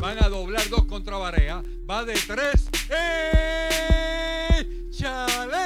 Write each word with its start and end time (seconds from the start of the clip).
Van 0.00 0.22
a 0.22 0.28
doblar 0.28 0.68
dos 0.68 0.84
contra 0.84 1.16
Barea. 1.16 1.60
Va 1.90 2.04
de 2.04 2.14
tres. 2.14 2.68
¡Eh! 2.88 4.64
¡Chale! 4.90 5.64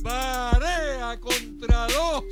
Barea 0.00 1.20
contra 1.20 1.86
dos. 1.88 2.24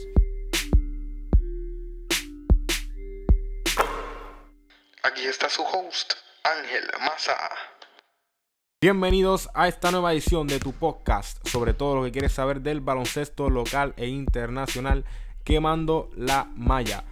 Aquí 5.02 5.26
está 5.26 5.50
su 5.50 5.62
host, 5.62 6.14
Ángel 6.42 6.84
Maza. 7.00 7.36
Bienvenidos 8.80 9.50
a 9.52 9.68
esta 9.68 9.90
nueva 9.90 10.14
edición 10.14 10.46
de 10.46 10.58
tu 10.58 10.72
podcast 10.72 11.46
sobre 11.46 11.74
todo 11.74 11.96
lo 11.96 12.04
que 12.04 12.12
quieres 12.12 12.32
saber 12.32 12.62
del 12.62 12.80
baloncesto 12.80 13.50
local 13.50 13.92
e 13.98 14.06
internacional 14.06 15.04
quemando 15.44 16.08
la 16.16 16.50
malla. 16.54 17.04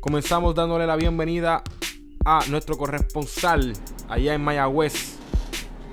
Comenzamos 0.00 0.56
dándole 0.56 0.86
la 0.86 0.96
bienvenida 0.96 1.62
a 2.30 2.40
nuestro 2.50 2.76
corresponsal 2.76 3.72
allá 4.06 4.34
en 4.34 4.44
Mayagüez, 4.44 5.16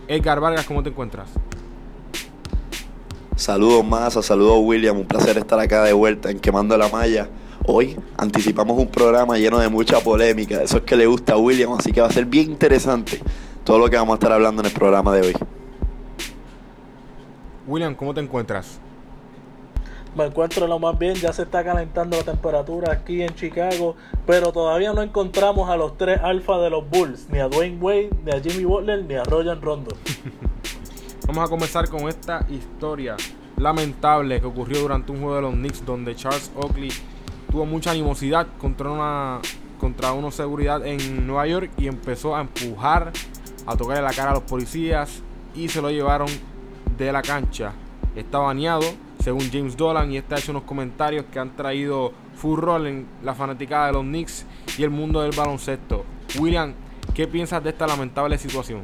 Edgar 0.10 0.42
Vargas, 0.42 0.66
¿cómo 0.66 0.84
te 0.84 0.90
encuentras? 0.90 1.30
Saludos 3.38 3.86
Massa, 3.86 4.22
saludos 4.22 4.58
William, 4.62 4.98
un 4.98 5.06
placer 5.06 5.38
estar 5.38 5.58
acá 5.62 5.84
de 5.84 5.94
vuelta 5.94 6.30
en 6.30 6.42
Quemando 6.42 6.78
la 6.78 6.90
Malla. 6.90 7.30
Hoy 7.66 7.98
anticipamos 8.18 8.78
un 8.78 8.90
programa 8.90 9.38
lleno 9.38 9.60
de 9.60 9.70
mucha 9.70 10.02
polémica, 10.02 10.62
eso 10.62 10.78
es 10.78 10.84
que 10.84 10.98
le 10.98 11.06
gusta 11.06 11.36
a 11.36 11.38
William, 11.38 11.72
así 11.72 11.94
que 11.94 12.02
va 12.02 12.08
a 12.08 12.12
ser 12.12 12.26
bien 12.26 12.52
interesante 12.52 13.22
todo 13.64 13.80
lo 13.80 13.90
que 13.90 13.96
vamos 13.96 14.12
a 14.12 14.16
estar 14.16 14.34
hablando 14.34 14.62
en 14.62 14.66
el 14.66 14.74
programa 14.74 15.16
de 15.16 15.28
hoy. 15.28 15.34
William, 17.66 17.96
¿cómo 17.96 18.14
te 18.14 18.20
encuentras? 18.20 18.82
Me 20.16 20.24
encuentro 20.24 20.66
lo 20.66 20.80
más 20.80 20.98
bien, 20.98 21.16
ya 21.16 21.34
se 21.34 21.42
está 21.42 21.62
calentando 21.62 22.16
la 22.16 22.24
temperatura 22.24 22.94
aquí 22.94 23.22
en 23.22 23.36
Chicago, 23.36 23.98
pero 24.26 24.54
todavía 24.54 24.94
no 24.94 25.02
encontramos 25.02 25.70
a 25.70 25.76
los 25.76 25.98
tres 25.98 26.22
alfa 26.24 26.58
de 26.60 26.70
los 26.70 26.90
Bulls, 26.90 27.28
ni 27.30 27.40
a 27.40 27.50
Dwayne 27.50 27.78
Wade, 27.82 28.12
ni 28.24 28.32
a 28.32 28.40
Jimmy 28.40 28.64
Butler, 28.64 29.04
ni 29.04 29.16
a 29.16 29.26
Roger 29.26 29.60
Rondo. 29.60 29.94
Vamos 31.28 31.46
a 31.46 31.50
comenzar 31.50 31.90
con 31.90 32.08
esta 32.08 32.46
historia 32.50 33.18
lamentable 33.58 34.40
que 34.40 34.46
ocurrió 34.46 34.80
durante 34.80 35.12
un 35.12 35.20
juego 35.20 35.36
de 35.36 35.42
los 35.42 35.54
Knicks 35.54 35.86
donde 35.86 36.16
Charles 36.16 36.50
Oakley 36.56 36.92
tuvo 37.52 37.66
mucha 37.66 37.92
animosidad 37.92 38.48
contra 38.58 38.90
una 38.90 39.42
contra 39.80 40.14
una 40.14 40.32
seguridad 40.32 40.86
en 40.86 41.28
Nueva 41.28 41.46
York 41.48 41.72
y 41.78 41.88
empezó 41.88 42.36
a 42.36 42.42
empujar, 42.42 43.12
a 43.66 43.76
tocarle 43.76 44.02
la 44.02 44.14
cara 44.14 44.32
a 44.32 44.34
los 44.36 44.44
policías 44.44 45.22
y 45.54 45.68
se 45.68 45.82
lo 45.82 45.90
llevaron 45.90 46.30
de 46.98 47.12
la 47.12 47.22
cancha. 47.22 47.74
Está 48.16 48.40
baneado, 48.40 48.86
según 49.26 49.50
James 49.52 49.76
Dolan, 49.76 50.12
y 50.12 50.18
está 50.18 50.38
hecho 50.38 50.52
unos 50.52 50.66
comentarios 50.66 51.26
que 51.34 51.40
han 51.40 51.56
traído 51.56 52.12
furor 52.36 52.86
en 52.86 53.08
la 53.24 53.34
fanaticada 53.34 53.88
de 53.88 53.94
los 53.94 54.04
Knicks 54.04 54.46
y 54.78 54.84
el 54.84 54.92
mundo 54.92 55.20
del 55.20 55.32
baloncesto. 55.36 56.06
William, 56.40 56.76
¿qué 57.16 57.28
piensas 57.28 57.64
de 57.64 57.72
esta 57.72 57.88
lamentable 57.88 58.38
situación? 58.38 58.84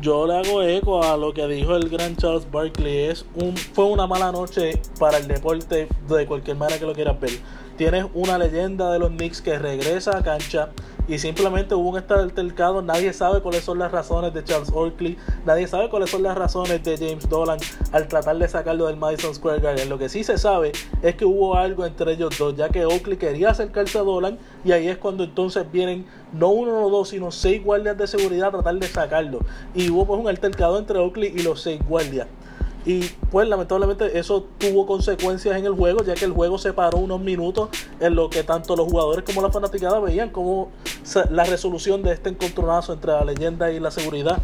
Yo 0.00 0.26
le 0.26 0.38
hago 0.38 0.60
eco 0.64 1.04
a 1.04 1.16
lo 1.16 1.32
que 1.32 1.46
dijo 1.46 1.76
el 1.76 1.88
gran 1.88 2.16
Charles 2.16 2.50
Barkley. 2.50 3.04
Es 3.04 3.24
un, 3.36 3.56
fue 3.56 3.84
una 3.84 4.08
mala 4.08 4.32
noche 4.32 4.82
para 4.98 5.18
el 5.18 5.28
deporte 5.28 5.86
de 6.08 6.26
cualquier 6.26 6.56
manera 6.56 6.80
que 6.80 6.86
lo 6.86 6.94
quieras 6.94 7.20
ver. 7.20 7.38
Tienes 7.76 8.06
una 8.12 8.38
leyenda 8.38 8.90
de 8.90 8.98
los 8.98 9.10
Knicks 9.10 9.40
que 9.40 9.56
regresa 9.56 10.18
a 10.18 10.24
cancha 10.24 10.70
y 11.08 11.18
simplemente 11.18 11.74
hubo 11.74 11.88
un 11.88 11.96
altercado. 11.96 12.82
Nadie 12.82 13.12
sabe 13.12 13.40
cuáles 13.40 13.64
son 13.64 13.78
las 13.78 13.90
razones 13.90 14.34
de 14.34 14.44
Charles 14.44 14.70
Oakley. 14.70 15.16
Nadie 15.46 15.66
sabe 15.66 15.88
cuáles 15.88 16.10
son 16.10 16.22
las 16.22 16.36
razones 16.36 16.84
de 16.84 16.96
James 16.98 17.28
Dolan 17.28 17.58
al 17.92 18.06
tratar 18.08 18.36
de 18.36 18.46
sacarlo 18.46 18.86
del 18.86 18.96
Madison 18.96 19.34
Square 19.34 19.60
Garden. 19.60 19.88
Lo 19.88 19.98
que 19.98 20.10
sí 20.10 20.22
se 20.22 20.36
sabe 20.36 20.72
es 21.02 21.16
que 21.16 21.24
hubo 21.24 21.56
algo 21.56 21.86
entre 21.86 22.12
ellos 22.12 22.38
dos, 22.38 22.54
ya 22.54 22.68
que 22.68 22.84
Oakley 22.84 23.16
quería 23.16 23.50
acercarse 23.50 23.98
a 23.98 24.02
Dolan 24.02 24.38
y 24.64 24.72
ahí 24.72 24.88
es 24.88 24.98
cuando 24.98 25.24
entonces 25.24 25.64
vienen 25.72 26.06
no 26.32 26.48
uno 26.50 26.86
o 26.86 26.90
dos, 26.90 27.08
sino 27.08 27.30
seis 27.30 27.64
guardias 27.64 27.96
de 27.96 28.06
seguridad 28.06 28.48
a 28.48 28.52
tratar 28.52 28.74
de 28.74 28.86
sacarlo. 28.86 29.40
Y 29.74 29.88
hubo 29.88 30.06
pues 30.06 30.20
un 30.20 30.28
altercado 30.28 30.78
entre 30.78 30.98
Oakley 30.98 31.32
y 31.34 31.42
los 31.42 31.62
seis 31.62 31.80
guardias. 31.88 32.26
Y 32.86 33.04
pues 33.30 33.48
lamentablemente 33.48 34.18
eso 34.18 34.46
tuvo 34.58 34.86
consecuencias 34.86 35.56
en 35.56 35.66
el 35.66 35.72
juego, 35.72 36.02
ya 36.04 36.14
que 36.14 36.24
el 36.24 36.32
juego 36.32 36.58
se 36.58 36.72
paró 36.72 36.98
unos 36.98 37.20
minutos 37.20 37.68
en 38.00 38.14
lo 38.14 38.30
que 38.30 38.44
tanto 38.44 38.76
los 38.76 38.86
jugadores 38.86 39.24
como 39.24 39.42
la 39.42 39.50
fanaticada 39.50 40.00
veían 40.00 40.30
como 40.30 40.70
la 41.30 41.44
resolución 41.44 42.02
de 42.02 42.12
este 42.12 42.30
encontronazo 42.30 42.92
entre 42.92 43.12
la 43.12 43.24
leyenda 43.24 43.70
y 43.72 43.80
la 43.80 43.90
seguridad. 43.90 44.40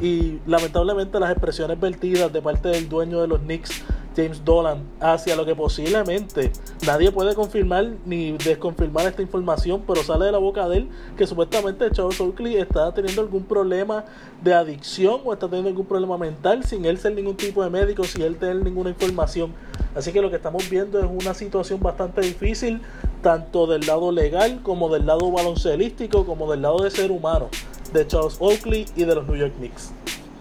Y 0.00 0.40
lamentablemente 0.46 1.20
las 1.20 1.30
expresiones 1.30 1.78
vertidas 1.78 2.32
de 2.32 2.42
parte 2.42 2.70
del 2.70 2.88
dueño 2.88 3.20
de 3.20 3.28
los 3.28 3.40
Knicks, 3.40 3.82
James 4.16 4.44
Dolan, 4.44 4.82
hacia 5.00 5.36
lo 5.36 5.44
que 5.44 5.54
posiblemente 5.54 6.52
nadie 6.86 7.10
puede 7.10 7.34
confirmar 7.34 7.92
ni 8.04 8.32
desconfirmar 8.32 9.06
esta 9.06 9.22
información, 9.22 9.82
pero 9.86 10.02
sale 10.02 10.26
de 10.26 10.32
la 10.32 10.38
boca 10.38 10.68
de 10.68 10.78
él 10.78 10.88
que 11.16 11.26
supuestamente 11.26 11.90
Charles 11.90 12.20
Oakley 12.20 12.56
está 12.56 12.92
teniendo 12.92 13.22
algún 13.22 13.44
problema 13.44 14.04
de 14.42 14.54
adicción 14.54 15.20
o 15.24 15.32
está 15.32 15.46
teniendo 15.46 15.70
algún 15.70 15.86
problema 15.86 16.18
mental 16.18 16.64
sin 16.64 16.84
él 16.84 16.98
ser 16.98 17.14
ningún 17.14 17.36
tipo 17.36 17.62
de 17.62 17.70
médico, 17.70 18.04
sin 18.04 18.22
él 18.22 18.36
tener 18.36 18.56
ninguna 18.56 18.90
información. 18.90 19.52
Así 19.94 20.12
que 20.12 20.22
lo 20.22 20.30
que 20.30 20.36
estamos 20.36 20.68
viendo 20.68 20.98
es 20.98 21.06
una 21.06 21.34
situación 21.34 21.80
bastante 21.80 22.22
difícil, 22.22 22.80
tanto 23.22 23.66
del 23.66 23.86
lado 23.86 24.10
legal 24.10 24.60
como 24.62 24.88
del 24.88 25.06
lado 25.06 25.30
baloncelístico, 25.30 26.24
como 26.24 26.50
del 26.50 26.62
lado 26.62 26.82
de 26.82 26.90
ser 26.90 27.10
humano, 27.10 27.48
de 27.92 28.06
Charles 28.06 28.36
Oakley 28.40 28.86
y 28.96 29.04
de 29.04 29.14
los 29.14 29.26
New 29.26 29.36
York 29.36 29.54
Knicks. 29.56 29.92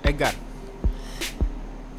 Edgar. 0.04 0.51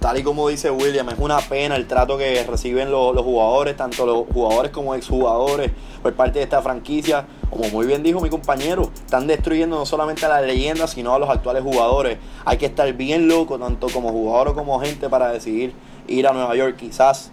Tal 0.03 0.19
y 0.19 0.25
como 0.25 0.49
dice 0.49 0.69
William, 0.69 1.09
es 1.11 1.19
una 1.21 1.39
pena 1.39 1.77
el 1.77 1.87
trato 1.87 2.19
que 2.19 2.43
reciben 2.43 2.91
los, 2.91 3.15
los 3.15 3.25
jugadores, 3.25 3.77
tanto 3.77 4.05
los 4.05 4.25
jugadores 4.35 4.73
como 4.73 4.97
exjugadores, 4.97 5.71
por 6.03 6.13
parte 6.15 6.41
de 6.41 6.43
esta 6.43 6.61
franquicia. 6.61 7.25
Como 7.49 7.69
muy 7.69 7.87
bien 7.87 8.03
dijo 8.03 8.21
mi 8.21 8.29
compañero, 8.29 8.91
están 8.93 9.29
destruyendo 9.29 9.77
no 9.77 9.87
solamente 9.87 10.27
a 10.27 10.29
las 10.29 10.43
leyendas, 10.43 10.91
sino 10.91 11.15
a 11.15 11.21
los 11.21 11.31
actuales 11.31 11.63
jugadores. 11.63 12.19
Hay 12.45 12.59
que 12.59 12.67
estar 12.67 12.93
bien 12.95 13.29
loco, 13.29 13.61
tanto 13.61 13.87
como 13.91 14.11
jugador 14.11 14.57
como 14.57 14.81
gente, 14.81 15.09
para 15.09 15.31
decidir 15.31 15.73
ir 16.09 16.27
a 16.27 16.33
Nueva 16.33 16.57
York. 16.57 16.79
Quizás 16.79 17.31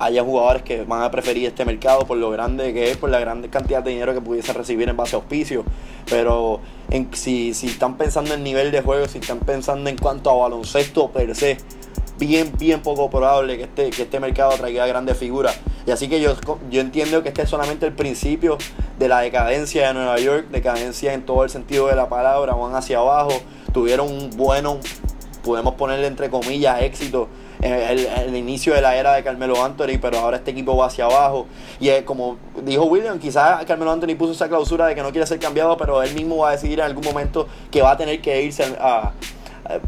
haya 0.00 0.24
jugadores 0.24 0.64
que 0.64 0.82
van 0.82 1.02
a 1.02 1.12
preferir 1.12 1.46
este 1.46 1.64
mercado 1.64 2.06
por 2.06 2.16
lo 2.18 2.30
grande 2.30 2.72
que 2.72 2.90
es, 2.90 2.96
por 2.96 3.10
la 3.10 3.20
grande 3.20 3.50
cantidad 3.50 3.84
de 3.84 3.92
dinero 3.92 4.14
que 4.14 4.20
pudiesen 4.20 4.56
recibir 4.56 4.88
en 4.88 4.96
base 4.96 5.14
a 5.14 5.20
auspicio. 5.20 5.62
Pero 6.08 6.58
en, 6.90 7.08
si, 7.12 7.54
si 7.54 7.68
están 7.68 7.96
pensando 7.96 8.34
en 8.34 8.42
nivel 8.42 8.72
de 8.72 8.80
juego, 8.80 9.06
si 9.06 9.18
están 9.18 9.38
pensando 9.38 9.88
en 9.88 9.96
cuanto 9.96 10.28
a 10.30 10.34
baloncesto 10.34 11.10
per 11.10 11.36
se, 11.36 11.58
bien, 12.20 12.52
bien 12.56 12.82
poco 12.82 13.10
probable 13.10 13.56
que 13.56 13.64
este, 13.64 13.90
que 13.90 14.02
este 14.02 14.20
mercado 14.20 14.52
traiga 14.52 14.86
grandes 14.86 15.16
figuras. 15.16 15.58
Y 15.86 15.90
así 15.90 16.08
que 16.08 16.20
yo, 16.20 16.36
yo 16.70 16.80
entiendo 16.80 17.22
que 17.22 17.30
este 17.30 17.42
es 17.42 17.48
solamente 17.48 17.86
el 17.86 17.92
principio 17.92 18.58
de 18.98 19.08
la 19.08 19.20
decadencia 19.20 19.88
de 19.88 19.94
Nueva 19.94 20.18
York, 20.18 20.48
decadencia 20.50 21.14
en 21.14 21.24
todo 21.24 21.42
el 21.42 21.50
sentido 21.50 21.88
de 21.88 21.96
la 21.96 22.08
palabra, 22.08 22.54
van 22.54 22.74
hacia 22.76 22.98
abajo, 22.98 23.32
tuvieron 23.72 24.06
un 24.06 24.30
bueno, 24.36 24.78
podemos 25.42 25.74
ponerle 25.74 26.06
entre 26.06 26.30
comillas, 26.30 26.82
éxito 26.82 27.28
el, 27.62 28.06
el, 28.06 28.36
inicio 28.36 28.74
de 28.74 28.80
la 28.80 28.96
era 28.96 29.14
de 29.14 29.22
Carmelo 29.22 29.62
Anthony, 29.62 29.98
pero 30.00 30.18
ahora 30.18 30.38
este 30.38 30.50
equipo 30.50 30.76
va 30.76 30.86
hacia 30.86 31.04
abajo. 31.04 31.46
Y 31.78 31.88
es 31.88 32.02
como 32.04 32.38
dijo 32.62 32.84
William, 32.84 33.18
quizás 33.18 33.64
Carmelo 33.64 33.92
Anthony 33.92 34.16
puso 34.16 34.32
esa 34.32 34.48
clausura 34.48 34.86
de 34.86 34.94
que 34.94 35.02
no 35.02 35.10
quiere 35.10 35.26
ser 35.26 35.38
cambiado, 35.38 35.76
pero 35.76 36.02
él 36.02 36.14
mismo 36.14 36.38
va 36.38 36.50
a 36.50 36.52
decidir 36.52 36.80
en 36.80 36.86
algún 36.86 37.04
momento 37.04 37.46
que 37.70 37.82
va 37.82 37.92
a 37.92 37.96
tener 37.96 38.20
que 38.20 38.42
irse 38.42 38.64
a, 38.80 39.12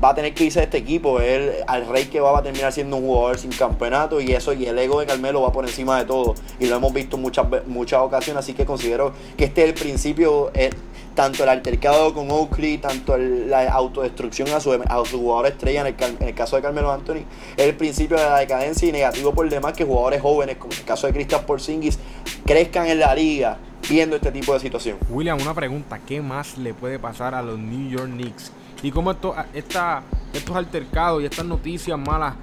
va 0.02 0.10
a 0.10 0.14
tener 0.14 0.34
que 0.34 0.44
irse 0.44 0.60
de 0.60 0.64
este 0.66 0.78
equipo. 0.78 1.20
Él, 1.20 1.52
al 1.66 1.86
rey 1.86 2.06
que 2.06 2.20
va, 2.20 2.32
va 2.32 2.38
a 2.40 2.42
terminar 2.42 2.72
siendo 2.72 2.96
un 2.96 3.06
jugador 3.06 3.38
sin 3.38 3.50
campeonato 3.50 4.20
y 4.20 4.32
eso 4.32 4.52
y 4.52 4.66
el 4.66 4.78
ego 4.78 5.00
de 5.00 5.06
Carmelo 5.06 5.42
va 5.42 5.52
por 5.52 5.64
encima 5.64 5.98
de 5.98 6.04
todo. 6.04 6.34
Y 6.60 6.66
lo 6.66 6.76
hemos 6.76 6.92
visto 6.92 7.16
en 7.16 7.22
muchas, 7.22 7.46
muchas 7.66 8.00
ocasiones, 8.00 8.44
así 8.44 8.54
que 8.54 8.64
considero 8.64 9.12
que 9.36 9.44
este 9.44 9.62
es 9.62 9.68
el 9.68 9.74
principio, 9.74 10.50
eh, 10.54 10.70
tanto 11.14 11.42
el 11.42 11.48
altercado 11.48 12.14
con 12.14 12.30
Oakley, 12.30 12.78
tanto 12.78 13.14
el, 13.14 13.50
la 13.50 13.70
autodestrucción 13.70 14.48
a 14.50 14.60
su, 14.60 14.72
a 14.72 15.04
su 15.04 15.18
jugador 15.18 15.46
estrella 15.46 15.80
en 15.82 15.86
el, 15.88 15.94
en 16.20 16.34
caso 16.34 16.56
de 16.56 16.62
Carmelo 16.62 16.90
Anthony, 16.90 17.24
es 17.56 17.66
el 17.66 17.74
principio 17.74 18.16
de 18.16 18.24
la 18.24 18.38
decadencia 18.38 18.88
y 18.88 18.92
negativo 18.92 19.32
por 19.32 19.48
demás 19.48 19.74
que 19.74 19.84
jugadores 19.84 20.22
jóvenes, 20.22 20.56
como 20.56 20.72
el 20.72 20.84
caso 20.84 21.06
de 21.06 21.12
Kristaps 21.12 21.44
Porzingis, 21.44 21.98
crezcan 22.46 22.86
en 22.86 23.00
la 23.00 23.14
liga 23.14 23.58
viendo 23.88 24.16
este 24.16 24.30
tipo 24.30 24.54
de 24.54 24.60
situación. 24.60 24.96
William, 25.10 25.40
una 25.40 25.54
pregunta, 25.54 26.00
¿qué 26.06 26.20
más 26.22 26.56
le 26.56 26.72
puede 26.72 26.98
pasar 26.98 27.34
a 27.34 27.42
los 27.42 27.58
New 27.58 27.90
York 27.90 28.10
Knicks? 28.10 28.52
Y 28.82 28.90
cómo 28.90 29.10
esto, 29.10 29.34
esta, 29.54 30.02
estos 30.32 30.56
altercados 30.56 31.22
y 31.22 31.26
estas 31.26 31.44
noticias 31.44 31.98
malas 31.98 32.34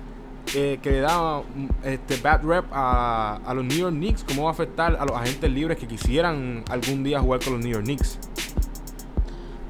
eh, 0.56 0.80
que 0.82 0.92
le 0.92 1.00
da 1.02 1.44
este 1.84 2.18
bad 2.18 2.44
rep 2.44 2.66
a, 2.72 3.40
a, 3.46 3.54
los 3.54 3.64
New 3.66 3.78
York 3.78 3.94
Knicks, 3.94 4.24
cómo 4.24 4.44
va 4.44 4.50
a 4.50 4.54
afectar 4.54 4.98
a 5.00 5.06
los 5.06 5.16
agentes 5.16 5.52
libres 5.52 5.78
que 5.78 5.88
quisieran 5.88 6.64
algún 6.70 7.04
día 7.04 7.20
jugar 7.20 7.44
con 7.44 7.54
los 7.54 7.62
New 7.62 7.72
York 7.72 7.84
Knicks. 7.84 8.18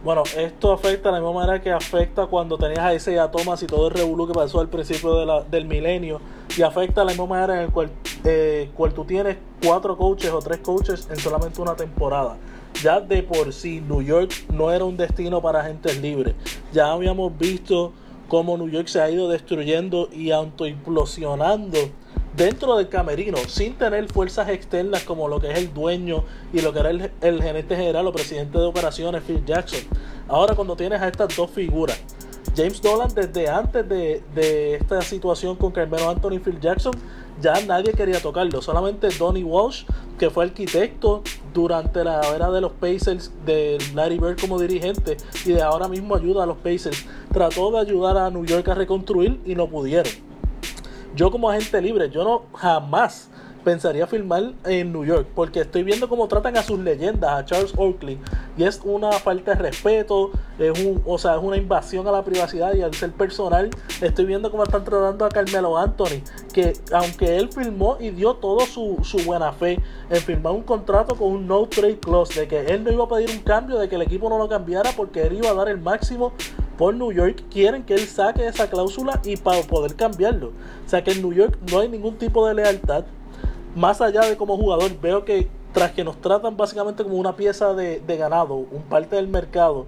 Bueno, 0.01 0.23
esto 0.37 0.71
afecta 0.71 1.09
de 1.09 1.15
la 1.15 1.19
misma 1.19 1.41
manera 1.41 1.61
que 1.61 1.71
afecta 1.71 2.27
cuando 2.27 2.57
tenías 2.57 2.79
a 2.79 2.93
Isaiah 2.93 3.29
Thomas 3.29 3.61
y 3.63 3.67
todo 3.67 3.89
el 3.89 3.93
revolú 3.93 4.27
que 4.27 4.33
pasó 4.33 4.61
al 4.61 4.69
principio 4.69 5.15
de 5.15 5.43
del 5.51 5.65
milenio. 5.65 6.21
Y 6.57 6.61
afecta 6.61 7.01
de 7.01 7.05
la 7.07 7.11
misma 7.11 7.25
manera 7.25 7.55
en 7.55 7.61
el 7.65 7.71
cual, 7.71 7.91
eh, 8.23 8.71
cual 8.75 8.93
tú 8.93 9.03
tienes 9.03 9.37
cuatro 9.61 9.97
coaches 9.97 10.31
o 10.31 10.39
tres 10.39 10.59
coaches 10.59 11.09
en 11.11 11.17
solamente 11.17 11.61
una 11.61 11.75
temporada. 11.75 12.37
Ya 12.83 13.01
de 13.01 13.23
por 13.23 13.51
sí, 13.51 13.81
New 13.81 14.01
York 14.01 14.31
no 14.53 14.71
era 14.71 14.85
un 14.85 14.95
destino 14.95 15.41
para 15.41 15.59
agentes 15.59 15.99
libres. 16.01 16.35
Ya 16.71 16.91
habíamos 16.91 17.37
visto 17.37 17.91
cómo 18.29 18.57
New 18.57 18.69
York 18.69 18.87
se 18.87 19.01
ha 19.01 19.09
ido 19.09 19.27
destruyendo 19.27 20.07
y 20.13 20.31
autoimplosionando 20.31 21.77
dentro 22.35 22.77
del 22.77 22.87
camerino, 22.87 23.37
sin 23.47 23.73
tener 23.73 24.07
fuerzas 24.07 24.47
externas 24.49 25.03
como 25.03 25.27
lo 25.27 25.41
que 25.41 25.51
es 25.51 25.57
el 25.57 25.73
dueño 25.73 26.23
y 26.53 26.61
lo 26.61 26.71
que 26.71 26.79
era 26.79 26.89
el, 26.91 27.11
el 27.21 27.43
gerente 27.43 27.75
general 27.75 28.07
o 28.07 28.13
presidente 28.13 28.57
de 28.57 28.65
operaciones, 28.65 29.23
Phil 29.23 29.43
Jackson. 29.45 29.81
Ahora 30.27 30.55
cuando 30.55 30.75
tienes 30.75 31.01
a 31.01 31.07
estas 31.07 31.35
dos 31.35 31.49
figuras, 31.51 31.99
James 32.55 32.81
Dolan 32.81 33.13
desde 33.13 33.49
antes 33.49 33.87
de, 33.89 34.23
de 34.33 34.75
esta 34.75 35.01
situación 35.01 35.55
con 35.55 35.71
Carmelo 35.71 36.09
Anthony 36.09 36.35
y 36.35 36.39
Phil 36.39 36.59
Jackson, 36.59 36.93
ya 37.41 37.59
nadie 37.65 37.93
quería 37.93 38.21
tocarlo, 38.21 38.61
solamente 38.61 39.09
Donnie 39.17 39.43
Walsh, 39.43 39.85
que 40.17 40.29
fue 40.29 40.45
arquitecto 40.45 41.23
durante 41.53 42.03
la 42.03 42.21
era 42.35 42.51
de 42.51 42.61
los 42.61 42.73
Pacers, 42.73 43.31
de 43.45 43.77
Larry 43.93 44.19
Bird 44.19 44.39
como 44.39 44.59
dirigente 44.59 45.17
y 45.45 45.53
de 45.53 45.61
ahora 45.61 45.87
mismo 45.87 46.15
ayuda 46.15 46.43
a 46.43 46.45
los 46.45 46.57
Pacers, 46.57 47.05
trató 47.31 47.71
de 47.71 47.79
ayudar 47.79 48.17
a 48.17 48.29
New 48.29 48.45
York 48.45 48.67
a 48.67 48.75
reconstruir 48.75 49.39
y 49.45 49.55
no 49.55 49.67
pudieron. 49.67 50.11
Yo 51.15 51.31
como 51.31 51.49
agente 51.49 51.81
libre, 51.81 52.09
yo 52.09 52.23
no 52.23 52.43
jamás 52.53 53.29
pensaría 53.69 54.07
filmar 54.07 54.53
en 54.65 54.91
New 54.91 55.05
York, 55.05 55.27
porque 55.35 55.59
estoy 55.59 55.83
viendo 55.83 56.09
cómo 56.09 56.27
tratan 56.27 56.57
a 56.57 56.63
sus 56.63 56.79
leyendas, 56.79 57.31
a 57.31 57.45
Charles 57.45 57.71
Oakley, 57.77 58.17
y 58.57 58.63
es 58.63 58.81
una 58.83 59.11
falta 59.11 59.53
de 59.53 59.61
respeto, 59.61 60.31
es 60.57 60.83
un, 60.83 61.03
o 61.05 61.19
sea, 61.19 61.35
es 61.35 61.43
una 61.43 61.55
invasión 61.55 62.07
a 62.07 62.11
la 62.11 62.23
privacidad 62.23 62.73
y 62.73 62.81
al 62.81 62.95
ser 62.95 63.11
personal, 63.11 63.69
estoy 64.01 64.25
viendo 64.25 64.49
cómo 64.49 64.63
están 64.63 64.83
tratando 64.83 65.23
a 65.23 65.29
Carmelo 65.29 65.77
Anthony, 65.77 66.23
que 66.51 66.73
aunque 66.91 67.37
él 67.37 67.49
filmó 67.53 67.97
y 67.99 68.09
dio 68.09 68.33
todo 68.33 68.61
su, 68.61 68.97
su 69.03 69.19
buena 69.19 69.53
fe 69.53 69.79
en 70.09 70.21
firmar 70.21 70.53
un 70.53 70.63
contrato 70.63 71.15
con 71.15 71.27
un 71.27 71.47
no 71.47 71.67
trade 71.67 71.99
clause, 71.99 72.39
de 72.39 72.47
que 72.47 72.61
él 72.61 72.83
no 72.83 72.91
iba 72.91 73.03
a 73.03 73.07
pedir 73.07 73.29
un 73.29 73.43
cambio, 73.43 73.77
de 73.77 73.87
que 73.87 73.97
el 73.97 74.01
equipo 74.01 74.29
no 74.29 74.39
lo 74.39 74.49
cambiara 74.49 74.89
porque 74.97 75.21
él 75.27 75.33
iba 75.33 75.51
a 75.51 75.53
dar 75.53 75.69
el 75.69 75.79
máximo 75.79 76.33
por 76.79 76.95
New 76.95 77.11
York 77.11 77.43
quieren 77.51 77.83
que 77.83 77.93
él 77.93 78.07
saque 78.07 78.47
esa 78.47 78.69
cláusula 78.69 79.19
y 79.25 79.35
para 79.35 79.61
poder 79.63 79.95
cambiarlo. 79.95 80.53
O 80.85 80.89
sea 80.89 81.03
que 81.03 81.11
en 81.11 81.21
New 81.21 81.33
York 81.33 81.57
no 81.69 81.79
hay 81.79 81.89
ningún 81.89 82.17
tipo 82.17 82.47
de 82.47 82.53
lealtad. 82.53 83.03
Más 83.75 84.01
allá 84.01 84.21
de 84.21 84.35
como 84.35 84.57
jugador, 84.57 84.91
veo 84.99 85.23
que 85.25 85.47
tras 85.73 85.91
que 85.91 86.03
nos 86.03 86.19
tratan 86.19 86.57
básicamente 86.57 87.03
como 87.03 87.15
una 87.15 87.35
pieza 87.35 87.73
de, 87.73 88.01
ganado, 88.17 88.55
un 88.55 88.81
parte 88.83 89.15
del 89.15 89.27
mercado, 89.27 89.85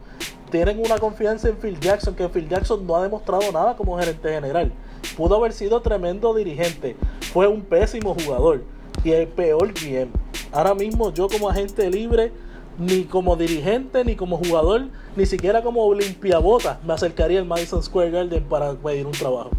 tienen 0.51 0.79
una 0.79 0.97
confianza 0.97 1.49
en 1.49 1.57
Phil 1.57 1.79
Jackson, 1.79 2.15
que 2.15 2.27
Phil 2.29 2.47
Jackson 2.47 2.85
no 2.85 2.95
ha 2.95 3.03
demostrado 3.03 3.51
nada 3.51 3.75
como 3.75 3.97
gerente 3.97 4.29
general. 4.29 4.71
Pudo 5.17 5.35
haber 5.35 5.53
sido 5.53 5.81
tremendo 5.81 6.33
dirigente, 6.33 6.95
fue 7.33 7.47
un 7.47 7.61
pésimo 7.61 8.15
jugador 8.15 8.63
y 9.03 9.11
el 9.11 9.27
peor 9.27 9.73
GM. 9.73 10.11
Ahora 10.51 10.75
mismo 10.75 11.11
yo 11.11 11.27
como 11.27 11.49
agente 11.49 11.89
libre 11.89 12.31
ni 12.77 13.03
como 13.03 13.35
dirigente, 13.35 14.03
ni 14.05 14.15
como 14.15 14.37
jugador, 14.37 14.87
ni 15.15 15.25
siquiera 15.25 15.61
como 15.61 15.93
limpiabota 15.93 16.79
me 16.85 16.93
acercaría 16.93 17.39
al 17.39 17.45
Madison 17.45 17.81
Square 17.81 18.11
Garden 18.11 18.43
para 18.43 18.73
pedir 18.73 19.05
un 19.05 19.11
trabajo. 19.13 19.51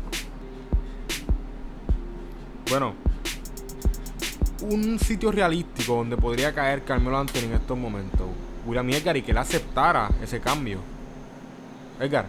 Bueno, 2.71 2.95
un 4.63 4.99
sitio 4.99 5.31
realístico 5.33 5.97
donde 5.97 6.17
podría 6.17 6.55
caer 6.55 6.83
Carmelo 6.83 7.19
Anthony 7.19 7.45
en 7.47 7.53
estos 7.55 7.77
momentos. 7.77 8.27
William 8.67 8.89
y 8.91 8.95
Edgar 8.95 9.17
y 9.17 9.23
que 9.23 9.33
él 9.33 9.39
aceptara 9.39 10.11
ese 10.23 10.41
cambio. 10.41 10.79
Edgar, 12.01 12.27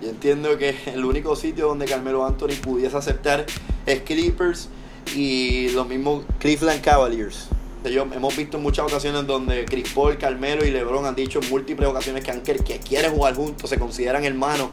Yo 0.00 0.08
entiendo 0.08 0.56
que 0.58 0.76
el 0.86 1.04
único 1.04 1.36
sitio 1.36 1.68
donde 1.68 1.86
Carmelo 1.86 2.24
Anthony 2.24 2.54
pudiese 2.62 2.96
aceptar 2.96 3.46
es 3.86 4.00
Clippers 4.02 4.68
y 5.14 5.70
los 5.70 5.88
mismos 5.88 6.24
Cleveland 6.38 6.82
Cavaliers. 6.82 7.48
Hemos 7.84 8.36
visto 8.36 8.58
en 8.58 8.62
muchas 8.62 8.86
ocasiones 8.86 9.26
donde 9.26 9.64
Chris 9.64 9.90
Paul, 9.94 10.18
Carmelo 10.18 10.66
y 10.66 10.70
LeBron 10.70 11.06
han 11.06 11.14
dicho 11.14 11.40
en 11.42 11.48
múltiples 11.48 11.88
ocasiones 11.88 12.22
que, 12.22 12.30
han, 12.30 12.42
que 12.42 12.78
quieren 12.78 13.12
jugar 13.12 13.34
juntos, 13.34 13.70
se 13.70 13.78
consideran 13.78 14.22
hermanos, 14.24 14.68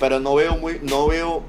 pero 0.00 0.18
no 0.18 0.34
veo 0.34 0.56
muy, 0.56 0.80
no 0.82 1.06
veo, 1.06 1.42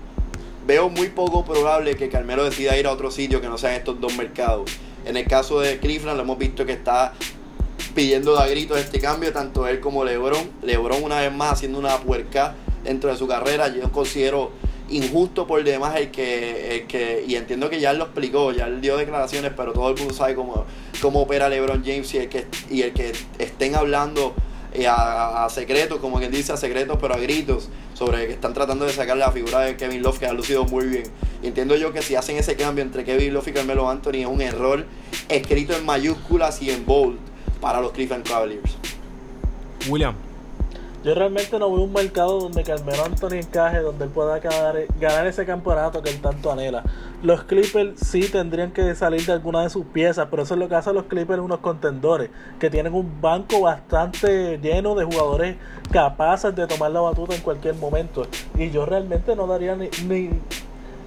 veo 0.68 0.88
muy 0.90 1.10
poco 1.10 1.44
probable 1.44 1.96
que 1.96 2.10
Carmelo 2.10 2.44
decida 2.44 2.78
ir 2.78 2.86
a 2.86 2.92
otro 2.92 3.10
sitio 3.10 3.42
que 3.42 3.48
no 3.48 3.58
sean 3.58 3.74
estos 3.74 4.00
dos 4.00 4.16
mercados. 4.18 4.70
En 5.06 5.18
el 5.18 5.28
caso 5.28 5.60
de 5.60 5.80
Cleveland 5.80 6.18
lo 6.18 6.24
hemos 6.24 6.38
visto 6.38 6.66
que 6.66 6.74
está 6.74 7.14
pidiendo 7.96 8.38
a 8.38 8.48
gritos 8.48 8.80
este 8.80 9.00
cambio, 9.00 9.34
tanto 9.34 9.68
él 9.68 9.80
como 9.80 10.04
LeBron. 10.04 10.50
LeBron 10.64 11.04
una 11.04 11.22
vez 11.22 11.34
más 11.34 11.54
haciendo 11.54 11.80
una 11.80 11.98
puerca 11.98 12.56
dentro 12.84 13.10
de 13.10 13.18
su 13.18 13.28
carrera. 13.28 13.68
Yo 13.70 13.92
considero 13.92 14.52
injusto 14.90 15.46
por 15.46 15.64
demás 15.64 15.96
el 15.98 16.12
que, 16.12 16.78
el 16.78 16.88
que, 16.88 17.24
y 17.28 17.36
entiendo 17.36 17.70
que 17.70 17.80
ya 17.80 17.92
él 17.92 17.98
lo 17.98 18.06
explicó, 18.06 18.52
ya 18.52 18.68
él 18.68 18.82
dio 18.82 18.98
declaraciones, 18.98 19.52
pero 19.56 19.74
todo 19.74 19.90
el 19.90 19.98
mundo 19.98 20.14
sabe 20.14 20.36
cómo, 20.36 20.66
cómo 21.02 21.22
opera 21.22 21.50
LeBron 21.50 21.84
James 21.86 22.14
y 22.14 22.18
el 22.18 22.30
que, 22.30 22.48
y 22.70 22.82
el 22.82 22.94
que 22.94 23.14
estén 23.38 23.76
hablando 23.76 24.34
eh, 24.74 24.88
a, 24.88 25.46
a 25.46 25.50
secretos, 25.50 26.00
como 26.00 26.18
quien 26.18 26.32
dice 26.32 26.54
a 26.54 26.58
secretos, 26.58 26.98
pero 27.00 27.14
a 27.14 27.18
gritos, 27.18 27.70
sobre 28.00 28.28
que 28.28 28.34
están 28.34 28.54
tratando 28.54 28.86
de 28.86 28.94
sacar 28.94 29.18
la 29.18 29.30
figura 29.30 29.60
de 29.60 29.76
Kevin 29.76 30.02
Love, 30.02 30.20
que 30.20 30.26
ha 30.26 30.32
lucido 30.32 30.64
muy 30.64 30.86
bien. 30.86 31.04
Entiendo 31.44 31.76
yo 31.76 31.92
que 31.92 32.02
si 32.02 32.16
hacen 32.16 32.38
ese 32.38 32.56
cambio 32.56 32.82
entre 32.82 33.04
Kevin 33.04 33.34
Love 33.34 33.50
y 33.50 33.52
Carmelo 33.52 33.90
Anthony 33.90 34.20
es 34.22 34.26
un 34.26 34.40
error 34.40 34.86
escrito 35.28 35.76
en 35.76 35.86
mayúsculas 35.86 36.62
y 36.62 36.72
en 36.72 36.86
bold 36.86 37.18
para 37.60 37.82
los 37.82 37.92
Cleveland 37.92 38.26
Cavaliers. 38.26 38.78
William, 39.90 40.16
Yo 41.02 41.16
realmente 41.16 41.58
no 41.58 41.72
veo 41.72 41.84
un 41.84 41.94
mercado 41.94 42.42
donde 42.42 42.62
Carmelo 42.64 43.06
Anthony 43.06 43.36
encaje, 43.36 43.80
donde 43.80 44.04
él 44.04 44.12
pueda 44.12 44.40
ganar, 44.40 45.28
ese 45.28 45.46
campeonato 45.46 46.02
que 46.02 46.10
él 46.10 46.20
tanto 46.20 46.52
anhela. 46.52 46.84
Los 47.24 47.44
Clippers 47.44 48.00
sí 48.02 48.28
tendrían 48.28 48.72
que 48.72 48.94
salir 48.96 49.26
de 49.26 49.32
alguna 49.32 49.64
de 49.64 49.70
sus 49.70 49.86
piezas, 49.86 50.28
pero 50.30 50.44
eso 50.44 50.56
es 50.56 50.60
lo 50.60 50.68
que 50.68 50.76
hacen 50.76 50.96
los 50.96 51.06
Clippers 51.06 51.42
unos 51.42 51.60
contendores, 51.60 52.30
que 52.60 52.70
tienen 52.70 52.94
un 52.94 53.22
banco 53.22 53.62
bastante 53.62 54.58
lleno 54.58 54.94
de 54.94 55.06
jugadores 55.06 55.56
capaces 55.90 56.54
de 56.54 56.68
tomar 56.68 56.92
la 56.92 57.00
batuta 57.00 57.34
en 57.34 57.42
cualquier 57.42 57.76
momento. 57.76 58.28
Y 58.56 58.70
yo 58.70 58.86
realmente 58.86 59.38
no 59.38 59.48
daría 59.48 59.78
ni, 59.78 59.90
ni 60.06 60.32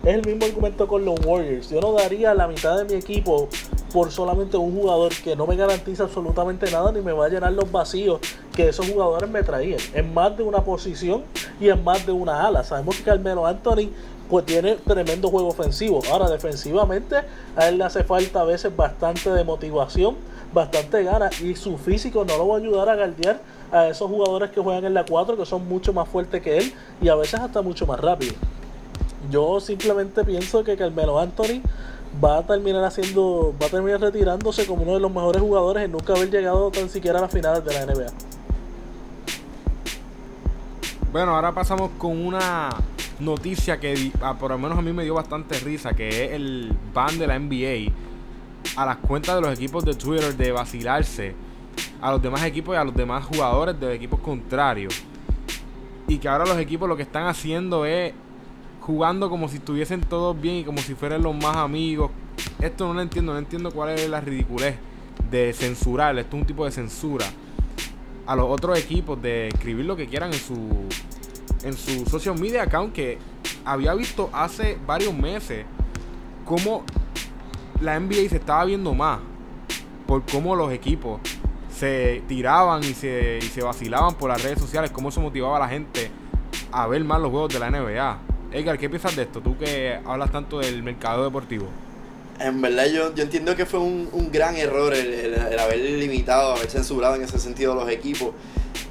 es 0.05 0.15
el 0.15 0.25
mismo 0.25 0.47
argumento 0.47 0.89
con 0.89 1.05
los 1.05 1.21
Warriors. 1.25 1.69
Yo 1.69 1.83
no 1.83 1.93
daría 1.93 2.33
la 2.35 2.49
mitad 2.49 2.79
de 2.79 2.87
mi 2.87 2.95
equipo 2.95 3.51
por 3.93 4.11
solamente 4.11 4.57
un 4.57 4.75
jugador 4.75 5.13
que 5.23 5.37
no 5.37 5.47
me 5.47 5.55
garantiza 5.55 6.05
absolutamente 6.05 6.71
nada 6.71 6.93
ni 6.93 7.03
me 7.03 7.13
va 7.13 7.27
a 7.27 7.29
llenar 7.29 7.53
los 7.53 7.71
vacíos 7.71 8.21
que 8.55 8.69
esos 8.69 8.89
jugadores 8.89 9.31
me 9.31 9.43
traían. 9.43 9.81
En 9.95 10.13
más 10.13 10.37
de 10.37 10.43
una 10.43 10.63
posición 10.63 11.25
y 11.61 11.69
en 11.69 11.83
más 11.83 12.07
de 12.07 12.13
una 12.13 12.47
ala. 12.47 12.65
Sabemos 12.65 12.97
que 12.97 13.03
Carmelo 13.03 13.47
Anthony 13.47 13.91
pues 14.29 14.47
tiene 14.47 14.77
tremendo 14.77 15.29
juego 15.29 15.49
ofensivo. 15.49 16.01
Ahora 16.11 16.31
defensivamente 16.31 17.17
a 17.57 17.69
él 17.69 17.79
le 17.79 17.85
hace 17.85 18.05
falta 18.05 18.41
a 18.41 18.45
veces 18.45 18.75
bastante 18.75 19.31
de 19.31 19.45
motivación, 19.45 20.17
bastante 20.53 21.03
ganas 21.03 21.41
y 21.41 21.55
su 21.55 21.77
físico 21.77 22.25
no 22.25 22.37
lo 22.39 22.49
va 22.49 22.57
a 22.57 22.59
ayudar 22.59 22.89
a 22.89 22.97
guardiar 22.97 23.41
a 23.71 23.89
esos 23.89 24.09
jugadores 24.09 24.51
que 24.51 24.61
juegan 24.61 24.85
en 24.85 24.95
la 24.95 25.05
4 25.05 25.37
que 25.37 25.47
son 25.47 25.67
mucho 25.67 25.93
más 25.93 26.09
fuertes 26.09 26.43
que 26.43 26.59
él 26.59 26.73
y 27.01 27.09
a 27.09 27.15
veces 27.15 27.41
hasta 27.41 27.63
mucho 27.63 27.87
más 27.87 28.01
rápido. 28.01 28.35
Yo 29.31 29.61
simplemente 29.61 30.25
pienso 30.25 30.65
que 30.65 30.77
Carmelo 30.77 31.19
Anthony 31.19 31.63
va 32.23 32.39
a 32.39 32.47
terminar 32.47 32.85
haciendo, 32.85 33.55
va 33.61 33.67
a 33.67 33.71
terminar 33.71 34.01
retirándose 34.01 34.67
como 34.67 34.83
uno 34.83 34.95
de 34.95 35.01
los 35.01 35.13
mejores 35.13 35.41
jugadores 35.41 35.85
en 35.85 35.93
nunca 35.93 36.15
haber 36.15 36.31
llegado 36.31 36.71
tan 36.71 36.89
siquiera 36.89 37.19
a 37.19 37.23
las 37.23 37.33
finales 37.33 37.65
de 37.65 37.73
la 37.73 37.87
NBA. 37.87 38.32
Bueno, 41.13 41.35
ahora 41.35 41.53
pasamos 41.53 41.91
con 41.99 42.25
una 42.25 42.71
noticia 43.21 43.79
que 43.79 44.11
ah, 44.23 44.35
por 44.39 44.51
lo 44.51 44.57
menos 44.57 44.79
a 44.79 44.81
mí 44.81 44.95
me 44.95 45.05
dio 45.05 45.13
bastante 45.13 45.61
risa, 45.61 45.93
que 45.93 46.09
es 46.09 46.33
el 46.33 46.75
ban 46.95 47.19
de 47.19 47.27
la 47.27 47.39
NBA 47.39 47.93
a 48.77 48.87
las 48.87 48.97
cuentas 48.97 49.35
de 49.35 49.43
los 49.43 49.53
equipos 49.53 49.85
de 49.85 49.93
Twitter 49.93 50.35
de 50.35 50.53
vacilarse 50.53 51.35
a 52.01 52.13
los 52.13 52.23
demás 52.23 52.43
equipos 52.45 52.75
y 52.75 52.79
a 52.79 52.85
los 52.85 52.95
demás 52.95 53.27
jugadores 53.27 53.79
de 53.79 53.95
equipos 53.95 54.21
contrarios. 54.21 55.03
Y 56.09 56.17
que 56.17 56.29
ahora 56.29 56.47
los 56.47 56.57
equipos 56.57 56.89
lo 56.89 56.97
que 56.97 57.03
están 57.03 57.27
haciendo 57.27 57.85
es 57.85 58.15
jugando 58.81 59.29
como 59.29 59.51
si 59.51 59.57
estuviesen 59.59 60.01
todos 60.01 60.41
bien 60.41 60.57
y 60.57 60.65
como 60.65 60.79
si 60.79 60.95
fueran 60.95 61.23
los 61.23 61.37
más 61.37 61.59
amigos. 61.59 62.11
Esto 62.59 62.89
no 62.89 62.95
lo 62.95 63.03
entiendo, 63.03 63.35
no 63.35 63.39
entiendo 63.39 63.71
cuál 63.71 63.91
es 63.91 64.09
la 64.09 64.23
ridiculez 64.23 64.77
de 65.31 65.53
censurar. 65.53 66.19
Esto 66.19 66.37
es 66.37 66.41
un 66.41 66.47
tipo 66.47 66.65
de 66.65 66.71
censura 66.71 67.27
a 68.27 68.37
los 68.37 68.47
otros 68.49 68.79
equipos 68.79 69.21
de 69.21 69.49
escribir 69.49 69.85
lo 69.85 69.97
que 69.97 70.07
quieran 70.07 70.33
en 70.33 70.39
su 70.39 70.89
en 71.65 71.77
su 71.77 72.05
social 72.07 72.39
media 72.39 72.63
account 72.63 72.93
que 72.93 73.19
había 73.65 73.95
visto 73.95 74.31
hace 74.33 74.79
varios 74.87 75.15
meses 75.15 75.65
cómo 76.45 76.85
la 77.81 77.99
NBA 77.99 78.29
se 78.29 78.37
estaba 78.37 78.65
viendo 78.65 78.95
más 78.95 79.21
por 80.07 80.25
cómo 80.27 80.55
los 80.55 80.73
equipos 80.73 81.21
se 81.75 82.23
tiraban 82.29 82.85
y 82.85 82.95
se, 82.95 83.39
y 83.39 83.47
se 83.47 83.63
vacilaban 83.63 84.15
por 84.15 84.31
las 84.31 84.43
redes 84.43 84.61
sociales, 84.61 84.91
cómo 84.91 85.09
eso 85.09 85.21
motivaba 85.21 85.57
a 85.57 85.61
la 85.61 85.69
gente 85.69 86.11
a 86.71 86.87
ver 86.87 87.03
más 87.05 87.21
los 87.21 87.31
juegos 87.31 87.53
de 87.53 87.59
la 87.59 87.71
NBA. 87.71 88.19
Edgar, 88.53 88.79
¿qué 88.79 88.89
piensas 88.89 89.17
de 89.17 89.23
esto? 89.23 89.41
Tú 89.41 89.57
que 89.57 89.99
hablas 90.05 90.31
tanto 90.31 90.59
del 90.59 90.83
mercado 90.83 91.25
deportivo. 91.25 91.67
En 92.43 92.61
verdad 92.61 92.87
yo, 92.87 93.15
yo 93.15 93.23
entiendo 93.23 93.55
que 93.57 93.67
fue 93.67 93.81
un, 93.81 94.09
un 94.13 94.31
gran 94.33 94.57
error 94.57 94.93
el, 94.95 95.13
el- 95.13 95.35
el 95.35 95.59
haber 95.59 95.79
limitado, 95.79 96.55
haber 96.55 96.69
censurado 96.71 97.15
en 97.15 97.23
ese 97.23 97.39
sentido 97.39 97.73
a 97.73 97.75
los 97.77 97.89
equipos. 97.91 98.31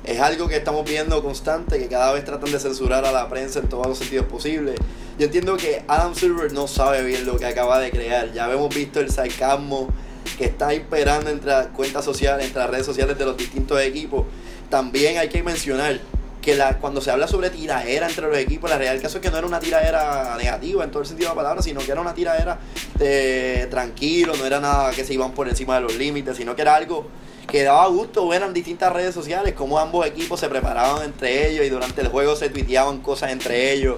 Es 0.03 0.19
algo 0.19 0.47
que 0.47 0.55
estamos 0.55 0.83
viendo 0.85 1.21
constante, 1.21 1.77
que 1.77 1.87
cada 1.87 2.11
vez 2.13 2.23
tratan 2.25 2.51
de 2.51 2.59
censurar 2.59 3.05
a 3.05 3.11
la 3.11 3.29
prensa 3.29 3.59
en 3.59 3.69
todos 3.69 3.85
los 3.87 3.97
sentidos 3.97 4.25
posibles. 4.25 4.75
Yo 5.19 5.25
entiendo 5.25 5.57
que 5.57 5.83
Adam 5.87 6.15
Silver 6.15 6.51
no 6.53 6.67
sabe 6.67 7.03
bien 7.03 7.25
lo 7.25 7.37
que 7.37 7.45
acaba 7.45 7.79
de 7.79 7.91
crear. 7.91 8.31
Ya 8.33 8.51
hemos 8.51 8.73
visto 8.73 8.99
el 8.99 9.11
sarcasmo 9.11 9.89
que 10.37 10.45
está 10.45 10.73
imperando 10.73 11.29
entre 11.29 11.49
las 11.51 11.67
cuentas 11.67 12.03
sociales, 12.05 12.45
entre 12.47 12.61
las 12.61 12.69
redes 12.71 12.85
sociales 12.85 13.17
de 13.17 13.25
los 13.25 13.37
distintos 13.37 13.79
equipos. 13.81 14.25
También 14.69 15.17
hay 15.17 15.29
que 15.29 15.43
mencionar 15.43 15.99
que 16.41 16.55
la, 16.55 16.77
cuando 16.79 17.01
se 17.01 17.11
habla 17.11 17.27
sobre 17.27 17.49
tiraera 17.51 18.07
entre 18.07 18.27
los 18.27 18.37
equipos, 18.37 18.69
la 18.69 18.77
realidad 18.77 19.03
caso 19.03 19.17
es 19.17 19.21
que 19.23 19.29
no 19.29 19.37
era 19.37 19.45
una 19.47 19.59
tiraera 19.59 20.35
negativa 20.37 20.83
en 20.83 20.89
todo 20.91 21.01
el 21.03 21.07
sentido 21.07 21.29
de 21.29 21.35
la 21.35 21.41
palabra, 21.41 21.61
sino 21.61 21.81
que 21.81 21.91
era 21.91 22.01
una 22.01 22.13
tiraera 22.13 22.57
de 22.97 23.67
tranquilo, 23.69 24.33
no 24.35 24.45
era 24.45 24.59
nada 24.59 24.91
que 24.91 25.05
se 25.05 25.13
iban 25.13 25.31
por 25.33 25.47
encima 25.47 25.75
de 25.75 25.81
los 25.81 25.95
límites, 25.95 26.37
sino 26.37 26.55
que 26.55 26.63
era 26.63 26.75
algo 26.75 27.07
que 27.47 27.63
daba 27.63 27.85
gusto 27.87 28.27
ver 28.27 28.41
en 28.43 28.53
distintas 28.53 28.91
redes 28.93 29.13
sociales 29.13 29.53
cómo 29.55 29.77
ambos 29.77 30.05
equipos 30.05 30.39
se 30.39 30.47
preparaban 30.49 31.03
entre 31.03 31.49
ellos 31.49 31.65
y 31.65 31.69
durante 31.69 32.01
el 32.01 32.07
juego 32.07 32.35
se 32.35 32.49
tuiteaban 32.49 32.99
cosas 32.99 33.31
entre 33.31 33.73
ellos. 33.73 33.97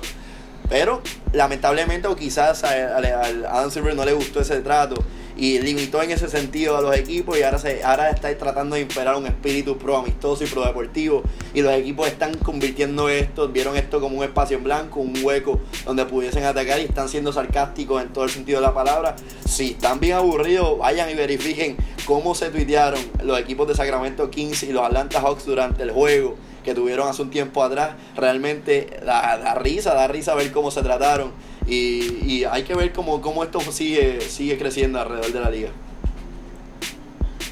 Pero 0.69 1.01
lamentablemente 1.33 2.07
o 2.07 2.15
quizás 2.15 2.63
a, 2.63 2.69
a- 2.69 3.57
Adam 3.59 3.69
Silver 3.71 3.95
no 3.95 4.05
le 4.05 4.13
gustó 4.13 4.39
ese 4.41 4.61
trato 4.61 4.95
y 5.37 5.59
limitó 5.59 6.01
en 6.01 6.11
ese 6.11 6.29
sentido 6.29 6.77
a 6.77 6.81
los 6.81 6.95
equipos 6.95 7.37
y 7.37 7.43
ahora 7.43 7.57
se 7.57 7.83
ahora 7.83 8.09
está 8.09 8.35
tratando 8.37 8.75
de 8.75 8.81
imperar 8.81 9.15
un 9.15 9.25
espíritu 9.25 9.77
pro 9.77 9.97
amistoso 9.97 10.43
y 10.43 10.47
pro 10.47 10.65
deportivo 10.65 11.23
y 11.53 11.61
los 11.61 11.73
equipos 11.73 12.07
están 12.07 12.35
convirtiendo 12.35 13.09
esto, 13.09 13.47
vieron 13.49 13.75
esto 13.75 13.99
como 13.99 14.17
un 14.17 14.23
espacio 14.23 14.57
en 14.57 14.63
blanco, 14.63 14.99
un 14.99 15.13
hueco 15.23 15.59
donde 15.85 16.05
pudiesen 16.05 16.43
atacar 16.43 16.79
y 16.79 16.83
están 16.83 17.09
siendo 17.09 17.33
sarcásticos 17.33 18.01
en 18.01 18.13
todo 18.13 18.23
el 18.23 18.29
sentido 18.29 18.59
de 18.59 18.67
la 18.67 18.73
palabra. 18.73 19.15
Si 19.45 19.71
están 19.71 19.99
bien 19.99 20.17
aburridos, 20.17 20.77
vayan 20.77 21.09
y 21.09 21.15
verifiquen 21.15 21.77
cómo 22.05 22.35
se 22.35 22.49
tuitearon 22.49 22.99
los 23.23 23.39
equipos 23.39 23.67
de 23.67 23.75
Sacramento 23.75 24.29
Kings 24.29 24.63
y 24.63 24.71
los 24.71 24.83
Atlanta 24.83 25.21
Hawks 25.21 25.45
durante 25.45 25.83
el 25.83 25.91
juego 25.91 26.35
que 26.63 26.73
tuvieron 26.73 27.07
hace 27.07 27.21
un 27.21 27.29
tiempo 27.29 27.63
atrás. 27.63 27.91
Realmente 28.15 28.99
da, 29.05 29.37
da 29.37 29.55
risa, 29.55 29.93
da 29.93 30.07
risa 30.07 30.33
ver 30.35 30.51
cómo 30.51 30.71
se 30.71 30.81
trataron. 30.81 31.31
Y, 31.67 32.25
y 32.25 32.43
hay 32.45 32.63
que 32.63 32.75
ver 32.75 32.91
cómo, 32.91 33.21
cómo 33.21 33.43
esto 33.43 33.59
sigue, 33.61 34.21
sigue 34.21 34.57
creciendo 34.57 34.99
alrededor 34.99 35.31
de 35.31 35.39
la 35.39 35.49
liga. 35.49 35.69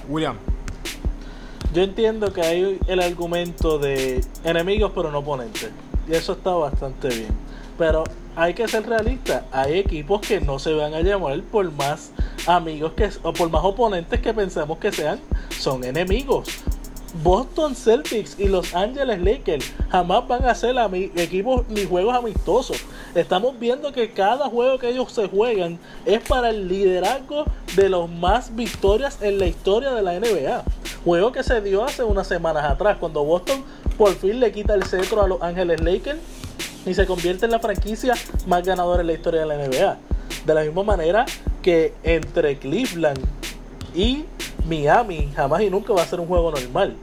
William, 0.09 0.37
Yo 1.73 1.83
entiendo 1.83 2.33
que 2.33 2.41
hay 2.41 2.79
el 2.87 2.99
argumento 2.99 3.79
de 3.79 4.23
enemigos 4.43 4.91
pero 4.93 5.11
no 5.11 5.19
oponentes. 5.19 5.71
Y 6.09 6.13
eso 6.13 6.33
está 6.33 6.51
bastante 6.51 7.07
bien. 7.07 7.31
Pero 7.77 8.03
hay 8.35 8.53
que 8.53 8.67
ser 8.67 8.87
realistas. 8.87 9.43
Hay 9.51 9.79
equipos 9.79 10.21
que 10.21 10.41
no 10.41 10.59
se 10.59 10.73
van 10.73 10.93
a 10.93 11.01
llamar 11.01 11.41
por 11.43 11.71
más 11.71 12.11
amigos 12.45 12.93
que 12.93 13.09
o 13.23 13.31
por 13.31 13.49
más 13.49 13.63
oponentes 13.63 14.19
que 14.19 14.33
pensamos 14.33 14.77
que 14.79 14.91
sean. 14.91 15.19
Son 15.57 15.83
enemigos. 15.83 16.47
Boston 17.23 17.75
Celtics 17.75 18.39
y 18.39 18.47
Los 18.47 18.73
Angeles 18.73 19.19
Lakers 19.21 19.71
jamás 19.89 20.27
van 20.27 20.45
a 20.45 20.55
ser 20.55 20.75
equipos 21.15 21.67
ni 21.69 21.85
juegos 21.85 22.15
amistosos. 22.15 22.77
Estamos 23.15 23.59
viendo 23.59 23.91
que 23.91 24.11
cada 24.11 24.47
juego 24.47 24.79
que 24.79 24.89
ellos 24.89 25.11
se 25.11 25.27
juegan 25.27 25.77
es 26.05 26.21
para 26.21 26.49
el 26.49 26.67
liderazgo 26.67 27.45
de 27.75 27.89
los 27.89 28.09
más 28.09 28.55
victorias 28.55 29.21
en 29.21 29.39
la 29.39 29.47
historia 29.47 29.91
de 29.91 30.01
la 30.01 30.19
NBA. 30.19 30.63
Juego 31.03 31.31
que 31.31 31.43
se 31.43 31.61
dio 31.61 31.83
hace 31.83 32.03
unas 32.03 32.27
semanas 32.27 32.63
atrás, 32.63 32.97
cuando 32.99 33.23
Boston 33.23 33.63
por 33.97 34.15
fin 34.15 34.39
le 34.39 34.51
quita 34.51 34.73
el 34.73 34.83
cetro 34.83 35.21
a 35.21 35.27
Los 35.27 35.41
Angeles 35.41 35.81
Lakers 35.81 36.19
y 36.85 36.93
se 36.93 37.05
convierte 37.05 37.45
en 37.45 37.51
la 37.51 37.59
franquicia 37.59 38.13
más 38.47 38.63
ganadora 38.63 39.01
en 39.01 39.07
la 39.07 39.13
historia 39.13 39.41
de 39.41 39.47
la 39.47 39.57
NBA. 39.57 39.97
De 40.45 40.53
la 40.55 40.61
misma 40.61 40.83
manera 40.83 41.25
que 41.61 41.93
entre 42.03 42.57
Cleveland 42.57 43.19
y 43.95 44.25
Miami 44.67 45.29
jamás 45.35 45.61
y 45.61 45.69
nunca 45.69 45.93
va 45.93 46.03
a 46.03 46.05
ser 46.05 46.19
un 46.19 46.27
juego 46.27 46.51
normal. 46.51 46.95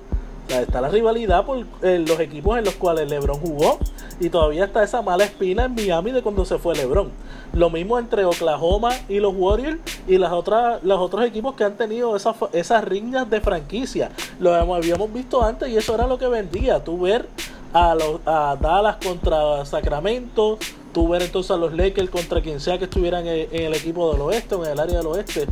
Está 0.49 0.81
la 0.81 0.89
rivalidad 0.89 1.45
por 1.45 1.67
los 1.83 2.21
equipos 2.21 2.57
en 2.57 2.65
los 2.65 2.75
cuales 2.75 3.09
LeBron 3.09 3.39
jugó 3.39 3.79
y 4.19 4.31
todavía 4.31 4.65
está 4.65 4.83
esa 4.83 5.03
mala 5.03 5.25
espina 5.25 5.67
en 5.67 5.75
Miami 5.75 6.11
de 6.11 6.23
cuando 6.23 6.47
se 6.47 6.59
fue 6.59 6.75
LeBron. 6.75 7.11
Lo 7.53 7.69
mismo 7.69 7.99
entre 7.99 8.25
Oklahoma 8.25 8.91
y 9.09 9.21
los 9.21 9.35
Warriors 9.37 9.79
y 10.07 10.17
las 10.17 10.33
otras, 10.33 10.83
los 10.83 10.99
otros 10.99 11.25
equipos 11.27 11.55
que 11.55 11.65
han 11.65 11.77
tenido 11.77 12.17
esas, 12.17 12.35
esas 12.53 12.83
riñas 12.83 13.29
de 13.29 13.43
franquicia. 13.43 14.11
Lo 14.41 14.55
habíamos 14.55 15.13
visto 15.13 15.43
antes 15.43 15.69
y 15.69 15.77
eso 15.77 15.95
era 15.95 16.07
lo 16.07 16.19
que 16.19 16.29
vendía. 16.29 16.83
Tú 16.83 16.99
ver 16.99 17.29
a, 17.75 17.95
los, 17.95 18.21
a 18.25 18.57
Dallas 18.59 18.97
contra 19.05 19.67
Sacramento, 19.67 20.59
tú 20.95 21.09
ver 21.09 21.23
entonces 21.23 21.51
a 21.51 21.57
los 21.57 21.75
Lakers 21.75 22.09
contra 22.09 22.41
quien 22.41 22.59
sea 22.59 22.79
que 22.79 22.85
estuvieran 22.85 23.27
en, 23.27 23.49
en 23.53 23.63
el 23.65 23.75
equipo 23.75 24.11
del 24.13 24.23
oeste 24.23 24.55
o 24.55 24.65
en 24.65 24.73
el 24.73 24.81
área 24.81 24.97
del 24.97 25.07
oeste. 25.09 25.47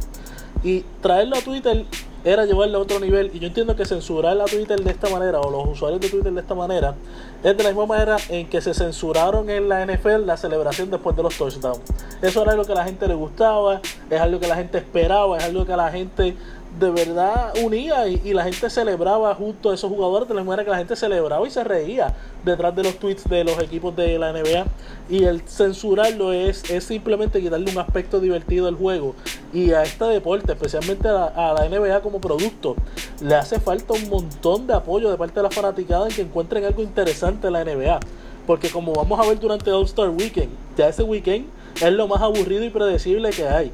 Y 0.67 0.85
traerlo 1.01 1.37
a 1.37 1.41
Twitter 1.43 1.85
era 2.25 2.45
llevarlo 2.45 2.79
a 2.79 2.81
otro 2.81 2.99
nivel. 2.99 3.31
Y 3.33 3.39
yo 3.39 3.47
entiendo 3.47 3.77
que 3.77 3.85
censurar 3.85 4.37
a 4.41 4.47
Twitter 4.47 4.81
de 4.81 4.91
esta 4.91 5.09
manera, 5.09 5.41
o 5.41 5.49
los 5.49 5.69
usuarios 5.69 6.01
de 6.01 6.09
Twitter 6.09 6.33
de 6.33 6.41
esta 6.41 6.57
manera, 6.57 6.97
es 7.45 7.57
de 7.57 7.63
la 7.63 7.69
misma 7.69 7.87
manera 7.87 8.17
en 8.29 8.49
que 8.49 8.61
se 8.61 8.75
censuraron 8.75 9.49
en 9.49 9.69
la 9.69 9.87
NFL 9.87 10.27
la 10.27 10.37
celebración 10.37 10.91
después 10.91 11.15
de 11.15 11.23
los 11.23 11.39
touchdowns. 11.39 11.83
Eso 12.21 12.43
era 12.43 12.51
algo 12.51 12.65
que 12.65 12.73
a 12.73 12.75
la 12.75 12.85
gente 12.85 13.07
le 13.07 13.15
gustaba, 13.15 13.81
es 14.11 14.21
algo 14.21 14.41
que 14.41 14.49
la 14.49 14.57
gente 14.57 14.79
esperaba, 14.79 15.39
es 15.39 15.45
algo 15.45 15.65
que 15.65 15.73
a 15.73 15.77
la 15.77 15.93
gente 15.93 16.35
de 16.79 16.91
verdad 16.91 17.55
unía 17.63 18.07
y, 18.09 18.21
y 18.25 18.33
la 18.33 18.45
gente 18.45 18.69
celebraba 18.69 19.35
justo 19.35 19.71
a 19.71 19.75
esos 19.75 19.91
jugadores 19.91 20.29
de 20.29 20.35
la 20.35 20.45
manera 20.45 20.65
que 20.65 20.71
la 20.71 20.79
gente 20.79 20.97
celebraba 20.97 21.47
y 21.47 21.51
se 21.51 21.65
reía 21.65 22.15
detrás 22.45 22.75
de 22.77 22.83
los 22.83 22.97
tweets 22.99 23.29
de 23.29 23.45
los 23.45 23.59
equipos 23.63 23.97
de 23.97 24.19
la 24.19 24.33
NBA 24.33 24.67
y 25.09 25.25
el 25.25 25.41
censurarlo 25.49 26.33
es, 26.33 26.69
es 26.71 26.85
simplemente 26.85 27.41
quitarle 27.41 27.71
un 27.71 27.79
aspecto 27.79 28.21
divertido 28.21 28.69
al 28.69 28.75
juego 28.75 29.15
y 29.53 29.73
a 29.73 29.83
este 29.83 30.05
deporte, 30.05 30.53
especialmente 30.53 31.09
a 31.09 31.55
la, 31.55 31.69
NBA 31.69 32.03
como 32.03 32.21
producto, 32.21 32.77
le 33.21 33.35
hace 33.35 33.59
falta 33.61 33.95
un 33.95 34.09
montón 34.09 34.67
de 34.67 34.75
apoyo 34.75 35.11
de 35.11 35.17
parte 35.17 35.35
de 35.37 35.45
la 35.45 35.51
fanaticada 35.51 36.09
en 36.09 36.15
que 36.15 36.23
encuentren 36.23 36.65
algo 36.65 36.83
interesante 36.83 37.47
en 37.47 37.53
la 37.55 37.65
NBA. 37.65 38.01
Porque 38.47 38.69
como 38.71 38.93
vamos 38.93 39.19
a 39.19 39.29
ver 39.29 39.41
durante 39.41 39.71
el 39.71 39.77
All-Star 39.77 40.11
Weekend, 40.11 40.51
ya 40.77 40.89
ese 40.89 41.03
weekend 41.03 41.47
es 41.81 41.93
lo 41.93 42.07
más 42.07 42.23
aburrido 42.23 42.65
y 42.65 42.71
predecible 42.71 43.31
que 43.31 43.49
hay. 43.49 43.73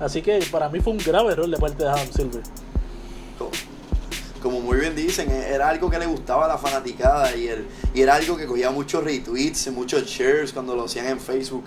Así 0.00 0.22
que 0.22 0.38
para 0.50 0.68
mí 0.68 0.80
fue 0.80 0.92
un 0.92 0.98
grave 0.98 1.32
error 1.32 1.48
de 1.48 1.56
parte 1.56 1.82
de 1.82 1.88
Adam 1.88 2.12
Silver. 2.12 2.42
como, 4.42 4.60
muy 4.60 4.78
bien 4.78 4.94
dicen, 4.94 5.30
era 5.30 5.68
algo 5.68 5.90
que 5.90 5.98
le 5.98 6.06
gustaba 6.06 6.44
a 6.44 6.48
la 6.48 6.58
fanaticada 6.58 7.34
y, 7.34 7.48
el, 7.48 7.66
y 7.92 8.02
era 8.02 8.14
algo 8.14 8.36
que 8.36 8.46
cogía 8.46 8.70
muchos 8.70 9.02
retweets 9.02 9.70
muchos 9.72 10.04
shares 10.06 10.52
cuando 10.52 10.76
lo 10.76 10.84
hacían 10.84 11.06
en 11.06 11.18
Facebook. 11.20 11.64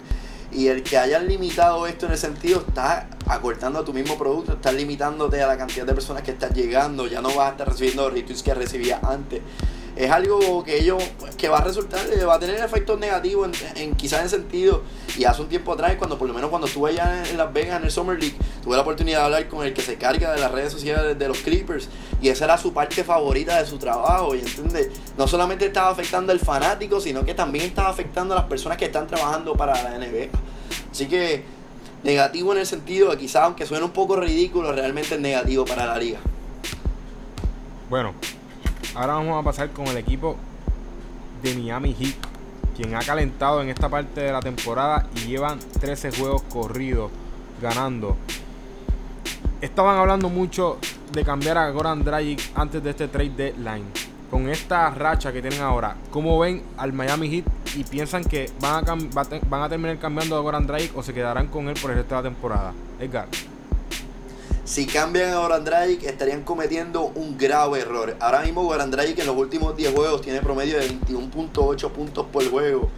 Y 0.54 0.68
el 0.68 0.84
que 0.84 0.98
hayan 0.98 1.28
limitado 1.28 1.88
esto 1.88 2.08
en 2.08 2.14
ese 2.14 2.28
sentido 2.28 2.64
está 2.68 3.08
acortando 3.26 3.80
a 3.80 3.86
tu 3.86 3.94
mismo 3.94 4.18
producto, 4.18 4.54
estás 4.54 4.74
limitándote 4.74 5.42
a 5.42 5.48
la 5.48 5.58
cantidad 5.58 5.86
de 5.86 5.94
personas 5.94 6.24
que 6.24 6.32
estás 6.32 6.54
llegando, 6.54 7.08
ya 7.08 7.22
no 7.22 7.30
vas 7.30 7.50
a 7.50 7.52
estar 7.52 7.70
recibiendo 7.70 8.10
retweets 8.10 8.44
que 8.44 8.54
recibías 8.54 9.02
antes. 9.04 9.42
Es 9.96 10.10
algo 10.10 10.64
que 10.64 10.80
ellos, 10.80 11.04
que 11.38 11.50
va 11.50 11.60
a 11.60 11.64
resultar, 11.64 12.00
eh, 12.12 12.24
va 12.24 12.36
a 12.36 12.40
tener 12.40 12.56
efectos 12.64 12.98
negativos 12.98 13.50
en, 13.76 13.78
en 13.78 13.96
quizás 13.96 14.22
en 14.22 14.30
sentido, 14.30 14.84
y 15.18 15.26
hace 15.26 15.42
un 15.42 15.50
tiempo 15.50 15.74
atrás, 15.74 15.96
cuando 15.98 16.18
por 16.18 16.28
lo 16.28 16.34
menos 16.34 16.50
cuando 16.50 16.68
estuve 16.68 16.92
allá 16.92 17.24
en 17.30 17.38
Las 17.38 17.52
Vegas 17.52 17.80
en 17.80 17.86
el 17.86 17.92
Summer 17.92 18.18
League, 18.18 18.36
tuve 18.64 18.76
la 18.76 18.84
oportunidad 18.84 19.20
de 19.20 19.26
hablar 19.26 19.48
con 19.50 19.66
el 19.66 19.74
que 19.74 19.82
se 19.82 19.96
carga 19.96 20.32
de 20.32 20.40
las 20.40 20.52
redes 20.52 20.72
sociales 20.72 21.20
de 21.20 21.28
los 21.28 21.40
Clippers, 21.40 21.90
y 22.22 22.30
esa 22.30 22.46
era 22.46 22.58
su 22.58 22.74
parte 22.74 23.04
favorita 23.04 23.62
de 23.62 23.66
su 23.66 23.78
trabajo, 23.78 24.34
y 24.34 24.40
entiende, 24.40 24.92
no 25.18 25.28
solamente 25.28 25.66
estaba 25.66 25.90
afectando 25.90 26.32
al 26.32 26.40
fanático, 26.40 27.02
sino 27.02 27.26
que 27.26 27.34
también 27.34 27.66
estaba 27.66 27.90
afectando 27.90 28.34
a 28.34 28.38
las 28.38 28.46
personas 28.46 28.78
que 28.78 28.86
están 28.86 29.08
trabajando 29.08 29.54
para 29.54 29.74
la 29.84 29.98
NBA. 29.98 30.30
Así 30.92 31.08
que 31.08 31.44
negativo 32.04 32.54
en 32.54 32.60
el 32.60 32.66
sentido 32.66 33.16
quizás 33.18 33.44
aunque 33.44 33.66
suene 33.66 33.86
un 33.86 33.92
poco 33.92 34.16
ridículo, 34.16 34.72
realmente 34.72 35.16
es 35.16 35.22
negativo 35.22 35.66
para 35.66 35.86
la 35.86 35.98
liga. 35.98 36.20
Bueno, 37.90 38.14
ahora 38.96 39.14
vamos 39.14 39.40
a 39.40 39.44
pasar 39.44 39.70
con 39.72 39.88
el 39.88 39.98
equipo 39.98 40.36
de 41.42 41.56
Miami 41.56 41.94
Heat, 41.94 42.16
quien 42.76 42.96
ha 42.96 43.00
calentado 43.00 43.62
en 43.62 43.70
esta 43.70 43.90
parte 43.90 44.22
de 44.22 44.32
la 44.32 44.40
temporada 44.40 45.08
y 45.16 45.28
llevan 45.28 45.60
13 45.80 46.12
juegos 46.12 46.44
corridos 46.44 47.12
ganando. 47.62 48.16
Estaban 49.62 49.98
hablando 49.98 50.30
mucho 50.30 50.80
de 51.12 51.24
cambiar 51.24 51.58
a 51.58 51.70
Goran 51.70 52.04
Dragic 52.04 52.42
antes 52.56 52.84
de 52.84 52.90
este 52.90 53.08
trade 53.08 53.30
deadline. 53.30 53.86
Con 54.30 54.50
esta 54.50 54.90
racha 54.92 55.34
que 55.34 55.42
tienen 55.42 55.62
ahora, 55.62 55.98
¿cómo 56.10 56.40
ven 56.40 56.64
al 56.78 56.94
Miami 56.94 57.30
Heat 57.30 57.46
y 57.76 57.84
piensan 57.84 58.24
que 58.24 58.50
van 58.62 58.86
a, 58.88 59.64
a 59.64 59.70
terminar 59.70 60.00
cambiando 60.00 60.38
a 60.38 60.40
Goran 60.40 60.66
Dragic 60.66 60.96
o 60.98 61.04
se 61.04 61.14
quedarán 61.14 61.48
con 61.48 61.68
él 61.68 61.76
por 61.82 61.92
el 61.92 61.98
resto 61.98 62.16
de 62.16 62.22
la 62.22 62.30
temporada? 62.30 62.74
Edgar. 63.00 63.28
Si 64.72 64.86
cambian 64.86 65.32
a 65.32 65.40
Goran 65.40 65.66
Dragic, 65.66 66.04
estarían 66.04 66.46
cometiendo 66.46 67.12
un 67.16 67.38
grave 67.38 67.82
error. 67.82 68.16
Ahora 68.22 68.44
mismo 68.44 68.64
Goran 68.64 68.90
Dragic 68.90 69.20
en 69.20 69.26
los 69.26 69.36
últimos 69.36 69.76
10 69.76 69.94
juegos 69.94 70.22
tiene 70.22 70.40
promedio 70.40 70.78
de 70.78 70.88
21.8 70.88 71.92
puntos 71.92 72.26
por 72.32 72.50
juego. 72.50 72.90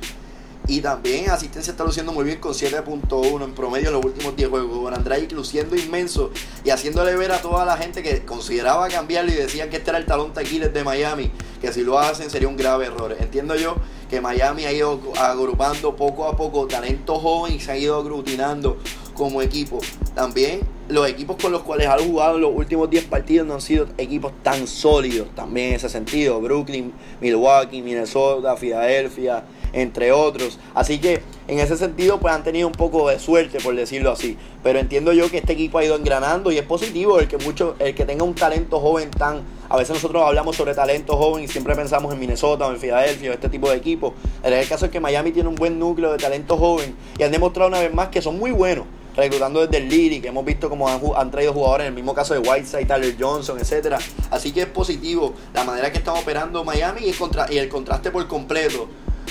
Y 0.68 0.82
también 0.82 1.32
asistencia 1.32 1.72
está 1.72 1.84
luciendo 1.84 2.12
muy 2.12 2.26
bien 2.26 2.40
con 2.40 2.54
7.1 2.54 3.44
en 3.44 3.56
promedio 3.56 3.88
en 3.88 3.94
los 3.96 4.06
últimos 4.06 4.36
10 4.36 4.50
juegos. 4.52 4.78
Goran 4.78 5.04
luciendo 5.32 5.76
inmenso 5.76 6.30
y 6.64 6.70
haciéndole 6.70 7.16
ver 7.16 7.32
a 7.32 7.42
toda 7.42 7.66
la 7.66 7.76
gente 7.76 8.04
que 8.04 8.24
consideraba 8.24 8.88
cambiarlo 8.90 9.32
y 9.32 9.36
decían 9.36 9.72
que 9.72 9.78
este 9.78 9.90
era 9.90 9.98
el 9.98 10.06
talón 10.06 10.32
taquiles 10.32 10.72
de 10.72 10.84
Miami, 10.84 11.32
que 11.60 11.74
si 11.74 11.82
lo 11.82 11.98
hacen 11.98 12.30
sería 12.30 12.50
un 12.50 12.56
grave 12.56 12.86
error. 12.86 13.18
Entiendo 13.20 13.56
yo 13.56 13.78
que 14.12 14.22
Miami 14.22 14.66
ha 14.66 14.72
ido 14.72 15.02
agrupando 15.20 15.96
poco 15.96 16.28
a 16.28 16.38
poco 16.38 16.68
talento 16.68 17.18
joven 17.18 17.54
y 17.54 17.60
se 17.60 17.72
ha 17.72 17.78
ido 17.80 17.98
aglutinando 17.98 18.78
como 19.16 19.42
equipo. 19.42 19.80
También 20.14 20.62
los 20.90 21.08
equipos 21.08 21.38
con 21.38 21.52
los 21.52 21.62
cuales 21.64 21.88
ha 21.88 21.98
jugado 21.98 22.38
los 22.38 22.52
últimos 22.54 22.90
10 22.90 23.06
partidos 23.06 23.48
no 23.48 23.54
han 23.54 23.62
sido 23.62 23.88
equipos 23.98 24.34
tan 24.44 24.68
sólidos 24.68 25.30
también 25.34 25.70
en 25.70 25.76
ese 25.76 25.90
sentido. 25.90 26.42
Brooklyn, 26.42 26.94
Milwaukee, 27.22 27.82
Minnesota, 27.82 28.58
Filadelfia, 28.58 29.44
entre 29.72 30.12
otros. 30.12 30.60
Así 30.74 31.00
que 31.00 31.22
en 31.48 31.60
ese 31.60 31.78
sentido 31.78 32.20
pues 32.20 32.34
han 32.34 32.44
tenido 32.44 32.68
un 32.68 32.74
poco 32.74 33.10
de 33.10 33.18
suerte 33.18 33.60
por 33.60 33.76
decirlo 33.76 34.12
así. 34.12 34.38
Pero 34.62 34.80
entiendo 34.80 35.14
yo 35.14 35.30
que 35.32 35.38
este 35.38 35.54
equipo 35.54 35.78
ha 35.78 35.86
ido 35.86 35.96
engranando 35.96 36.52
y 36.52 36.58
es 36.58 36.66
positivo 36.66 37.20
el 37.20 37.30
que 37.30 37.38
mucho, 37.38 37.76
el 37.80 37.96
que 37.96 38.06
tenga 38.06 38.26
un 38.26 38.36
talento 38.36 38.80
joven 38.80 39.10
tan. 39.10 39.42
A 39.70 39.78
veces 39.78 39.96
nosotros 39.96 40.22
hablamos 40.24 40.58
sobre 40.58 40.76
talento 40.76 41.16
joven 41.16 41.46
y 41.46 41.48
siempre 41.48 41.76
pensamos 41.76 42.14
en 42.14 42.20
Minnesota 42.20 42.68
o 42.68 42.72
en 42.72 42.78
Filadelfia 42.78 43.32
o 43.32 43.34
este 43.34 43.48
tipo 43.48 43.70
de 43.70 43.78
equipos. 43.78 44.14
En 44.44 44.54
el 44.54 44.68
caso 44.68 44.86
es 44.86 44.92
que 44.92 45.00
Miami 45.00 45.32
tiene 45.32 45.48
un 45.48 45.56
buen 45.56 45.80
núcleo 45.80 46.12
de 46.12 46.18
talento 46.18 46.58
joven 46.58 46.94
y 47.18 47.24
han 47.24 47.32
demostrado 47.32 47.70
una 47.70 47.80
vez 47.80 47.94
más 47.94 48.10
que 48.10 48.22
son 48.22 48.38
muy 48.38 48.52
buenos 48.52 48.86
reclutando 49.16 49.66
desde 49.66 49.78
el 49.78 49.90
Liri, 49.90 50.22
que 50.22 50.30
hemos 50.30 50.46
visto 50.46 50.70
como 50.70 50.88
han, 50.88 51.32
traído 51.32 51.54
jugadores, 51.54 51.86
en 51.86 51.90
el 51.90 51.96
mismo 51.96 52.14
caso 52.14 52.34
de 52.34 52.40
Whiteside, 52.40 52.86
Tyler 52.86 53.16
Johnson, 53.20 53.60
etcétera. 53.60 54.00
Así 54.32 54.52
que 54.52 54.62
es 54.62 54.68
positivo 54.68 55.34
la 55.54 55.64
manera 55.64 55.92
que 55.92 56.00
están 56.00 56.18
operando 56.18 56.64
Miami 56.64 57.02
y 57.06 57.10
el, 57.10 57.18
contra, 57.18 57.52
y 57.52 57.58
el 57.58 57.70
contraste 57.70 58.12
por 58.12 58.28
completo 58.28 58.88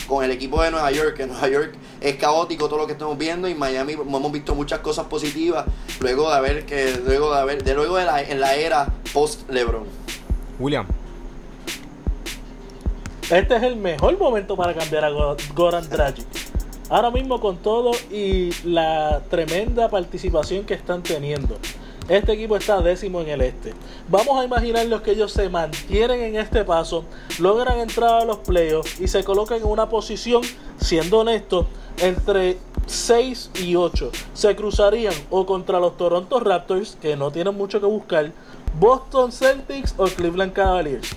con 0.06 0.24
el 0.24 0.30
equipo 0.30 0.62
de 0.62 0.70
Nueva 0.70 0.90
York, 0.90 1.16
que 1.16 1.26
Nueva 1.26 1.48
York 1.48 1.74
es 2.00 2.16
caótico 2.16 2.68
todo 2.68 2.78
lo 2.78 2.86
que 2.86 2.92
estamos 2.92 3.16
viendo 3.18 3.48
y 3.48 3.54
Miami 3.54 3.92
hemos 3.92 4.32
visto 4.32 4.54
muchas 4.54 4.80
cosas 4.80 5.06
positivas 5.06 5.66
luego 6.00 6.28
de 6.30 6.36
haber 6.36 6.66
que 6.66 7.00
luego 7.04 7.32
de 7.32 7.40
haber 7.40 7.62
de 7.62 7.74
luego 7.74 7.96
de 7.96 8.04
la 8.04 8.22
en 8.22 8.40
la 8.40 8.54
era 8.54 8.88
post 9.12 9.48
LeBron. 9.50 9.84
William. 10.58 10.86
Este 13.30 13.56
es 13.56 13.62
el 13.62 13.76
mejor 13.76 14.18
momento 14.18 14.56
para 14.56 14.74
cambiar 14.74 15.04
a 15.04 15.10
Goran 15.54 15.88
Dragic. 15.88 16.26
Ahora 16.92 17.10
mismo 17.10 17.40
con 17.40 17.56
todo 17.56 17.92
y 18.10 18.50
la 18.66 19.22
tremenda 19.30 19.88
participación 19.88 20.66
que 20.66 20.74
están 20.74 21.02
teniendo. 21.02 21.56
Este 22.06 22.34
equipo 22.34 22.54
está 22.54 22.82
décimo 22.82 23.22
en 23.22 23.30
el 23.30 23.40
este. 23.40 23.72
Vamos 24.10 24.38
a 24.38 24.44
imaginarnos 24.44 25.00
que 25.00 25.12
ellos 25.12 25.32
se 25.32 25.48
mantienen 25.48 26.20
en 26.20 26.36
este 26.36 26.66
paso, 26.66 27.06
logran 27.38 27.78
entrar 27.78 28.20
a 28.20 28.24
los 28.26 28.40
playoffs 28.40 29.00
y 29.00 29.08
se 29.08 29.24
colocan 29.24 29.62
en 29.62 29.68
una 29.68 29.88
posición, 29.88 30.42
siendo 30.76 31.20
honesto, 31.20 31.66
entre 31.96 32.58
6 32.84 33.52
y 33.62 33.74
8. 33.74 34.10
Se 34.34 34.54
cruzarían 34.54 35.14
o 35.30 35.46
contra 35.46 35.80
los 35.80 35.96
Toronto 35.96 36.40
Raptors, 36.40 36.98
que 37.00 37.16
no 37.16 37.30
tienen 37.30 37.56
mucho 37.56 37.80
que 37.80 37.86
buscar, 37.86 38.32
Boston 38.78 39.32
Celtics 39.32 39.94
o 39.96 40.04
Cleveland 40.08 40.52
Cavaliers. 40.52 41.08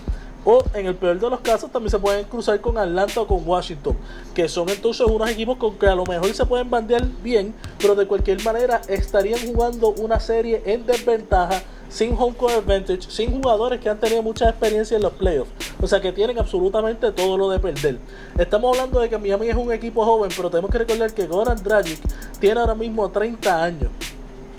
O 0.48 0.64
en 0.76 0.86
el 0.86 0.94
peor 0.94 1.20
de 1.20 1.28
los 1.28 1.40
casos 1.40 1.72
también 1.72 1.90
se 1.90 1.98
pueden 1.98 2.24
cruzar 2.26 2.62
con 2.62 2.78
Atlanta 2.78 3.22
o 3.22 3.28
con 3.28 3.42
Washington, 3.48 3.98
que 4.36 4.48
son 4.48 4.70
entonces 4.70 5.06
unos 5.08 5.28
equipos 5.28 5.58
con 5.58 5.76
que 5.76 5.88
a 5.88 5.96
lo 5.96 6.06
mejor 6.06 6.32
se 6.36 6.46
pueden 6.46 6.70
bandear 6.70 7.04
bien, 7.24 7.56
pero 7.80 7.96
de 7.96 8.06
cualquier 8.06 8.44
manera 8.44 8.80
estarían 8.88 9.40
jugando 9.40 9.90
una 9.98 10.20
serie 10.20 10.62
en 10.66 10.86
desventaja, 10.86 11.64
sin 11.90 12.16
home 12.16 12.36
court 12.36 12.54
advantage, 12.54 13.10
sin 13.10 13.32
jugadores 13.32 13.80
que 13.80 13.90
han 13.90 14.00
tenido 14.00 14.22
mucha 14.22 14.48
experiencia 14.48 14.98
en 14.98 15.02
los 15.02 15.14
playoffs. 15.14 15.50
O 15.82 15.88
sea 15.88 16.00
que 16.00 16.12
tienen 16.12 16.38
absolutamente 16.38 17.12
todo 17.12 17.38
lo 17.38 17.50
de 17.50 17.60
perder. 17.60 17.98
Estamos 18.38 18.78
hablando 18.78 19.00
de 19.00 19.10
que 19.10 19.18
Miami 19.18 19.50
es 19.50 19.56
un 19.56 19.74
equipo 19.74 20.06
joven, 20.06 20.30
pero 20.36 20.52
tenemos 20.52 20.70
que 20.70 20.78
recordar 20.78 21.12
que 21.12 21.26
Goran 21.26 21.64
Dragic 21.64 22.00
tiene 22.40 22.60
ahora 22.60 22.76
mismo 22.76 23.10
30 23.10 23.64
años. 23.64 23.90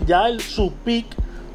Ya 0.04 0.26
el, 0.26 0.40
su 0.40 0.72
peak 0.84 1.06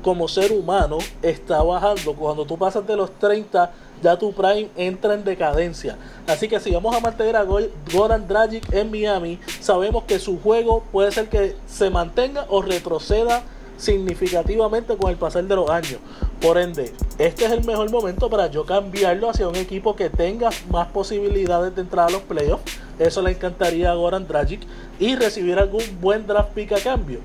como 0.02 0.28
ser 0.28 0.52
humano 0.52 0.98
está 1.22 1.62
bajando. 1.64 2.14
Cuando 2.16 2.46
tú 2.46 2.58
pasas 2.58 2.86
de 2.88 2.96
los 2.96 3.12
30 3.20 3.72
ya 4.02 4.18
tu 4.18 4.34
prime 4.34 4.70
entra 4.76 5.14
en 5.14 5.24
decadencia. 5.24 5.98
Así 6.28 6.48
que 6.48 6.60
si 6.60 6.72
vamos 6.72 6.96
a 6.96 7.00
mantener 7.00 7.36
a 7.36 7.46
Goran 7.94 8.28
Dragic 8.28 8.72
en 8.74 8.92
Miami, 8.92 9.40
sabemos 9.60 10.04
que 10.04 10.20
su 10.20 10.40
juego 10.40 10.84
puede 10.92 11.12
ser 11.12 11.30
que 11.30 11.56
se 11.68 11.90
mantenga 11.90 12.46
o 12.50 12.62
retroceda 12.62 13.44
significativamente 13.78 14.96
con 14.96 15.10
el 15.10 15.18
pasar 15.18 15.44
de 15.44 15.56
los 15.56 15.70
años. 15.70 15.98
Por 16.40 16.58
ende, 16.58 16.94
este 17.18 17.46
es 17.46 17.52
el 17.52 17.64
mejor 17.64 17.90
momento 17.90 18.30
para 18.30 18.48
yo 18.48 18.66
cambiarlo 18.66 19.30
hacia 19.30 19.48
un 19.48 19.56
equipo 19.56 19.96
que 19.96 20.10
tenga 20.10 20.50
más 20.70 20.88
posibilidades 20.88 21.76
de 21.76 21.82
entrar 21.82 22.10
a 22.10 22.12
los 22.12 22.22
playoffs. 22.22 22.80
Eso 23.00 23.22
le 23.22 23.32
encantaría 23.32 23.92
a 23.92 23.96
Goran 23.96 24.28
Dragic 24.28 24.62
y 25.00 25.16
recibir 25.16 25.58
algún 25.58 25.84
buen 26.00 26.28
draft 26.28 26.54
pick 26.54 26.72
a 26.74 26.80
cambio. 26.80 27.20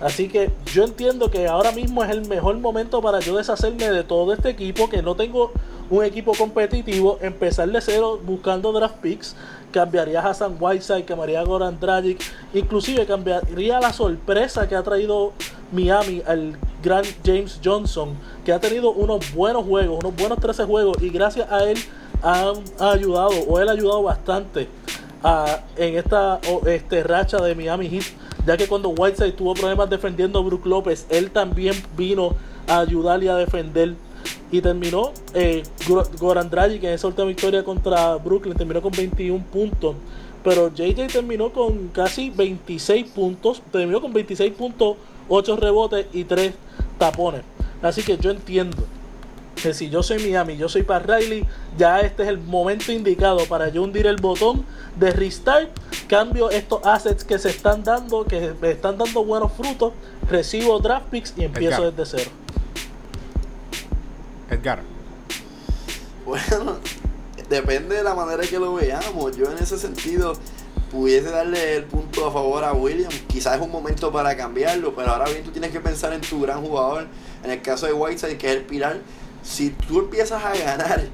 Así 0.00 0.28
que 0.28 0.50
yo 0.66 0.84
entiendo 0.84 1.30
que 1.30 1.46
ahora 1.48 1.72
mismo 1.72 2.04
es 2.04 2.10
el 2.10 2.26
mejor 2.28 2.56
momento 2.58 3.00
para 3.00 3.20
yo 3.20 3.36
deshacerme 3.36 3.90
de 3.90 4.04
todo 4.04 4.32
este 4.32 4.50
equipo, 4.50 4.90
que 4.90 5.02
no 5.02 5.14
tengo 5.14 5.52
un 5.88 6.04
equipo 6.04 6.32
competitivo, 6.32 7.18
empezar 7.22 7.68
de 7.70 7.80
cero 7.80 8.20
buscando 8.22 8.72
draft 8.72 8.96
picks, 8.96 9.36
cambiaría 9.72 10.20
a 10.20 10.30
Hassan 10.30 10.56
Whiteside, 10.60 11.04
cambiaría 11.04 11.40
a 11.40 11.44
Goran 11.44 11.78
Dragic, 11.80 12.20
inclusive 12.52 13.06
cambiaría 13.06 13.80
la 13.80 13.92
sorpresa 13.92 14.68
que 14.68 14.74
ha 14.74 14.82
traído 14.82 15.32
Miami 15.72 16.22
al 16.26 16.58
gran 16.82 17.04
James 17.24 17.60
Johnson, 17.64 18.16
que 18.44 18.52
ha 18.52 18.60
tenido 18.60 18.90
unos 18.92 19.32
buenos 19.32 19.64
juegos, 19.64 19.98
unos 20.02 20.14
buenos 20.16 20.38
13 20.40 20.64
juegos, 20.64 21.02
y 21.02 21.08
gracias 21.08 21.50
a 21.50 21.64
él 21.64 21.78
han 22.22 22.56
ayudado, 22.78 23.32
o 23.48 23.60
él 23.60 23.68
ha 23.68 23.72
ayudado 23.72 24.02
bastante 24.02 24.68
en 25.76 25.96
esta 25.96 26.38
este, 26.66 27.02
racha 27.02 27.38
de 27.38 27.54
Miami 27.54 27.88
Heat 27.88 28.04
ya 28.46 28.56
que 28.56 28.68
cuando 28.68 28.90
Whiteside 28.90 29.32
tuvo 29.32 29.54
problemas 29.54 29.90
defendiendo 29.90 30.38
a 30.38 30.42
Brook 30.42 30.66
López, 30.66 31.06
él 31.10 31.30
también 31.30 31.74
vino 31.96 32.34
a 32.68 32.78
ayudarle 32.80 33.28
a 33.28 33.36
defender. 33.36 33.94
Y 34.52 34.60
terminó 34.60 35.10
eh, 35.34 35.64
Goran 36.18 36.48
Dragic 36.48 36.84
en 36.84 36.90
esa 36.90 37.08
última 37.08 37.26
victoria 37.26 37.64
contra 37.64 38.14
Brooklyn 38.14 38.54
terminó 38.54 38.80
con 38.80 38.92
21 38.92 39.44
puntos. 39.52 39.96
Pero 40.44 40.72
JJ 40.72 41.08
terminó 41.08 41.50
con 41.50 41.88
casi 41.88 42.30
26 42.30 43.10
puntos 43.10 43.60
terminó 43.72 44.00
con 44.00 44.12
26 44.12 44.52
puntos 44.52 44.96
8 45.28 45.56
rebotes 45.56 46.06
y 46.12 46.22
3 46.22 46.54
tapones. 46.98 47.42
Así 47.82 48.02
que 48.02 48.16
yo 48.16 48.30
entiendo 48.30 48.76
que 49.56 49.74
si 49.74 49.90
yo 49.90 50.02
soy 50.02 50.18
Miami, 50.18 50.56
yo 50.56 50.68
soy 50.68 50.82
Pat 50.82 51.04
Riley, 51.06 51.46
ya 51.76 52.00
este 52.00 52.22
es 52.22 52.28
el 52.28 52.38
momento 52.38 52.92
indicado 52.92 53.44
para 53.46 53.68
yo 53.68 53.82
hundir 53.82 54.06
el 54.06 54.16
botón 54.16 54.64
de 54.96 55.10
restart, 55.10 55.70
cambio 56.08 56.50
estos 56.50 56.84
assets 56.86 57.24
que 57.24 57.38
se 57.38 57.50
están 57.50 57.82
dando, 57.82 58.24
que 58.24 58.54
me 58.60 58.70
están 58.70 58.98
dando 58.98 59.24
buenos 59.24 59.52
frutos, 59.52 59.92
recibo 60.28 60.78
draft 60.78 61.06
picks 61.06 61.34
y 61.36 61.44
empiezo 61.44 61.90
desde 61.90 62.18
cero. 62.18 62.30
Edgar. 64.50 64.82
Bueno, 66.24 66.76
depende 67.48 67.96
de 67.96 68.02
la 68.02 68.14
manera 68.14 68.42
que 68.44 68.58
lo 68.58 68.74
veamos. 68.74 69.36
Yo 69.36 69.50
en 69.50 69.58
ese 69.58 69.78
sentido 69.78 70.34
pudiese 70.90 71.30
darle 71.30 71.76
el 71.76 71.84
punto 71.84 72.26
a 72.26 72.32
favor 72.32 72.64
a 72.64 72.72
William. 72.72 73.10
Quizás 73.28 73.56
es 73.56 73.62
un 73.62 73.70
momento 73.70 74.12
para 74.12 74.36
cambiarlo, 74.36 74.94
pero 74.94 75.10
ahora 75.10 75.26
bien 75.26 75.42
tú 75.42 75.50
tienes 75.50 75.70
que 75.70 75.80
pensar 75.80 76.12
en 76.12 76.20
tu 76.20 76.40
gran 76.40 76.62
jugador. 76.62 77.06
En 77.42 77.50
el 77.50 77.62
caso 77.62 77.86
de 77.86 77.92
Whiteside, 77.92 78.38
que 78.38 78.48
es 78.48 78.56
el 78.56 78.62
pilar 78.62 78.98
si 79.46 79.70
tú 79.70 80.00
empiezas 80.00 80.42
a 80.44 80.54
ganar 80.56 81.04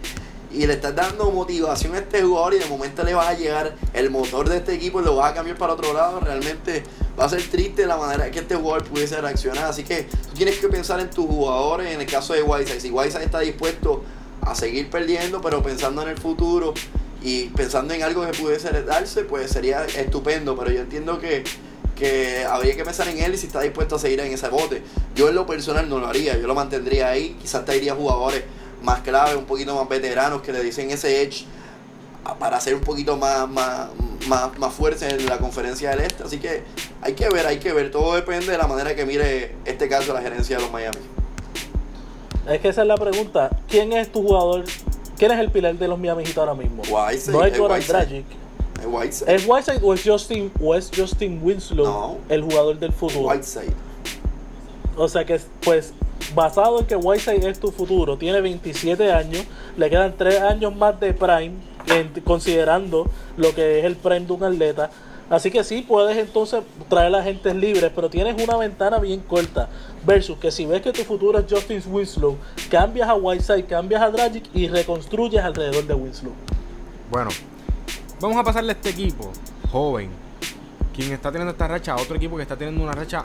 y 0.50 0.66
le 0.66 0.74
estás 0.74 0.94
dando 0.94 1.30
motivación 1.30 1.94
a 1.94 1.98
este 1.98 2.22
jugador 2.22 2.54
y 2.54 2.58
de 2.58 2.66
momento 2.66 3.02
le 3.02 3.14
vas 3.14 3.28
a 3.28 3.34
llegar 3.34 3.74
el 3.92 4.10
motor 4.10 4.48
de 4.48 4.58
este 4.58 4.74
equipo 4.74 5.00
y 5.00 5.04
lo 5.04 5.16
vas 5.16 5.32
a 5.32 5.34
cambiar 5.34 5.56
para 5.56 5.74
otro 5.74 5.92
lado, 5.92 6.20
realmente 6.20 6.82
va 7.18 7.24
a 7.24 7.28
ser 7.28 7.42
triste 7.42 7.86
la 7.86 7.96
manera 7.96 8.30
que 8.30 8.40
este 8.40 8.54
jugador 8.54 8.84
pudiese 8.84 9.20
reaccionar. 9.20 9.64
Así 9.64 9.82
que 9.82 10.04
tú 10.04 10.34
tienes 10.34 10.58
que 10.58 10.68
pensar 10.68 11.00
en 11.00 11.10
tus 11.10 11.26
jugadores, 11.26 11.94
en 11.94 12.00
el 12.00 12.06
caso 12.06 12.32
de 12.34 12.42
Whiteside. 12.42 12.80
Si 12.80 12.90
Whiteside 12.90 13.24
está 13.24 13.40
dispuesto 13.40 14.02
a 14.40 14.54
seguir 14.54 14.90
perdiendo, 14.90 15.40
pero 15.40 15.62
pensando 15.62 16.02
en 16.02 16.08
el 16.08 16.18
futuro 16.18 16.74
y 17.22 17.44
pensando 17.50 17.94
en 17.94 18.02
algo 18.02 18.26
que 18.26 18.32
pudiese 18.32 18.70
darse, 18.82 19.24
pues 19.24 19.50
sería 19.50 19.84
estupendo. 19.84 20.56
Pero 20.56 20.70
yo 20.70 20.80
entiendo 20.80 21.20
que 21.20 21.44
que 21.94 22.44
habría 22.44 22.76
que 22.76 22.84
pensar 22.84 23.08
en 23.08 23.18
él 23.18 23.34
y 23.34 23.38
si 23.38 23.46
está 23.46 23.60
dispuesto 23.60 23.96
a 23.96 23.98
seguir 23.98 24.20
en 24.20 24.32
ese 24.32 24.48
bote. 24.48 24.82
Yo 25.14 25.28
en 25.28 25.34
lo 25.34 25.46
personal 25.46 25.88
no 25.88 25.98
lo 25.98 26.06
haría, 26.06 26.36
yo 26.38 26.46
lo 26.46 26.54
mantendría 26.54 27.08
ahí, 27.08 27.36
quizás 27.40 27.64
traería 27.64 27.94
jugadores 27.94 28.44
más 28.82 29.00
clave, 29.00 29.36
un 29.36 29.44
poquito 29.44 29.74
más 29.74 29.88
veteranos 29.88 30.42
que 30.42 30.52
le 30.52 30.62
dicen 30.62 30.90
ese 30.90 31.22
edge 31.22 31.44
para 32.38 32.56
hacer 32.56 32.74
un 32.74 32.80
poquito 32.80 33.16
más, 33.16 33.48
más, 33.48 33.88
más, 34.28 34.56
más 34.58 34.72
fuerza 34.72 35.08
en 35.08 35.26
la 35.26 35.38
conferencia 35.38 35.90
del 35.90 36.00
este. 36.00 36.22
Así 36.22 36.38
que 36.38 36.62
hay 37.00 37.14
que 37.14 37.28
ver, 37.28 37.46
hay 37.46 37.58
que 37.58 37.72
ver, 37.72 37.90
todo 37.90 38.14
depende 38.14 38.52
de 38.52 38.58
la 38.58 38.66
manera 38.66 38.94
que 38.94 39.04
mire 39.04 39.56
este 39.64 39.88
caso 39.88 40.12
la 40.14 40.22
gerencia 40.22 40.56
de 40.56 40.62
los 40.62 40.72
Miami. 40.72 40.98
Es 42.48 42.60
que 42.60 42.68
esa 42.68 42.82
es 42.82 42.88
la 42.88 42.96
pregunta, 42.96 43.50
¿quién 43.68 43.92
es 43.92 44.10
tu 44.10 44.22
jugador? 44.22 44.64
¿Quién 45.16 45.30
es 45.30 45.38
el 45.38 45.50
pilar 45.50 45.76
de 45.76 45.86
los 45.86 45.98
Miami 45.98 46.24
ahora 46.36 46.54
mismo? 46.54 46.82
no 47.28 47.44
es 47.44 47.58
Goran 47.58 47.82
Dragic 47.86 48.24
¿Es 48.82 48.88
Whiteside? 48.88 49.34
¿Es 49.34 49.46
Whiteside 49.46 49.80
o 49.82 49.94
es 49.94 50.02
Justin, 50.04 50.52
o 50.60 50.74
es 50.74 50.90
Justin 50.94 51.40
Winslow 51.42 52.18
el 52.28 52.42
jugador 52.42 52.78
del 52.78 52.92
futuro? 52.92 53.28
Whiteside. 53.28 53.72
O 54.96 55.08
sea 55.08 55.24
que, 55.24 55.40
pues, 55.64 55.94
basado 56.34 56.80
en 56.80 56.86
que 56.86 56.96
Whiteside 56.96 57.48
es 57.48 57.60
tu 57.60 57.70
futuro, 57.70 58.18
tiene 58.18 58.40
27 58.40 59.12
años, 59.12 59.44
le 59.76 59.88
quedan 59.88 60.14
3 60.16 60.40
años 60.40 60.74
más 60.74 60.98
de 60.98 61.14
prime, 61.14 61.52
considerando 62.24 63.08
lo 63.36 63.54
que 63.54 63.78
es 63.78 63.84
el 63.84 63.96
prime 63.96 64.26
de 64.26 64.32
un 64.32 64.44
atleta. 64.44 64.90
Así 65.30 65.50
que 65.50 65.64
sí, 65.64 65.82
puedes 65.86 66.18
entonces 66.18 66.62
traer 66.90 67.14
a 67.14 67.22
gente 67.22 67.54
libres, 67.54 67.90
pero 67.94 68.10
tienes 68.10 68.42
una 68.42 68.56
ventana 68.56 68.98
bien 68.98 69.20
corta. 69.20 69.68
Versus 70.04 70.36
que 70.36 70.50
si 70.50 70.66
ves 70.66 70.82
que 70.82 70.92
tu 70.92 71.04
futuro 71.04 71.38
es 71.38 71.46
Justin 71.48 71.80
Winslow, 71.88 72.36
cambias 72.68 73.08
a 73.08 73.14
Whiteside, 73.14 73.64
cambias 73.64 74.02
a 74.02 74.10
Dragic 74.10 74.44
y 74.52 74.68
reconstruyes 74.68 75.42
alrededor 75.42 75.86
de 75.86 75.94
Winslow. 75.94 76.32
Bueno, 77.10 77.30
Vamos 78.22 78.38
a 78.38 78.44
pasarle 78.44 78.70
a 78.70 78.74
este 78.76 78.90
equipo 78.90 79.32
joven 79.72 80.08
quien 80.94 81.10
está 81.10 81.32
teniendo 81.32 81.50
esta 81.50 81.66
racha, 81.66 81.96
otro 81.96 82.14
equipo 82.14 82.36
que 82.36 82.42
está 82.42 82.56
teniendo 82.56 82.80
una 82.80 82.92
racha 82.92 83.24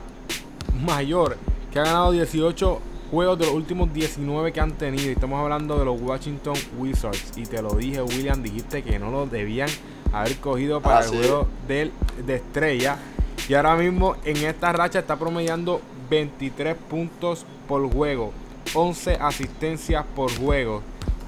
mayor, 0.83 1.37
que 1.71 1.77
ha 1.77 1.83
ganado 1.83 2.11
18 2.13 2.79
juegos 3.11 3.37
de 3.37 3.45
los 3.45 3.53
últimos 3.53 3.93
19 3.93 4.51
que 4.51 4.59
han 4.59 4.71
tenido. 4.71 5.07
Y 5.07 5.09
estamos 5.09 5.39
hablando 5.39 5.77
de 5.77 5.85
los 5.85 6.01
Washington 6.01 6.55
Wizards. 6.79 7.33
Y 7.35 7.43
te 7.43 7.61
lo 7.61 7.75
dije, 7.75 8.01
William, 8.01 8.41
dijiste 8.41 8.81
que 8.81 8.97
no 8.97 9.11
lo 9.11 9.27
debían 9.27 9.69
haber 10.11 10.35
cogido 10.37 10.81
para 10.81 11.05
el 11.05 11.09
juego 11.09 11.47
de 11.67 11.91
estrella. 12.27 12.97
Y 13.47 13.53
ahora 13.53 13.75
mismo 13.75 14.15
en 14.25 14.37
esta 14.37 14.73
racha 14.73 14.97
está 14.97 15.15
promediando 15.15 15.79
23 16.09 16.75
puntos 16.75 17.45
por 17.67 17.87
juego, 17.93 18.33
11 18.73 19.13
asistencias 19.21 20.03
por 20.15 20.35
juego 20.35 20.81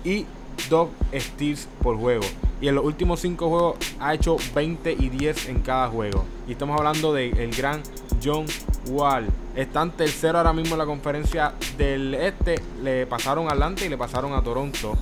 y 0.04 0.26
2 0.72 0.90
steals 1.14 1.68
por 1.84 1.98
juego. 1.98 2.26
Y 2.62 2.68
en 2.68 2.76
los 2.76 2.84
últimos 2.84 3.22
5 3.22 3.50
juegos 3.50 3.78
ha 4.00 4.14
hecho 4.14 4.36
20 4.54 4.92
y 4.92 5.10
10 5.10 5.50
en 5.50 5.62
cada 5.62 5.88
juego. 5.88 6.26
Y 6.48 6.52
estamos 6.52 6.78
hablando 6.78 7.14
del 7.14 7.38
el 7.38 7.56
gran 7.56 7.82
John 8.24 8.46
Wall. 8.90 9.28
Están 9.56 9.92
tercero 9.92 10.38
ahora 10.38 10.52
mismo 10.52 10.76
en 10.76 10.80
la 10.80 10.86
conferencia 10.86 11.54
del 11.78 12.14
este. 12.16 12.62
Le 12.84 13.08
pasaron 13.08 13.48
a 13.48 13.52
Atlanta 13.52 13.86
y 13.86 13.90
le 13.90 13.98
pasaron 13.98 14.34
a 14.34 14.44
Toronto. 14.44 14.98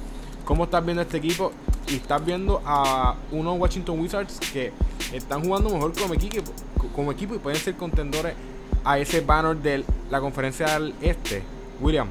¿Cómo 0.46 0.66
estás 0.66 0.86
viendo 0.86 1.02
este 1.02 1.18
equipo? 1.18 1.52
Y 1.88 1.96
estás 1.96 2.24
viendo 2.24 2.62
a 2.64 3.16
unos 3.32 3.60
Washington 3.60 4.00
Wizards 4.00 4.40
que 4.54 4.72
están 5.12 5.44
jugando 5.44 5.70
mejor 5.70 5.94
como 6.00 6.14
equipo, 6.14 6.52
como 6.96 7.12
equipo 7.12 7.36
y 7.36 7.40
pueden 7.40 7.60
ser 7.60 7.76
contendores 7.76 8.36
a 8.84 9.00
ese 9.00 9.22
banner 9.22 9.58
de 9.58 9.84
la 10.12 10.22
conferencia 10.22 10.68
del 10.68 10.94
este. 11.02 11.42
William. 11.82 12.08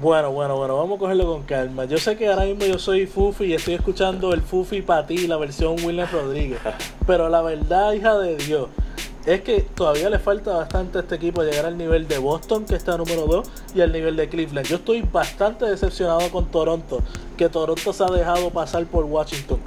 Bueno, 0.00 0.32
bueno, 0.32 0.56
bueno, 0.56 0.78
vamos 0.78 0.96
a 0.96 0.98
cogerlo 0.98 1.26
con 1.26 1.42
calma. 1.42 1.84
Yo 1.84 1.98
sé 1.98 2.16
que 2.16 2.26
ahora 2.26 2.46
mismo 2.46 2.64
yo 2.64 2.78
soy 2.78 3.06
Fufi 3.06 3.44
y 3.44 3.52
estoy 3.52 3.74
escuchando 3.74 4.32
el 4.32 4.40
Fufi 4.40 4.80
para 4.80 5.06
ti, 5.06 5.26
la 5.26 5.36
versión 5.36 5.76
William 5.84 6.08
Rodríguez. 6.10 6.58
Pero 7.06 7.28
la 7.28 7.42
verdad, 7.42 7.92
hija 7.92 8.16
de 8.16 8.38
Dios, 8.38 8.68
es 9.26 9.42
que 9.42 9.60
todavía 9.60 10.08
le 10.08 10.18
falta 10.18 10.54
bastante 10.54 10.96
a 10.96 11.00
este 11.02 11.16
equipo 11.16 11.42
llegar 11.42 11.66
al 11.66 11.76
nivel 11.76 12.08
de 12.08 12.16
Boston, 12.16 12.64
que 12.64 12.76
está 12.76 12.96
número 12.96 13.26
2, 13.26 13.46
y 13.74 13.82
al 13.82 13.92
nivel 13.92 14.16
de 14.16 14.30
Cleveland. 14.30 14.66
Yo 14.66 14.76
estoy 14.76 15.02
bastante 15.02 15.66
decepcionado 15.66 16.30
con 16.30 16.46
Toronto, 16.46 17.02
que 17.36 17.50
Toronto 17.50 17.92
se 17.92 18.02
ha 18.02 18.06
dejado 18.06 18.48
pasar 18.48 18.86
por 18.86 19.04
Washington. 19.04 19.60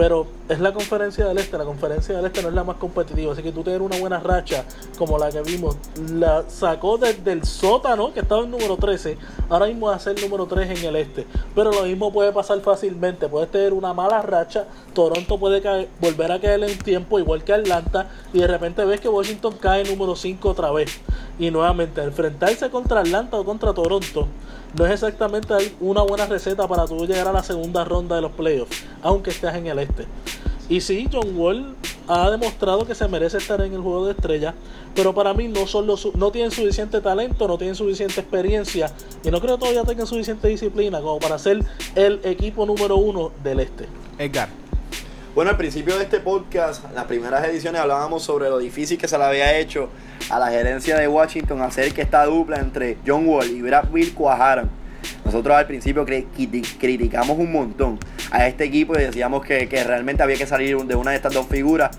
Pero 0.00 0.26
es 0.48 0.58
la 0.60 0.72
conferencia 0.72 1.26
del 1.26 1.36
este, 1.36 1.58
la 1.58 1.66
conferencia 1.66 2.16
del 2.16 2.24
este 2.24 2.40
no 2.40 2.48
es 2.48 2.54
la 2.54 2.64
más 2.64 2.76
competitiva, 2.76 3.34
así 3.34 3.42
que 3.42 3.52
tú 3.52 3.62
tener 3.62 3.82
una 3.82 3.98
buena 3.98 4.18
racha 4.18 4.64
como 4.96 5.18
la 5.18 5.30
que 5.30 5.42
vimos, 5.42 5.76
la 6.14 6.42
sacó 6.48 6.96
desde 6.96 7.32
el 7.32 7.44
sótano, 7.44 8.10
que 8.14 8.20
estaba 8.20 8.42
en 8.42 8.50
número 8.50 8.78
13, 8.78 9.18
ahora 9.50 9.66
mismo 9.66 9.88
va 9.88 9.96
a 9.96 9.98
ser 9.98 10.18
número 10.18 10.46
3 10.46 10.78
en 10.78 10.86
el 10.86 10.96
este. 10.96 11.26
Pero 11.54 11.70
lo 11.70 11.82
mismo 11.82 12.10
puede 12.14 12.32
pasar 12.32 12.58
fácilmente, 12.60 13.28
puedes 13.28 13.50
tener 13.50 13.74
una 13.74 13.92
mala 13.92 14.22
racha, 14.22 14.64
Toronto 14.94 15.38
puede 15.38 15.60
caer, 15.60 15.90
volver 16.00 16.32
a 16.32 16.40
caer 16.40 16.64
en 16.64 16.78
tiempo, 16.78 17.18
igual 17.18 17.44
que 17.44 17.52
Atlanta, 17.52 18.08
y 18.32 18.38
de 18.38 18.46
repente 18.46 18.82
ves 18.86 19.00
que 19.00 19.08
Washington 19.10 19.58
cae 19.60 19.84
número 19.84 20.16
5 20.16 20.48
otra 20.48 20.70
vez. 20.70 20.98
Y 21.38 21.50
nuevamente, 21.50 22.02
enfrentarse 22.02 22.70
contra 22.70 23.00
Atlanta 23.00 23.36
o 23.36 23.44
contra 23.44 23.74
Toronto 23.74 24.28
no 24.76 24.86
es 24.86 24.92
exactamente 24.92 25.54
una 25.80 26.02
buena 26.02 26.26
receta 26.26 26.66
para 26.68 26.86
tú 26.86 27.06
llegar 27.06 27.28
a 27.28 27.32
la 27.32 27.42
segunda 27.42 27.84
ronda 27.84 28.16
de 28.16 28.22
los 28.22 28.32
playoffs, 28.32 28.84
aunque 29.02 29.30
estés 29.30 29.54
en 29.54 29.66
el 29.66 29.78
este. 29.78 30.06
Y 30.68 30.80
sí, 30.80 31.08
John 31.12 31.36
Wall 31.36 31.74
ha 32.06 32.30
demostrado 32.30 32.86
que 32.86 32.94
se 32.94 33.08
merece 33.08 33.38
estar 33.38 33.60
en 33.60 33.72
el 33.72 33.80
juego 33.80 34.06
de 34.06 34.12
estrella, 34.12 34.54
pero 34.94 35.14
para 35.14 35.34
mí 35.34 35.48
no, 35.48 35.66
son 35.66 35.86
los, 35.86 36.14
no 36.14 36.30
tienen 36.30 36.52
suficiente 36.52 37.00
talento, 37.00 37.48
no 37.48 37.58
tienen 37.58 37.74
suficiente 37.74 38.20
experiencia 38.20 38.92
y 39.24 39.30
no 39.30 39.40
creo 39.40 39.56
que 39.56 39.60
todavía 39.60 39.84
tengan 39.84 40.06
suficiente 40.06 40.48
disciplina 40.48 41.00
como 41.00 41.18
para 41.18 41.38
ser 41.38 41.64
el 41.96 42.20
equipo 42.22 42.66
número 42.66 42.96
uno 42.96 43.32
del 43.42 43.60
este. 43.60 43.86
Edgar. 44.18 44.69
Bueno, 45.32 45.52
al 45.52 45.56
principio 45.56 45.96
de 45.96 46.02
este 46.02 46.18
podcast, 46.18 46.84
las 46.92 47.04
primeras 47.04 47.46
ediciones 47.46 47.80
hablábamos 47.80 48.24
sobre 48.24 48.48
lo 48.48 48.58
difícil 48.58 48.98
que 48.98 49.06
se 49.06 49.16
le 49.16 49.22
había 49.22 49.56
hecho 49.58 49.88
a 50.28 50.40
la 50.40 50.48
gerencia 50.48 50.98
de 50.98 51.06
Washington 51.06 51.62
hacer 51.62 51.94
que 51.94 52.02
esta 52.02 52.24
dupla 52.24 52.58
entre 52.58 52.98
John 53.06 53.28
Wall 53.28 53.48
y 53.48 53.62
Brad 53.62 53.90
Bill 53.92 54.12
cuajaran. 54.12 54.68
Nosotros 55.24 55.56
al 55.56 55.68
principio 55.68 56.04
criticamos 56.04 57.38
un 57.38 57.52
montón 57.52 58.00
a 58.32 58.48
este 58.48 58.64
equipo 58.64 58.98
y 58.98 59.02
decíamos 59.02 59.44
que, 59.44 59.66
realmente 59.86 60.24
había 60.24 60.36
que 60.36 60.48
salir 60.48 60.76
de 60.76 60.96
una 60.96 61.12
de 61.12 61.18
estas 61.18 61.32
dos 61.32 61.46
figuras 61.46 61.96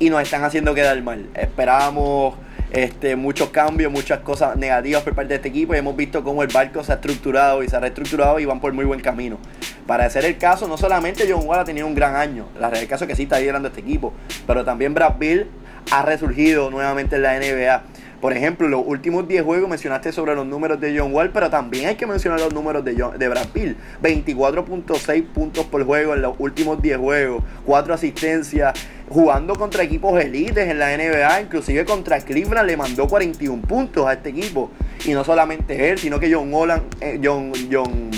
y 0.00 0.10
nos 0.10 0.20
están 0.20 0.42
haciendo 0.42 0.74
quedar 0.74 1.00
mal. 1.04 1.24
Esperábamos 1.34 2.34
este, 2.76 3.16
muchos 3.16 3.48
cambios, 3.48 3.90
muchas 3.90 4.20
cosas 4.20 4.54
negativas 4.54 5.02
por 5.02 5.14
parte 5.14 5.30
de 5.30 5.36
este 5.36 5.48
equipo 5.48 5.74
y 5.74 5.78
hemos 5.78 5.96
visto 5.96 6.22
cómo 6.22 6.42
el 6.42 6.48
barco 6.48 6.84
se 6.84 6.92
ha 6.92 6.96
estructurado 6.96 7.62
y 7.62 7.68
se 7.70 7.76
ha 7.76 7.80
reestructurado 7.80 8.38
y 8.38 8.44
van 8.44 8.60
por 8.60 8.74
muy 8.74 8.84
buen 8.84 9.00
camino. 9.00 9.38
Para 9.86 10.04
hacer 10.04 10.26
el 10.26 10.36
caso, 10.36 10.68
no 10.68 10.76
solamente 10.76 11.24
John 11.26 11.46
Wall 11.46 11.60
ha 11.60 11.64
tenido 11.64 11.86
un 11.86 11.94
gran 11.94 12.16
año, 12.16 12.48
la 12.52 12.68
realidad 12.68 12.82
es 12.82 12.88
caso 12.90 13.06
que 13.06 13.16
sí 13.16 13.22
está 13.22 13.40
liderando 13.40 13.68
este 13.68 13.80
equipo, 13.80 14.12
pero 14.46 14.62
también 14.62 14.92
Brad 14.92 15.16
Bill 15.18 15.46
ha 15.90 16.02
resurgido 16.02 16.70
nuevamente 16.70 17.16
en 17.16 17.22
la 17.22 17.38
NBA. 17.38 17.82
Por 18.20 18.32
ejemplo, 18.32 18.68
los 18.68 18.82
últimos 18.84 19.28
10 19.28 19.44
juegos 19.44 19.68
mencionaste 19.68 20.10
sobre 20.10 20.34
los 20.34 20.46
números 20.46 20.80
de 20.80 20.98
John 20.98 21.12
Wall, 21.12 21.30
pero 21.30 21.50
también 21.50 21.88
hay 21.88 21.96
que 21.96 22.06
mencionar 22.06 22.40
los 22.40 22.52
números 22.52 22.84
de, 22.84 22.94
de 22.94 23.28
Brad 23.28 23.48
Pitt. 23.48 23.76
24.6 24.02 25.26
puntos 25.26 25.66
por 25.66 25.84
juego 25.84 26.14
en 26.14 26.22
los 26.22 26.34
últimos 26.38 26.80
10 26.80 26.98
juegos, 26.98 27.44
4 27.64 27.94
asistencias, 27.94 28.74
jugando 29.08 29.54
contra 29.54 29.82
equipos 29.82 30.20
elites 30.20 30.68
en 30.68 30.78
la 30.78 30.96
NBA, 30.96 31.42
inclusive 31.42 31.84
contra 31.84 32.20
Cleveland 32.20 32.66
le 32.66 32.76
mandó 32.76 33.06
41 33.06 33.62
puntos 33.62 34.06
a 34.06 34.14
este 34.14 34.30
equipo. 34.30 34.70
Y 35.04 35.12
no 35.12 35.22
solamente 35.22 35.90
él, 35.90 35.98
sino 35.98 36.18
que 36.18 36.32
John 36.32 36.52
Holland, 36.52 36.82
eh, 37.00 37.20
John, 37.22 37.52
John, 37.70 38.10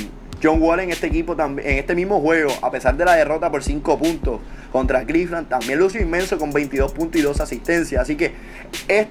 John 0.42 0.62
Wall 0.62 0.80
en 0.80 0.90
este 0.90 1.08
equipo 1.08 1.36
en 1.38 1.58
este 1.60 1.94
mismo 1.94 2.20
juego, 2.20 2.52
a 2.62 2.70
pesar 2.70 2.96
de 2.96 3.04
la 3.04 3.14
derrota 3.14 3.50
por 3.50 3.62
5 3.62 3.98
puntos, 3.98 4.40
contra 4.72 5.04
Cleveland. 5.04 5.48
También 5.48 5.78
lució 5.78 6.00
inmenso 6.00 6.38
con 6.38 6.52
22 6.52 6.92
puntos 6.92 7.20
y 7.20 7.24
2 7.24 7.40
asistencias. 7.40 8.02
Así 8.02 8.16
que 8.16 8.32
es, 8.86 9.06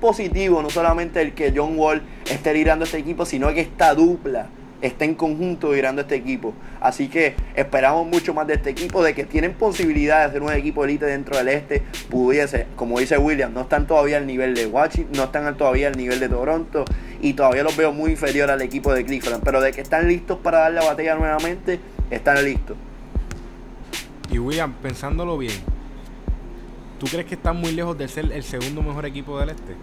positivo 0.00 0.62
no 0.62 0.70
solamente 0.70 1.20
el 1.20 1.32
que 1.32 1.52
John 1.54 1.78
Wall 1.78 2.02
esté 2.30 2.52
liderando 2.52 2.84
este 2.84 2.98
equipo, 2.98 3.24
sino 3.24 3.52
que 3.52 3.60
esta 3.60 3.94
dupla 3.94 4.48
esté 4.80 5.06
en 5.06 5.14
conjunto 5.14 5.70
liderando 5.70 6.02
este 6.02 6.14
equipo. 6.14 6.54
Así 6.80 7.08
que 7.08 7.34
esperamos 7.56 8.06
mucho 8.06 8.32
más 8.32 8.46
de 8.46 8.54
este 8.54 8.70
equipo, 8.70 9.02
de 9.02 9.14
que 9.14 9.24
tienen 9.24 9.54
posibilidad 9.54 10.26
de 10.26 10.32
ser 10.32 10.42
un 10.42 10.52
equipo 10.52 10.84
elite 10.84 11.06
dentro 11.06 11.36
del 11.36 11.48
este. 11.48 11.82
Pudiese, 12.08 12.66
como 12.76 13.00
dice 13.00 13.18
William, 13.18 13.52
no 13.52 13.62
están 13.62 13.86
todavía 13.86 14.18
al 14.18 14.26
nivel 14.26 14.54
de 14.54 14.66
Washington, 14.66 15.12
no 15.16 15.24
están 15.24 15.56
todavía 15.56 15.88
al 15.88 15.96
nivel 15.96 16.20
de 16.20 16.28
Toronto 16.28 16.84
y 17.20 17.32
todavía 17.32 17.62
los 17.62 17.76
veo 17.76 17.92
muy 17.92 18.12
inferior 18.12 18.50
al 18.50 18.62
equipo 18.62 18.92
de 18.92 19.04
Cleveland. 19.04 19.42
Pero 19.44 19.60
de 19.60 19.72
que 19.72 19.80
están 19.80 20.06
listos 20.08 20.38
para 20.38 20.58
dar 20.60 20.72
la 20.72 20.84
batalla 20.84 21.14
nuevamente, 21.14 21.80
están 22.10 22.44
listos. 22.44 22.76
Y 24.30 24.38
William, 24.38 24.72
pensándolo 24.74 25.38
bien, 25.38 25.54
¿tú 26.98 27.06
crees 27.06 27.26
que 27.26 27.34
están 27.34 27.56
muy 27.56 27.72
lejos 27.72 27.96
de 27.96 28.08
ser 28.08 28.30
el 28.30 28.42
segundo 28.42 28.82
mejor 28.82 29.06
equipo 29.06 29.38
del 29.38 29.50
este? 29.50 29.74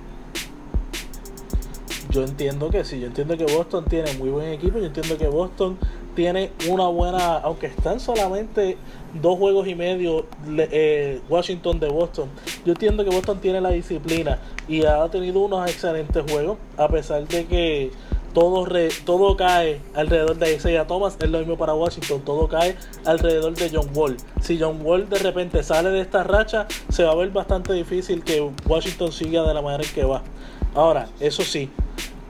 Yo 2.10 2.24
entiendo 2.24 2.70
que 2.70 2.86
sí, 2.86 3.00
yo 3.00 3.08
entiendo 3.08 3.36
que 3.36 3.46
Boston 3.46 3.86
tiene 3.86 4.14
muy 4.14 4.30
buen 4.30 4.54
equipo, 4.54 4.78
yo 4.78 4.86
entiendo 4.86 5.18
que 5.18 5.28
Boston 5.28 5.78
tiene 6.16 6.52
una 6.70 6.88
buena, 6.88 7.38
aunque 7.38 7.68
están 7.68 8.00
solamente 8.00 8.78
dos 9.22 9.38
juegos 9.38 9.68
y 9.68 9.76
medio 9.76 10.26
eh, 10.58 11.22
Washington 11.30 11.80
de 11.80 11.88
Boston, 11.88 12.30
yo 12.66 12.74
entiendo 12.74 13.04
que 13.04 13.10
Boston 13.10 13.40
tiene 13.40 13.62
la 13.62 13.70
disciplina 13.70 14.40
y 14.68 14.86
ha 14.86 15.08
tenido 15.10 15.42
unos 15.42 15.70
excelentes 15.70 16.24
juegos, 16.30 16.58
a 16.78 16.88
pesar 16.88 17.28
de 17.28 17.46
que 17.46 17.92
todo, 18.34 18.68
todo 19.06 19.38
cae 19.38 19.80
alrededor 19.94 20.38
de 20.38 20.56
Isaiah 20.56 20.86
Thomas, 20.86 21.18
es 21.22 21.30
lo 21.30 21.40
mismo 21.40 21.58
para 21.58 21.74
Washington, 21.74 22.22
todo 22.26 22.48
cae 22.48 22.76
alrededor 23.06 23.56
de 23.56 23.70
John 23.74 23.90
Wall. 23.94 24.18
Si 24.42 24.60
John 24.60 24.80
Wall 24.84 25.08
de 25.08 25.20
repente 25.20 25.64
sale 25.64 25.90
de 25.90 26.02
esta 26.02 26.24
racha, 26.24 26.68
se 26.90 27.04
va 27.04 27.12
a 27.12 27.16
ver 27.16 27.30
bastante 27.30 27.72
difícil 27.74 28.24
que 28.24 28.42
Washington 28.68 29.12
siga 29.12 29.44
de 29.44 29.54
la 29.54 29.62
manera 29.62 29.84
en 29.84 29.94
que 29.94 30.04
va. 30.04 30.22
Ahora, 30.74 31.08
eso 31.22 31.44
sí, 31.44 31.70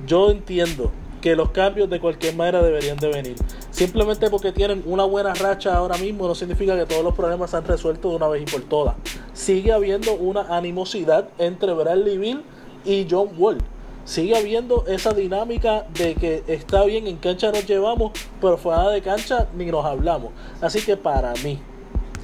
yo 0.05 0.29
entiendo 0.29 0.91
que 1.25 1.35
los 1.35 1.49
cambios 1.49 1.89
de 1.89 1.99
cualquier 1.99 2.35
manera 2.35 2.61
deberían 2.61 2.97
de 2.97 3.07
venir. 3.07 3.35
Simplemente 3.71 4.29
porque 4.29 4.51
tienen 4.51 4.83
una 4.85 5.05
buena 5.05 5.33
racha 5.33 5.75
ahora 5.75 5.97
mismo 5.97 6.27
no 6.27 6.35
significa 6.35 6.77
que 6.77 6.85
todos 6.85 7.03
los 7.03 7.15
problemas 7.15 7.49
se 7.49 7.57
han 7.57 7.65
resuelto 7.65 8.11
de 8.11 8.17
una 8.17 8.27
vez 8.27 8.43
y 8.43 8.45
por 8.45 8.61
todas. 8.61 8.93
Sigue 9.33 9.73
habiendo 9.73 10.13
una 10.13 10.55
animosidad 10.55 11.27
entre 11.39 11.73
Bradley 11.73 12.19
Bill 12.19 12.43
y 12.85 13.07
John 13.09 13.29
Wall 13.39 13.57
sigue 14.03 14.37
habiendo 14.37 14.85
esa 14.85 15.13
dinámica 15.13 15.87
de 15.97 16.13
que 16.13 16.43
está 16.45 16.83
bien, 16.83 17.07
en 17.07 17.17
cancha 17.17 17.51
nos 17.51 17.65
llevamos, 17.65 18.11
pero 18.39 18.55
fuera 18.59 18.91
de 18.91 19.01
cancha 19.01 19.47
ni 19.57 19.65
nos 19.65 19.83
hablamos. 19.83 20.29
Así 20.61 20.79
que 20.81 20.95
para 20.95 21.33
mí, 21.43 21.59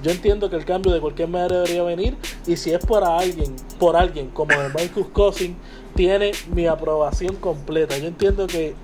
yo 0.03 0.11
entiendo 0.11 0.47
que 0.47 0.57
el 0.57 0.65
cambio 0.65 0.91
de 0.91 1.01
cualquier 1.01 1.27
manera 1.27 1.55
debería 1.55 1.81
venir 1.81 2.17
y 2.45 2.55
si 2.55 2.71
es 2.71 2.85
para 2.85 3.17
alguien, 3.17 3.55
por 3.79 3.95
alguien 3.95 4.29
como 4.29 4.51
el 4.53 4.71
Marcus 4.71 5.07
Cousins, 5.07 5.57
tiene 5.95 6.33
mi 6.53 6.67
aprobación 6.67 7.35
completa. 7.37 7.97
Yo 7.97 8.05
entiendo 8.05 8.45
que 8.45 8.75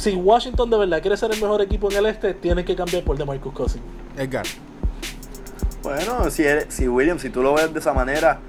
si 0.00 0.14
Washington 0.14 0.70
de 0.70 0.78
verdad 0.78 1.00
quiere 1.02 1.16
ser 1.16 1.30
el 1.30 1.40
mejor 1.40 1.60
equipo 1.60 1.90
en 1.90 1.98
el 1.98 2.06
este, 2.06 2.32
tiene 2.32 2.64
que 2.64 2.74
cambiar 2.74 3.04
por 3.04 3.22
Marcus 3.26 3.52
Cousins. 3.52 3.84
Edgar. 4.16 4.46
Bueno, 5.82 6.30
si, 6.30 6.44
si 6.68 6.88
William, 6.88 7.18
si 7.18 7.28
tú 7.28 7.42
lo 7.42 7.54
ves 7.54 7.72
de 7.72 7.80
esa 7.80 7.92
manera, 7.92 8.40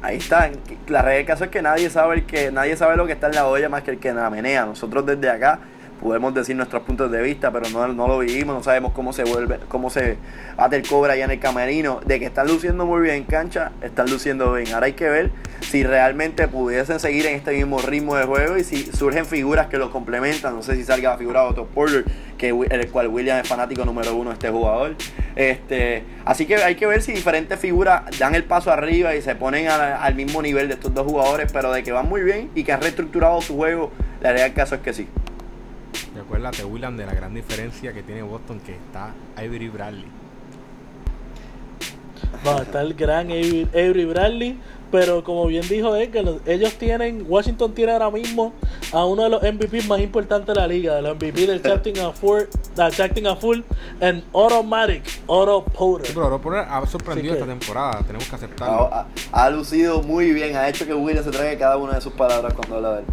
Ahí 0.00 0.18
está. 0.18 0.50
La 0.86 1.02
realidad 1.02 1.18
del 1.18 1.26
caso 1.26 1.44
es 1.44 1.50
que 1.50 1.60
nadie 1.60 1.90
sabe 1.90 2.16
el 2.16 2.24
que 2.24 2.52
nadie 2.52 2.76
sabe 2.76 2.96
lo 2.96 3.06
que 3.06 3.12
está 3.12 3.26
en 3.26 3.34
la 3.34 3.48
olla 3.48 3.68
más 3.68 3.82
que 3.82 3.92
el 3.92 3.98
que 3.98 4.12
la 4.12 4.30
menea. 4.30 4.64
Nosotros 4.64 5.04
desde 5.04 5.28
acá 5.28 5.58
podemos 6.00 6.34
decir 6.34 6.56
nuestros 6.56 6.82
puntos 6.82 7.10
de 7.10 7.22
vista, 7.22 7.50
pero 7.50 7.68
no, 7.70 7.88
no 7.88 8.08
lo 8.08 8.18
vivimos, 8.18 8.54
no 8.54 8.62
sabemos 8.62 8.92
cómo 8.92 9.12
se 9.12 9.24
vuelve, 9.24 9.58
cómo 9.68 9.90
se 9.90 10.16
bate 10.56 10.76
el 10.76 10.86
cobre 10.86 11.12
allá 11.12 11.24
en 11.24 11.30
el 11.32 11.40
camerino. 11.40 12.00
De 12.04 12.18
que 12.18 12.26
están 12.26 12.46
luciendo 12.46 12.86
muy 12.86 13.02
bien 13.02 13.16
en 13.16 13.24
cancha, 13.24 13.72
están 13.82 14.10
luciendo 14.10 14.52
bien. 14.52 14.72
Ahora 14.72 14.86
hay 14.86 14.92
que 14.92 15.08
ver 15.08 15.30
si 15.60 15.84
realmente 15.84 16.48
pudiesen 16.48 17.00
seguir 17.00 17.26
en 17.26 17.34
este 17.34 17.52
mismo 17.52 17.80
ritmo 17.80 18.16
de 18.16 18.24
juego 18.24 18.56
y 18.56 18.64
si 18.64 18.84
surgen 18.84 19.26
figuras 19.26 19.66
que 19.66 19.78
los 19.78 19.90
complementan. 19.90 20.54
No 20.54 20.62
sé 20.62 20.76
si 20.76 20.84
salga 20.84 21.10
la 21.10 21.18
figura 21.18 21.42
de 21.42 21.48
Otto 21.48 21.66
Porter, 21.66 22.04
que 22.36 22.48
el 22.48 22.90
cual 22.90 23.08
William 23.08 23.38
es 23.38 23.48
fanático 23.48 23.84
número 23.84 24.14
uno 24.14 24.30
de 24.30 24.34
este 24.34 24.50
jugador. 24.50 24.96
Este, 25.36 26.04
así 26.24 26.46
que 26.46 26.56
hay 26.56 26.74
que 26.74 26.86
ver 26.86 27.02
si 27.02 27.12
diferentes 27.12 27.58
figuras 27.58 28.02
dan 28.18 28.34
el 28.34 28.44
paso 28.44 28.72
arriba 28.72 29.14
y 29.14 29.22
se 29.22 29.34
ponen 29.34 29.68
al 29.68 30.14
mismo 30.14 30.42
nivel 30.42 30.68
de 30.68 30.74
estos 30.74 30.94
dos 30.94 31.06
jugadores, 31.06 31.52
pero 31.52 31.72
de 31.72 31.82
que 31.82 31.92
van 31.92 32.08
muy 32.08 32.22
bien 32.22 32.50
y 32.54 32.64
que 32.64 32.72
han 32.72 32.80
reestructurado 32.80 33.40
su 33.40 33.56
juego, 33.56 33.90
la 34.20 34.30
realidad 34.30 34.46
del 34.46 34.54
caso 34.54 34.74
es 34.76 34.80
que 34.80 34.92
sí. 34.92 35.08
Recuérdate, 36.18 36.64
William, 36.64 36.96
de 36.96 37.06
la 37.06 37.14
gran 37.14 37.32
diferencia 37.32 37.92
que 37.92 38.02
tiene 38.02 38.22
Boston, 38.22 38.58
que 38.58 38.74
está 38.74 39.14
Avery 39.36 39.68
Bradley. 39.68 40.06
No, 42.44 42.60
está 42.60 42.82
el 42.82 42.94
gran 42.94 43.30
Avery, 43.30 44.04
Bradley, 44.04 44.58
pero 44.90 45.22
como 45.22 45.46
bien 45.46 45.66
dijo 45.68 45.94
Edgar, 45.94 46.24
ellos 46.44 46.74
tienen, 46.74 47.24
Washington 47.28 47.72
tiene 47.72 47.92
ahora 47.92 48.10
mismo 48.10 48.52
a 48.92 49.04
uno 49.04 49.22
de 49.22 49.30
los 49.30 49.42
MVP 49.42 49.82
más 49.82 50.00
importantes 50.00 50.52
de 50.52 50.60
la 50.60 50.66
liga, 50.66 50.96
de 50.96 51.02
los 51.02 51.14
MVP 51.14 51.46
del 51.46 51.62
Chatting 51.62 51.98
a 52.00 52.12
Full, 52.12 53.60
a 54.00 54.06
en 54.08 54.24
Automatic, 54.34 55.04
Auto 55.28 55.64
Potter. 55.64 56.10
pero 56.12 56.26
Auto 56.26 56.40
Potter 56.40 56.66
ha 56.68 56.84
sorprendido 56.86 57.34
esta 57.34 57.46
temporada, 57.46 58.02
tenemos 58.04 58.28
que 58.28 58.34
aceptarlo. 58.34 58.92
Ha, 58.92 59.06
ha, 59.30 59.50
lucido 59.50 60.02
muy 60.02 60.32
bien, 60.32 60.56
ha 60.56 60.68
hecho 60.68 60.84
que 60.84 60.94
William 60.94 61.22
se 61.22 61.30
traiga 61.30 61.56
cada 61.58 61.76
una 61.76 61.94
de 61.94 62.00
sus 62.00 62.12
palabras 62.12 62.52
cuando 62.54 62.76
habla 62.76 62.94
de 62.96 62.98
él 63.02 63.06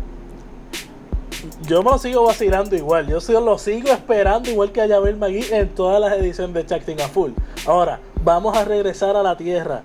yo 1.68 1.84
me 1.84 1.92
lo 1.92 1.98
sigo 1.98 2.24
vacilando 2.24 2.76
igual. 2.76 3.08
Yo 3.08 3.42
lo 3.42 3.58
sigo 3.58 3.90
esperando 3.90 4.50
igual 4.50 4.72
que 4.72 4.82
a 4.82 4.86
Yabel 4.86 5.18
Magui 5.18 5.46
en 5.52 5.70
todas 5.70 6.00
las 6.00 6.14
ediciones 6.14 6.54
de 6.54 6.66
Chacting 6.66 7.02
a 7.02 7.08
Full. 7.08 7.32
Ahora, 7.66 8.00
vamos 8.24 8.56
a 8.56 8.66
regresar 8.66 9.16
a 9.16 9.24
la 9.24 9.38
tierra. 9.38 9.84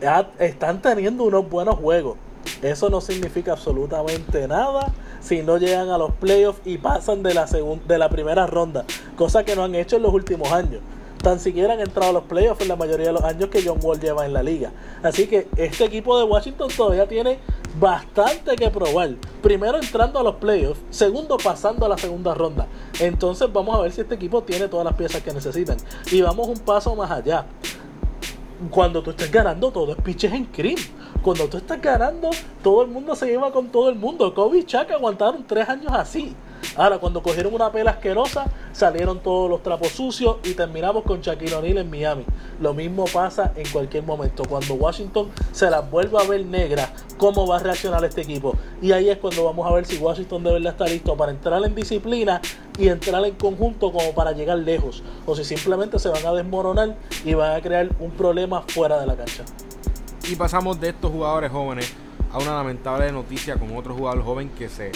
Ya 0.00 0.30
están 0.38 0.82
teniendo 0.82 1.24
unos 1.24 1.48
buenos 1.48 1.76
juegos. 1.76 2.16
Eso 2.62 2.88
no 2.90 3.00
significa 3.00 3.52
absolutamente 3.52 4.46
nada 4.46 4.92
si 5.20 5.42
no 5.42 5.56
llegan 5.56 5.88
a 5.90 5.98
los 5.98 6.12
playoffs 6.12 6.60
y 6.64 6.78
pasan 6.78 7.22
de 7.22 7.34
la, 7.34 7.46
de 7.46 7.98
la 7.98 8.08
primera 8.08 8.46
ronda. 8.46 8.84
Cosa 9.16 9.44
que 9.44 9.56
no 9.56 9.64
han 9.64 9.74
hecho 9.74 9.96
en 9.96 10.02
los 10.02 10.14
últimos 10.14 10.52
años 10.52 10.80
tan 11.22 11.40
siquiera 11.40 11.74
han 11.74 11.80
entrado 11.80 12.10
a 12.10 12.12
los 12.12 12.24
playoffs 12.24 12.60
en 12.62 12.68
la 12.68 12.76
mayoría 12.76 13.06
de 13.06 13.12
los 13.12 13.24
años 13.24 13.48
que 13.48 13.62
John 13.64 13.78
Wall 13.82 14.00
lleva 14.00 14.26
en 14.26 14.32
la 14.32 14.42
liga. 14.42 14.72
Así 15.02 15.26
que 15.26 15.48
este 15.56 15.84
equipo 15.84 16.18
de 16.18 16.24
Washington 16.24 16.68
todavía 16.76 17.06
tiene 17.08 17.38
bastante 17.78 18.56
que 18.56 18.70
probar. 18.70 19.10
Primero 19.42 19.78
entrando 19.78 20.18
a 20.18 20.22
los 20.22 20.36
playoffs, 20.36 20.80
segundo 20.90 21.36
pasando 21.36 21.86
a 21.86 21.88
la 21.88 21.98
segunda 21.98 22.34
ronda. 22.34 22.66
Entonces 23.00 23.52
vamos 23.52 23.76
a 23.76 23.82
ver 23.82 23.92
si 23.92 24.00
este 24.00 24.14
equipo 24.14 24.42
tiene 24.42 24.68
todas 24.68 24.84
las 24.84 24.94
piezas 24.94 25.22
que 25.22 25.32
necesitan. 25.32 25.76
Y 26.10 26.22
vamos 26.22 26.48
un 26.48 26.58
paso 26.58 26.94
más 26.94 27.10
allá. 27.10 27.46
Cuando 28.70 29.02
tú 29.02 29.10
estés 29.10 29.30
ganando, 29.30 29.70
todo 29.70 29.92
es 29.92 30.00
pitches 30.00 30.32
en 30.32 30.46
cream. 30.46 30.78
Cuando 31.22 31.46
tú 31.48 31.58
estás 31.58 31.80
ganando, 31.80 32.30
todo 32.62 32.82
el 32.82 32.88
mundo 32.88 33.14
se 33.14 33.26
lleva 33.26 33.52
con 33.52 33.68
todo 33.68 33.88
el 33.88 33.96
mundo. 33.96 34.32
Kobe 34.34 34.58
y 34.58 34.64
Chuck 34.64 34.90
aguantaron 34.90 35.44
tres 35.46 35.68
años 35.68 35.92
así. 35.92 36.34
Ahora, 36.76 36.98
cuando 36.98 37.22
cogieron 37.22 37.54
una 37.54 37.72
pela 37.72 37.92
asquerosa, 37.92 38.46
salieron 38.72 39.20
todos 39.20 39.48
los 39.48 39.62
trapos 39.62 39.88
sucios 39.88 40.36
y 40.44 40.54
terminamos 40.54 41.04
con 41.04 41.20
Shaquille 41.20 41.54
O'Neal 41.54 41.78
en 41.78 41.90
Miami. 41.90 42.24
Lo 42.60 42.74
mismo 42.74 43.06
pasa 43.06 43.52
en 43.56 43.66
cualquier 43.70 44.04
momento. 44.04 44.44
Cuando 44.48 44.74
Washington 44.74 45.30
se 45.52 45.70
las 45.70 45.90
vuelva 45.90 46.20
a 46.20 46.26
ver 46.26 46.44
negra, 46.44 46.92
¿cómo 47.16 47.46
va 47.46 47.56
a 47.56 47.60
reaccionar 47.60 48.04
este 48.04 48.22
equipo? 48.22 48.54
Y 48.82 48.92
ahí 48.92 49.08
es 49.08 49.18
cuando 49.18 49.44
vamos 49.44 49.66
a 49.66 49.74
ver 49.74 49.86
si 49.86 49.96
Washington 49.96 50.44
de 50.44 50.52
verdad 50.52 50.72
está 50.72 50.86
listo 50.86 51.16
para 51.16 51.32
entrar 51.32 51.64
en 51.64 51.74
disciplina 51.74 52.40
y 52.78 52.88
entrar 52.88 53.24
en 53.24 53.34
conjunto 53.34 53.92
como 53.92 54.12
para 54.14 54.32
llegar 54.32 54.58
lejos. 54.58 55.02
O 55.24 55.34
si 55.34 55.44
simplemente 55.44 55.98
se 55.98 56.08
van 56.08 56.26
a 56.26 56.32
desmoronar 56.32 56.96
y 57.24 57.34
van 57.34 57.56
a 57.56 57.60
crear 57.60 57.88
un 58.00 58.10
problema 58.10 58.62
fuera 58.68 59.00
de 59.00 59.06
la 59.06 59.16
cancha. 59.16 59.44
Y 60.28 60.34
pasamos 60.36 60.80
de 60.80 60.88
estos 60.88 61.10
jugadores 61.10 61.50
jóvenes 61.50 61.94
a 62.32 62.38
una 62.38 62.56
lamentable 62.56 63.10
noticia 63.12 63.56
con 63.56 63.76
otro 63.76 63.94
jugador 63.94 64.24
joven 64.24 64.50
que 64.50 64.68
se 64.68 64.90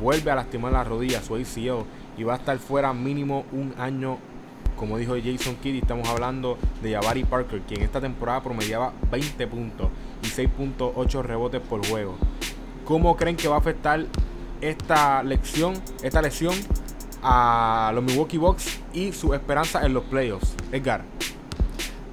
vuelve 0.00 0.30
a 0.30 0.34
lastimar 0.34 0.72
la 0.72 0.84
rodilla, 0.84 1.22
su 1.22 1.34
ACL, 1.34 1.84
y 2.16 2.24
va 2.24 2.34
a 2.34 2.36
estar 2.36 2.58
fuera 2.58 2.92
mínimo 2.92 3.44
un 3.52 3.74
año, 3.78 4.18
como 4.76 4.98
dijo 4.98 5.14
Jason 5.22 5.56
Kidd, 5.56 5.76
estamos 5.76 6.08
hablando 6.08 6.58
de 6.82 6.94
Jabari 6.94 7.24
Parker, 7.24 7.60
quien 7.62 7.82
esta 7.82 8.00
temporada 8.00 8.42
promediaba 8.42 8.92
20 9.10 9.46
puntos 9.46 9.88
y 10.22 10.26
6.8 10.26 11.22
rebotes 11.22 11.60
por 11.60 11.86
juego. 11.86 12.16
¿Cómo 12.84 13.16
creen 13.16 13.36
que 13.36 13.48
va 13.48 13.56
a 13.56 13.58
afectar 13.58 14.04
esta 14.60 15.22
lección, 15.22 15.74
esta 16.02 16.22
lesión 16.22 16.54
a 17.22 17.90
los 17.94 18.04
Milwaukee 18.04 18.38
Bucks 18.38 18.80
y 18.92 19.12
su 19.12 19.34
esperanza 19.34 19.84
en 19.84 19.92
los 19.94 20.04
playoffs? 20.04 20.54
Edgar. 20.72 21.02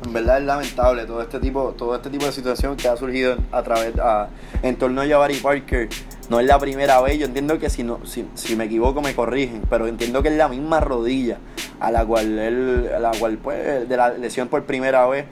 En 0.06 0.12
verdad 0.12 0.40
es 0.40 0.44
lamentable 0.44 1.06
todo 1.06 1.22
este 1.22 1.40
tipo, 1.40 1.74
todo 1.78 1.96
este 1.96 2.10
tipo 2.10 2.26
de 2.26 2.34
situación 2.34 2.76
que 2.76 2.90
ha 2.90 2.98
surgido 2.98 3.38
a 3.52 3.64
través 3.64 3.98
a, 4.00 4.28
en 4.62 4.76
torno 4.76 5.02
a 5.02 5.08
Jabari 5.08 5.36
Parker 5.36 5.88
no 6.34 6.40
es 6.40 6.48
la 6.48 6.58
primera 6.58 7.00
vez, 7.00 7.20
yo 7.20 7.28
entiendo 7.28 7.60
que 7.60 7.70
si, 7.70 7.84
no, 7.84 8.00
si, 8.06 8.56
me 8.56 8.64
equivoco 8.64 9.04
me 9.04 9.14
corrigen, 9.14 9.62
pero 9.70 9.86
entiendo 9.86 10.24
que 10.24 10.30
es 10.30 10.36
la 10.36 10.48
misma 10.48 10.80
rodilla 10.80 11.38
a 11.80 11.92
la 11.92 12.04
cual 12.04 12.40
él, 12.40 12.90
a 12.92 12.98
la 12.98 13.12
cual 13.12 13.38
pues, 13.38 13.88
de 13.88 13.96
la 13.96 14.10
lesión 14.10 14.48
por 14.48 14.64
primera 14.64 15.06
vez. 15.06 15.26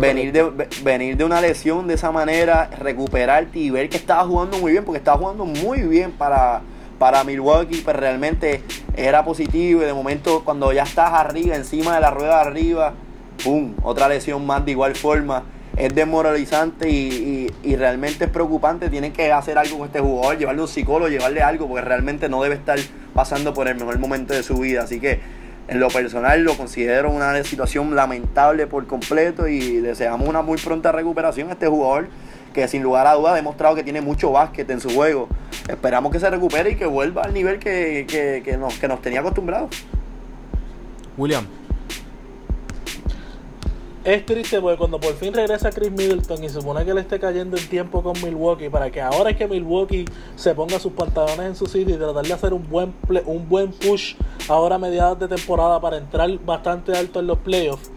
Venir 0.00 0.32
de, 0.32 0.66
venir 0.82 1.18
de 1.18 1.24
una 1.24 1.42
lesión 1.42 1.86
de 1.88 1.94
esa 1.94 2.10
manera, 2.10 2.70
recuperarte 2.78 3.58
y 3.58 3.68
ver 3.68 3.90
que 3.90 3.98
estaba 3.98 4.24
jugando 4.24 4.56
muy 4.56 4.72
bien, 4.72 4.82
porque 4.86 4.96
estaba 4.96 5.18
jugando 5.18 5.44
muy 5.44 5.82
bien 5.82 6.12
para, 6.12 6.62
para 6.98 7.22
Milwaukee, 7.22 7.82
pero 7.84 8.00
realmente 8.00 8.62
era 8.96 9.26
positivo 9.26 9.82
y 9.82 9.84
de 9.84 9.92
momento 9.92 10.42
cuando 10.42 10.72
ya 10.72 10.84
estás 10.84 11.12
arriba, 11.12 11.54
encima 11.54 11.96
de 11.96 12.00
la 12.00 12.10
rueda 12.10 12.40
arriba, 12.40 12.94
¡pum! 13.44 13.74
Otra 13.82 14.08
lesión 14.08 14.46
más 14.46 14.64
de 14.64 14.70
igual 14.70 14.94
forma 14.96 15.42
es 15.76 15.94
desmoralizante 15.94 16.88
y, 16.90 17.76
realmente 17.76 18.24
es 18.24 18.30
preocupante. 18.30 18.90
Tienen 18.90 19.12
que 19.12 19.32
hacer 19.32 19.58
algo 19.58 19.78
con 19.78 19.86
este 19.86 20.00
jugador, 20.00 20.38
llevarle 20.38 20.62
un 20.62 20.68
psicólogo, 20.68 21.08
llevarle 21.08 21.42
algo, 21.42 21.68
porque 21.68 21.84
realmente 21.84 22.28
no 22.28 22.42
debe 22.42 22.56
estar 22.56 22.78
pasando 23.14 23.54
por 23.54 23.68
el 23.68 23.76
mejor 23.76 23.98
momento 23.98 24.34
de 24.34 24.42
su 24.42 24.56
vida. 24.58 24.82
Así 24.82 25.00
que 25.00 25.20
en 25.68 25.80
lo 25.80 25.88
personal 25.88 26.42
lo 26.42 26.56
considero 26.56 27.10
una 27.10 27.42
situación 27.44 27.94
lamentable 27.94 28.66
por 28.66 28.86
completo 28.86 29.46
y 29.46 29.76
deseamos 29.76 30.28
una 30.28 30.42
muy 30.42 30.58
pronta 30.58 30.92
recuperación 30.92 31.48
a 31.48 31.52
este 31.52 31.68
jugador 31.68 32.08
que 32.52 32.66
sin 32.66 32.82
lugar 32.82 33.06
a 33.06 33.14
dudas 33.14 33.32
ha 33.32 33.36
demostrado 33.36 33.76
que 33.76 33.84
tiene 33.84 34.00
mucho 34.00 34.32
básquet 34.32 34.68
en 34.70 34.80
su 34.80 34.90
juego. 34.90 35.28
Esperamos 35.68 36.10
que 36.10 36.18
se 36.18 36.28
recupere 36.28 36.72
y 36.72 36.76
que 36.76 36.86
vuelva 36.86 37.22
al 37.22 37.32
nivel 37.32 37.58
que, 37.58 38.42
que, 38.44 38.56
nos, 38.56 38.78
que 38.78 38.88
nos 38.88 39.00
tenía 39.00 39.20
acostumbrados. 39.20 39.70
William. 41.16 41.59
Es 44.02 44.24
triste 44.24 44.58
porque 44.62 44.78
cuando 44.78 44.98
por 44.98 45.12
fin 45.12 45.34
regresa 45.34 45.70
Chris 45.70 45.90
Middleton 45.90 46.42
y 46.42 46.48
supone 46.48 46.86
que 46.86 46.94
le 46.94 47.02
esté 47.02 47.20
cayendo 47.20 47.58
el 47.58 47.68
tiempo 47.68 48.02
con 48.02 48.14
Milwaukee 48.22 48.70
para 48.70 48.90
que 48.90 49.02
ahora 49.02 49.28
es 49.28 49.36
que 49.36 49.46
Milwaukee 49.46 50.06
se 50.36 50.54
ponga 50.54 50.78
sus 50.78 50.92
pantalones 50.92 51.40
en 51.40 51.54
su 51.54 51.66
sitio 51.66 51.96
y 51.96 51.98
tratar 51.98 52.24
de 52.24 52.32
hacer 52.32 52.54
un 52.54 52.66
buen 52.66 52.94
un 53.26 53.46
buen 53.46 53.72
push 53.72 54.14
ahora 54.48 54.76
a 54.76 54.78
mediados 54.78 55.18
de 55.18 55.28
temporada 55.28 55.78
para 55.82 55.98
entrar 55.98 56.30
bastante 56.38 56.96
alto 56.96 57.20
en 57.20 57.26
los 57.26 57.38
playoffs, 57.40 57.90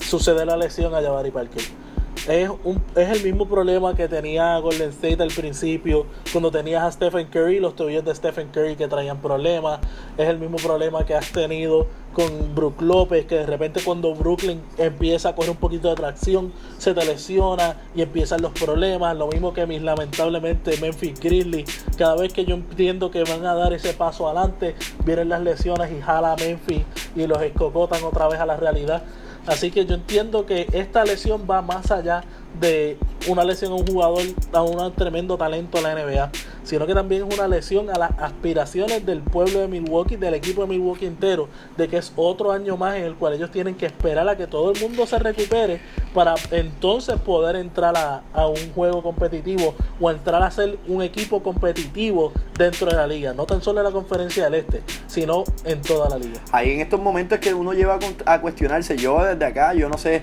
sucede 0.00 0.46
la 0.46 0.56
lesión 0.56 0.94
a 0.94 1.02
Jabari 1.02 1.30
Parker 1.30 1.81
es, 2.28 2.48
un, 2.64 2.82
es 2.94 3.08
el 3.08 3.24
mismo 3.24 3.48
problema 3.48 3.94
que 3.94 4.08
tenía 4.08 4.58
Golden 4.58 4.90
State 4.90 5.22
al 5.22 5.30
principio, 5.30 6.06
cuando 6.30 6.50
tenías 6.50 6.82
a 6.84 6.92
Stephen 6.92 7.26
Curry, 7.26 7.58
los 7.58 7.74
tobillos 7.74 8.04
de 8.04 8.14
Stephen 8.14 8.48
Curry 8.48 8.76
que 8.76 8.88
traían 8.88 9.20
problemas. 9.20 9.80
Es 10.16 10.28
el 10.28 10.38
mismo 10.38 10.56
problema 10.58 11.04
que 11.04 11.14
has 11.14 11.32
tenido 11.32 11.86
con 12.12 12.54
Brook 12.54 12.80
López, 12.82 13.26
que 13.26 13.36
de 13.36 13.46
repente 13.46 13.80
cuando 13.82 14.14
Brooklyn 14.14 14.60
empieza 14.78 15.30
a 15.30 15.34
coger 15.34 15.50
un 15.50 15.56
poquito 15.56 15.88
de 15.88 15.94
tracción, 15.94 16.52
se 16.78 16.94
te 16.94 17.04
lesiona 17.04 17.76
y 17.94 18.02
empiezan 18.02 18.42
los 18.42 18.52
problemas. 18.52 19.16
Lo 19.16 19.28
mismo 19.28 19.52
que 19.52 19.66
mis 19.66 19.82
lamentablemente 19.82 20.76
Memphis 20.80 21.18
Grizzlies. 21.18 21.84
Cada 21.96 22.16
vez 22.16 22.32
que 22.32 22.44
yo 22.44 22.54
entiendo 22.54 23.10
que 23.10 23.24
van 23.24 23.44
a 23.46 23.54
dar 23.54 23.72
ese 23.72 23.94
paso 23.94 24.28
adelante, 24.28 24.76
vienen 25.04 25.30
las 25.30 25.42
lesiones 25.42 25.90
y 25.90 26.00
jala 26.00 26.32
a 26.32 26.36
Memphis 26.36 26.84
y 27.16 27.26
los 27.26 27.40
escocotan 27.42 28.04
otra 28.04 28.28
vez 28.28 28.38
a 28.38 28.46
la 28.46 28.56
realidad. 28.56 29.02
Así 29.46 29.70
que 29.70 29.84
yo 29.84 29.94
entiendo 29.94 30.46
que 30.46 30.66
esta 30.72 31.04
lesión 31.04 31.46
va 31.50 31.62
más 31.62 31.90
allá 31.90 32.22
de 32.60 32.96
una 33.28 33.44
lesión 33.44 33.72
a 33.72 33.76
un 33.76 33.86
jugador, 33.86 34.22
a 34.52 34.62
un 34.62 34.92
tremendo 34.94 35.36
talento 35.36 35.78
en 35.78 35.84
la 35.84 35.94
NBA, 35.94 36.30
sino 36.64 36.86
que 36.86 36.94
también 36.94 37.26
es 37.26 37.34
una 37.34 37.48
lesión 37.48 37.90
a 37.90 37.98
las 37.98 38.10
aspiraciones 38.18 39.04
del 39.04 39.20
pueblo 39.20 39.60
de 39.60 39.68
Milwaukee, 39.68 40.16
del 40.16 40.34
equipo 40.34 40.62
de 40.62 40.68
Milwaukee 40.68 41.06
entero, 41.06 41.48
de 41.76 41.88
que 41.88 41.96
es 41.96 42.12
otro 42.16 42.52
año 42.52 42.76
más 42.76 42.96
en 42.96 43.04
el 43.04 43.14
cual 43.14 43.34
ellos 43.34 43.50
tienen 43.50 43.74
que 43.74 43.86
esperar 43.86 44.28
a 44.28 44.36
que 44.36 44.46
todo 44.46 44.72
el 44.72 44.80
mundo 44.80 45.06
se 45.06 45.18
recupere 45.18 45.80
para 46.14 46.34
entonces 46.50 47.18
poder 47.20 47.56
entrar 47.56 47.96
a, 47.96 48.22
a 48.32 48.46
un 48.46 48.72
juego 48.74 49.02
competitivo 49.02 49.74
o 50.00 50.10
entrar 50.10 50.42
a 50.42 50.50
ser 50.50 50.78
un 50.86 51.02
equipo 51.02 51.42
competitivo 51.42 52.32
dentro 52.62 52.88
de 52.88 52.96
la 52.96 53.06
liga, 53.06 53.32
no 53.34 53.44
tan 53.46 53.62
solo 53.62 53.80
en 53.80 53.84
la 53.84 53.90
conferencia 53.90 54.44
del 54.44 54.54
este, 54.54 54.82
sino 55.06 55.44
en 55.64 55.80
toda 55.82 56.08
la 56.08 56.18
liga. 56.18 56.40
Ahí 56.52 56.70
en 56.70 56.80
estos 56.80 57.00
momentos 57.00 57.38
que 57.38 57.52
uno 57.54 57.72
lleva 57.72 57.98
a 58.26 58.40
cuestionarse, 58.40 58.96
yo 58.96 59.22
desde 59.24 59.44
acá, 59.44 59.74
yo 59.74 59.88
no 59.88 59.98
sé 59.98 60.22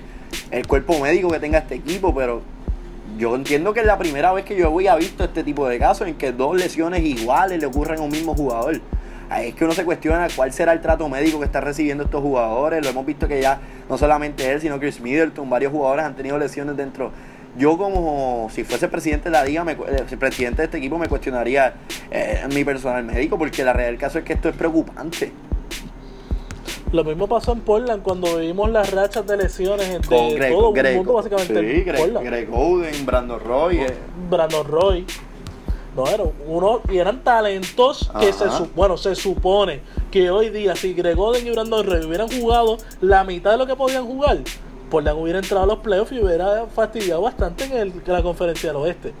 el 0.50 0.66
cuerpo 0.66 0.98
médico 0.98 1.30
que 1.30 1.38
tenga 1.38 1.58
este 1.58 1.76
equipo, 1.76 2.14
pero 2.14 2.42
yo 3.18 3.34
entiendo 3.34 3.72
que 3.72 3.80
es 3.80 3.86
la 3.86 3.98
primera 3.98 4.32
vez 4.32 4.44
que 4.44 4.56
yo 4.56 4.68
había 4.68 4.96
visto 4.96 5.24
este 5.24 5.44
tipo 5.44 5.68
de 5.68 5.78
casos 5.78 6.08
en 6.08 6.14
que 6.14 6.32
dos 6.32 6.56
lesiones 6.56 7.02
iguales 7.02 7.60
le 7.60 7.66
ocurren 7.66 7.98
a 7.98 8.02
un 8.02 8.10
mismo 8.10 8.34
jugador. 8.34 8.80
ahí 9.28 9.48
es 9.48 9.54
que 9.54 9.64
uno 9.64 9.74
se 9.74 9.84
cuestiona 9.84 10.28
cuál 10.34 10.52
será 10.52 10.72
el 10.72 10.80
trato 10.80 11.08
médico 11.08 11.38
que 11.38 11.46
están 11.46 11.62
recibiendo 11.62 12.04
estos 12.04 12.22
jugadores. 12.22 12.82
Lo 12.82 12.90
hemos 12.90 13.04
visto 13.04 13.28
que 13.28 13.40
ya 13.40 13.60
no 13.88 13.98
solamente 13.98 14.50
él, 14.50 14.60
sino 14.60 14.78
Chris 14.78 15.00
Middleton, 15.00 15.50
varios 15.50 15.72
jugadores 15.72 16.04
han 16.04 16.16
tenido 16.16 16.38
lesiones 16.38 16.76
dentro. 16.76 17.12
Yo 17.56 17.76
como 17.76 18.48
si 18.50 18.64
fuese 18.64 18.88
presidente 18.88 19.24
de 19.24 19.30
la 19.32 19.44
liga, 19.44 19.64
me, 19.64 19.72
eh, 19.72 20.16
presidente 20.18 20.62
de 20.62 20.66
este 20.66 20.78
equipo, 20.78 20.98
me 20.98 21.08
cuestionaría 21.08 21.74
eh, 22.10 22.46
mi 22.54 22.64
personal 22.64 23.04
médico, 23.04 23.38
porque 23.38 23.64
la 23.64 23.72
realidad 23.72 23.92
del 23.92 24.00
caso 24.00 24.18
es 24.18 24.24
que 24.24 24.34
esto 24.34 24.48
es 24.48 24.56
preocupante. 24.56 25.32
Lo 26.92 27.04
mismo 27.04 27.28
pasó 27.28 27.52
en 27.52 27.60
Portland 27.60 28.02
cuando 28.02 28.38
vimos 28.38 28.68
las 28.70 28.90
rachas 28.90 29.24
de 29.26 29.36
lesiones 29.36 29.88
de 29.88 30.00
todo 30.00 30.28
el 30.28 30.96
mundo, 30.96 31.12
básicamente. 31.12 31.54
Sí, 31.54 31.82
Greg, 31.82 32.12
Greg 32.22 32.48
Oden, 32.52 33.06
Brandon 33.06 33.40
Roy. 33.40 33.78
Eh. 33.78 33.94
Brandon 34.28 34.66
Roy. 34.66 35.06
No, 35.94 36.06
eran 36.06 36.30
uno, 36.46 36.80
y 36.88 36.98
eran 36.98 37.22
talentos 37.22 38.10
que 38.20 38.32
se, 38.32 38.44
bueno, 38.76 38.96
se 38.96 39.16
supone 39.16 39.80
que 40.10 40.30
hoy 40.30 40.50
día 40.50 40.76
si 40.76 40.94
Greg 40.94 41.18
Oden 41.18 41.46
y 41.46 41.50
Brandon 41.50 41.84
Roy 41.84 42.04
hubieran 42.04 42.28
jugado 42.28 42.78
la 43.00 43.24
mitad 43.24 43.52
de 43.52 43.58
lo 43.58 43.66
que 43.66 43.74
podían 43.74 44.06
jugar, 44.06 44.38
Portland 44.90 45.18
hubiera 45.18 45.38
entrado 45.38 45.64
a 45.64 45.66
los 45.66 45.78
playoffs 45.78 46.12
y 46.12 46.20
hubiera 46.20 46.66
fastidiado 46.66 47.22
bastante 47.22 47.64
en, 47.64 47.72
el, 47.72 47.92
en 48.04 48.12
la 48.12 48.22
conferencia 48.22 48.70
del 48.70 48.76
oeste. 48.76 49.14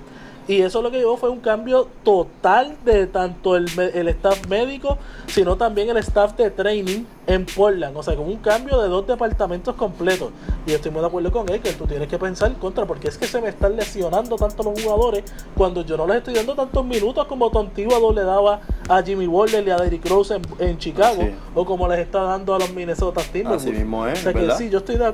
Y 0.50 0.62
eso 0.62 0.82
lo 0.82 0.90
que 0.90 0.98
llevó 0.98 1.16
fue 1.16 1.30
un 1.30 1.38
cambio 1.38 1.86
total 2.02 2.76
de 2.84 3.06
tanto 3.06 3.54
el, 3.54 3.66
el, 3.78 4.08
staff 4.08 4.48
médico, 4.48 4.98
sino 5.28 5.56
también 5.56 5.90
el 5.90 5.98
staff 5.98 6.36
de 6.36 6.50
training 6.50 7.04
en 7.28 7.46
Portland. 7.46 7.96
O 7.96 8.02
sea, 8.02 8.16
como 8.16 8.30
un 8.30 8.38
cambio 8.38 8.82
de 8.82 8.88
dos 8.88 9.06
departamentos 9.06 9.76
completos. 9.76 10.32
Y 10.66 10.72
estoy 10.72 10.90
muy 10.90 11.02
de 11.02 11.06
acuerdo 11.06 11.30
con 11.30 11.48
él, 11.50 11.60
que 11.60 11.72
tú 11.74 11.86
tienes 11.86 12.08
que 12.08 12.18
pensar 12.18 12.52
contra, 12.54 12.84
porque 12.84 13.06
es 13.06 13.16
que 13.16 13.28
se 13.28 13.40
me 13.40 13.50
están 13.50 13.76
lesionando 13.76 14.34
tanto 14.34 14.64
los 14.64 14.82
jugadores 14.82 15.22
cuando 15.56 15.84
yo 15.84 15.96
no 15.96 16.04
les 16.08 16.16
estoy 16.16 16.34
dando 16.34 16.56
tantos 16.56 16.84
minutos 16.84 17.26
como 17.26 17.48
Tontivo 17.50 18.12
le 18.12 18.24
daba 18.24 18.60
a 18.88 19.02
Jimmy 19.04 19.28
Butler 19.28 19.64
y 19.68 19.70
a 19.70 19.76
Derrick 19.76 20.08
Rose 20.08 20.40
en, 20.58 20.78
Chicago, 20.78 21.28
o 21.54 21.64
como 21.64 21.86
les 21.86 22.00
está 22.00 22.22
dando 22.22 22.56
a 22.56 22.58
los 22.58 22.72
Minnesota 22.72 23.20
Timberwolves. 23.20 23.62
Así 23.62 23.72
mismo 23.72 24.04
es, 24.04 24.18
o 24.18 24.22
sea, 24.22 24.32
que 24.32 24.50
sí, 24.52 24.68
yo 24.68 24.78
estoy 24.78 24.96
de 24.96 25.12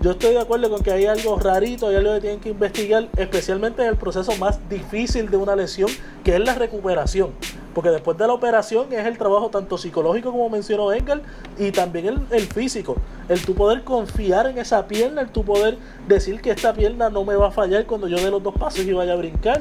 yo 0.00 0.12
estoy 0.12 0.32
de 0.32 0.40
acuerdo 0.40 0.70
con 0.70 0.82
que 0.82 0.90
hay 0.90 1.04
algo 1.04 1.38
rarito, 1.38 1.88
hay 1.88 1.96
algo 1.96 2.14
que 2.14 2.20
tienen 2.20 2.40
que 2.40 2.48
investigar, 2.48 3.08
especialmente 3.16 3.82
en 3.82 3.88
el 3.88 3.96
proceso 3.96 4.34
más 4.36 4.58
difícil 4.70 5.30
de 5.30 5.36
una 5.36 5.54
lesión, 5.54 5.90
que 6.24 6.34
es 6.34 6.40
la 6.40 6.54
recuperación. 6.54 7.32
Porque 7.74 7.90
después 7.90 8.16
de 8.16 8.26
la 8.26 8.32
operación 8.32 8.90
es 8.92 9.06
el 9.06 9.18
trabajo 9.18 9.50
tanto 9.50 9.76
psicológico 9.76 10.32
como 10.32 10.48
mencionó 10.48 10.90
Engel 10.92 11.20
y 11.58 11.70
también 11.70 12.26
el, 12.30 12.40
físico. 12.40 12.96
El 13.28 13.44
tu 13.44 13.54
poder 13.54 13.84
confiar 13.84 14.46
en 14.46 14.56
esa 14.56 14.88
pierna, 14.88 15.20
el 15.20 15.28
tu 15.28 15.44
poder 15.44 15.76
decir 16.08 16.40
que 16.40 16.50
esta 16.50 16.72
pierna 16.72 17.10
no 17.10 17.22
me 17.24 17.36
va 17.36 17.48
a 17.48 17.50
fallar 17.50 17.84
cuando 17.84 18.08
yo 18.08 18.16
dé 18.16 18.30
los 18.30 18.42
dos 18.42 18.54
pasos 18.54 18.80
y 18.80 18.92
vaya 18.92 19.12
a 19.12 19.16
brincar. 19.16 19.60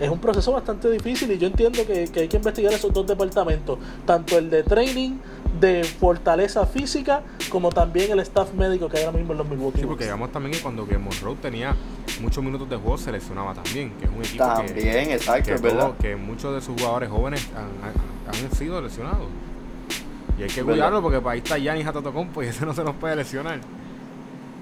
Es 0.00 0.10
un 0.10 0.18
proceso 0.18 0.52
bastante 0.52 0.90
difícil 0.90 1.30
y 1.30 1.38
yo 1.38 1.46
entiendo 1.46 1.86
que 1.86 2.10
hay 2.14 2.28
que 2.28 2.36
investigar 2.36 2.72
esos 2.72 2.92
dos 2.92 3.06
departamentos, 3.06 3.78
tanto 4.04 4.36
el 4.36 4.50
de 4.50 4.62
training 4.62 5.12
de 5.60 5.84
fortaleza 5.84 6.66
física 6.66 7.22
como 7.50 7.70
también 7.70 8.12
el 8.12 8.20
staff 8.20 8.52
médico 8.54 8.88
que 8.88 8.98
hay 8.98 9.04
ahora 9.04 9.18
mismo 9.18 9.32
en 9.32 9.38
los 9.38 9.48
Milwaukee 9.48 9.80
Sí, 9.80 9.86
porque 9.86 10.04
digamos 10.04 10.32
también 10.32 10.54
que 10.54 10.60
cuando 10.60 10.86
Game 10.86 11.08
Road 11.22 11.36
tenía 11.36 11.74
muchos 12.20 12.42
minutos 12.42 12.68
de 12.68 12.76
juego 12.76 12.98
se 12.98 13.12
lesionaba 13.12 13.54
también, 13.54 13.92
que 13.98 14.06
es 14.06 14.10
un 14.10 14.20
equipo 14.22 14.44
también, 14.44 15.10
exacto, 15.10 15.54
que, 15.54 15.60
verdad. 15.60 15.92
que 16.00 16.16
muchos 16.16 16.54
de 16.54 16.60
sus 16.60 16.80
jugadores 16.80 17.10
jóvenes 17.10 17.48
han, 17.54 18.44
han, 18.44 18.56
sido 18.56 18.80
lesionados. 18.80 19.26
Y 20.38 20.42
hay 20.42 20.48
que 20.48 20.62
cuidarlo 20.62 21.00
porque 21.02 21.20
para 21.20 21.32
ahí 21.32 21.38
está 21.38 21.58
Giannis 21.58 21.86
Antetokounmpo 21.86 22.42
y 22.42 22.46
ese 22.48 22.66
no 22.66 22.74
se 22.74 22.84
nos 22.84 22.94
puede 22.96 23.16
lesionar. 23.16 23.60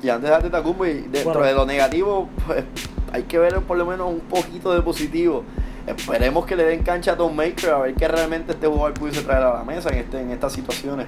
Y 0.02 0.08
antes 0.08 0.28
de 0.28 0.36
Antetokounmpo 0.36 0.86
y 0.86 1.00
dentro 1.02 1.42
de 1.42 1.54
lo 1.54 1.66
negativo, 1.66 2.28
pues 2.46 2.64
hay 3.12 3.22
que 3.24 3.38
ver 3.38 3.60
por 3.60 3.78
lo 3.78 3.86
menos 3.86 4.12
un 4.12 4.20
poquito 4.20 4.72
de 4.74 4.82
positivo. 4.82 5.44
Esperemos 5.86 6.46
que 6.46 6.56
le 6.56 6.64
den 6.64 6.82
cancha 6.82 7.12
a 7.12 7.16
Tom 7.16 7.34
Maker 7.34 7.70
a 7.70 7.78
ver 7.78 7.94
qué 7.94 8.08
realmente 8.08 8.52
este 8.52 8.66
jugador 8.66 8.94
pudiese 8.94 9.22
traer 9.22 9.42
a 9.42 9.54
la 9.54 9.64
mesa 9.64 9.90
en, 9.90 9.98
este, 9.98 10.20
en 10.20 10.30
estas 10.30 10.52
situaciones. 10.52 11.06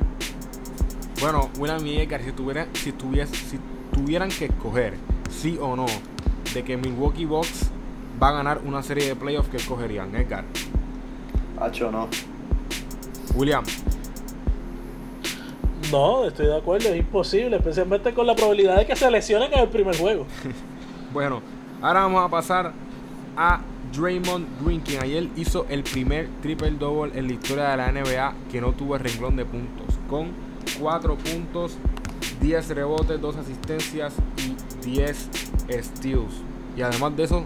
Bueno, 1.21 1.49
William 1.59 1.85
y 1.87 1.97
Edgar, 1.97 2.23
si, 2.23 2.33
tuviera, 2.33 2.67
si, 2.75 2.93
si 2.93 3.59
tuvieran 3.93 4.29
que 4.29 4.47
escoger 4.47 4.95
sí 5.31 5.59
o 5.61 5.77
no 5.77 5.87
de 6.53 6.63
que 6.63 6.77
Milwaukee 6.77 7.25
Bucks 7.25 7.71
va 8.23 8.29
a 8.29 8.33
ganar 8.33 8.61
una 8.65 8.83
serie 8.83 9.09
de 9.09 9.17
playoffs, 9.17 9.49
¿qué 9.49 9.57
escogerían, 9.57 10.15
Edgar? 10.15 10.45
Hacho, 11.59 11.91
no. 11.91 12.09
William. 13.35 13.65
No, 15.91 16.27
estoy 16.27 16.47
de 16.47 16.57
acuerdo, 16.57 16.89
es 16.91 16.97
imposible, 16.97 17.57
especialmente 17.57 18.13
con 18.13 18.27
la 18.27 18.35
probabilidad 18.35 18.77
de 18.77 18.87
que 18.87 18.97
se 18.97 19.11
lesionen 19.11 19.53
en 19.53 19.61
el 19.61 19.69
primer 19.69 19.97
juego. 19.97 20.27
bueno, 21.13 21.41
ahora 21.81 22.01
vamos 22.01 22.25
a 22.25 22.29
pasar 22.29 22.73
a 23.37 23.61
Draymond 23.93 24.47
Green, 24.65 24.81
quien 24.81 25.03
ayer 25.03 25.29
hizo 25.37 25.67
el 25.69 25.83
primer 25.83 26.29
triple 26.43 26.71
double 26.73 27.19
en 27.19 27.27
la 27.27 27.33
historia 27.33 27.71
de 27.71 27.77
la 27.77 27.93
NBA 27.93 28.35
que 28.51 28.61
no 28.61 28.73
tuvo 28.73 28.97
el 28.97 29.03
renglón 29.03 29.37
de 29.37 29.45
puntos, 29.45 29.87
con 30.09 30.31
4 30.81 31.17
puntos, 31.17 31.77
10 32.41 32.69
rebotes, 32.71 33.21
2 33.21 33.37
asistencias 33.37 34.15
y 34.85 34.87
10 34.87 35.29
steals. 35.83 36.43
Y 36.77 36.83
además 36.83 37.17
de 37.17 37.25
eso, 37.25 37.45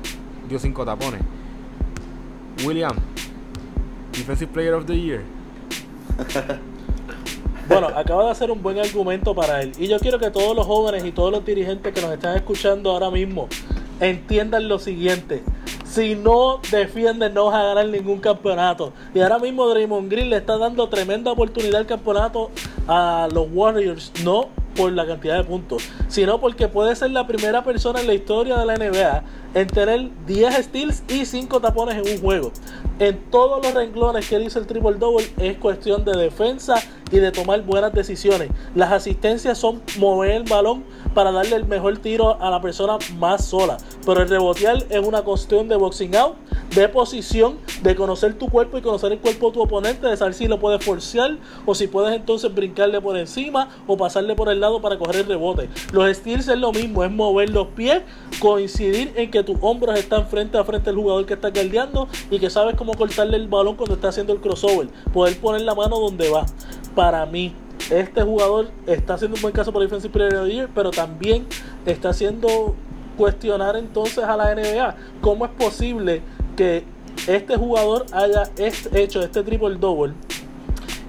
dio 0.49 0.59
5 0.59 0.85
tapones. 0.85 1.21
William, 2.65 2.97
Defensive 4.13 4.53
Player 4.53 4.75
of 4.75 4.87
the 4.87 5.01
Year. 5.01 5.23
Bueno, 7.69 7.87
acaba 7.87 8.25
de 8.25 8.31
hacer 8.33 8.51
un 8.51 8.61
buen 8.61 8.81
argumento 8.81 9.33
para 9.33 9.63
él. 9.63 9.71
Y 9.79 9.87
yo 9.87 10.01
quiero 10.01 10.19
que 10.19 10.29
todos 10.33 10.57
los 10.57 10.67
jóvenes 10.67 11.05
y 11.05 11.13
todos 11.13 11.31
los 11.31 11.45
dirigentes 11.45 11.95
que 11.95 12.01
nos 12.01 12.11
están 12.11 12.35
escuchando 12.35 12.91
ahora 12.91 13.13
mismo 13.13 13.47
entiendan 14.01 14.69
lo 14.69 14.81
siguiente 14.81 15.45
si 15.91 16.15
no 16.15 16.61
defienden 16.71 17.35
no 17.35 17.47
vas 17.47 17.57
a 17.57 17.65
ganar 17.65 17.89
ningún 17.89 18.21
campeonato. 18.21 18.93
Y 19.13 19.21
ahora 19.21 19.39
mismo 19.39 19.69
Draymond 19.69 20.11
Green 20.11 20.31
le 20.31 20.37
está 20.37 20.57
dando 20.57 20.89
tremenda 20.89 21.33
oportunidad 21.33 21.81
al 21.81 21.87
campeonato 21.87 22.51
a 22.87 23.29
los 23.33 23.49
Warriors, 23.53 24.13
no 24.25 24.49
por 24.77 24.93
la 24.93 25.05
cantidad 25.05 25.37
de 25.37 25.45
puntos, 25.45 25.83
sino 26.09 26.41
porque 26.41 26.69
puede 26.69 26.95
ser 26.95 27.11
la 27.11 27.27
primera 27.27 27.65
persona 27.65 28.01
en 28.01 28.07
la 28.07 28.15
historia 28.15 28.57
de 28.57 28.67
la 28.67 28.77
NBA 28.77 29.25
en 29.55 29.67
tener 29.67 30.11
10 30.27 30.65
steals 30.65 31.03
y 31.09 31.27
5 31.27 31.61
tapones 31.61 31.97
en 31.97 32.15
un 32.15 32.21
juego. 32.21 32.53
En 33.01 33.19
todos 33.31 33.65
los 33.65 33.75
renglones 33.75 34.29
que 34.29 34.41
hizo 34.41 34.61
el 34.61 34.67
triple 34.67 34.95
double 34.95 35.27
es 35.39 35.57
cuestión 35.59 36.05
de 36.05 36.13
defensa 36.13 36.75
y 37.11 37.19
de 37.19 37.33
tomar 37.33 37.63
buenas 37.63 37.93
decisiones. 37.93 38.51
Las 38.75 38.93
asistencias 38.93 39.59
son 39.59 39.83
mover 39.99 40.31
el 40.33 40.45
balón 40.45 40.85
para 41.15 41.33
darle 41.33 41.57
el 41.57 41.67
mejor 41.67 41.99
tiro 41.99 42.41
a 42.41 42.51
la 42.51 42.61
persona 42.61 42.99
más 43.19 43.45
sola. 43.45 43.77
Pero 44.05 44.23
el 44.23 44.29
rebotear 44.29 44.85
es 44.89 45.07
una 45.07 45.23
cuestión 45.23 45.69
de 45.69 45.77
boxing 45.77 46.17
out, 46.17 46.35
de 46.75 46.89
posición, 46.89 47.59
de 47.83 47.97
conocer 47.97 48.35
tu 48.35 48.49
cuerpo 48.49 48.79
y 48.79 48.83
conocer 48.83 49.13
el 49.13 49.19
cuerpo 49.19 49.49
de 49.49 49.53
tu 49.53 49.63
oponente, 49.63 50.07
de 50.07 50.17
saber 50.17 50.35
si 50.35 50.47
lo 50.47 50.59
puedes 50.59 50.85
forcear 50.85 51.39
o 51.67 51.75
si 51.75 51.89
puedes 51.89 52.15
entonces 52.15 52.55
brincarle 52.55 53.01
por 53.01 53.17
encima 53.17 53.69
o 53.87 53.97
pasarle 53.97 54.35
por 54.35 54.49
el 54.49 54.61
lado 54.61 54.81
para 54.81 54.99
coger 54.99 55.17
el 55.17 55.27
rebote. 55.27 55.69
Los 55.93 56.17
steals 56.17 56.49
es 56.49 56.59
lo 56.59 56.73
mismo, 56.73 57.05
es 57.05 57.11
mover 57.11 57.51
los 57.51 57.69
pies, 57.69 58.03
coincidir 58.39 59.13
en 59.17 59.31
que 59.31 59.43
tus 59.43 59.57
hombros 59.61 59.99
están 59.99 60.27
frente 60.27 60.59
a 60.59 60.65
frente 60.65 60.91
al 60.91 60.97
jugador 60.97 61.27
que 61.27 61.35
está 61.35 61.53
caldeando 61.53 62.09
y 62.31 62.39
que 62.39 62.51
sabes 62.51 62.77
cómo 62.77 62.95
cortarle 62.95 63.37
el 63.37 63.49
balón 63.49 63.77
cuando 63.77 63.95
está 63.95 64.09
haciendo 64.09 64.33
el 64.33 64.41
crossover, 64.41 64.89
poder 65.13 65.39
poner 65.39 65.63
la 65.63 65.75
mano 65.75 65.99
donde 65.99 66.31
va. 66.31 66.47
Para 66.95 67.25
mí, 67.27 67.53
este 67.91 68.23
jugador 68.23 68.71
está 68.87 69.15
haciendo 69.15 69.37
un 69.37 69.43
buen 69.43 69.55
caso 69.55 69.73
por 69.73 69.83
Defensive 69.83 70.13
Player 70.13 70.35
of 70.37 70.47
the 70.47 70.53
Year, 70.53 70.69
pero 70.75 70.91
también 70.91 71.47
está 71.87 72.11
haciendo 72.11 72.75
cuestionar 73.17 73.77
entonces 73.77 74.25
a 74.25 74.37
la 74.37 74.55
NBA 74.55 74.97
cómo 75.21 75.45
es 75.45 75.51
posible 75.53 76.23
que 76.57 76.85
este 77.27 77.57
jugador 77.57 78.07
haya 78.13 78.45
hecho 78.57 79.23
este 79.23 79.43
triple 79.43 79.77
double 79.77 80.15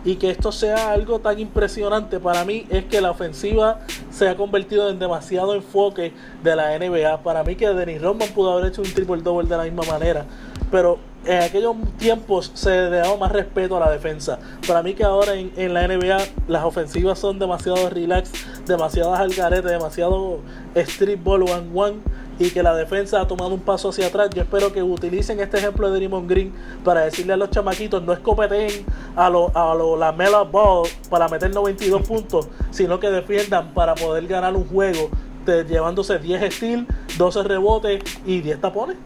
y 0.04 0.16
que 0.16 0.32
esto 0.32 0.52
sea 0.52 0.92
algo 0.92 1.20
tan 1.20 1.40
impresionante 1.40 2.20
para 2.20 2.44
mí 2.44 2.66
es 2.70 2.86
que 2.86 3.02
la 3.02 3.12
ofensiva 3.12 3.82
se 4.10 4.28
ha 4.28 4.36
convertido 4.36 4.90
en 4.90 5.00
demasiado 5.00 5.54
enfoque 5.56 6.12
de 6.44 6.56
la 6.56 6.78
NBA. 6.78 7.22
Para 7.24 7.44
mí 7.44 7.56
que 7.56 7.68
Dennis 7.68 8.02
Rodman 8.02 8.30
pudo 8.30 8.54
haber 8.54 8.72
hecho 8.72 8.82
un 8.82 8.92
triple 8.94 9.22
double 9.22 9.48
de 9.48 9.58
la 9.58 9.64
misma 9.64 9.84
manera, 9.84 10.26
pero 10.72 11.00
en 11.26 11.42
aquellos 11.44 11.76
tiempos 11.98 12.52
se 12.54 12.70
le 12.70 12.98
daba 12.98 13.16
más 13.18 13.32
respeto 13.32 13.78
a 13.78 13.80
la 13.80 13.92
defensa. 13.92 14.40
Para 14.68 14.82
mí 14.82 14.94
que 14.94 15.04
ahora 15.04 15.34
en, 15.36 15.74
la 15.74 15.88
NBA 15.88 16.18
las 16.48 16.64
ofensivas 16.64 17.20
son 17.20 17.38
demasiado 17.38 17.90
relax, 17.90 18.32
demasiadas 18.66 19.20
algaretes, 19.20 19.72
demasiado 19.72 20.40
street 20.76 21.20
ball 21.24 21.44
one 21.44 21.70
one 21.74 21.98
y 22.40 22.50
que 22.50 22.64
la 22.64 22.74
defensa 22.74 23.22
ha 23.22 23.28
tomado 23.28 23.54
un 23.54 23.60
paso 23.60 23.90
hacia 23.90 24.08
atrás. 24.08 24.30
Yo 24.34 24.42
espero 24.42 24.74
que 24.74 24.82
utilicen 24.82 25.40
este 25.40 25.58
ejemplo 25.58 25.92
de 25.92 25.98
Draymond 25.98 26.28
Green 26.28 26.54
para 26.84 27.02
decirle 27.02 27.34
a 27.34 27.38
los 27.38 27.52
chamaquitos 27.52 28.02
no 28.02 28.14
escopeten 28.14 28.86
a 29.16 29.30
lo, 29.30 29.56
a 29.56 29.76
lo, 29.76 29.96
la 29.96 30.12
Mela 30.12 30.42
Ball 30.42 30.88
para 31.10 31.28
meter 31.28 31.54
92 31.54 32.02
puntos, 32.02 32.48
sino 32.72 33.00
que 33.00 33.12
defiendan 33.12 33.74
para 33.74 33.94
poder 33.94 34.26
ganar 34.26 34.56
un 34.56 34.68
juego 34.68 35.10
llevándose 35.46 36.18
10 36.18 36.54
steals, 36.54 36.88
12 37.18 37.44
rebotes 37.44 38.04
y 38.26 38.42
10 38.42 38.62
tapones. 38.62 38.98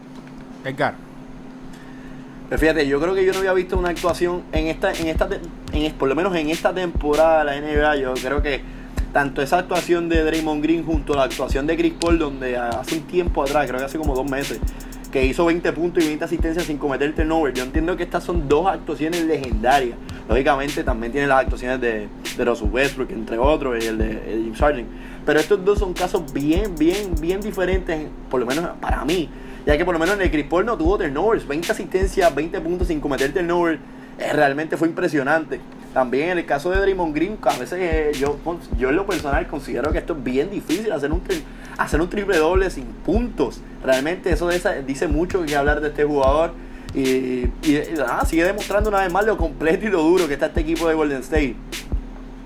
Edgar. 0.64 1.05
Pero 2.48 2.60
fíjate, 2.60 2.86
yo 2.86 3.00
creo 3.00 3.14
que 3.14 3.24
yo 3.24 3.32
no 3.32 3.38
había 3.38 3.52
visto 3.52 3.76
una 3.76 3.88
actuación 3.88 4.42
en 4.52 4.68
esta, 4.68 4.92
en 4.92 5.08
esta, 5.08 5.28
por 5.98 6.08
lo 6.08 6.14
menos 6.14 6.34
en 6.36 6.50
esta 6.50 6.72
temporada 6.72 7.44
de 7.44 7.44
la 7.44 7.60
NBA. 7.60 7.96
Yo 7.96 8.14
creo 8.14 8.40
que 8.40 8.60
tanto 9.12 9.42
esa 9.42 9.58
actuación 9.58 10.08
de 10.08 10.22
Draymond 10.22 10.62
Green 10.62 10.84
junto 10.84 11.14
a 11.14 11.16
la 11.16 11.22
actuación 11.24 11.66
de 11.66 11.76
Chris 11.76 11.94
Paul, 11.98 12.18
donde 12.18 12.56
hace 12.56 12.96
un 12.96 13.02
tiempo 13.02 13.42
atrás, 13.42 13.66
creo 13.66 13.80
que 13.80 13.86
hace 13.86 13.98
como 13.98 14.14
dos 14.14 14.30
meses, 14.30 14.60
que 15.10 15.24
hizo 15.24 15.46
20 15.46 15.72
puntos 15.72 16.04
y 16.04 16.06
20 16.08 16.24
asistencias 16.24 16.66
sin 16.66 16.78
cometer 16.78 17.14
turnover. 17.14 17.52
Yo 17.52 17.64
entiendo 17.64 17.96
que 17.96 18.02
estas 18.02 18.22
son 18.22 18.48
dos 18.48 18.66
actuaciones 18.66 19.24
legendarias. 19.24 19.96
Lógicamente 20.28 20.84
también 20.84 21.12
tiene 21.12 21.26
las 21.26 21.40
actuaciones 21.40 21.80
de, 21.80 22.08
de 22.36 22.44
Russell 22.44 22.68
Westbrook, 22.70 23.10
entre 23.10 23.38
otros, 23.38 23.82
y 23.82 23.88
el 23.88 23.98
de, 23.98 24.42
James 24.44 24.58
Harden. 24.58 24.86
Pero 25.24 25.40
estos 25.40 25.64
dos 25.64 25.78
son 25.78 25.94
casos 25.94 26.32
bien, 26.32 26.74
bien, 26.76 27.14
bien 27.20 27.40
diferentes, 27.40 28.06
por 28.30 28.38
lo 28.38 28.46
menos 28.46 28.68
para 28.80 29.04
mí. 29.04 29.28
Ya 29.66 29.76
que 29.76 29.84
por 29.84 29.94
lo 29.94 29.98
menos 29.98 30.14
en 30.14 30.22
el 30.22 30.30
Chris 30.30 30.46
no 30.64 30.78
tuvo 30.78 30.96
turnovers, 30.96 31.46
20 31.46 31.72
asistencias, 31.72 32.32
20 32.32 32.60
puntos 32.60 32.88
sin 32.88 33.00
cometer 33.00 33.34
turnovers. 33.34 33.80
Eh, 34.18 34.32
realmente 34.32 34.76
fue 34.76 34.86
impresionante. 34.88 35.60
También 35.92 36.30
en 36.30 36.38
el 36.38 36.46
caso 36.46 36.70
de 36.70 36.78
Draymond 36.78 37.14
Green, 37.14 37.36
a 37.42 37.58
veces 37.58 37.78
eh, 37.80 38.12
yo, 38.18 38.38
yo 38.78 38.90
en 38.90 38.96
lo 38.96 39.06
personal 39.06 39.46
considero 39.48 39.90
que 39.92 39.98
esto 39.98 40.12
es 40.12 40.22
bien 40.22 40.50
difícil, 40.50 40.92
hacer 40.92 41.10
un, 41.10 41.20
hacer 41.78 42.00
un 42.00 42.08
triple 42.08 42.36
doble 42.36 42.70
sin 42.70 42.84
puntos. 42.84 43.60
Realmente 43.82 44.30
eso 44.30 44.46
de 44.46 44.56
esa- 44.56 44.74
dice 44.74 45.08
mucho 45.08 45.44
que 45.44 45.56
hablar 45.56 45.80
de 45.80 45.88
este 45.88 46.04
jugador. 46.04 46.52
Y, 46.94 47.48
nada, 47.96 48.24
sigue 48.24 48.44
demostrando 48.44 48.88
una 48.88 49.00
vez 49.00 49.12
más 49.12 49.26
lo 49.26 49.36
completo 49.36 49.86
y 49.86 49.90
lo 49.90 50.02
duro 50.02 50.28
que 50.28 50.34
está 50.34 50.46
este 50.46 50.60
equipo 50.60 50.88
de 50.88 50.94
Golden 50.94 51.20
State. 51.22 51.56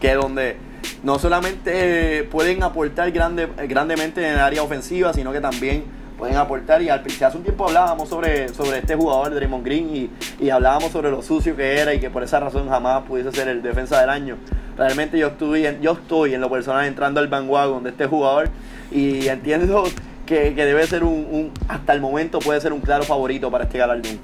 Que 0.00 0.14
donde 0.14 0.56
no 1.02 1.18
solamente 1.18 2.20
eh, 2.20 2.22
pueden 2.24 2.62
aportar 2.62 3.10
grande, 3.12 3.46
grandemente 3.68 4.26
en 4.26 4.32
el 4.34 4.40
área 4.40 4.62
ofensiva, 4.62 5.12
sino 5.12 5.32
que 5.32 5.40
también 5.40 5.84
pueden 6.20 6.36
aportar. 6.36 6.80
Y 6.82 6.88
al 6.88 7.00
principio 7.02 7.26
hace 7.26 7.36
un 7.38 7.42
tiempo 7.42 7.66
hablábamos 7.66 8.08
sobre, 8.08 8.48
sobre 8.50 8.78
este 8.78 8.94
jugador, 8.94 9.34
Draymond 9.34 9.64
Green, 9.64 9.96
y, 9.96 10.10
y 10.44 10.50
hablábamos 10.50 10.92
sobre 10.92 11.10
lo 11.10 11.20
sucio 11.22 11.56
que 11.56 11.78
era 11.80 11.92
y 11.92 11.98
que 11.98 12.10
por 12.10 12.22
esa 12.22 12.38
razón 12.38 12.68
jamás 12.68 13.02
pudiese 13.08 13.32
ser 13.32 13.48
el 13.48 13.62
defensa 13.62 14.00
del 14.00 14.10
año. 14.10 14.36
Realmente 14.76 15.18
yo 15.18 15.26
estoy 15.28 15.66
en, 15.66 15.80
yo 15.80 15.92
estoy 15.92 16.34
en 16.34 16.40
lo 16.40 16.48
personal 16.48 16.86
entrando 16.86 17.18
al 17.18 17.26
bandwagon 17.26 17.82
de 17.82 17.90
este 17.90 18.06
jugador 18.06 18.48
y 18.92 19.26
entiendo 19.26 19.84
que, 20.26 20.54
que 20.54 20.64
debe 20.64 20.86
ser 20.86 21.02
un, 21.02 21.26
un- 21.30 21.50
hasta 21.66 21.92
el 21.92 22.00
momento 22.00 22.38
puede 22.38 22.60
ser 22.60 22.72
un 22.72 22.80
claro 22.80 23.02
favorito 23.02 23.50
para 23.50 23.64
este 23.64 23.78
galardón. 23.78 24.18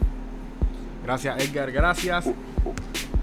Gracias, 1.04 1.42
Edgar, 1.44 1.72
gracias. 1.72 2.28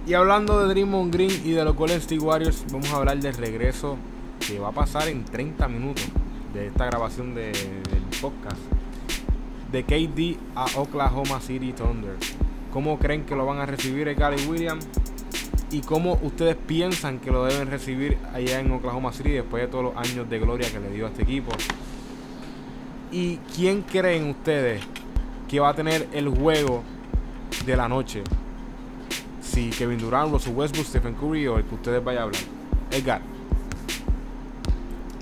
Y 0.05 0.13
hablando 0.15 0.59
de 0.61 0.67
Draymond 0.73 1.13
Green 1.13 1.31
y 1.45 1.51
de 1.51 1.63
los 1.63 1.75
Golden 1.75 1.97
State 1.99 2.19
Warriors, 2.19 2.65
vamos 2.71 2.91
a 2.91 2.97
hablar 2.97 3.17
del 3.19 3.33
regreso 3.35 3.97
que 4.45 4.59
va 4.59 4.69
a 4.69 4.71
pasar 4.73 5.07
en 5.07 5.23
30 5.23 5.67
minutos 5.69 6.03
de 6.53 6.67
esta 6.67 6.85
grabación 6.85 7.33
de- 7.33 7.51
del 7.51 8.02
podcast. 8.23 8.61
De 9.69 9.83
KD 9.83 10.37
a 10.55 10.65
Oklahoma 10.79 11.41
City 11.41 11.73
Thunder. 11.73 12.15
¿Cómo 12.71 12.97
creen 12.97 13.25
que 13.25 13.35
lo 13.35 13.45
van 13.45 13.59
a 13.59 13.65
recibir 13.65 14.07
el 14.07 14.15
Gary 14.15 14.45
Williams? 14.47 14.87
¿Y 15.71 15.81
cómo 15.81 16.17
ustedes 16.21 16.55
piensan 16.55 17.19
que 17.19 17.31
lo 17.31 17.43
deben 17.43 17.69
recibir 17.69 18.17
allá 18.33 18.59
en 18.59 18.71
Oklahoma 18.71 19.11
City 19.11 19.31
después 19.31 19.63
de 19.63 19.67
todos 19.67 19.83
los 19.83 19.97
años 19.97 20.29
de 20.29 20.39
gloria 20.39 20.71
que 20.71 20.79
le 20.79 20.89
dio 20.91 21.05
a 21.05 21.09
este 21.09 21.23
equipo? 21.23 21.51
¿Y 23.11 23.37
quién 23.55 23.81
creen 23.81 24.29
ustedes 24.29 24.81
que 25.49 25.59
va 25.59 25.69
a 25.69 25.73
tener 25.73 26.07
el 26.13 26.29
juego 26.29 26.81
de 27.65 27.75
la 27.75 27.89
noche? 27.89 28.23
Si 29.41 29.69
Kevin 29.71 29.99
Durant, 29.99 30.31
Russell 30.31 30.53
Westbrook, 30.53 30.87
Stephen 30.87 31.15
Curry 31.15 31.47
o 31.47 31.57
el 31.57 31.65
que 31.65 31.75
ustedes 31.75 32.03
vayan 32.03 32.21
a 32.21 32.25
hablar. 32.25 32.41
Edgar. 32.91 33.21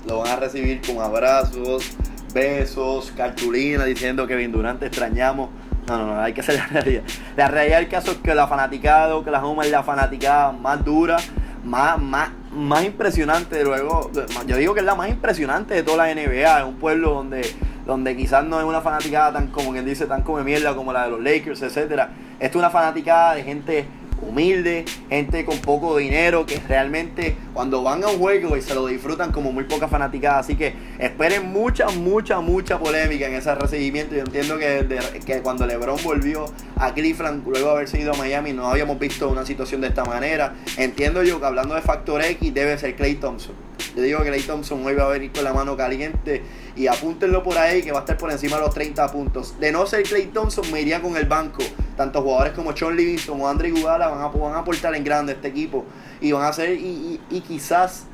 Lo 0.06 0.18
van 0.18 0.28
a 0.28 0.36
recibir 0.36 0.80
con 0.82 1.00
abrazos, 1.00 1.96
besos, 2.32 3.12
cartulinas 3.16 3.86
diciendo 3.86 4.26
que 4.26 4.48
Durant 4.48 4.80
te 4.80 4.86
extrañamos. 4.86 5.50
No, 5.86 5.98
no, 5.98 6.06
no, 6.06 6.20
hay 6.20 6.32
que 6.32 6.40
hacer 6.40 6.56
la 6.56 6.66
realidad. 6.66 7.02
La 7.36 7.48
realidad 7.48 7.78
del 7.78 7.88
caso 7.88 8.12
es 8.12 8.18
que 8.18 8.34
la 8.34 8.46
fanaticada 8.46 9.08
de 9.08 9.12
Oklahoma 9.14 9.64
es 9.64 9.70
la 9.70 9.82
fanaticada 9.82 10.52
más 10.52 10.84
dura, 10.84 11.16
más, 11.64 12.00
más, 12.00 12.30
más 12.52 12.84
impresionante. 12.84 13.64
Luego, 13.64 14.10
yo 14.46 14.56
digo 14.56 14.74
que 14.74 14.80
es 14.80 14.86
la 14.86 14.94
más 14.94 15.08
impresionante 15.08 15.74
de 15.74 15.82
toda 15.82 16.06
la 16.06 16.14
NBA. 16.14 16.60
Es 16.60 16.64
un 16.64 16.76
pueblo 16.76 17.14
donde, 17.14 17.42
donde 17.84 18.16
quizás 18.16 18.44
no 18.44 18.60
es 18.60 18.64
una 18.64 18.80
fanaticada 18.80 19.32
tan 19.32 19.48
como 19.48 19.72
quien 19.72 19.84
dice, 19.84 20.06
tan 20.06 20.22
come 20.22 20.44
mierda 20.44 20.74
como 20.74 20.92
la 20.92 21.04
de 21.04 21.10
los 21.10 21.20
Lakers, 21.20 21.62
etcétera. 21.62 22.10
Esto 22.38 22.58
es 22.58 22.62
una 22.62 22.70
fanaticada 22.70 23.34
de 23.34 23.42
gente 23.42 23.86
humilde, 24.22 24.84
gente 25.08 25.44
con 25.44 25.58
poco 25.58 25.96
dinero, 25.96 26.46
que 26.46 26.60
realmente 26.68 27.36
cuando 27.52 27.82
van 27.82 28.02
a 28.04 28.08
un 28.08 28.18
juego 28.18 28.56
y 28.56 28.62
se 28.62 28.74
lo 28.74 28.86
disfrutan 28.86 29.32
como 29.32 29.52
muy 29.52 29.64
poca 29.64 29.88
fanaticada. 29.88 30.38
Así 30.38 30.56
que 30.56 30.74
esperen 30.98 31.52
mucha, 31.52 31.88
mucha, 31.88 32.40
mucha 32.40 32.78
polémica 32.78 33.26
en 33.26 33.34
ese 33.34 33.54
recibimiento. 33.54 34.14
Yo 34.14 34.22
entiendo 34.22 34.58
que, 34.58 35.20
que 35.24 35.42
cuando 35.42 35.66
LeBron 35.66 35.98
volvió 36.02 36.46
a 36.76 36.92
Cleveland, 36.94 37.46
luego 37.46 37.66
de 37.66 37.72
haberse 37.72 38.00
ido 38.00 38.12
a 38.12 38.16
Miami, 38.16 38.52
no 38.52 38.68
habíamos 38.68 38.98
visto 38.98 39.28
una 39.28 39.44
situación 39.44 39.80
de 39.80 39.88
esta 39.88 40.04
manera. 40.04 40.54
Entiendo 40.76 41.22
yo 41.22 41.40
que 41.40 41.46
hablando 41.46 41.74
de 41.74 41.82
Factor 41.82 42.22
X, 42.22 42.54
debe 42.54 42.78
ser 42.78 42.96
Clay 42.96 43.16
Thompson. 43.16 43.71
Yo 43.96 44.02
digo 44.02 44.18
que 44.22 44.28
Clay 44.28 44.42
Thompson 44.42 44.84
hoy 44.84 44.94
va 44.94 45.04
a 45.04 45.08
venir 45.08 45.32
con 45.32 45.44
la 45.44 45.52
mano 45.52 45.76
caliente 45.76 46.42
y 46.76 46.86
apúntenlo 46.86 47.42
por 47.42 47.58
ahí 47.58 47.82
que 47.82 47.92
va 47.92 47.98
a 47.98 48.00
estar 48.02 48.16
por 48.16 48.30
encima 48.30 48.56
de 48.56 48.62
los 48.62 48.74
30 48.74 49.10
puntos. 49.12 49.58
De 49.60 49.70
no 49.72 49.86
ser 49.86 50.02
Clay 50.04 50.26
Thompson, 50.26 50.70
me 50.72 50.80
iría 50.80 51.00
con 51.02 51.16
el 51.16 51.26
banco. 51.26 51.62
Tanto 51.96 52.22
jugadores 52.22 52.52
como 52.54 52.74
Sean 52.76 52.96
Livingston 52.96 53.40
o 53.40 53.48
Andre 53.48 53.68
Iguodala 53.68 54.08
van 54.08 54.20
a, 54.22 54.28
van 54.28 54.54
a 54.54 54.58
aportar 54.60 54.94
en 54.94 55.04
grande 55.04 55.32
este 55.32 55.48
equipo 55.48 55.84
y 56.20 56.32
van 56.32 56.42
a 56.44 56.48
hacer 56.48 56.70
y, 56.78 56.86
y- 56.86 57.20
y 57.30 57.40
quizás 57.42 58.04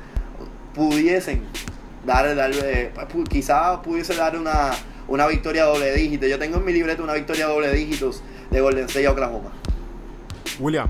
pudiesen 0.73 1.43
dar, 2.05 2.35
dar 2.35 2.51
eh, 2.53 2.91
pu- 3.11 3.27
quizás 3.27 3.79
pudiese 3.79 4.15
dar 4.15 4.37
una, 4.37 4.71
una 5.07 5.27
victoria 5.27 5.65
doble 5.65 5.93
dígito. 5.93 6.27
Yo 6.27 6.37
tengo 6.39 6.57
en 6.57 6.65
mi 6.65 6.73
libreta 6.73 7.01
una 7.01 7.13
victoria 7.13 7.47
doble 7.47 7.71
dígitos 7.73 8.21
de 8.51 8.61
Golden 8.61 8.85
State 8.85 9.07
Oklahoma. 9.07 9.51
William. 10.59 10.87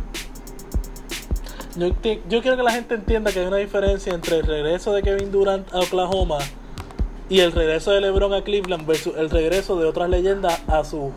Yo, 1.79 1.87
yo 2.27 2.41
quiero 2.41 2.57
que 2.57 2.63
la 2.63 2.73
gente 2.73 2.95
entienda 2.95 3.31
que 3.31 3.39
hay 3.39 3.45
una 3.45 3.55
diferencia 3.55 4.13
entre 4.13 4.39
el 4.39 4.45
regreso 4.45 4.91
de 4.91 5.01
Kevin 5.01 5.31
Durant 5.31 5.73
a 5.73 5.79
Oklahoma 5.79 6.39
y 7.29 7.39
el 7.39 7.53
regreso 7.53 7.91
de 7.91 8.01
LeBron 8.01 8.33
a 8.33 8.43
Cleveland 8.43 8.85
versus 8.85 9.15
el 9.15 9.29
regreso 9.29 9.79
de 9.79 9.85
otras 9.85 10.09
leyendas 10.09 10.61
a 10.67 10.83
su 10.83 11.13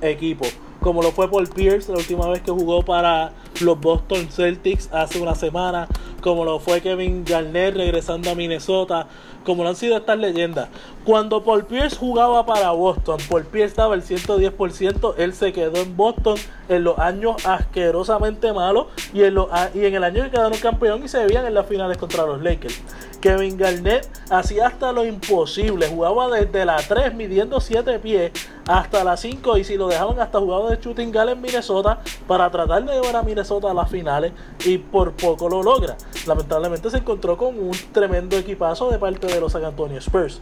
equipo. 0.00 0.46
Como 0.80 1.02
lo 1.02 1.12
fue 1.12 1.30
Paul 1.30 1.48
Pierce 1.48 1.92
la 1.92 1.98
última 1.98 2.28
vez 2.28 2.40
que 2.40 2.50
jugó 2.50 2.82
para 2.82 3.32
los 3.60 3.80
Boston 3.80 4.28
Celtics 4.30 4.88
hace 4.92 5.20
una 5.20 5.34
semana. 5.34 5.88
Como 6.20 6.44
lo 6.44 6.58
fue 6.58 6.80
Kevin 6.80 7.24
Garnett 7.24 7.76
regresando 7.76 8.30
a 8.30 8.34
Minnesota. 8.34 9.06
Como 9.44 9.62
lo 9.62 9.68
han 9.68 9.76
sido 9.76 9.96
estas 9.96 10.18
leyendas. 10.18 10.68
Cuando 11.04 11.44
Paul 11.44 11.66
Pierce 11.66 11.96
jugaba 11.96 12.44
para 12.46 12.70
Boston, 12.72 13.18
Paul 13.28 13.44
Pierce 13.44 13.76
daba 13.76 13.94
el 13.94 14.02
110%. 14.02 15.14
Él 15.18 15.34
se 15.34 15.52
quedó 15.52 15.76
en 15.76 15.96
Boston 15.96 16.36
en 16.68 16.82
los 16.82 16.98
años 16.98 17.36
asquerosamente 17.46 18.52
malos. 18.52 18.86
Y 19.14 19.22
en, 19.22 19.34
los 19.34 19.48
y 19.74 19.84
en 19.84 19.94
el 19.94 20.04
año 20.04 20.24
que 20.24 20.30
quedaron 20.30 20.58
campeón 20.58 21.04
y 21.04 21.08
se 21.08 21.24
veían 21.24 21.46
en 21.46 21.54
las 21.54 21.66
finales 21.66 21.96
contra 21.96 22.26
los 22.26 22.42
Lakers. 22.42 22.82
Kevin 23.20 23.56
Garnett 23.56 24.08
hacía 24.30 24.66
hasta 24.66 24.92
lo 24.92 25.04
imposible. 25.04 25.88
Jugaba 25.88 26.28
desde 26.28 26.64
la 26.64 26.76
3 26.76 27.14
midiendo 27.14 27.60
7 27.60 27.98
pies 27.98 28.32
hasta 28.66 29.04
la 29.04 29.16
5 29.16 29.58
y 29.58 29.64
si 29.64 29.76
lo 29.76 29.88
dejaban 29.88 30.18
hasta 30.20 30.38
jugaba 30.38 30.70
de 30.70 30.80
shooting 30.80 31.12
guard 31.12 31.30
en 31.30 31.40
Minnesota 31.40 32.00
para 32.26 32.50
tratar 32.50 32.84
de 32.84 32.92
llevar 32.92 33.16
a 33.16 33.22
Minnesota 33.22 33.45
a 33.50 33.74
las 33.74 33.90
finales 33.90 34.32
y 34.64 34.78
por 34.78 35.12
poco 35.12 35.48
lo 35.48 35.62
logra. 35.62 35.96
Lamentablemente 36.26 36.90
se 36.90 36.98
encontró 36.98 37.36
con 37.36 37.58
un 37.58 37.76
tremendo 37.92 38.36
equipazo 38.36 38.90
de 38.90 38.98
parte 38.98 39.26
de 39.26 39.40
los 39.40 39.52
San 39.52 39.64
Antonio 39.64 39.98
Spurs. 39.98 40.40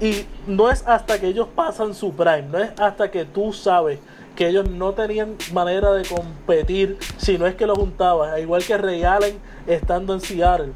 Y 0.00 0.26
no 0.46 0.70
es 0.70 0.84
hasta 0.86 1.20
que 1.20 1.28
ellos 1.28 1.48
pasan 1.54 1.94
su 1.94 2.12
prime, 2.12 2.42
no 2.42 2.58
es 2.58 2.70
hasta 2.78 3.10
que 3.10 3.24
tú 3.24 3.52
sabes 3.52 3.98
que 4.36 4.48
ellos 4.48 4.68
no 4.68 4.92
tenían 4.92 5.36
manera 5.52 5.92
de 5.92 6.04
competir 6.04 6.98
si 7.16 7.38
no 7.38 7.46
es 7.46 7.54
que 7.54 7.66
lo 7.66 7.76
juntabas, 7.76 8.40
igual 8.40 8.64
que 8.64 8.76
Ray 8.76 9.04
Allen 9.04 9.38
estando 9.66 10.14
en 10.14 10.20
Seattle. 10.20 10.72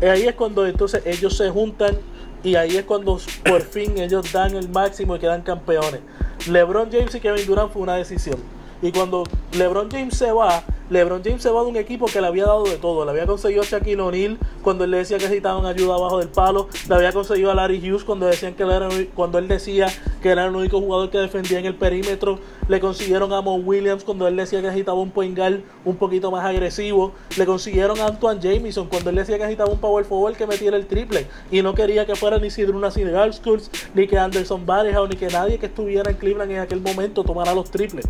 Ahí 0.00 0.26
es 0.26 0.34
cuando 0.34 0.66
entonces 0.66 1.02
ellos 1.04 1.36
se 1.36 1.50
juntan 1.50 1.98
y 2.42 2.54
ahí 2.54 2.76
es 2.76 2.84
cuando 2.84 3.18
por 3.44 3.62
fin 3.62 3.98
ellos 3.98 4.32
dan 4.32 4.54
el 4.54 4.68
máximo 4.68 5.16
y 5.16 5.18
quedan 5.18 5.42
campeones. 5.42 6.00
LeBron 6.46 6.90
James 6.90 7.14
y 7.14 7.20
Kevin 7.20 7.46
Durant 7.46 7.72
fue 7.72 7.82
una 7.82 7.96
decisión. 7.96 8.38
Y 8.80 8.92
cuando 8.92 9.24
LeBron 9.52 9.90
James 9.90 10.16
se 10.16 10.30
va, 10.30 10.62
LeBron 10.90 11.22
James 11.22 11.42
se 11.42 11.50
va 11.50 11.62
de 11.62 11.68
un 11.68 11.76
equipo 11.76 12.06
que 12.06 12.20
le 12.20 12.28
había 12.28 12.46
dado 12.46 12.64
de 12.64 12.76
todo. 12.76 13.04
Le 13.04 13.10
había 13.10 13.26
conseguido 13.26 13.62
a 13.62 13.64
Shaquille 13.64 14.00
O'Neal 14.00 14.38
cuando 14.62 14.84
él 14.84 14.92
le 14.92 14.98
decía 14.98 15.18
que 15.18 15.24
necesitaban 15.24 15.66
ayuda 15.66 15.96
abajo 15.96 16.18
del 16.18 16.28
palo. 16.28 16.68
Le 16.88 16.94
había 16.94 17.12
conseguido 17.12 17.50
a 17.50 17.54
Larry 17.54 17.78
Hughes 17.78 18.04
cuando 18.04 18.26
decían 18.26 18.54
que 18.54 18.62
él 18.62 18.70
era, 18.70 18.88
cuando 19.14 19.38
él 19.38 19.48
decía 19.48 19.88
que 20.22 20.30
era 20.30 20.46
el 20.46 20.54
único 20.54 20.80
jugador 20.80 21.10
que 21.10 21.18
defendía 21.18 21.58
en 21.58 21.66
el 21.66 21.74
perímetro. 21.74 22.38
Le 22.68 22.80
consiguieron 22.80 23.32
a 23.32 23.42
Mon 23.42 23.66
Williams 23.66 24.04
cuando 24.04 24.28
él 24.28 24.36
decía 24.36 24.60
que 24.60 24.68
necesitaba 24.68 24.98
un 24.98 25.10
point 25.10 25.36
guard 25.36 25.60
un 25.84 25.96
poquito 25.96 26.30
más 26.30 26.44
agresivo. 26.44 27.12
Le 27.36 27.44
consiguieron 27.46 27.98
a 28.00 28.06
Antoine 28.06 28.40
Jamison 28.40 28.86
cuando 28.86 29.10
él 29.10 29.16
decía 29.16 29.36
que 29.36 29.42
necesitaba 29.42 29.70
un 29.70 29.80
power 29.80 30.04
forward 30.04 30.36
que 30.36 30.46
metiera 30.46 30.76
el 30.76 30.86
triple. 30.86 31.26
Y 31.50 31.62
no 31.62 31.74
quería 31.74 32.06
que 32.06 32.14
fuera 32.14 32.38
ni 32.38 32.48
Sidruna 32.48 32.90
Schools, 32.90 33.70
ni 33.92 34.06
que 34.06 34.16
Anderson 34.16 34.64
Varejao, 34.64 35.08
ni 35.08 35.16
que 35.16 35.26
nadie 35.26 35.58
que 35.58 35.66
estuviera 35.66 36.10
en 36.10 36.16
Cleveland 36.16 36.52
en 36.52 36.60
aquel 36.60 36.80
momento 36.80 37.24
tomara 37.24 37.52
los 37.52 37.70
triples. 37.70 38.06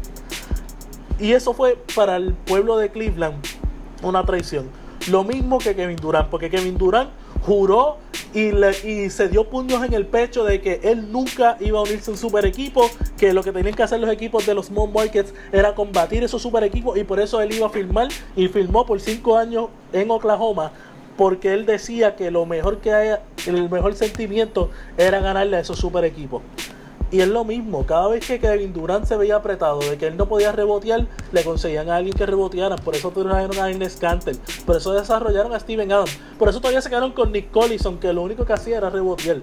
Y 1.18 1.32
eso 1.32 1.52
fue 1.52 1.76
para 1.94 2.16
el 2.16 2.32
pueblo 2.34 2.76
de 2.76 2.90
Cleveland 2.90 3.36
una 4.02 4.24
traición. 4.24 4.68
Lo 5.10 5.24
mismo 5.24 5.58
que 5.58 5.74
Kevin 5.74 5.96
Durant, 5.96 6.28
porque 6.28 6.50
Kevin 6.50 6.76
Durant 6.78 7.10
juró 7.42 7.96
y, 8.34 8.52
le- 8.52 8.76
y 8.88 9.10
se 9.10 9.28
dio 9.28 9.48
puños 9.48 9.82
en 9.84 9.94
el 9.94 10.06
pecho 10.06 10.44
de 10.44 10.60
que 10.60 10.80
él 10.82 11.10
nunca 11.10 11.56
iba 11.60 11.78
a 11.78 11.82
unirse 11.82 12.10
a 12.10 12.14
un 12.14 12.18
super 12.18 12.44
equipo, 12.44 12.88
que 13.16 13.32
lo 13.32 13.42
que 13.42 13.52
tenían 13.52 13.74
que 13.74 13.82
hacer 13.82 14.00
los 14.00 14.10
equipos 14.10 14.44
de 14.46 14.54
los 14.54 14.66
small 14.66 14.90
markets 14.92 15.32
era 15.50 15.74
combatir 15.74 16.22
esos 16.24 16.42
super 16.42 16.62
equipos 16.62 16.98
y 16.98 17.04
por 17.04 17.20
eso 17.20 17.40
él 17.40 17.52
iba 17.52 17.66
a 17.66 17.70
firmar 17.70 18.08
y 18.36 18.48
firmó 18.48 18.84
por 18.84 19.00
cinco 19.00 19.38
años 19.38 19.68
en 19.92 20.10
Oklahoma 20.10 20.72
porque 21.16 21.52
él 21.54 21.64
decía 21.66 22.14
que 22.14 22.30
lo 22.30 22.44
mejor 22.46 22.78
que 22.78 22.92
haya, 22.92 23.22
el 23.46 23.68
mejor 23.70 23.94
sentimiento 23.96 24.70
era 24.96 25.18
ganarle 25.20 25.56
a 25.56 25.60
esos 25.60 25.78
super 25.78 26.04
equipos. 26.04 26.42
Y 27.10 27.20
es 27.22 27.28
lo 27.28 27.42
mismo, 27.42 27.86
cada 27.86 28.06
vez 28.08 28.26
que 28.26 28.38
Kevin 28.38 28.74
Durant 28.74 29.06
se 29.06 29.16
veía 29.16 29.36
apretado 29.36 29.78
de 29.78 29.96
que 29.96 30.08
él 30.08 30.16
no 30.18 30.26
podía 30.28 30.52
rebotear, 30.52 31.06
le 31.32 31.42
conseguían 31.42 31.88
a 31.88 31.96
alguien 31.96 32.14
que 32.14 32.26
reboteara. 32.26 32.76
Por 32.76 32.94
eso 32.94 33.10
trajeron 33.10 33.58
a 33.58 33.70
Ernest 33.70 33.98
Cantel, 33.98 34.36
por 34.66 34.76
eso 34.76 34.92
desarrollaron 34.92 35.54
a 35.54 35.58
Steven 35.60 35.90
Adams. 35.90 36.18
Por 36.38 36.50
eso 36.50 36.60
todavía 36.60 36.82
se 36.82 36.90
quedaron 36.90 37.12
con 37.12 37.32
Nick 37.32 37.50
Collison, 37.50 37.98
que 37.98 38.12
lo 38.12 38.20
único 38.22 38.44
que 38.44 38.52
hacía 38.52 38.76
era 38.76 38.90
rebotear. 38.90 39.38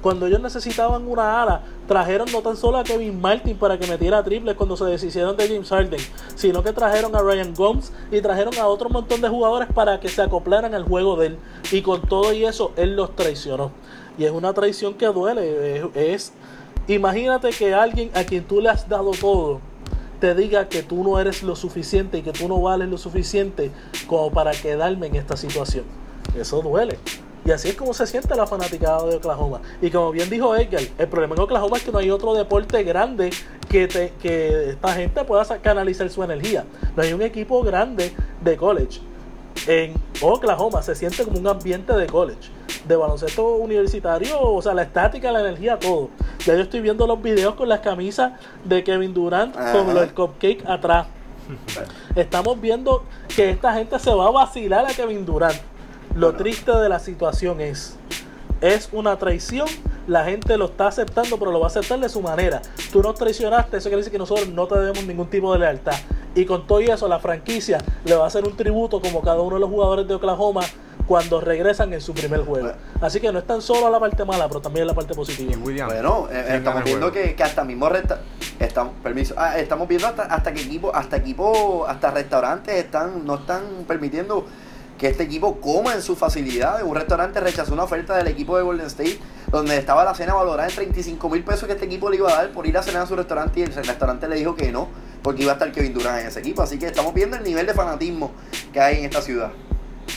Cuando 0.00 0.26
ellos 0.26 0.40
necesitaban 0.40 1.06
una 1.06 1.42
ala, 1.42 1.62
trajeron 1.88 2.30
no 2.32 2.40
tan 2.42 2.56
solo 2.56 2.78
a 2.78 2.84
Kevin 2.84 3.20
Martin 3.20 3.56
para 3.56 3.78
que 3.78 3.86
metiera 3.86 4.22
triples 4.22 4.54
cuando 4.54 4.76
se 4.76 4.84
deshicieron 4.84 5.34
de 5.36 5.48
James 5.48 5.68
Harden, 5.68 6.00
sino 6.36 6.62
que 6.62 6.72
trajeron 6.72 7.14
a 7.16 7.20
Ryan 7.20 7.54
Gomes 7.54 7.90
y 8.10 8.20
trajeron 8.20 8.54
a 8.58 8.66
otro 8.66 8.88
montón 8.90 9.20
de 9.22 9.28
jugadores 9.30 9.68
para 9.74 10.00
que 10.00 10.08
se 10.10 10.20
acoplaran 10.22 10.74
al 10.74 10.84
juego 10.84 11.16
de 11.16 11.28
él. 11.28 11.38
Y 11.72 11.80
con 11.82 12.02
todo 12.02 12.32
y 12.34 12.44
eso, 12.44 12.72
él 12.76 12.96
los 12.96 13.14
traicionó. 13.16 13.72
Y 14.18 14.24
es 14.24 14.30
una 14.30 14.52
traición 14.52 14.94
que 14.94 15.06
duele. 15.06 15.90
Es- 15.94 16.32
imagínate 16.88 17.50
que 17.50 17.74
alguien 17.74 18.10
a 18.14 18.24
quien 18.24 18.44
tú 18.44 18.60
le 18.60 18.68
has 18.70 18.88
dado 18.88 19.10
todo 19.12 19.60
te 20.20 20.34
diga 20.34 20.68
que 20.68 20.82
tú 20.82 21.02
no 21.04 21.18
eres 21.20 21.42
lo 21.42 21.54
suficiente 21.56 22.18
y 22.18 22.22
que 22.22 22.32
tú 22.32 22.48
no 22.48 22.60
vales 22.60 22.88
lo 22.88 22.96
suficiente 22.98 23.70
como 24.06 24.30
para 24.30 24.52
quedarme 24.52 25.08
en 25.08 25.16
esta 25.16 25.36
situación. 25.36 25.84
Eso 26.38 26.62
duele. 26.62 26.98
Y 27.44 27.50
así 27.50 27.68
es 27.68 27.74
como 27.74 27.92
se 27.92 28.06
siente 28.06 28.34
la 28.34 28.46
fanaticada 28.46 29.04
de 29.04 29.16
Oklahoma. 29.16 29.60
Y 29.82 29.90
como 29.90 30.12
bien 30.12 30.30
dijo 30.30 30.56
Edgar, 30.56 30.80
el 30.96 31.08
problema 31.08 31.34
en 31.34 31.42
Oklahoma 31.42 31.76
es 31.76 31.82
que 31.82 31.92
no 31.92 31.98
hay 31.98 32.10
otro 32.10 32.32
deporte 32.32 32.82
grande 32.84 33.30
que, 33.68 33.86
te- 33.86 34.14
que 34.22 34.70
esta 34.70 34.94
gente 34.94 35.24
pueda 35.24 35.44
canalizar 35.60 36.08
su 36.08 36.22
energía. 36.22 36.64
No 36.96 37.02
hay 37.02 37.12
un 37.12 37.20
equipo 37.20 37.62
grande 37.62 38.12
de 38.42 38.56
college. 38.56 39.00
En 39.66 39.94
Oklahoma 40.20 40.82
se 40.82 40.94
siente 40.94 41.24
como 41.24 41.38
un 41.38 41.46
ambiente 41.46 41.92
de 41.94 42.06
college, 42.06 42.50
de 42.86 42.96
baloncesto 42.96 43.56
universitario, 43.56 44.40
o 44.40 44.60
sea, 44.60 44.74
la 44.74 44.82
estática, 44.82 45.32
la 45.32 45.40
energía, 45.40 45.78
todo. 45.78 46.10
Ya 46.44 46.54
yo 46.54 46.62
estoy 46.62 46.80
viendo 46.80 47.06
los 47.06 47.22
videos 47.22 47.54
con 47.54 47.68
las 47.68 47.80
camisas 47.80 48.32
de 48.64 48.84
Kevin 48.84 49.14
Durant 49.14 49.54
con 49.54 49.96
el 49.96 50.12
cupcake 50.12 50.66
atrás. 50.66 51.06
Estamos 52.14 52.60
viendo 52.60 53.04
que 53.34 53.50
esta 53.50 53.72
gente 53.74 53.98
se 53.98 54.12
va 54.12 54.26
a 54.26 54.30
vacilar 54.30 54.86
a 54.86 54.94
Kevin 54.94 55.24
Durant. 55.24 55.56
Lo 56.14 56.34
triste 56.34 56.70
de 56.72 56.88
la 56.88 56.98
situación 56.98 57.60
es, 57.60 57.96
es 58.64 58.88
una 58.92 59.18
traición, 59.18 59.68
la 60.06 60.24
gente 60.24 60.56
lo 60.56 60.64
está 60.66 60.86
aceptando, 60.86 61.38
pero 61.38 61.52
lo 61.52 61.60
va 61.60 61.66
a 61.66 61.68
aceptar 61.68 62.00
de 62.00 62.08
su 62.08 62.22
manera. 62.22 62.62
Tú 62.90 63.02
nos 63.02 63.14
traicionaste, 63.14 63.76
eso 63.76 63.90
quiere 63.90 63.98
decir 63.98 64.12
que 64.12 64.18
nosotros 64.18 64.48
no 64.48 64.66
te 64.66 64.78
debemos 64.78 65.04
ningún 65.04 65.28
tipo 65.28 65.52
de 65.52 65.58
lealtad. 65.58 65.96
Y 66.34 66.46
con 66.46 66.66
todo 66.66 66.80
y 66.80 66.86
eso, 66.86 67.06
la 67.06 67.18
franquicia 67.18 67.78
le 68.06 68.14
va 68.14 68.24
a 68.24 68.26
hacer 68.26 68.44
un 68.44 68.56
tributo 68.56 69.02
como 69.02 69.20
cada 69.20 69.40
uno 69.40 69.56
de 69.56 69.60
los 69.60 69.68
jugadores 69.68 70.08
de 70.08 70.14
Oklahoma 70.14 70.62
cuando 71.06 71.42
regresan 71.42 71.92
en 71.92 72.00
su 72.00 72.14
primer 72.14 72.40
juego. 72.40 72.72
Así 73.02 73.20
que 73.20 73.30
no 73.30 73.38
es 73.38 73.46
tan 73.46 73.60
solo 73.60 73.90
la 73.90 74.00
parte 74.00 74.24
mala, 74.24 74.48
pero 74.48 74.62
también 74.62 74.86
la 74.86 74.94
parte 74.94 75.14
positiva. 75.14 75.52
Y 75.52 75.56
William. 75.56 75.88
Bueno, 75.88 76.28
eh, 76.30 76.32
¿quién 76.32 76.44
gana 76.46 76.56
estamos 76.56 76.84
viendo 76.84 77.12
que, 77.12 77.34
que 77.34 77.42
hasta 77.42 77.64
mismo 77.64 77.90
resta 77.90 78.20
estamos 78.58 78.94
permiso 79.02 79.34
ah, 79.36 79.58
estamos 79.58 79.86
viendo 79.88 80.06
hasta, 80.06 80.22
hasta 80.22 80.54
que 80.54 80.62
equipo 80.62 80.94
hasta 80.94 81.16
equipo 81.16 81.86
hasta 81.86 82.12
restaurantes 82.12 82.74
están 82.76 83.26
no 83.26 83.34
están 83.34 83.84
permitiendo 83.86 84.46
que 85.04 85.10
este 85.10 85.24
equipo 85.24 85.60
coma 85.60 85.92
en 85.92 86.00
sus 86.00 86.16
facilidades 86.18 86.82
un 86.82 86.94
restaurante 86.94 87.38
rechazó 87.40 87.74
una 87.74 87.84
oferta 87.84 88.16
del 88.16 88.26
equipo 88.28 88.56
de 88.56 88.62
Golden 88.62 88.86
State 88.86 89.18
donde 89.52 89.76
estaba 89.76 90.02
la 90.02 90.14
cena 90.14 90.32
valorada 90.32 90.66
en 90.66 90.74
35 90.74 91.28
mil 91.28 91.44
pesos 91.44 91.64
que 91.66 91.72
este 91.74 91.84
equipo 91.84 92.08
le 92.08 92.16
iba 92.16 92.32
a 92.32 92.36
dar 92.36 92.52
por 92.52 92.66
ir 92.66 92.78
a 92.78 92.82
cenar 92.82 93.02
a 93.02 93.06
su 93.06 93.14
restaurante 93.14 93.60
y 93.60 93.64
el 93.64 93.74
restaurante 93.74 94.26
le 94.28 94.36
dijo 94.36 94.54
que 94.56 94.72
no 94.72 94.88
porque 95.22 95.42
iba 95.42 95.52
a 95.52 95.56
estar 95.56 95.70
Kevin 95.72 95.92
Durant 95.92 96.20
en 96.22 96.28
ese 96.28 96.40
equipo 96.40 96.62
así 96.62 96.78
que 96.78 96.86
estamos 96.86 97.12
viendo 97.12 97.36
el 97.36 97.44
nivel 97.44 97.66
de 97.66 97.74
fanatismo 97.74 98.30
que 98.72 98.80
hay 98.80 98.98
en 99.00 99.04
esta 99.04 99.20
ciudad 99.20 99.50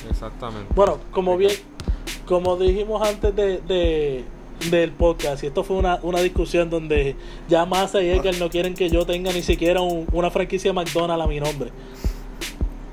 Exactamente. 0.10 0.72
Bueno, 0.74 1.00
como 1.12 1.36
bien, 1.36 1.52
como 2.26 2.56
dijimos 2.58 3.06
antes 3.08 3.36
de, 3.36 3.60
de- 3.68 4.24
del 4.72 4.92
podcast, 4.92 5.44
y 5.44 5.48
esto 5.48 5.64
fue 5.64 5.76
una, 5.78 6.00
una 6.02 6.20
discusión 6.20 6.70
donde 6.70 7.16
ya 7.48 7.66
Massa 7.66 8.02
y 8.02 8.10
Edgar 8.10 8.36
no 8.40 8.50
quieren 8.50 8.74
que 8.74 8.90
yo 8.90 9.06
tenga 9.06 9.32
ni 9.32 9.44
siquiera 9.44 9.82
un- 9.82 10.08
una 10.14 10.32
franquicia 10.32 10.74
McDonald's 10.74 11.24
a 11.26 11.28
mi 11.28 11.40
nombre. 11.40 11.72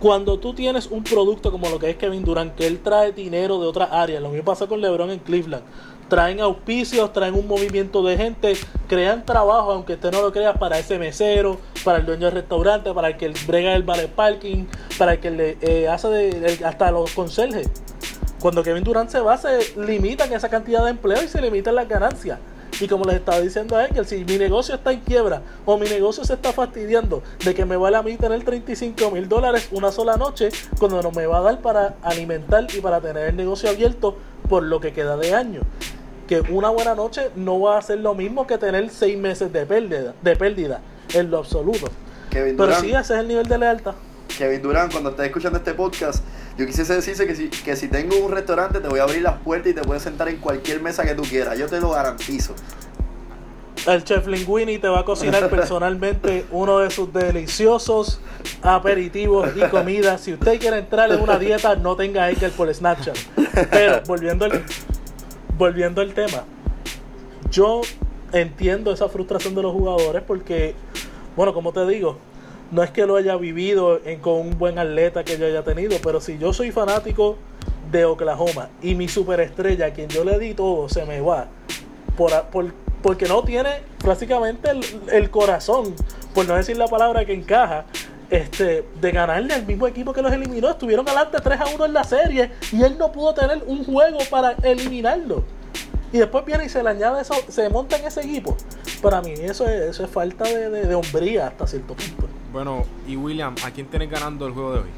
Cuando 0.04 0.38
tú 0.38 0.52
tienes 0.52 0.88
un 0.88 1.02
producto 1.02 1.50
como 1.50 1.70
lo 1.70 1.78
que 1.78 1.88
es 1.88 1.96
Kevin 1.96 2.26
Durant, 2.26 2.54
que 2.54 2.66
él 2.66 2.80
trae 2.80 3.12
dinero 3.12 3.58
de 3.58 3.66
otras 3.66 3.88
áreas, 3.90 4.20
lo 4.20 4.28
mismo 4.28 4.44
pasa 4.44 4.66
con 4.66 4.82
LeBron 4.82 5.10
en 5.10 5.18
Cleveland. 5.18 5.64
Traen 6.10 6.40
auspicios, 6.40 7.10
traen 7.14 7.32
un 7.32 7.48
movimiento 7.48 8.04
de 8.04 8.18
gente, 8.18 8.52
crean 8.86 9.24
trabajo, 9.24 9.72
aunque 9.72 9.94
usted 9.94 10.12
no 10.12 10.20
lo 10.20 10.30
crea, 10.30 10.52
para 10.52 10.78
ese 10.78 10.98
mesero, 10.98 11.58
para 11.86 12.00
el 12.00 12.04
dueño 12.04 12.26
del 12.26 12.34
restaurante, 12.34 12.92
para 12.92 13.08
el 13.08 13.16
que 13.16 13.32
brega 13.46 13.74
el 13.74 13.82
ballet 13.82 14.10
parking, 14.10 14.66
para 14.98 15.14
el 15.14 15.20
que 15.20 15.30
le 15.30 15.56
eh, 15.62 15.88
hace 15.88 16.08
de, 16.08 16.66
hasta 16.66 16.90
los 16.90 17.10
conserjes. 17.14 17.70
Cuando 18.40 18.62
Kevin 18.62 18.84
Durant 18.84 19.08
se 19.08 19.20
va, 19.20 19.38
se 19.38 19.72
limitan 19.86 20.30
esa 20.34 20.50
cantidad 20.50 20.84
de 20.84 20.90
empleo 20.90 21.22
y 21.22 21.28
se 21.28 21.40
limitan 21.40 21.76
las 21.76 21.88
ganancias. 21.88 22.38
Y 22.80 22.88
como 22.88 23.04
les 23.04 23.16
estaba 23.16 23.40
diciendo 23.40 23.76
a 23.76 23.84
Edgar, 23.84 24.04
si 24.04 24.24
mi 24.24 24.36
negocio 24.36 24.74
está 24.74 24.92
en 24.92 25.00
quiebra 25.00 25.42
o 25.64 25.78
mi 25.78 25.88
negocio 25.88 26.24
se 26.24 26.34
está 26.34 26.52
fastidiando 26.52 27.22
de 27.44 27.54
que 27.54 27.64
me 27.64 27.76
vale 27.76 27.96
a 27.96 28.02
mí 28.02 28.16
tener 28.16 28.44
35 28.44 29.10
mil 29.10 29.28
dólares 29.28 29.68
una 29.70 29.92
sola 29.92 30.16
noche, 30.16 30.48
cuando 30.78 31.02
no 31.02 31.10
me 31.10 31.26
va 31.26 31.38
a 31.38 31.42
dar 31.42 31.60
para 31.60 31.96
alimentar 32.02 32.66
y 32.74 32.80
para 32.80 33.00
tener 33.00 33.28
el 33.28 33.36
negocio 33.36 33.70
abierto 33.70 34.16
por 34.48 34.62
lo 34.62 34.80
que 34.80 34.92
queda 34.92 35.16
de 35.16 35.34
año. 35.34 35.60
Que 36.28 36.40
una 36.40 36.70
buena 36.70 36.94
noche 36.94 37.30
no 37.36 37.60
va 37.60 37.78
a 37.78 37.82
ser 37.82 37.98
lo 37.98 38.14
mismo 38.14 38.46
que 38.46 38.58
tener 38.58 38.90
seis 38.90 39.16
meses 39.16 39.52
de 39.52 39.66
pérdida, 39.66 40.14
de 40.22 40.36
pérdida 40.36 40.80
en 41.12 41.30
lo 41.30 41.38
absoluto. 41.38 41.88
Kevin 42.30 42.56
Pero 42.56 42.74
sí, 42.80 42.90
ese 42.90 43.14
es 43.14 43.20
el 43.20 43.28
nivel 43.28 43.46
de 43.46 43.58
lealtad. 43.58 43.94
Kevin 44.36 44.62
Durant, 44.62 44.90
cuando 44.90 45.10
estés 45.10 45.26
escuchando 45.26 45.58
este 45.58 45.74
podcast, 45.74 46.24
yo 46.56 46.66
quisiese 46.66 46.94
decirse 46.94 47.26
que 47.26 47.34
si, 47.34 47.48
que 47.48 47.74
si 47.76 47.88
tengo 47.88 48.16
un 48.18 48.30
restaurante 48.30 48.80
te 48.80 48.88
voy 48.88 49.00
a 49.00 49.04
abrir 49.04 49.22
las 49.22 49.38
puertas 49.40 49.72
y 49.72 49.74
te 49.74 49.82
puedes 49.82 50.02
sentar 50.02 50.28
en 50.28 50.36
cualquier 50.36 50.80
mesa 50.80 51.04
que 51.04 51.14
tú 51.14 51.22
quieras. 51.22 51.58
Yo 51.58 51.66
te 51.66 51.80
lo 51.80 51.90
garantizo. 51.90 52.54
El 53.86 54.02
chef 54.02 54.26
Linguini 54.26 54.78
te 54.78 54.88
va 54.88 55.00
a 55.00 55.04
cocinar 55.04 55.50
personalmente 55.50 56.46
uno 56.52 56.78
de 56.78 56.90
sus 56.90 57.12
deliciosos 57.12 58.20
aperitivos 58.62 59.50
y 59.56 59.60
comidas. 59.68 60.20
Si 60.22 60.32
usted 60.32 60.58
quiere 60.58 60.78
entrar 60.78 61.10
en 61.12 61.20
una 61.20 61.38
dieta, 61.38 61.74
no 61.74 61.96
tenga 61.96 62.30
Edgar 62.30 62.50
por 62.52 62.72
Snapchat. 62.72 63.16
Pero 63.70 64.00
volviendo 64.06 64.46
al, 64.46 64.64
volviendo 65.58 66.00
al 66.00 66.14
tema, 66.14 66.44
yo 67.50 67.82
entiendo 68.32 68.92
esa 68.92 69.08
frustración 69.08 69.54
de 69.54 69.62
los 69.62 69.72
jugadores 69.72 70.22
porque, 70.26 70.74
bueno, 71.36 71.52
como 71.52 71.72
te 71.72 71.86
digo, 71.86 72.18
no 72.74 72.82
es 72.82 72.90
que 72.90 73.06
lo 73.06 73.14
haya 73.14 73.36
vivido 73.36 74.00
con 74.20 74.34
un 74.34 74.58
buen 74.58 74.80
atleta 74.80 75.22
que 75.22 75.38
yo 75.38 75.46
haya 75.46 75.62
tenido, 75.62 75.96
pero 76.02 76.20
si 76.20 76.38
yo 76.38 76.52
soy 76.52 76.72
fanático 76.72 77.36
de 77.92 78.04
Oklahoma 78.04 78.68
y 78.82 78.96
mi 78.96 79.06
superestrella, 79.06 79.86
a 79.86 79.90
quien 79.92 80.08
yo 80.08 80.24
le 80.24 80.40
di 80.40 80.54
todo, 80.54 80.88
se 80.88 81.04
me 81.04 81.20
va 81.20 81.46
por, 82.16 82.32
porque 83.00 83.26
no 83.26 83.44
tiene 83.44 83.70
prácticamente 83.98 84.70
el, 85.12 85.30
corazón, 85.30 85.94
por 86.34 86.48
no 86.48 86.56
decir 86.56 86.76
la 86.76 86.88
palabra 86.88 87.24
que 87.24 87.32
encaja, 87.32 87.84
este, 88.28 88.84
de 89.00 89.10
ganarle 89.12 89.54
al 89.54 89.64
mismo 89.64 89.86
equipo 89.86 90.12
que 90.12 90.20
los 90.20 90.32
eliminó. 90.32 90.68
Estuvieron 90.70 91.08
adelante 91.08 91.38
3 91.40 91.60
a 91.60 91.66
1 91.76 91.84
en 91.84 91.92
la 91.92 92.02
serie 92.02 92.50
y 92.72 92.82
él 92.82 92.98
no 92.98 93.12
pudo 93.12 93.34
tener 93.34 93.62
un 93.68 93.84
juego 93.84 94.18
para 94.28 94.56
eliminarlo. 94.64 95.44
Y 96.12 96.18
después 96.18 96.44
viene 96.44 96.64
y 96.64 96.68
se 96.68 96.82
le 96.82 96.90
añade 96.90 97.22
eso, 97.22 97.34
se 97.48 97.68
monta 97.68 97.98
en 97.98 98.06
ese 98.06 98.22
equipo. 98.22 98.56
Para 99.00 99.22
mí 99.22 99.32
eso 99.32 99.64
es, 99.68 100.00
falta 100.10 100.42
de, 100.42 100.70
de 100.70 100.94
hombría 100.96 101.46
hasta 101.46 101.68
cierto 101.68 101.94
punto. 101.94 102.43
Bueno, 102.54 102.84
y 103.08 103.16
William, 103.16 103.56
¿a 103.64 103.72
quién 103.72 103.88
tenés 103.88 104.08
ganando 104.08 104.46
el 104.46 104.52
juego 104.52 104.74
de 104.74 104.78
hoy? 104.78 104.88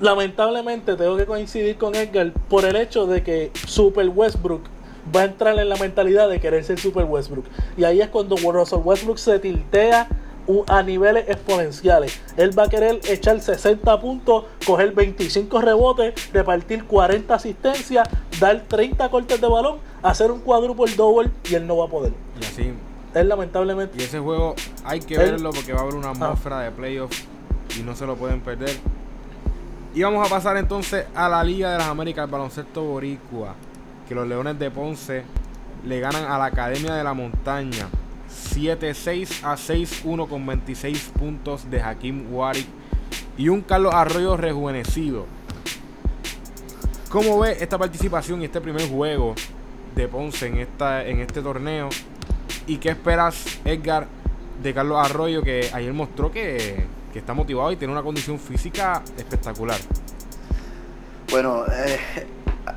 lamentablemente 0.00 0.96
tengo 0.96 1.16
que 1.16 1.24
coincidir 1.24 1.76
con 1.76 1.94
Edgar 1.94 2.32
por 2.48 2.64
el 2.64 2.76
hecho 2.76 3.06
de 3.06 3.22
que 3.22 3.50
Super 3.66 4.08
Westbrook 4.08 4.62
va 5.14 5.20
a 5.20 5.24
entrar 5.24 5.58
en 5.58 5.68
la 5.68 5.76
mentalidad 5.76 6.28
de 6.28 6.40
querer 6.40 6.64
ser 6.64 6.80
Super 6.80 7.04
Westbrook. 7.04 7.44
Y 7.76 7.84
ahí 7.84 8.00
es 8.00 8.08
cuando 8.08 8.36
Russell 8.36 8.80
Westbrook 8.82 9.18
se 9.18 9.38
tiltea 9.38 10.08
a 10.66 10.82
niveles 10.82 11.28
exponenciales. 11.28 12.20
Él 12.36 12.58
va 12.58 12.64
a 12.64 12.68
querer 12.68 13.00
echar 13.08 13.40
60 13.40 14.00
puntos, 14.00 14.44
coger 14.66 14.92
25 14.92 15.60
rebotes, 15.60 16.32
repartir 16.32 16.84
40 16.84 17.34
asistencias, 17.34 18.08
dar 18.40 18.62
30 18.66 19.08
cortes 19.10 19.40
de 19.40 19.46
balón, 19.46 19.78
hacer 20.02 20.30
un 20.30 20.40
cuádruple 20.40 20.94
double 20.96 21.30
y 21.48 21.54
él 21.54 21.66
no 21.66 21.76
va 21.76 21.84
a 21.86 21.88
poder. 21.88 22.12
Y 22.40 22.44
así. 22.44 22.72
Él 23.14 23.28
lamentablemente... 23.28 23.96
Y 23.98 24.02
ese 24.02 24.18
juego 24.18 24.54
hay 24.84 25.00
que 25.00 25.16
verlo 25.16 25.50
porque 25.52 25.72
va 25.72 25.80
a 25.80 25.82
haber 25.82 25.94
una 25.94 26.10
atmósfera 26.10 26.60
de 26.60 26.70
playoffs 26.70 27.24
y 27.78 27.82
no 27.82 27.94
se 27.94 28.06
lo 28.06 28.16
pueden 28.16 28.40
perder. 28.40 28.76
Y 29.94 30.02
vamos 30.02 30.26
a 30.26 30.30
pasar 30.30 30.56
entonces 30.56 31.06
a 31.14 31.28
la 31.28 31.44
Liga 31.44 31.70
de 31.72 31.78
las 31.78 31.86
Américas, 31.86 32.24
el 32.24 32.30
baloncesto 32.30 32.82
boricua. 32.82 33.54
Que 34.08 34.14
los 34.14 34.26
Leones 34.26 34.58
de 34.58 34.70
Ponce 34.70 35.22
le 35.86 36.00
ganan 36.00 36.24
a 36.24 36.36
la 36.36 36.46
Academia 36.46 36.94
de 36.94 37.04
la 37.04 37.14
Montaña 37.14 37.88
7-6 38.28 39.44
a 39.44 39.54
6-1 39.56 40.28
con 40.28 40.44
26 40.44 41.12
puntos 41.18 41.70
de 41.70 41.80
Hakim 41.80 42.32
Warwick 42.32 42.66
y 43.36 43.48
un 43.48 43.62
Carlos 43.62 43.94
Arroyo 43.94 44.36
rejuvenecido. 44.36 45.26
¿Cómo 47.08 47.38
ve 47.38 47.56
esta 47.60 47.78
participación 47.78 48.42
y 48.42 48.46
este 48.46 48.60
primer 48.60 48.88
juego 48.88 49.34
de 49.94 50.08
Ponce 50.08 50.48
en, 50.48 50.58
esta, 50.58 51.04
en 51.04 51.20
este 51.20 51.40
torneo? 51.42 51.88
¿Y 52.66 52.78
qué 52.78 52.90
esperas, 52.90 53.44
Edgar, 53.64 54.06
de 54.62 54.72
Carlos 54.72 54.98
Arroyo, 55.04 55.42
que 55.42 55.68
ayer 55.72 55.92
mostró 55.92 56.30
que, 56.30 56.86
que 57.12 57.18
está 57.18 57.34
motivado 57.34 57.70
y 57.72 57.76
tiene 57.76 57.92
una 57.92 58.02
condición 58.02 58.38
física 58.38 59.02
espectacular? 59.18 59.78
Bueno, 61.30 61.64
eh, 61.66 61.98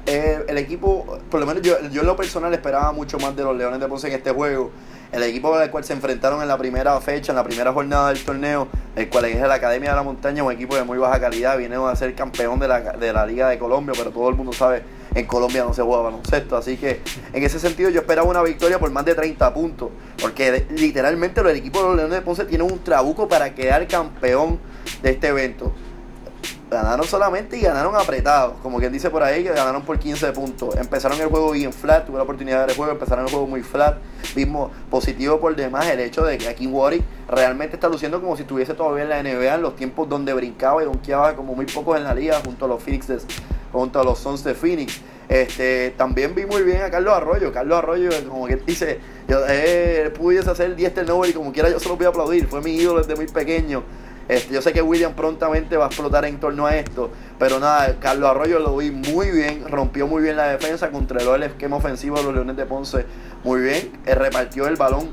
eh, 0.05 0.45
el 0.47 0.57
equipo, 0.57 1.19
por 1.29 1.39
lo 1.39 1.45
menos 1.45 1.61
yo, 1.61 1.75
yo 1.89 2.01
en 2.01 2.07
lo 2.07 2.15
personal 2.15 2.53
esperaba 2.53 2.91
mucho 2.91 3.17
más 3.19 3.35
de 3.35 3.43
los 3.43 3.55
Leones 3.55 3.79
de 3.79 3.87
Ponce 3.87 4.07
en 4.07 4.13
este 4.13 4.31
juego. 4.31 4.71
El 5.11 5.23
equipo 5.23 5.57
el 5.57 5.69
cual 5.71 5.85
se 5.85 5.93
enfrentaron 5.93 6.41
en 6.41 6.49
la 6.49 6.57
primera 6.57 6.99
fecha, 6.99 7.31
en 7.31 7.37
la 7.37 7.43
primera 7.43 7.71
jornada 7.71 8.09
del 8.09 8.23
torneo, 8.25 8.67
el 8.95 9.07
cual 9.07 9.25
es 9.25 9.39
la 9.39 9.53
Academia 9.53 9.91
de 9.91 9.95
la 9.95 10.03
Montaña, 10.03 10.43
un 10.43 10.51
equipo 10.51 10.75
de 10.75 10.83
muy 10.83 10.97
baja 10.97 11.19
calidad, 11.19 11.57
viene 11.57 11.77
a 11.77 11.95
ser 11.95 12.13
campeón 12.13 12.59
de 12.59 12.67
la, 12.67 12.81
de 12.81 13.13
la 13.13 13.25
Liga 13.25 13.47
de 13.47 13.57
Colombia, 13.57 13.93
pero 13.97 14.11
todo 14.11 14.27
el 14.27 14.35
mundo 14.35 14.51
sabe, 14.51 14.83
en 15.17 15.25
Colombia 15.25 15.63
no 15.63 15.73
se 15.73 15.81
juega 15.81 16.03
baloncesto. 16.03 16.55
Así 16.55 16.77
que 16.77 17.01
en 17.33 17.43
ese 17.43 17.59
sentido 17.59 17.89
yo 17.89 18.01
esperaba 18.01 18.27
una 18.27 18.43
victoria 18.43 18.79
por 18.79 18.91
más 18.91 19.05
de 19.05 19.15
30 19.15 19.53
puntos, 19.53 19.89
porque 20.21 20.65
literalmente 20.71 21.41
el 21.41 21.47
equipo 21.47 21.79
de 21.79 21.85
los 21.85 21.95
Leones 21.95 22.15
de 22.15 22.21
Ponce 22.21 22.45
tiene 22.45 22.63
un 22.63 22.83
trabuco 22.83 23.27
para 23.27 23.53
quedar 23.53 23.87
campeón 23.87 24.59
de 25.01 25.11
este 25.11 25.27
evento 25.27 25.73
ganaron 26.69 27.05
solamente 27.05 27.57
y 27.57 27.61
ganaron 27.61 27.95
apretados. 27.95 28.55
Como 28.61 28.79
quien 28.79 28.91
dice 28.91 29.09
por 29.09 29.23
ahí, 29.23 29.43
que 29.43 29.49
ganaron 29.49 29.83
por 29.83 29.97
15 29.99 30.31
puntos. 30.33 30.75
Empezaron 30.75 31.19
el 31.19 31.27
juego 31.27 31.51
bien 31.51 31.71
flat, 31.71 32.05
tuve 32.05 32.17
la 32.17 32.23
oportunidad 32.23 32.57
de 32.57 32.61
ver 32.61 32.69
el 32.71 32.75
juego, 32.75 32.91
empezaron 32.91 33.25
el 33.25 33.31
juego 33.31 33.47
muy 33.47 33.61
flat. 33.61 33.97
Mismo 34.35 34.71
positivo 34.89 35.39
por 35.39 35.55
demás 35.55 35.87
el 35.87 35.99
hecho 35.99 36.23
de 36.23 36.37
que 36.37 36.47
aquí 36.47 36.67
Warwick 36.67 37.03
realmente 37.29 37.75
está 37.75 37.87
luciendo 37.87 38.21
como 38.21 38.35
si 38.35 38.41
estuviese 38.43 38.73
todavía 38.73 39.03
en 39.03 39.09
la 39.09 39.23
NBA 39.23 39.55
en 39.55 39.61
los 39.61 39.75
tiempos 39.75 40.09
donde 40.09 40.33
brincaba 40.33 40.81
y 40.81 40.85
donkeaba 40.85 41.35
como 41.35 41.55
muy 41.55 41.65
pocos 41.65 41.97
en 41.97 42.03
la 42.03 42.13
liga 42.13 42.41
junto 42.43 42.65
a 42.65 42.67
los 42.67 42.83
Phoenix, 42.83 43.07
de- 43.71 43.77
junto 43.77 43.99
a 43.99 44.03
los 44.03 44.19
Suns 44.19 44.43
de 44.43 44.53
Phoenix. 44.53 45.01
Este, 45.29 45.93
también 45.97 46.33
vi 46.35 46.45
muy 46.45 46.63
bien 46.63 46.81
a 46.83 46.89
Carlos 46.89 47.13
Arroyo. 47.13 47.51
Carlos 47.51 47.77
Arroyo, 47.77 48.09
como 48.29 48.47
que 48.47 48.55
dice, 48.57 48.99
yo 49.27 49.39
eh, 49.49 50.11
pudiese 50.17 50.49
hacer 50.49 50.75
10 50.75 50.93
turnovers 50.93 51.31
y 51.31 51.33
como 51.33 51.51
quiera 51.51 51.69
yo 51.69 51.79
se 51.79 51.87
los 51.89 51.97
voy 51.97 52.05
a 52.05 52.09
aplaudir. 52.09 52.47
Fue 52.47 52.61
mi 52.61 52.75
ídolo 52.75 52.99
desde 53.01 53.15
muy 53.15 53.27
pequeño. 53.27 53.83
Este, 54.29 54.53
yo 54.53 54.61
sé 54.61 54.73
que 54.73 54.81
William 54.81 55.13
prontamente 55.13 55.77
va 55.77 55.85
a 55.85 55.87
explotar 55.87 56.25
en 56.25 56.37
torno 56.37 56.65
a 56.65 56.75
esto, 56.75 57.09
pero 57.39 57.59
nada, 57.61 57.95
Carlos 58.01 58.29
Arroyo 58.29 58.59
lo 58.59 58.75
vi 58.75 58.91
muy 58.91 59.31
bien, 59.31 59.63
rompió 59.69 60.05
muy 60.05 60.21
bien 60.21 60.35
la 60.35 60.49
defensa, 60.49 60.89
controló 60.91 61.35
el 61.35 61.43
esquema 61.43 61.77
ofensivo 61.77 62.17
de 62.17 62.23
los 62.23 62.33
Leones 62.33 62.57
de 62.57 62.65
Ponce 62.65 63.05
muy 63.45 63.61
bien, 63.61 63.89
eh, 64.05 64.15
repartió 64.15 64.67
el 64.67 64.75
balón 64.75 65.09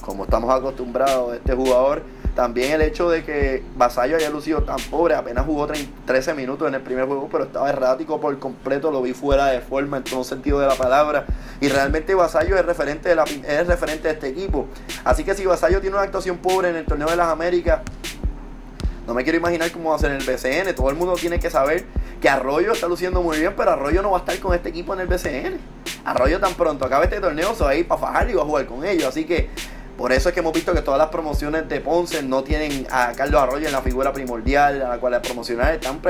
como 0.00 0.24
estamos 0.24 0.50
acostumbrados 0.54 1.34
este 1.36 1.52
jugador. 1.54 2.02
También 2.38 2.70
el 2.70 2.82
hecho 2.82 3.10
de 3.10 3.24
que 3.24 3.64
Vasallo 3.74 4.14
haya 4.14 4.30
lucido 4.30 4.62
tan 4.62 4.78
pobre, 4.92 5.16
apenas 5.16 5.44
jugó 5.44 5.66
30 5.66 5.90
13 6.06 6.34
minutos 6.34 6.68
en 6.68 6.74
el 6.76 6.82
primer 6.82 7.04
juego, 7.06 7.28
pero 7.32 7.42
estaba 7.42 7.68
errático 7.68 8.20
por 8.20 8.38
completo, 8.38 8.92
lo 8.92 9.02
vi 9.02 9.12
fuera 9.12 9.46
de 9.46 9.60
forma 9.60 9.96
en 9.96 10.04
todo 10.04 10.22
sentido 10.22 10.60
de 10.60 10.68
la 10.68 10.76
palabra. 10.76 11.26
Y 11.60 11.68
realmente 11.68 12.14
Vasallo 12.14 12.56
es 12.56 12.64
referente 12.64 13.08
de, 13.08 13.16
la, 13.16 13.24
es 13.24 13.66
referente 13.66 14.06
de 14.06 14.14
este 14.14 14.28
equipo. 14.28 14.68
Así 15.02 15.24
que 15.24 15.34
si 15.34 15.46
Vasallo 15.46 15.80
tiene 15.80 15.96
una 15.96 16.04
actuación 16.04 16.38
pobre 16.38 16.70
en 16.70 16.76
el 16.76 16.84
torneo 16.84 17.10
de 17.10 17.16
las 17.16 17.26
Américas, 17.26 17.80
no 19.08 19.14
me 19.14 19.24
quiero 19.24 19.38
imaginar 19.38 19.72
cómo 19.72 19.90
va 19.90 19.96
a 19.96 19.98
ser 19.98 20.12
en 20.12 20.18
el 20.18 20.24
BCN. 20.24 20.76
Todo 20.76 20.90
el 20.90 20.94
mundo 20.94 21.14
tiene 21.14 21.40
que 21.40 21.50
saber 21.50 21.86
que 22.20 22.28
Arroyo 22.28 22.70
está 22.70 22.86
luciendo 22.86 23.20
muy 23.20 23.40
bien, 23.40 23.54
pero 23.56 23.72
Arroyo 23.72 24.00
no 24.00 24.12
va 24.12 24.18
a 24.18 24.20
estar 24.20 24.38
con 24.38 24.54
este 24.54 24.68
equipo 24.68 24.94
en 24.94 25.00
el 25.00 25.08
BCN. 25.08 25.58
Arroyo 26.04 26.38
tan 26.38 26.54
pronto 26.54 26.84
acabe 26.84 27.06
este 27.06 27.20
torneo 27.20 27.56
se 27.56 27.64
va 27.64 27.70
a 27.70 27.74
ir 27.74 27.88
para 27.88 28.00
fajar 28.00 28.30
y 28.30 28.34
va 28.34 28.42
a 28.42 28.46
jugar 28.46 28.66
con 28.66 28.84
ellos. 28.84 29.06
Así 29.06 29.24
que 29.24 29.50
por 29.98 30.12
eso 30.12 30.28
es 30.28 30.32
que 30.32 30.38
hemos 30.38 30.52
visto 30.52 30.72
que 30.72 30.80
todas 30.80 30.96
las 30.96 31.08
promociones 31.08 31.68
de 31.68 31.80
Ponce 31.80 32.22
no 32.22 32.44
tienen 32.44 32.86
a 32.88 33.12
Carlos 33.14 33.42
Arroyo 33.42 33.66
en 33.66 33.72
la 33.72 33.82
figura 33.82 34.12
primordial 34.12 34.80
a 34.80 34.90
la 34.90 34.98
cual 34.98 35.20
promocionar. 35.20 35.74
Están, 35.74 36.00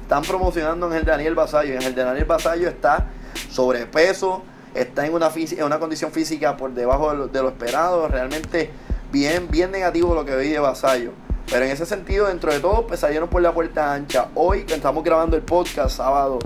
están 0.00 0.22
promocionando 0.22 0.86
a 0.86 0.90
Ángel 0.90 1.04
Daniel 1.04 1.34
Basayo. 1.34 1.74
Y 1.74 1.76
Ángel 1.76 1.96
Daniel 1.96 2.24
Basayo 2.24 2.68
está 2.68 3.08
sobrepeso, 3.50 4.44
está 4.76 5.04
en 5.06 5.14
una, 5.14 5.78
condición 5.80 6.12
física 6.12 6.56
por 6.56 6.72
debajo 6.72 7.26
de 7.26 7.42
lo, 7.42 7.48
esperado. 7.48 8.06
Realmente 8.06 8.70
bien, 9.10 9.48
bien 9.50 9.72
negativo 9.72 10.14
lo 10.14 10.24
que 10.24 10.36
vi 10.36 10.50
de 10.50 10.60
Basayo. 10.60 11.10
Pero 11.50 11.64
en 11.64 11.72
ese 11.72 11.84
sentido, 11.84 12.28
dentro 12.28 12.52
de 12.52 12.60
todo, 12.60 12.86
pues 12.86 13.00
salieron 13.00 13.28
por 13.28 13.42
la 13.42 13.52
puerta 13.52 13.92
ancha. 13.92 14.28
Hoy 14.36 14.62
que 14.62 14.74
estamos 14.74 15.02
grabando 15.02 15.34
el 15.34 15.42
podcast, 15.42 15.96
sábado, 15.96 16.38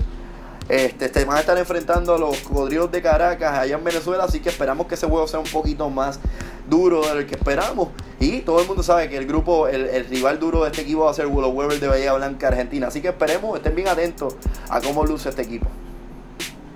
este, 0.67 1.05
este, 1.05 1.25
van 1.25 1.37
a 1.37 1.39
estar 1.41 1.57
enfrentando 1.57 2.15
a 2.15 2.17
los 2.17 2.39
cocodrilos 2.39 2.91
de 2.91 3.01
Caracas 3.01 3.57
allá 3.57 3.77
en 3.77 3.83
Venezuela, 3.83 4.25
así 4.25 4.41
que 4.41 4.49
esperamos 4.49 4.87
que 4.87 4.95
ese 4.95 5.07
juego 5.07 5.25
sea 5.27 5.39
un 5.39 5.49
poquito 5.49 5.89
más 5.89 6.19
duro 6.69 7.01
del 7.01 7.25
que 7.25 7.35
esperamos. 7.35 7.89
Y 8.19 8.39
todo 8.41 8.59
el 8.61 8.67
mundo 8.67 8.83
sabe 8.83 9.09
que 9.09 9.17
el 9.17 9.27
grupo, 9.27 9.67
el, 9.67 9.85
el 9.87 10.05
rival 10.05 10.39
duro 10.39 10.63
de 10.63 10.71
este 10.71 10.81
equipo 10.81 11.05
va 11.05 11.11
a 11.11 11.13
ser 11.13 11.25
los 11.25 11.53
Weber 11.53 11.79
de 11.79 11.87
Bahía 11.87 12.13
Blanca, 12.13 12.47
Argentina. 12.47 12.87
Así 12.87 13.01
que 13.01 13.09
esperemos, 13.09 13.55
estén 13.57 13.75
bien 13.75 13.87
atentos 13.87 14.35
a 14.69 14.81
cómo 14.81 15.05
luce 15.05 15.29
este 15.29 15.43
equipo. 15.43 15.67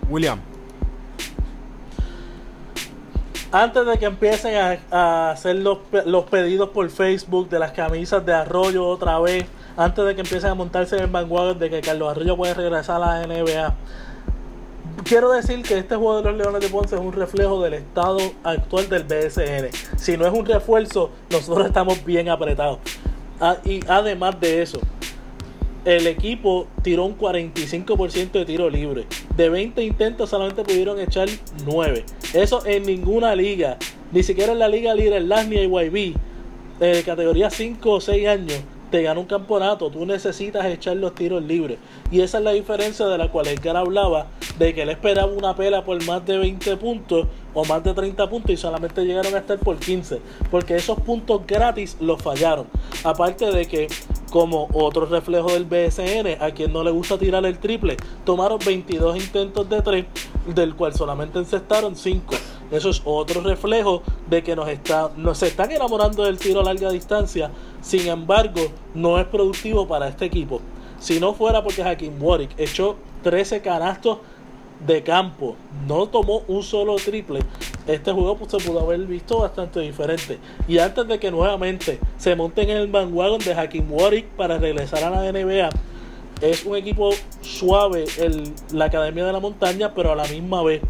William, 0.10 0.39
Antes 3.54 3.86
de 3.86 4.00
que 4.00 4.06
empiecen 4.06 4.56
a, 4.56 4.80
a 4.92 5.32
hacer 5.32 5.58
los, 5.58 5.80
los 6.06 6.24
pedidos 6.26 6.70
por 6.70 6.89
Facebook 6.89 7.50
de 7.50 7.60
las 7.60 7.72
camisas 7.74 8.26
de 8.26 8.34
Arroyo 8.34 8.88
otra 8.88 9.20
vez, 9.20 9.46
antes 9.76 10.06
de 10.06 10.16
que 10.16 10.22
empiecen 10.22 10.52
a 10.52 10.56
montarse 10.56 10.96
en 10.96 11.04
el 11.04 11.10
vanguardia 11.10 11.54
de 11.56 11.70
que 11.70 11.82
Carlos 11.82 12.12
Arroyo 12.12 12.38
puede 12.38 12.54
regresar 12.54 13.02
a 13.04 13.20
la 13.20 13.28
NBA, 13.28 13.74
quiero 15.04 15.32
decir 15.32 15.62
que 15.64 15.78
este 15.78 15.95
juego 15.95 16.18
de 16.18 16.24
los 16.24 16.38
Leones 16.38 16.62
de 16.62 16.70
Ponce 16.70 16.95
es 16.95 17.02
un 17.02 17.14
reflejo 17.14 17.62
del 17.62 17.76
estado 17.76 18.20
actual 18.43 18.89
del 18.89 19.04
BSN. 19.04 19.70
Si 19.97 20.18
no 20.18 20.26
es 20.26 20.34
un 20.34 20.45
refuerzo, 20.45 21.12
nosotros 21.30 21.68
estamos 21.68 22.04
bien 22.06 22.30
apretados. 22.30 22.80
Ah, 23.39 23.58
y 23.66 23.80
además 23.88 24.39
de 24.39 24.62
eso, 24.62 24.80
el 25.86 26.06
equipo 26.08 26.68
tiró 26.84 27.06
un 27.06 27.18
45% 27.18 28.32
de 28.32 28.45
tiro 28.45 28.70
libre. 28.70 29.06
De 29.36 29.49
20 29.49 29.84
intentos 29.84 30.30
solamente 30.30 30.64
pudieron 30.64 30.99
echar 30.99 31.28
9. 31.66 32.06
Eso 32.34 32.66
en 32.66 32.84
ninguna 32.84 33.36
liga. 33.36 33.78
Ni 34.12 34.24
siquiera 34.24 34.52
en 34.52 34.60
la 34.60 34.68
liga 34.68 34.93
líder, 34.93 35.24
Lasnia 35.24 35.64
y 35.64 35.68
YB, 35.68 36.16
de 36.80 37.04
categoría 37.04 37.49
5 37.49 37.89
o 37.89 38.02
6 38.02 38.28
años, 38.28 38.60
te 38.92 39.02
gana 39.02 39.20
un 39.20 39.26
campeonato. 39.26 39.89
Tú 39.89 40.06
necesitas 40.06 40.66
echar 40.66 40.98
los 40.98 41.16
tiros 41.16 41.42
libres. 41.42 41.80
Y 42.12 42.22
esa 42.22 42.38
es 42.38 42.44
la 42.44 42.52
diferencia 42.52 43.08
de 43.08 43.18
la 43.18 43.32
cual 43.32 43.48
Edgar 43.48 43.78
hablaba, 43.78 44.28
de 44.60 44.74
que 44.74 44.84
él 44.84 44.89
esperaba 44.89 45.32
una 45.32 45.56
pela 45.56 45.84
por 45.84 46.04
más 46.06 46.24
de 46.26 46.38
20 46.38 46.78
puntos 46.78 47.28
o 47.54 47.66
más 47.66 47.84
de 47.84 47.94
30 47.94 48.30
puntos 48.30 48.52
y 48.52 48.58
solamente 48.58 49.04
llegaron 49.04 49.34
a 49.34 49.39
estar 49.39 49.58
por 49.58 49.78
15. 49.78 50.22
Porque 50.52 50.76
esos 50.76 51.00
puntos 51.00 51.42
gratis 51.48 51.98
los 52.00 52.22
fallaron. 52.22 52.68
Aparte 53.04 53.52
de 53.52 53.66
que 53.66 53.88
como 54.30 54.68
otro 54.74 55.06
reflejo 55.06 55.52
del 55.52 55.66
BSN, 55.66 56.42
a 56.42 56.52
quien 56.52 56.72
no 56.72 56.84
le 56.84 56.92
gusta 56.92 57.18
tirar 57.18 57.46
el 57.46 57.60
triple, 57.60 57.98
tomaron 58.26 58.60
22 58.66 59.18
intentos 59.18 59.70
de 59.70 59.82
3, 59.82 60.06
del 60.56 60.76
cual 60.76 60.94
solamente 60.94 61.39
encestaron 61.39 61.96
5. 61.96 62.36
Eso 62.72 62.90
es 62.90 63.02
otro 63.06 63.42
reflejo 63.42 64.02
de 64.30 64.44
que 64.44 64.56
nos, 64.56 64.70
está, 64.70 65.12
nos 65.18 65.44
están 65.44 65.72
enamorando 65.72 66.24
del 66.24 66.38
tiro 66.38 66.62
a 66.62 66.64
larga 66.64 66.90
distancia, 66.90 67.52
sin 67.82 68.08
embargo, 68.08 68.62
no 68.94 69.20
es 69.20 69.26
productivo 69.26 69.88
para 69.88 70.08
este 70.08 70.26
equipo. 70.26 70.62
Si 71.00 71.20
no 71.20 71.34
fuera 71.34 71.64
porque 71.64 71.84
Hakim 71.84 72.22
Warwick 72.22 72.52
echó 72.58 72.96
13 73.24 73.62
canastos 73.62 74.20
de 74.86 75.04
campo, 75.04 75.56
no 75.88 76.08
tomó 76.08 76.44
un 76.48 76.64
solo 76.64 76.96
triple, 76.96 77.42
este 77.88 78.12
juego 78.12 78.38
pues, 78.38 78.52
se 78.52 78.58
pudo 78.58 78.82
haber 78.82 79.02
visto 79.02 79.40
bastante 79.40 79.80
diferente. 79.80 80.38
Y 80.68 80.78
antes 80.78 81.08
de 81.08 81.20
que 81.20 81.32
nuevamente 81.32 82.00
se 82.18 82.36
monten 82.36 82.70
en 82.70 82.78
el 82.78 82.88
bandwagon 82.88 83.40
de 83.40 83.54
Hakim 83.54 83.92
Warwick 83.92 84.28
para 84.28 84.58
regresar 84.58 85.04
a 85.04 85.10
la 85.10 85.32
NBA, 85.32 85.70
es 86.42 86.66
un 86.66 86.76
equipo 86.76 87.12
suave 87.42 88.06
la 88.72 88.86
Academia 88.86 89.26
de 89.26 89.34
la 89.34 89.40
Montaña, 89.40 89.94
pero 89.94 90.12
a 90.12 90.16
la 90.16 90.26
misma 90.26 90.64
vez. 90.64 90.82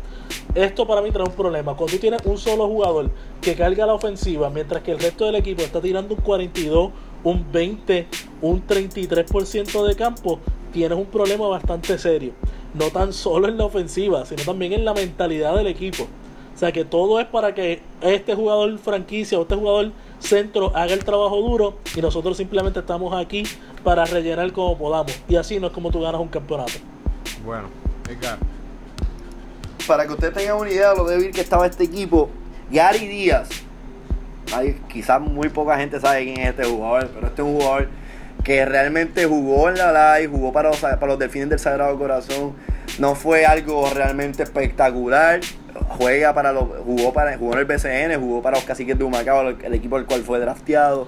Esto 0.56 0.86
para 0.86 1.02
mí 1.02 1.12
trae 1.12 1.26
un 1.26 1.34
problema. 1.34 1.76
Cuando 1.76 1.94
tú 1.94 2.00
tienes 2.00 2.22
un 2.26 2.38
solo 2.38 2.68
jugador 2.68 3.10
que 3.42 3.56
carga 3.56 3.86
la 3.86 3.94
ofensiva, 3.94 4.50
mientras 4.50 4.84
que 4.84 4.92
el 4.92 5.00
resto 5.00 5.26
del 5.26 5.36
equipo 5.36 5.62
está 5.62 5.80
tirando 5.80 6.14
un 6.14 6.22
42, 6.22 6.92
un 7.24 7.52
20, 7.52 8.08
un 8.42 8.68
33% 8.68 9.88
de 9.88 9.96
campo, 9.96 10.40
tienes 10.74 10.98
un 10.98 11.06
problema 11.06 11.48
bastante 11.48 11.98
serio. 11.98 12.34
No 12.74 12.90
tan 12.90 13.14
solo 13.14 13.48
en 13.48 13.58
la 13.58 13.66
ofensiva, 13.66 14.26
sino 14.26 14.44
también 14.44 14.74
en 14.74 14.84
la 14.84 14.94
mentalidad 14.94 15.56
del 15.56 15.68
equipo. 15.68 16.04
O 16.54 16.58
sea 16.58 16.74
que 16.74 16.84
todo 16.84 17.20
es 17.20 17.28
para 17.28 17.56
que 17.56 17.82
este 18.02 18.36
jugador 18.36 18.78
franquicia 18.78 19.40
o 19.40 19.44
este 19.44 19.56
jugador 19.56 19.92
centro 20.20 20.76
haga 20.76 20.94
el 20.94 21.04
trabajo 21.04 21.38
duro 21.38 21.76
y 21.96 22.02
nosotros 22.02 22.38
simplemente 22.38 22.80
estamos 22.80 23.14
aquí 23.16 23.44
para 23.86 24.04
rellenar 24.06 24.52
como 24.52 24.78
podamos. 24.78 25.18
Y 25.30 25.38
así 25.38 25.60
no 25.60 25.68
es 25.68 25.74
como 25.74 25.92
tú 25.92 26.02
ganas 26.02 26.20
un 26.20 26.28
campeonato. 26.28 26.74
bueno, 27.46 27.70
Edgar. 28.10 28.38
Para 29.88 30.06
que 30.06 30.14
usted 30.14 30.34
tenga 30.34 30.56
una 30.56 30.70
idea 30.70 30.92
de 30.92 30.96
lo 30.96 31.06
débil 31.06 31.32
que 31.32 31.42
estaba 31.42 31.66
este 31.66 31.84
equipo, 31.84 32.30
Gary 32.72 33.08
Díaz. 33.08 33.50
Quizás 34.90 35.22
muy 35.22 35.50
poca 35.50 35.78
gente 35.78 36.00
sabe 36.00 36.26
quién 36.26 36.40
es 36.40 36.50
este 36.50 36.66
jugador, 36.66 37.10
pero 37.14 37.28
este 37.28 37.42
es 37.42 37.48
un 37.48 37.56
jugador 37.56 37.88
que 38.44 38.66
realmente 38.66 39.26
jugó 39.26 39.70
en 39.70 39.78
la 39.78 40.18
live, 40.18 40.30
jugó 40.30 40.52
para 40.52 40.70
los, 40.70 40.80
para 40.80 41.06
los 41.06 41.20
Delfines 41.20 41.50
del 41.50 41.60
Sagrado 41.60 41.98
Corazón. 41.98 42.54
No 43.00 43.16
fue 43.16 43.46
algo 43.46 43.90
realmente 43.94 44.44
espectacular. 44.44 45.40
Juega 45.98 46.34
para 46.34 46.52
los, 46.52 46.66
jugó, 46.84 47.14
para, 47.14 47.38
jugó 47.38 47.54
en 47.54 47.60
el 47.60 47.66
BCN, 47.66 48.20
jugó 48.20 48.42
para 48.42 48.58
los 48.58 48.66
Caciques 48.66 48.98
de 48.98 49.04
Humacao, 49.04 49.50
el, 49.50 49.74
equipo 49.74 49.96
al 49.96 50.06
cual 50.06 50.24
fue 50.24 50.40
drafteado. 50.40 51.08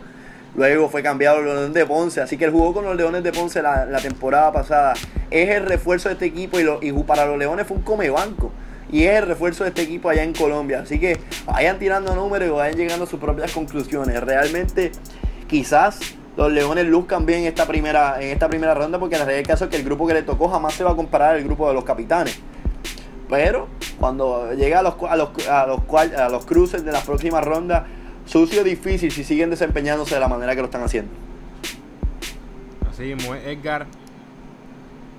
Luego 0.55 0.87
fue 0.87 1.01
cambiado 1.01 1.37
a 1.37 1.41
los 1.41 1.55
Leones 1.55 1.73
de 1.73 1.85
Ponce, 1.85 2.21
así 2.21 2.37
que 2.37 2.45
él 2.45 2.51
jugó 2.51 2.73
con 2.73 2.85
los 2.85 2.95
Leones 2.95 3.23
de 3.23 3.31
Ponce 3.31 3.61
la, 3.61 3.99
temporada 4.01 4.51
pasada. 4.51 4.93
Es 5.31 5.49
el 5.49 5.65
refuerzo 5.65 6.09
de 6.09 6.13
este 6.13 6.25
equipo 6.25 6.59
y, 6.59 6.67
y 6.87 6.93
para 7.03 7.25
los 7.25 7.37
Leones 7.37 7.65
fue 7.65 7.77
un 7.77 7.83
come 7.83 8.09
banco. 8.09 8.51
Y 8.93 9.05
es 9.05 9.17
el 9.17 9.25
refuerzo 9.25 9.63
de 9.63 9.69
este 9.69 9.81
equipo 9.81 10.07
allá 10.07 10.21
en 10.21 10.33
Colombia. 10.33 10.81
Así 10.81 10.99
que 10.99 11.17
vayan 11.47 11.79
tirando 11.79 12.15
números 12.15 12.47
y 12.47 12.51
vayan 12.51 12.77
llegando 12.77 13.05
a 13.05 13.07
sus 13.07 13.19
propias 13.19 13.51
conclusiones. 13.51 14.21
Realmente, 14.21 14.91
quizás 15.47 15.99
los 16.37 16.51
Leones 16.51 16.85
luzcan 16.85 17.25
bien 17.25 17.39
en 17.39 17.45
esta 17.47 17.65
primera, 17.65 18.21
en 18.21 18.29
esta 18.29 18.47
primera 18.47 18.75
ronda, 18.75 18.99
porque 18.99 19.15
en 19.15 19.21
realidad 19.21 19.39
el 19.39 19.47
caso 19.47 19.65
es 19.65 19.71
que 19.71 19.77
el 19.77 19.83
grupo 19.83 20.05
que 20.05 20.13
le 20.13 20.21
tocó 20.21 20.47
jamás 20.47 20.75
se 20.75 20.83
va 20.83 20.91
a 20.91 20.95
comparar 20.95 21.35
al 21.35 21.43
grupo 21.43 21.67
de 21.67 21.73
los 21.73 21.83
capitanes. 21.83 22.39
Pero 23.27 23.67
cuando 23.99 24.53
llega 24.53 24.77
a 24.77 24.83
los, 24.83 24.93
a 25.09 25.15
los, 25.15 25.47
a 25.47 25.65
los, 25.65 25.79
a 26.15 26.29
los 26.29 26.45
cruces 26.45 26.85
de 26.85 26.91
las 26.91 27.03
próximas 27.03 27.43
rondas, 27.43 27.85
sucio 28.27 28.63
difícil 28.63 29.11
si 29.11 29.23
siguen 29.23 29.49
desempeñándose 29.49 30.13
de 30.13 30.21
la 30.21 30.27
manera 30.27 30.53
que 30.53 30.61
lo 30.61 30.65
están 30.65 30.83
haciendo. 30.83 31.11
Así 32.87 33.15
mismo 33.15 33.33
Edgar. 33.33 33.87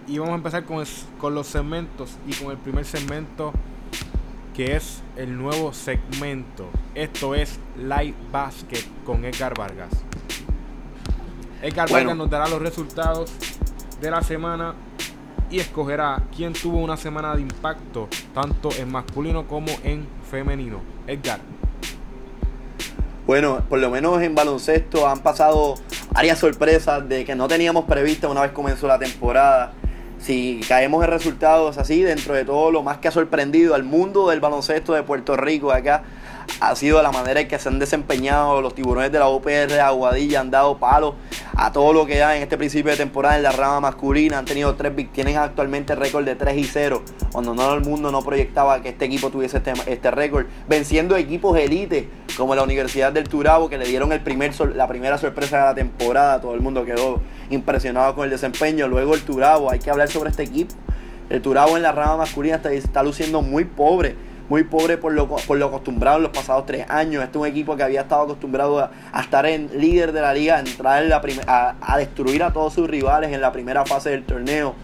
Y 0.06 0.18
vamos 0.18 0.32
a 0.32 0.36
empezar 0.36 0.64
con, 0.64 0.82
es- 0.82 1.06
con 1.18 1.34
los 1.34 1.46
segmentos 1.46 2.10
y 2.26 2.34
con 2.34 2.50
el 2.50 2.58
primer 2.58 2.84
segmento 2.84 3.52
que 4.54 4.76
es 4.76 5.02
el 5.16 5.36
nuevo 5.36 5.72
segmento. 5.72 6.68
Esto 6.94 7.34
es 7.34 7.58
Live 7.76 8.14
Basket 8.30 8.84
con 9.04 9.24
Edgar 9.24 9.56
Vargas. 9.58 9.90
Edgar 11.62 11.88
Bueno. 11.88 12.08
Vargas 12.10 12.16
nos 12.16 12.30
dará 12.30 12.48
los 12.48 12.60
resultados 12.62 13.32
de 14.00 14.10
la 14.10 14.22
semana 14.22 14.74
y 15.50 15.58
escogerá 15.58 16.22
quién 16.36 16.52
tuvo 16.52 16.78
una 16.78 16.96
semana 16.96 17.34
de 17.34 17.42
impacto 17.42 18.08
tanto 18.34 18.68
en 18.78 18.92
masculino 18.92 19.46
como 19.48 19.68
en 19.82 20.06
femenino. 20.30 20.80
Edgar. 21.06 21.40
Bueno, 23.26 23.62
por 23.68 23.78
lo 23.78 23.90
menos 23.90 24.20
en 24.20 24.34
baloncesto 24.34 25.08
han 25.08 25.20
pasado 25.20 25.76
varias 26.12 26.38
sorpresas 26.38 27.08
de 27.08 27.24
que 27.24 27.34
no 27.34 27.48
teníamos 27.48 27.86
previstas 27.86 28.30
una 28.30 28.42
vez 28.42 28.52
comenzó 28.52 28.86
la 28.86 28.98
temporada. 28.98 29.72
Si 30.24 30.62
caemos 30.66 31.04
en 31.04 31.10
resultados 31.10 31.76
así, 31.76 32.00
dentro 32.00 32.32
de 32.32 32.46
todo 32.46 32.70
lo 32.70 32.82
más 32.82 32.96
que 32.96 33.08
ha 33.08 33.10
sorprendido 33.10 33.74
al 33.74 33.84
mundo 33.84 34.30
del 34.30 34.40
baloncesto 34.40 34.94
de 34.94 35.02
Puerto 35.02 35.36
Rico 35.36 35.70
acá, 35.70 36.02
ha 36.60 36.76
sido 36.76 37.02
la 37.02 37.10
manera 37.10 37.40
en 37.40 37.48
que 37.48 37.58
se 37.58 37.68
han 37.68 37.78
desempeñado 37.78 38.60
los 38.60 38.74
tiburones 38.74 39.12
de 39.12 39.18
la 39.18 39.26
de 39.26 39.80
Aguadilla, 39.80 40.40
han 40.40 40.50
dado 40.50 40.78
palos 40.78 41.14
a 41.56 41.72
todo 41.72 41.92
lo 41.92 42.06
que 42.06 42.18
da 42.18 42.36
en 42.36 42.42
este 42.42 42.56
principio 42.56 42.90
de 42.90 42.96
temporada 42.96 43.36
en 43.36 43.42
la 43.42 43.52
rama 43.52 43.80
masculina, 43.80 44.38
han 44.38 44.44
tenido 44.44 44.74
tres, 44.74 44.92
tienen 45.12 45.36
actualmente 45.36 45.94
récord 45.94 46.24
de 46.24 46.34
3 46.34 46.56
y 46.56 46.64
0, 46.64 47.02
cuando 47.32 47.54
no 47.54 47.74
el 47.74 47.80
mundo 47.80 48.10
no 48.10 48.22
proyectaba 48.22 48.82
que 48.82 48.90
este 48.90 49.04
equipo 49.04 49.30
tuviese 49.30 49.58
este, 49.58 49.72
este 49.86 50.10
récord, 50.10 50.46
venciendo 50.68 51.16
equipos 51.16 51.58
elite 51.58 52.08
como 52.36 52.54
la 52.54 52.62
Universidad 52.62 53.12
del 53.12 53.28
Turabo 53.28 53.68
que 53.68 53.78
le 53.78 53.86
dieron 53.86 54.12
el 54.12 54.20
primer 54.20 54.52
la 54.74 54.88
primera 54.88 55.18
sorpresa 55.18 55.58
de 55.58 55.64
la 55.64 55.74
temporada, 55.74 56.40
todo 56.40 56.54
el 56.54 56.60
mundo 56.60 56.84
quedó 56.84 57.20
impresionado 57.50 58.14
con 58.14 58.24
el 58.24 58.30
desempeño, 58.30 58.88
luego 58.88 59.14
el 59.14 59.22
Turabo, 59.22 59.70
hay 59.70 59.78
que 59.78 59.90
hablar 59.90 60.10
sobre 60.10 60.30
este 60.30 60.42
equipo, 60.42 60.74
el 61.30 61.40
Turabo 61.40 61.76
en 61.76 61.82
la 61.82 61.92
rama 61.92 62.18
masculina 62.18 62.60
está 62.64 63.02
luciendo 63.02 63.42
muy 63.42 63.64
pobre, 63.64 64.16
muy 64.48 64.64
pobre 64.64 64.98
por 64.98 65.12
lo, 65.12 65.28
por 65.28 65.56
lo 65.56 65.66
acostumbrado 65.66 66.18
en 66.18 66.24
los 66.24 66.32
pasados 66.32 66.66
tres 66.66 66.86
años. 66.88 67.22
Este 67.22 67.38
es 67.38 67.42
un 67.42 67.46
equipo 67.46 67.76
que 67.76 67.82
había 67.82 68.02
estado 68.02 68.22
acostumbrado 68.22 68.78
a, 68.78 68.90
estar 69.20 69.46
en 69.46 69.70
líder 69.80 70.12
de 70.12 70.20
la 70.20 70.34
liga, 70.34 70.56
a 70.56 70.60
entrar 70.60 71.02
en 71.02 71.08
la 71.08 71.22
a, 71.46 71.74
a 71.80 71.98
destruir 71.98 72.42
a 72.42 72.52
todos 72.52 72.74
sus 72.74 72.88
rivales 72.88 73.32
en 73.32 73.40
la 73.40 73.52
primera 73.52 73.84
fase 73.84 74.10
del 74.10 74.24
torneo. 74.24 74.74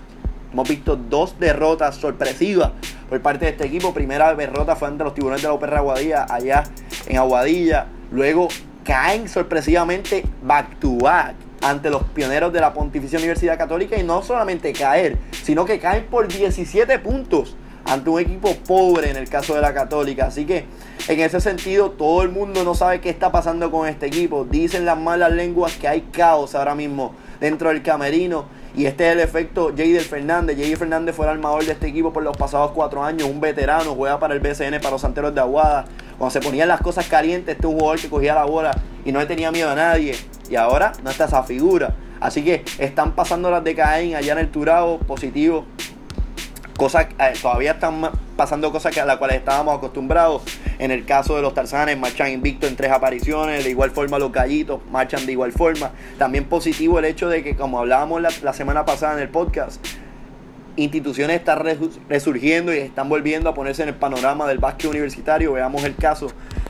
Hemos 0.52 0.68
visto 0.68 0.96
dos 0.96 1.38
derrotas 1.38 1.96
sorpresivas 1.96 2.72
por 3.08 3.20
parte 3.20 3.44
de 3.44 3.52
este 3.52 3.66
equipo. 3.66 3.94
Primera 3.94 4.34
derrota 4.34 4.74
fue 4.76 4.88
ante 4.88 5.04
los 5.04 5.14
tiburones 5.14 5.42
de 5.42 5.48
la 5.48 5.54
UPR 5.54 5.76
Aguadilla, 5.76 6.26
allá 6.28 6.64
en 7.06 7.18
Aguadilla. 7.18 7.86
Luego 8.11 8.48
caen 8.84 9.28
sorpresivamente 9.28 10.24
back 10.42 10.80
to 10.80 10.96
back 10.96 11.34
ante 11.62 11.90
los 11.90 12.02
pioneros 12.04 12.52
de 12.52 12.61
la 12.61 12.72
Pontificia 12.72 13.18
Universidad 13.18 13.58
Católica 13.58 13.96
y 13.96 14.02
no 14.02 14.22
solamente 14.22 14.72
caer, 14.72 15.18
sino 15.42 15.64
que 15.64 15.78
caen 15.78 16.06
por 16.06 16.26
17 16.26 16.98
puntos 17.00 17.56
ante 17.91 18.09
un 18.09 18.20
equipo 18.20 18.55
pobre 18.55 19.11
en 19.11 19.16
el 19.16 19.28
caso 19.28 19.55
de 19.57 19.61
la 19.61 19.74
Católica. 19.74 20.26
Así 20.26 20.45
que 20.45 20.64
en 21.09 21.18
ese 21.18 21.41
sentido 21.41 21.91
todo 21.91 22.22
el 22.22 22.28
mundo 22.28 22.62
no 22.62 22.76
sabe 22.76 23.01
qué 23.01 23.11
está 23.11 23.32
pasando 23.32 23.68
con 23.72 23.88
este 23.88 24.07
equipo. 24.07 24.45
Dicen 24.45 24.84
las 24.84 24.97
malas 24.97 25.32
lenguas 25.32 25.76
que 25.76 25.88
hay 25.88 26.03
caos 26.03 26.55
ahora 26.55 26.76
mismo 26.76 27.14
dentro 27.41 27.68
del 27.70 27.82
camerino. 27.82 28.45
Y 28.76 28.86
este 28.86 29.09
es 29.09 29.14
el 29.14 29.20
efecto 29.20 29.70
Jader 29.76 30.03
Fernández. 30.03 30.57
Jader 30.57 30.76
Fernández 30.76 31.16
fue 31.16 31.26
el 31.26 31.32
armador 31.32 31.66
de 31.66 31.72
este 31.72 31.88
equipo 31.88 32.12
por 32.12 32.22
los 32.22 32.36
pasados 32.36 32.70
cuatro 32.70 33.03
años. 33.03 33.28
Un 33.28 33.41
veterano, 33.41 33.97
juega 33.97 34.20
para 34.20 34.34
el 34.34 34.41
BCN, 34.41 34.78
para 34.78 34.93
los 34.93 35.01
Santeros 35.01 35.34
de 35.34 35.41
Aguada. 35.41 35.86
Cuando 36.16 36.30
se 36.30 36.41
ponían 36.41 36.68
las 36.68 36.80
cosas 36.80 37.09
calientes, 37.09 37.57
este 37.57 37.66
es 37.66 37.72
un 37.72 37.80
jugador 37.80 38.01
que 38.01 38.09
cogía 38.09 38.36
la 38.36 38.45
bola 38.45 38.70
y 39.05 39.11
no 39.11 39.18
le 39.18 39.26
tenía 39.26 39.51
miedo 39.51 39.68
a 39.68 39.74
nadie. 39.74 40.14
Y 40.49 40.55
ahora 40.55 40.93
no 41.03 41.11
está 41.11 41.24
esa 41.24 41.43
figura. 41.43 41.97
Así 42.20 42.45
que 42.45 42.62
están 42.78 43.16
pasando 43.16 43.51
las 43.51 43.64
de 43.64 43.74
Caín 43.74 44.14
allá 44.14 44.34
en 44.34 44.38
el 44.38 44.51
Turabo, 44.53 44.99
positivo 44.99 45.64
cosas 46.81 47.09
eh, 47.18 47.35
todavía 47.43 47.72
están 47.72 48.11
pasando 48.39 48.72
cosas 48.72 48.95
que 48.95 49.03
a 49.03 49.05
las 49.05 49.18
cuales 49.18 49.37
estábamos 49.37 49.76
acostumbrados. 49.76 50.41
En 50.78 50.91
el 50.91 51.05
caso 51.05 51.37
de 51.37 51.43
los 51.43 51.53
Tarzanes, 51.53 51.99
marchan 51.99 52.31
invicto 52.33 52.66
en 52.66 52.74
tres 52.74 52.91
apariciones. 52.91 53.64
De 53.64 53.68
igual 53.68 53.91
forma, 53.91 54.18
los 54.18 54.33
Gallitos 54.33 54.81
marchan 54.91 55.26
de 55.26 55.33
igual 55.33 55.53
forma. 55.53 55.91
También 56.18 56.47
positivo 56.47 56.99
el 56.99 57.05
hecho 57.05 57.28
de 57.28 57.45
que, 57.45 57.55
como 57.55 57.78
hablábamos 57.81 58.22
la, 58.22 58.31
la 58.43 58.55
semana 58.55 58.87
pasada 58.87 59.12
en 59.12 59.18
el 59.18 59.28
podcast, 59.28 59.85
instituciones 60.76 61.37
están 61.41 61.59
resu- 61.59 61.99
resurgiendo 62.09 62.72
y 62.74 62.78
están 62.78 63.11
volviendo 63.11 63.51
a 63.51 63.55
ponerse 63.55 63.83
en 63.83 63.91
el 63.91 63.95
panorama 63.97 64.49
del 64.49 64.57
básquet 64.57 64.89
universitario. 64.91 65.53
Veamos 65.53 65.85
el 65.85 65.95
caso 65.97 66.28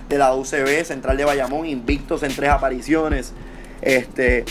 de 0.08 0.18
la 0.18 0.34
UCB, 0.34 0.84
Central 0.84 1.16
de 1.18 1.24
Bayamón, 1.24 1.66
invictos 1.66 2.24
en 2.24 2.34
tres 2.34 2.50
apariciones. 2.50 3.32
Este, 3.80 4.44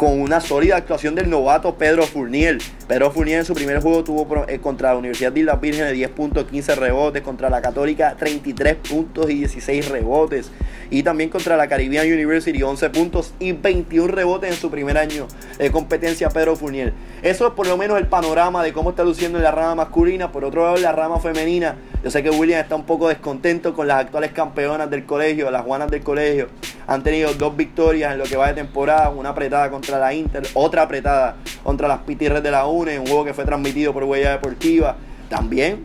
con 0.00 0.18
una 0.18 0.40
sólida 0.40 0.76
actuación 0.76 1.14
del 1.14 1.28
novato 1.28 1.74
Pedro 1.74 2.04
Fournier. 2.04 2.56
Pedro 2.88 3.10
Fournier 3.10 3.40
en 3.40 3.44
su 3.44 3.52
primer 3.52 3.82
juego 3.82 4.02
tuvo 4.02 4.46
eh, 4.48 4.58
contra 4.58 4.94
la 4.94 4.98
Universidad 4.98 5.30
de 5.30 5.40
Islas 5.40 5.60
Vírgenes 5.60 5.92
10 5.92 6.10
puntos, 6.12 6.46
15 6.46 6.74
rebotes, 6.76 7.20
contra 7.20 7.50
la 7.50 7.60
Católica 7.60 8.16
33 8.18 8.76
puntos 8.76 9.28
y 9.28 9.34
16 9.34 9.90
rebotes. 9.90 10.50
Y 10.88 11.02
también 11.02 11.28
contra 11.28 11.54
la 11.58 11.68
Caribbean 11.68 12.10
University 12.10 12.62
11 12.62 12.88
puntos 12.88 13.34
y 13.38 13.52
21 13.52 14.08
rebotes 14.08 14.50
en 14.50 14.56
su 14.56 14.70
primer 14.70 14.96
año 14.96 15.28
de 15.58 15.70
competencia 15.70 16.30
Pedro 16.30 16.56
Fournier. 16.56 16.94
Eso 17.20 17.48
es 17.48 17.52
por 17.52 17.66
lo 17.66 17.76
menos 17.76 17.98
el 17.98 18.06
panorama 18.06 18.64
de 18.64 18.72
cómo 18.72 18.88
está 18.88 19.04
luciendo 19.04 19.36
en 19.36 19.44
la 19.44 19.50
rama 19.50 19.74
masculina. 19.74 20.32
Por 20.32 20.46
otro 20.46 20.64
lado, 20.64 20.76
en 20.76 20.82
la 20.82 20.92
rama 20.92 21.20
femenina, 21.20 21.76
yo 22.02 22.10
sé 22.10 22.22
que 22.22 22.30
William 22.30 22.60
está 22.60 22.76
un 22.76 22.84
poco 22.84 23.08
descontento 23.08 23.74
con 23.74 23.86
las 23.86 24.00
actuales 24.00 24.32
campeonas 24.32 24.88
del 24.88 25.04
colegio, 25.04 25.50
las 25.50 25.62
Juanas 25.62 25.90
del 25.90 26.02
colegio. 26.02 26.48
Han 26.86 27.02
tenido 27.02 27.34
dos 27.34 27.56
victorias 27.56 28.12
en 28.12 28.18
lo 28.18 28.24
que 28.24 28.36
va 28.36 28.48
de 28.48 28.54
temporada, 28.54 29.10
una 29.10 29.30
apretada 29.30 29.70
contra 29.70 29.98
la 29.98 30.14
Inter, 30.14 30.42
otra 30.54 30.82
apretada 30.82 31.36
contra 31.62 31.88
las 31.88 31.98
Pitirres 32.00 32.42
de 32.42 32.50
la 32.50 32.66
UNE, 32.66 32.98
un 32.98 33.06
juego 33.06 33.26
que 33.26 33.34
fue 33.34 33.44
transmitido 33.44 33.92
por 33.92 34.04
Huella 34.04 34.32
Deportiva. 34.32 34.96
También, 35.28 35.84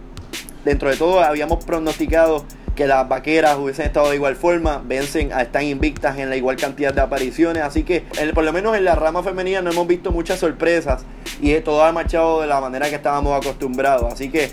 dentro 0.64 0.90
de 0.90 0.96
todo, 0.96 1.20
habíamos 1.22 1.66
pronosticado 1.66 2.46
que 2.76 2.88
las 2.88 3.08
vaqueras 3.08 3.58
hubiesen 3.58 3.86
estado 3.86 4.10
de 4.10 4.16
igual 4.16 4.36
forma, 4.36 4.82
vencen, 4.86 5.32
están 5.32 5.64
invictas 5.64 6.18
en 6.18 6.30
la 6.30 6.36
igual 6.36 6.58
cantidad 6.58 6.94
de 6.94 7.02
apariciones, 7.02 7.64
así 7.64 7.84
que 7.84 8.04
por 8.34 8.44
lo 8.44 8.52
menos 8.52 8.76
en 8.76 8.84
la 8.84 8.96
rama 8.96 9.24
femenina 9.24 9.62
no 9.62 9.72
hemos 9.72 9.88
visto 9.88 10.12
muchas 10.12 10.40
sorpresas 10.40 11.06
y 11.40 11.54
todo 11.62 11.84
ha 11.84 11.92
marchado 11.94 12.42
de 12.42 12.48
la 12.48 12.60
manera 12.60 12.90
que 12.90 12.96
estábamos 12.96 13.38
acostumbrados, 13.38 14.12
así 14.12 14.30
que 14.30 14.52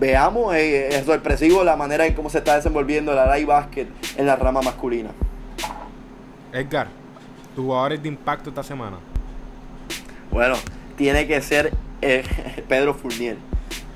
veamos, 0.00 0.54
eh, 0.54 0.88
es 0.88 1.04
sorpresivo 1.04 1.62
la 1.62 1.76
manera 1.76 2.06
en 2.06 2.14
cómo 2.14 2.30
se 2.30 2.38
está 2.38 2.56
desenvolviendo 2.56 3.14
la 3.14 3.36
live 3.36 3.46
basket 3.46 3.86
en 4.16 4.26
la 4.26 4.34
rama 4.34 4.62
masculina. 4.62 5.10
Edgar, 6.52 6.88
tus 7.54 7.64
jugadores 7.64 8.02
de 8.02 8.08
impacto 8.08 8.48
esta 8.48 8.62
semana. 8.62 8.96
Bueno, 10.32 10.56
tiene 10.96 11.26
que 11.26 11.40
ser 11.42 11.72
eh, 12.00 12.24
Pedro 12.68 12.94
Fournier. 12.94 13.36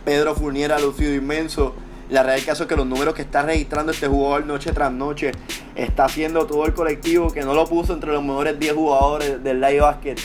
Pedro 0.05 0.35
Fournier 0.35 0.73
ha 0.73 0.79
lucido 0.79 1.15
inmenso. 1.15 1.75
La 2.11 2.23
realidad 2.23 2.45
del 2.45 2.47
caso 2.47 2.63
es 2.65 2.69
que 2.69 2.77
los 2.77 2.87
números 2.87 3.15
que 3.15 3.23
está 3.23 3.43
registrando 3.43 3.91
este 3.91 4.07
jugador 4.07 4.45
noche 4.45 4.73
tras 4.73 4.93
noche 4.93 5.33
está 5.75 6.05
haciendo 6.05 6.47
todo 6.47 6.67
el 6.67 6.75
colectivo 6.75 7.31
que 7.31 7.41
no 7.41 7.55
lo 7.55 7.67
puso 7.67 7.95
entre 7.95 8.13
los 8.13 8.23
mejores 8.23 8.59
10 8.59 8.75
jugadores 8.75 9.43
del 9.43 9.59
live 9.59 9.81
basket 9.81 10.17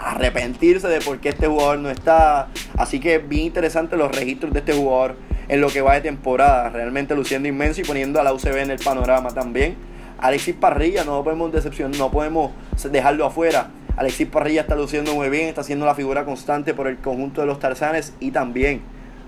arrepentirse 0.00 0.88
de 0.88 1.00
por 1.00 1.18
qué 1.18 1.30
este 1.30 1.46
jugador 1.46 1.78
no 1.78 1.90
está. 1.90 2.48
Así 2.76 3.00
que 3.00 3.18
bien 3.18 3.46
interesante 3.46 3.96
los 3.96 4.14
registros 4.14 4.52
de 4.52 4.60
este 4.60 4.72
jugador 4.72 5.16
en 5.48 5.60
lo 5.60 5.68
que 5.68 5.80
va 5.80 5.94
de 5.94 6.00
temporada. 6.00 6.70
Realmente 6.70 7.14
luciendo 7.14 7.48
inmenso 7.48 7.80
y 7.80 7.84
poniendo 7.84 8.20
a 8.20 8.24
la 8.24 8.32
UCB 8.32 8.56
en 8.56 8.70
el 8.70 8.78
panorama 8.78 9.30
también. 9.30 9.76
Alexis 10.18 10.54
Parrilla, 10.54 11.04
no 11.04 11.24
podemos 11.24 11.52
decepcionar, 11.52 11.98
no 11.98 12.10
podemos 12.10 12.52
dejarlo 12.90 13.24
afuera. 13.24 13.70
Alexis 13.96 14.26
Parrilla 14.26 14.62
está 14.62 14.76
luciendo 14.76 15.14
muy 15.14 15.28
bien, 15.28 15.48
está 15.48 15.62
siendo 15.62 15.86
la 15.86 15.94
figura 15.94 16.24
constante 16.24 16.74
por 16.74 16.86
el 16.86 16.98
conjunto 16.98 17.40
de 17.40 17.46
los 17.46 17.58
Tarzanes 17.58 18.14
y 18.20 18.30
también 18.30 18.82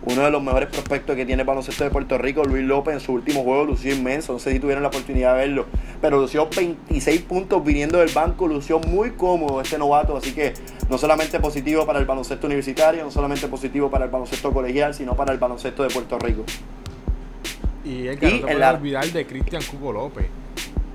uno 0.04 0.22
de 0.22 0.30
los 0.32 0.42
mejores 0.42 0.68
prospectos 0.68 1.14
que 1.14 1.24
tiene 1.24 1.42
el 1.42 1.46
baloncesto 1.46 1.84
de 1.84 1.90
Puerto 1.90 2.18
Rico, 2.18 2.42
Luis 2.44 2.64
López, 2.64 2.94
en 2.94 3.00
su 3.00 3.12
último 3.12 3.44
juego 3.44 3.64
lució 3.64 3.94
inmenso. 3.94 4.32
No 4.32 4.38
sé 4.40 4.50
si 4.52 4.58
tuvieron 4.58 4.82
la 4.82 4.88
oportunidad 4.88 5.34
de 5.34 5.40
verlo, 5.40 5.66
pero 6.00 6.20
lució 6.20 6.48
26 6.54 7.22
puntos 7.22 7.64
viniendo 7.64 7.98
del 7.98 8.10
banco, 8.12 8.48
lució 8.48 8.80
muy 8.80 9.12
cómodo 9.12 9.60
este 9.60 9.78
novato. 9.78 10.16
Así 10.16 10.32
que 10.32 10.54
no 10.90 10.98
solamente 10.98 11.38
positivo 11.38 11.86
para 11.86 12.00
el 12.00 12.04
baloncesto 12.04 12.46
universitario, 12.48 13.04
no 13.04 13.10
solamente 13.12 13.46
positivo 13.48 13.90
para 13.90 14.04
el 14.06 14.10
baloncesto 14.10 14.52
colegial, 14.52 14.92
sino 14.92 15.14
para 15.14 15.32
el 15.32 15.38
baloncesto 15.38 15.84
de 15.84 15.88
Puerto 15.90 16.18
Rico. 16.18 16.44
Y 17.84 18.06
Edgar, 18.08 18.30
Y 18.32 18.34
no 18.36 18.40
puedes 18.42 18.58
la- 18.58 18.72
olvidar 18.74 19.06
de 19.06 19.26
Cristian 19.26 19.62
Cuco 19.70 19.92
López. 19.92 20.26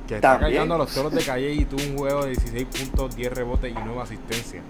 Que 0.07 0.15
está 0.15 0.31
También. 0.33 0.51
cargando 0.53 0.75
a 0.75 0.77
los 0.77 0.93
toros 0.93 1.13
de 1.13 1.21
calle 1.21 1.51
y 1.53 1.65
tuvo 1.65 1.81
un 1.83 1.97
juego 1.97 2.21
de 2.23 2.29
16 2.29 2.65
puntos, 2.65 3.15
10 3.15 3.33
rebotes 3.33 3.71
y 3.71 3.75
9 3.85 4.01
asistencias. 4.01 4.63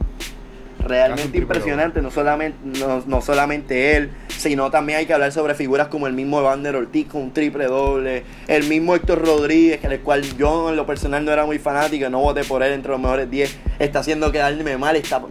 Realmente 0.88 1.38
impresionante, 1.38 2.02
no 2.02 2.12
solamente, 2.12 2.58
no, 2.80 3.04
no 3.06 3.22
solamente 3.22 3.98
él, 3.98 4.12
sino 4.30 4.72
también 4.72 5.00
hay 5.00 5.06
que 5.06 5.14
hablar 5.14 5.32
sobre 5.32 5.56
figuras 5.56 5.88
como 5.88 6.08
el 6.08 6.14
mismo 6.14 6.40
Evander 6.40 6.76
Ortiz 6.76 7.08
con 7.08 7.22
un 7.22 7.34
triple 7.34 7.66
doble, 7.66 8.24
el 8.48 8.64
mismo 8.66 8.96
Héctor 8.96 9.26
Rodríguez, 9.26 9.80
que 9.80 9.88
el 9.88 10.00
cual 10.02 10.24
yo 10.38 10.70
en 10.70 10.76
lo 10.76 10.86
personal 10.86 11.24
no 11.26 11.32
era 11.32 11.46
muy 11.46 11.60
fanático, 11.60 12.10
no 12.10 12.20
voté 12.20 12.44
por 12.44 12.64
él 12.64 12.74
entre 12.74 12.92
los 12.92 13.00
mejores 13.00 13.30
10, 13.30 13.58
está 13.80 14.00
haciendo 14.00 14.32
quedarme 14.32 14.78
mal, 14.78 14.96
está 14.96 15.22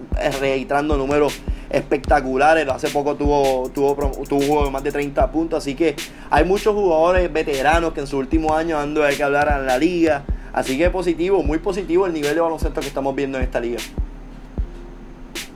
registrando 0.40 0.96
números 0.96 1.40
espectaculares. 1.70 2.68
Hace 2.68 2.88
poco 2.88 3.16
tuvo, 3.16 3.70
tuvo, 3.70 3.94
tuvo 4.28 4.70
más 4.70 4.82
de 4.82 4.92
30 4.92 5.30
puntos. 5.30 5.62
Así 5.62 5.74
que 5.74 5.96
hay 6.30 6.44
muchos 6.44 6.74
jugadores 6.74 7.32
veteranos 7.32 7.92
que 7.92 8.00
en 8.00 8.06
sus 8.06 8.20
últimos 8.20 8.52
años 8.52 8.80
han 8.80 8.94
de 8.94 9.16
que 9.16 9.22
hablar 9.22 9.54
en 9.58 9.66
la 9.66 9.78
liga. 9.78 10.24
Así 10.52 10.78
que 10.78 10.90
positivo, 10.90 11.42
muy 11.42 11.58
positivo 11.58 12.06
el 12.06 12.12
nivel 12.12 12.34
de 12.34 12.40
baloncesto 12.40 12.80
que 12.80 12.86
estamos 12.86 13.14
viendo 13.14 13.38
en 13.38 13.44
esta 13.44 13.60
liga. 13.60 13.78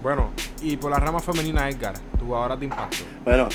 Bueno, 0.03 0.31
y 0.63 0.77
por 0.77 0.91
la 0.91 0.99
rama 0.99 1.21
femenina, 1.21 1.69
Edgar, 1.69 1.95
tu 2.19 2.27
jugadora 2.27 2.57
de 2.57 2.65
impacto. 2.65 3.05
Bueno, 3.25 3.49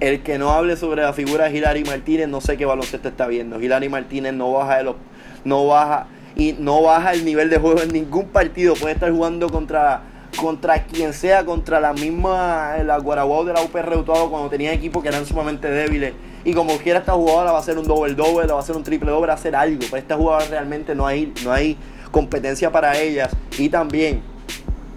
el 0.00 0.22
que 0.22 0.36
no 0.36 0.50
hable 0.50 0.76
sobre 0.76 1.02
la 1.02 1.12
figura 1.12 1.44
de 1.44 1.56
Hilary 1.56 1.84
Martínez, 1.84 2.28
no 2.28 2.40
sé 2.40 2.56
qué 2.56 2.64
baloncesto 2.64 3.08
está 3.08 3.28
viendo. 3.28 3.60
Hilary 3.60 3.88
Martínez 3.88 4.34
no 4.34 4.52
baja 4.52 4.78
de 4.78 4.84
los, 4.84 4.96
no 5.44 5.66
baja 5.66 6.08
y 6.34 6.54
no 6.54 6.82
baja 6.82 7.12
el 7.12 7.24
nivel 7.24 7.50
de 7.50 7.58
juego 7.58 7.82
en 7.82 7.90
ningún 7.90 8.28
partido. 8.28 8.74
Puede 8.74 8.94
estar 8.94 9.12
jugando 9.12 9.48
contra 9.48 10.02
contra 10.36 10.84
quien 10.84 11.12
sea, 11.12 11.44
contra 11.44 11.78
la 11.78 11.92
misma 11.92 12.78
la 12.78 12.98
Guaraguao 12.98 13.44
de 13.44 13.52
la 13.52 13.60
UPR 13.60 14.02
cuando 14.04 14.48
tenía 14.48 14.72
equipos 14.72 15.02
que 15.02 15.08
eran 15.08 15.26
sumamente 15.26 15.70
débiles. 15.70 16.14
Y 16.44 16.54
como 16.54 16.76
quiera 16.78 16.98
esta 16.98 17.12
jugadora 17.12 17.52
va 17.52 17.58
a 17.58 17.62
ser 17.62 17.78
un 17.78 17.86
doble 17.86 18.14
doble, 18.14 18.46
va 18.46 18.58
a 18.58 18.62
ser 18.62 18.74
un 18.74 18.82
triple 18.82 19.10
doble, 19.10 19.28
va 19.28 19.34
a 19.34 19.36
hacer 19.36 19.54
algo. 19.54 19.82
Para 19.88 20.00
esta 20.00 20.16
jugadora 20.16 20.46
realmente 20.46 20.94
no 20.94 21.06
hay, 21.06 21.32
no 21.44 21.52
hay 21.52 21.76
competencia 22.10 22.72
para 22.72 22.98
ellas. 22.98 23.30
Y 23.58 23.68
también 23.68 24.31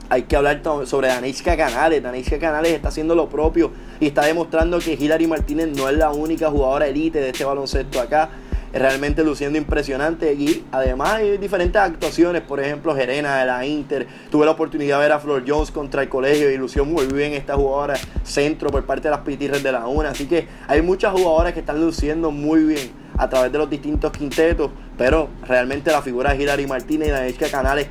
hay 0.10 0.24
que 0.24 0.36
hablar 0.36 0.62
sobre 0.86 1.08
Danishka 1.08 1.58
Canales. 1.58 2.02
Danishka 2.02 2.40
Canales 2.40 2.74
está 2.74 2.90
haciendo 2.90 3.16
lo 3.16 3.30
propio 3.30 3.72
y 4.00 4.08
está 4.08 4.26
demostrando 4.26 4.80
que 4.80 4.94
Hilary 4.94 5.28
Martínez 5.28 5.70
no 5.76 5.90
es 5.90 5.98
la 5.98 6.12
única 6.12 6.50
jugadora 6.50 6.88
elite 6.88 7.20
de 7.20 7.30
este 7.30 7.44
baloncesto 7.44 8.00
acá 8.00 8.30
realmente 8.76 9.24
luciendo 9.24 9.58
impresionante. 9.58 10.34
Y 10.34 10.66
además 10.72 11.14
hay 11.14 11.38
diferentes 11.38 11.82
actuaciones, 11.82 12.42
por 12.42 12.60
ejemplo, 12.60 12.96
Gerena 12.96 13.38
de 13.40 13.46
la 13.46 13.66
Inter. 13.66 14.08
Tuve 14.30 14.46
la 14.46 14.52
oportunidad 14.52 14.98
de 14.98 15.04
ver 15.04 15.12
a 15.14 15.20
Flor 15.20 15.44
Jones 15.48 15.72
contra 15.72 16.04
el 16.04 16.10
colegio 16.10 16.52
y 16.52 16.58
lució 16.58 16.86
muy 16.86 17.08
bien 17.08 17.34
esta 17.34 17.56
jugadora 17.56 17.96
centro 18.24 18.70
por 18.70 18.86
parte 18.86 19.08
de 19.08 19.12
las 19.12 19.22
Pitirres 19.22 19.64
de 19.64 19.72
la 19.72 19.88
UNA. 19.88 20.10
Así 20.10 20.28
que 20.28 20.48
hay 20.68 20.82
muchas 20.82 21.14
jugadoras 21.14 21.54
que 21.54 21.62
están 21.62 21.80
luciendo 21.80 22.32
muy 22.32 22.64
bien 22.64 23.06
a 23.18 23.30
través 23.30 23.52
de 23.52 23.58
los 23.58 23.70
distintos 23.70 24.12
quintetos, 24.12 24.72
pero 24.98 25.30
realmente 25.48 25.90
la 25.90 26.02
figura 26.02 26.34
de 26.34 26.44
Hilary 26.44 26.68
Martínez 26.68 27.08
y 27.08 27.12
Daniela 27.12 27.50
Canales 27.50 27.88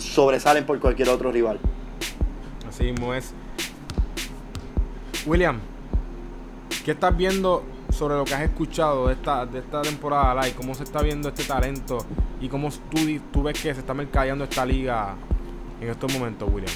sobresalen 0.00 0.66
por 0.66 0.78
cualquier 0.80 1.08
otro 1.08 1.30
rival. 1.30 1.58
Así 2.68 2.84
mismo 2.84 3.14
es. 3.14 3.32
William, 5.26 5.60
¿qué 6.84 6.92
estás 6.92 7.16
viendo 7.16 7.62
sobre 7.92 8.14
lo 8.14 8.24
que 8.24 8.34
has 8.34 8.42
escuchado 8.42 9.08
de 9.08 9.14
esta, 9.14 9.44
de 9.46 9.58
esta 9.58 9.82
temporada 9.82 10.42
live, 10.42 10.54
cómo 10.56 10.74
se 10.74 10.84
está 10.84 11.02
viendo 11.02 11.28
este 11.28 11.44
talento 11.44 11.98
y 12.40 12.48
cómo 12.48 12.70
tú, 12.90 12.98
tú 13.32 13.42
ves 13.42 13.60
que 13.60 13.74
se 13.74 13.80
está 13.80 13.94
mercadeando 13.94 14.44
esta 14.44 14.64
liga 14.64 15.16
en 15.80 15.88
estos 15.88 16.12
momentos, 16.12 16.48
William. 16.50 16.72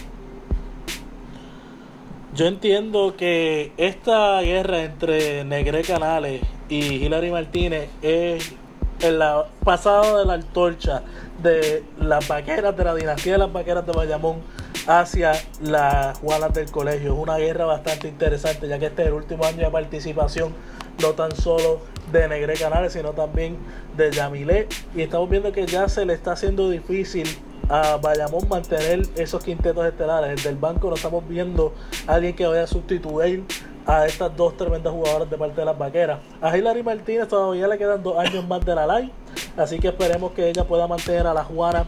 Yo 2.34 2.46
entiendo 2.46 3.14
que 3.16 3.72
esta 3.76 4.40
guerra 4.40 4.82
entre 4.82 5.44
Negre 5.44 5.82
Canales 5.82 6.42
y 6.68 6.94
Hilary 6.96 7.30
Martínez 7.30 7.88
es 8.02 8.52
el 9.00 9.22
pasado 9.62 10.18
de 10.18 10.26
la 10.26 10.34
antorcha 10.34 11.02
de 11.44 11.84
las 12.00 12.26
vaqueras, 12.26 12.76
de 12.76 12.84
la 12.84 12.94
dinastía 12.94 13.34
de 13.34 13.38
las 13.38 13.52
vaqueras 13.52 13.86
de 13.86 13.92
Bayamón 13.92 14.38
hacia 14.86 15.32
las 15.60 16.18
Juanas 16.18 16.52
del 16.54 16.70
colegio. 16.70 17.12
Es 17.12 17.18
una 17.18 17.36
guerra 17.36 17.66
bastante 17.66 18.08
interesante, 18.08 18.66
ya 18.66 18.78
que 18.78 18.86
este 18.86 19.02
es 19.02 19.08
el 19.08 19.14
último 19.14 19.44
año 19.44 19.58
de 19.58 19.70
participación 19.70 20.54
no 21.00 21.12
tan 21.12 21.34
solo 21.36 21.80
de 22.10 22.28
Negre 22.28 22.54
Canales, 22.54 22.94
sino 22.94 23.10
también 23.12 23.58
de 23.96 24.10
Yamilé. 24.10 24.68
Y 24.96 25.02
estamos 25.02 25.28
viendo 25.28 25.52
que 25.52 25.66
ya 25.66 25.88
se 25.88 26.06
le 26.06 26.14
está 26.14 26.32
haciendo 26.32 26.70
difícil 26.70 27.28
a 27.68 27.96
Bayamón 27.96 28.48
mantener 28.48 29.06
esos 29.16 29.44
quintetos 29.44 29.86
estelares. 29.86 30.30
El 30.30 30.42
del 30.42 30.56
banco 30.56 30.88
no 30.88 30.96
estamos 30.96 31.28
viendo 31.28 31.74
a 32.06 32.14
alguien 32.14 32.34
que 32.34 32.46
vaya 32.46 32.62
a 32.62 32.66
sustituir 32.66 33.44
a 33.86 34.06
estas 34.06 34.36
dos 34.36 34.56
tremendas 34.56 34.92
jugadoras 34.92 35.28
de 35.28 35.36
parte 35.36 35.60
de 35.60 35.64
las 35.64 35.78
vaqueras. 35.78 36.20
A 36.40 36.56
Hilary 36.56 36.82
Martínez 36.82 37.28
todavía 37.28 37.68
le 37.68 37.78
quedan 37.78 38.02
dos 38.02 38.18
años 38.18 38.46
más 38.46 38.64
de 38.64 38.74
la 38.74 38.86
live, 38.86 39.12
así 39.56 39.78
que 39.78 39.88
esperemos 39.88 40.32
que 40.32 40.48
ella 40.48 40.64
pueda 40.64 40.86
mantener 40.86 41.26
a 41.26 41.34
la 41.34 41.44
Juana 41.44 41.86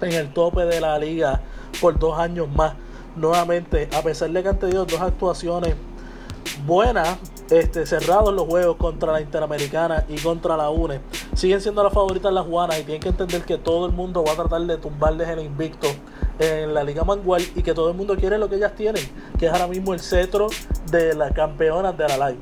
en 0.00 0.12
el 0.12 0.32
tope 0.32 0.64
de 0.64 0.80
la 0.80 0.98
liga 0.98 1.40
por 1.80 1.98
dos 1.98 2.18
años 2.18 2.48
más. 2.48 2.74
Nuevamente, 3.16 3.88
a 3.96 4.02
pesar 4.02 4.30
de 4.30 4.42
que 4.42 4.48
han 4.48 4.58
tenido 4.58 4.84
dos 4.84 5.00
actuaciones 5.00 5.74
buenas, 6.66 7.18
este, 7.50 7.86
cerrados 7.86 8.32
los 8.34 8.46
juegos 8.46 8.76
contra 8.76 9.12
la 9.12 9.20
Interamericana 9.20 10.04
y 10.08 10.16
contra 10.18 10.56
la 10.56 10.70
UNE. 10.70 11.00
Siguen 11.34 11.60
siendo 11.60 11.82
las 11.82 11.92
favoritas 11.92 12.32
las 12.32 12.46
Juanas 12.46 12.78
y 12.78 12.82
tienen 12.84 13.00
que 13.00 13.08
entender 13.08 13.42
que 13.44 13.58
todo 13.58 13.86
el 13.86 13.92
mundo 13.92 14.22
va 14.24 14.32
a 14.32 14.36
tratar 14.36 14.60
de 14.62 14.76
tumbarles 14.76 15.28
el 15.28 15.40
invicto 15.40 15.88
en 16.38 16.74
la 16.74 16.84
Liga 16.84 17.04
Mangual 17.04 17.42
y 17.54 17.62
que 17.62 17.74
todo 17.74 17.90
el 17.90 17.96
mundo 17.96 18.16
quiere 18.16 18.38
lo 18.38 18.48
que 18.48 18.56
ellas 18.56 18.74
tienen, 18.74 19.02
que 19.38 19.46
es 19.46 19.52
ahora 19.52 19.66
mismo 19.66 19.94
el 19.94 20.00
cetro 20.00 20.48
de 20.90 21.14
las 21.14 21.32
campeonas 21.32 21.96
de 21.96 22.08
la 22.08 22.30
Live. 22.30 22.40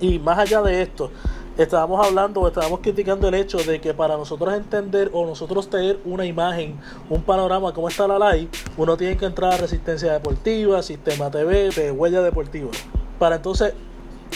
Y 0.00 0.18
más 0.18 0.38
allá 0.38 0.62
de 0.62 0.82
esto, 0.82 1.10
estábamos 1.58 2.06
hablando 2.06 2.46
estábamos 2.46 2.80
criticando 2.80 3.28
el 3.28 3.34
hecho 3.34 3.58
de 3.58 3.80
que 3.80 3.92
para 3.92 4.16
nosotros 4.16 4.54
entender 4.54 5.10
o 5.12 5.26
nosotros 5.26 5.68
tener 5.68 5.98
una 6.04 6.24
imagen, 6.24 6.78
un 7.10 7.22
panorama 7.22 7.74
como 7.74 7.88
está 7.88 8.06
la 8.06 8.32
live, 8.32 8.48
uno 8.76 8.96
tiene 8.96 9.16
que 9.16 9.26
entrar 9.26 9.52
a 9.52 9.56
Resistencia 9.58 10.12
Deportiva, 10.12 10.82
Sistema 10.82 11.30
TV, 11.30 11.70
de 11.70 11.90
Huella 11.90 12.22
Deportiva. 12.22 12.70
Para 13.18 13.36
entonces 13.36 13.74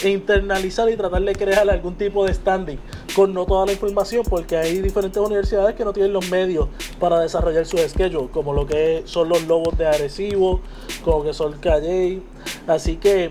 internalizar 0.02 0.90
y 0.90 0.96
tratar 0.96 1.22
de 1.22 1.34
crear 1.34 1.68
algún 1.68 1.94
tipo 1.94 2.24
de 2.24 2.34
standing 2.34 2.78
con 3.14 3.32
no 3.32 3.46
toda 3.46 3.66
la 3.66 3.72
información 3.72 4.24
porque 4.28 4.56
hay 4.56 4.80
diferentes 4.80 5.22
universidades 5.22 5.74
que 5.76 5.84
no 5.84 5.92
tienen 5.92 6.12
los 6.12 6.28
medios 6.30 6.68
para 6.98 7.20
desarrollar 7.20 7.64
sus 7.64 7.80
schedules 7.80 8.30
como 8.32 8.52
lo 8.52 8.66
que 8.66 9.02
son 9.04 9.28
los 9.28 9.46
lobos 9.46 9.78
de 9.78 9.86
Arecibo 9.86 10.60
como 11.04 11.22
que 11.22 11.32
son 11.32 11.52
Calle 11.58 12.20
así 12.66 12.96
que 12.96 13.30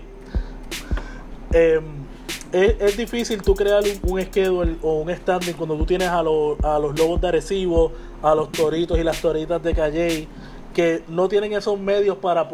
em, 1.52 2.04
es, 2.52 2.96
difícil 2.96 3.42
tú 3.42 3.54
crear 3.54 3.82
un, 4.02 4.22
schedule 4.22 4.76
o 4.82 5.00
un 5.00 5.14
standing 5.14 5.54
cuando 5.54 5.76
tú 5.76 5.84
tienes 5.84 6.08
a, 6.08 6.20
a 6.20 6.22
los 6.22 6.98
lobos 6.98 7.20
de 7.20 7.28
Arecibo 7.28 7.92
a 8.22 8.34
los 8.34 8.50
toritos 8.52 8.98
y 8.98 9.02
las 9.02 9.20
toritas 9.20 9.62
de 9.62 9.74
Calle 9.74 10.28
que 10.74 11.02
no 11.08 11.28
tienen 11.28 11.52
esos 11.52 11.78
medios 11.78 12.18
para, 12.18 12.48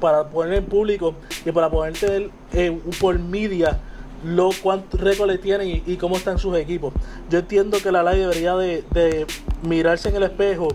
para 0.00 0.28
poner 0.28 0.54
en 0.54 0.64
público 0.66 1.14
y 1.44 1.50
para 1.50 1.70
poder 1.70 1.94
tener 1.94 2.30
eh, 2.52 2.78
por 3.00 3.18
media 3.18 3.80
lo 4.24 4.50
cuánto 4.62 4.96
récord 4.96 5.28
le 5.28 5.38
tienen 5.38 5.82
y, 5.84 5.96
cómo 5.96 6.16
están 6.16 6.38
sus 6.38 6.56
equipos. 6.56 6.94
Yo 7.28 7.40
entiendo 7.40 7.78
que 7.82 7.92
la 7.92 8.02
LAI 8.02 8.20
debería 8.20 8.54
de, 8.54 8.84
de 8.92 9.26
mirarse 9.62 10.08
en 10.08 10.16
el 10.16 10.22
espejo 10.22 10.68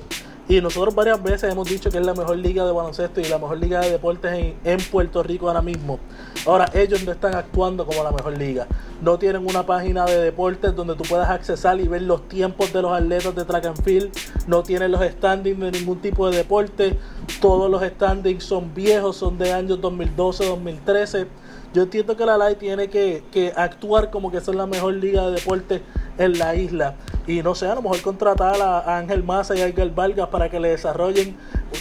y 0.49 0.59
nosotros 0.61 0.95
varias 0.95 1.21
veces 1.21 1.51
hemos 1.51 1.69
dicho 1.69 1.91
que 1.91 1.99
es 1.99 2.05
la 2.05 2.15
mejor 2.15 2.35
liga 2.35 2.65
de 2.65 2.71
baloncesto 2.71 3.21
y 3.21 3.25
la 3.25 3.37
mejor 3.37 3.59
liga 3.59 3.81
de 3.81 3.91
deportes 3.91 4.55
en, 4.63 4.79
Puerto 4.89 5.21
Rico 5.21 5.47
ahora 5.47 5.61
mismo. 5.61 5.99
Ahora 6.47 6.67
ellos 6.73 7.03
no 7.05 7.11
están 7.11 7.35
actuando 7.35 7.85
como 7.85 8.03
la 8.03 8.11
mejor 8.11 8.35
liga. 8.35 8.65
No 9.03 9.19
tienen 9.19 9.45
una 9.45 9.67
página 9.67 10.05
de 10.05 10.19
deportes 10.19 10.75
donde 10.75 10.95
tú 10.95 11.03
puedas 11.03 11.29
accesar 11.29 11.79
y 11.79 11.87
ver 11.87 12.01
los 12.01 12.27
tiempos 12.27 12.73
de 12.73 12.81
los 12.81 12.91
atletas 12.91 13.35
de 13.35 13.45
track 13.45 13.65
and 13.67 13.83
field. 13.83 14.11
No 14.47 14.63
tienen 14.63 14.91
los 14.91 15.01
standings 15.03 15.59
de 15.59 15.71
ningún 15.71 16.01
tipo 16.01 16.27
de 16.27 16.37
deporte. 16.37 16.97
Todos 17.39 17.69
los 17.69 17.83
standings 17.83 18.43
son 18.43 18.73
viejos, 18.73 19.17
son 19.17 19.37
de 19.37 19.53
años 19.53 19.79
2012, 19.79 20.47
2013. 20.47 21.27
Yo 21.73 21.83
entiendo 21.83 22.17
que 22.17 22.25
la 22.25 22.37
LAI 22.37 22.55
tiene 22.55 22.89
que, 22.89 23.23
que 23.31 23.53
actuar 23.55 24.09
como 24.09 24.31
que 24.31 24.41
son 24.41 24.57
la 24.57 24.65
mejor 24.65 24.93
liga 24.95 25.27
de 25.27 25.33
deportes 25.33 25.81
en 26.17 26.37
la 26.37 26.55
isla. 26.55 26.95
Y 27.27 27.43
no 27.43 27.53
sé, 27.53 27.67
a 27.67 27.75
lo 27.75 27.81
mejor 27.81 28.01
contratar 28.01 28.59
a 28.59 28.97
Ángel 28.97 29.23
Maza 29.23 29.55
y 29.55 29.61
a 29.61 29.67
Edgar 29.67 29.93
Vargas 29.93 30.29
para 30.29 30.49
que 30.49 30.59
le 30.59 30.69
desarrollen 30.69 31.37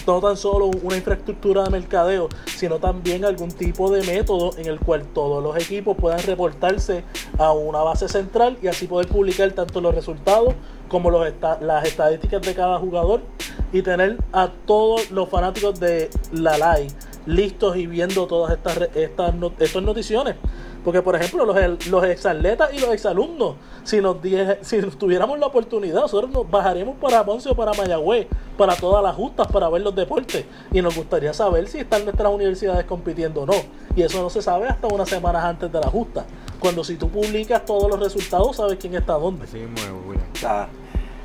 no 0.06 0.20
tan 0.20 0.36
solo 0.36 0.70
una 0.82 0.96
infraestructura 0.96 1.64
de 1.64 1.70
mercadeo, 1.70 2.28
sino 2.54 2.78
también 2.78 3.24
algún 3.24 3.50
tipo 3.50 3.90
de 3.90 4.02
método 4.06 4.50
en 4.58 4.66
el 4.66 4.78
cual 4.78 5.06
todos 5.06 5.42
los 5.42 5.56
equipos 5.56 5.96
puedan 5.96 6.20
reportarse 6.22 7.04
a 7.38 7.52
una 7.52 7.80
base 7.80 8.08
central 8.08 8.58
y 8.62 8.68
así 8.68 8.86
poder 8.86 9.08
publicar 9.08 9.50
tanto 9.52 9.80
los 9.80 9.94
resultados 9.94 10.54
como 10.88 11.10
las 11.10 11.84
estadísticas 11.84 12.42
de 12.42 12.54
cada 12.54 12.78
jugador 12.78 13.22
y 13.72 13.82
tener 13.82 14.18
a 14.32 14.50
todos 14.66 15.10
los 15.10 15.28
fanáticos 15.28 15.80
de 15.80 16.10
la 16.32 16.58
LAI 16.58 16.88
listos 17.28 17.76
y 17.76 17.86
viendo 17.86 18.26
todas 18.26 18.56
estas, 18.56 18.88
estas, 18.94 19.34
estas 19.60 19.82
noticiones. 19.82 20.34
Porque, 20.84 21.02
por 21.02 21.14
ejemplo, 21.14 21.44
los, 21.44 21.86
los 21.88 22.04
exatletas 22.04 22.72
y 22.72 22.78
los 22.78 22.90
exalumnos, 22.90 23.56
si 23.84 24.00
nos 24.00 24.16
si 24.62 24.80
tuviéramos 24.96 25.38
la 25.38 25.46
oportunidad, 25.46 26.00
nosotros 26.02 26.30
nos 26.30 26.50
bajaríamos 26.50 26.96
para 26.96 27.24
Ponce 27.24 27.50
o 27.50 27.54
para 27.54 27.74
Mayagüez, 27.74 28.26
para 28.56 28.74
todas 28.74 29.02
las 29.02 29.14
justas, 29.14 29.46
para 29.48 29.68
ver 29.68 29.82
los 29.82 29.94
deportes. 29.94 30.46
Y 30.72 30.80
nos 30.80 30.96
gustaría 30.96 31.34
saber 31.34 31.68
si 31.68 31.80
están 31.80 32.04
nuestras 32.04 32.32
universidades 32.32 32.86
compitiendo 32.86 33.42
o 33.42 33.46
no. 33.46 33.54
Y 33.94 34.02
eso 34.02 34.22
no 34.22 34.30
se 34.30 34.40
sabe 34.40 34.68
hasta 34.68 34.86
unas 34.86 35.08
semanas 35.08 35.44
antes 35.44 35.70
de 35.70 35.80
la 35.80 35.88
justa. 35.88 36.24
Cuando 36.58 36.82
si 36.82 36.96
tú 36.96 37.08
publicas 37.08 37.64
todos 37.66 37.90
los 37.90 38.00
resultados, 38.00 38.56
sabes 38.56 38.78
quién 38.80 38.94
está 38.94 39.14
dónde. 39.14 39.46
Sí, 39.46 39.66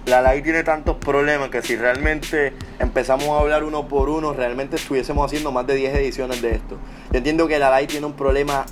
la 0.06 0.22
ley 0.22 0.42
tiene 0.42 0.64
tantos 0.64 0.98
problemas 0.98 1.50
que 1.50 1.62
si 1.62 1.76
realmente 1.76 2.54
empezamos 2.80 3.30
a 3.30 3.40
hablar 3.40 3.64
uno 3.64 3.88
por 3.88 4.10
uno, 4.10 4.34
realmente 4.34 4.76
estuviésemos 4.76 5.26
haciendo 5.26 5.52
más 5.52 5.66
de 5.66 5.76
10 5.76 5.96
ediciones 5.96 6.42
de 6.42 6.56
esto. 6.56 6.78
Yo 7.12 7.18
entiendo 7.18 7.48
que 7.48 7.58
la 7.58 7.76
ley 7.78 7.88
tiene 7.88 8.06
un 8.06 8.14
problema 8.14 8.66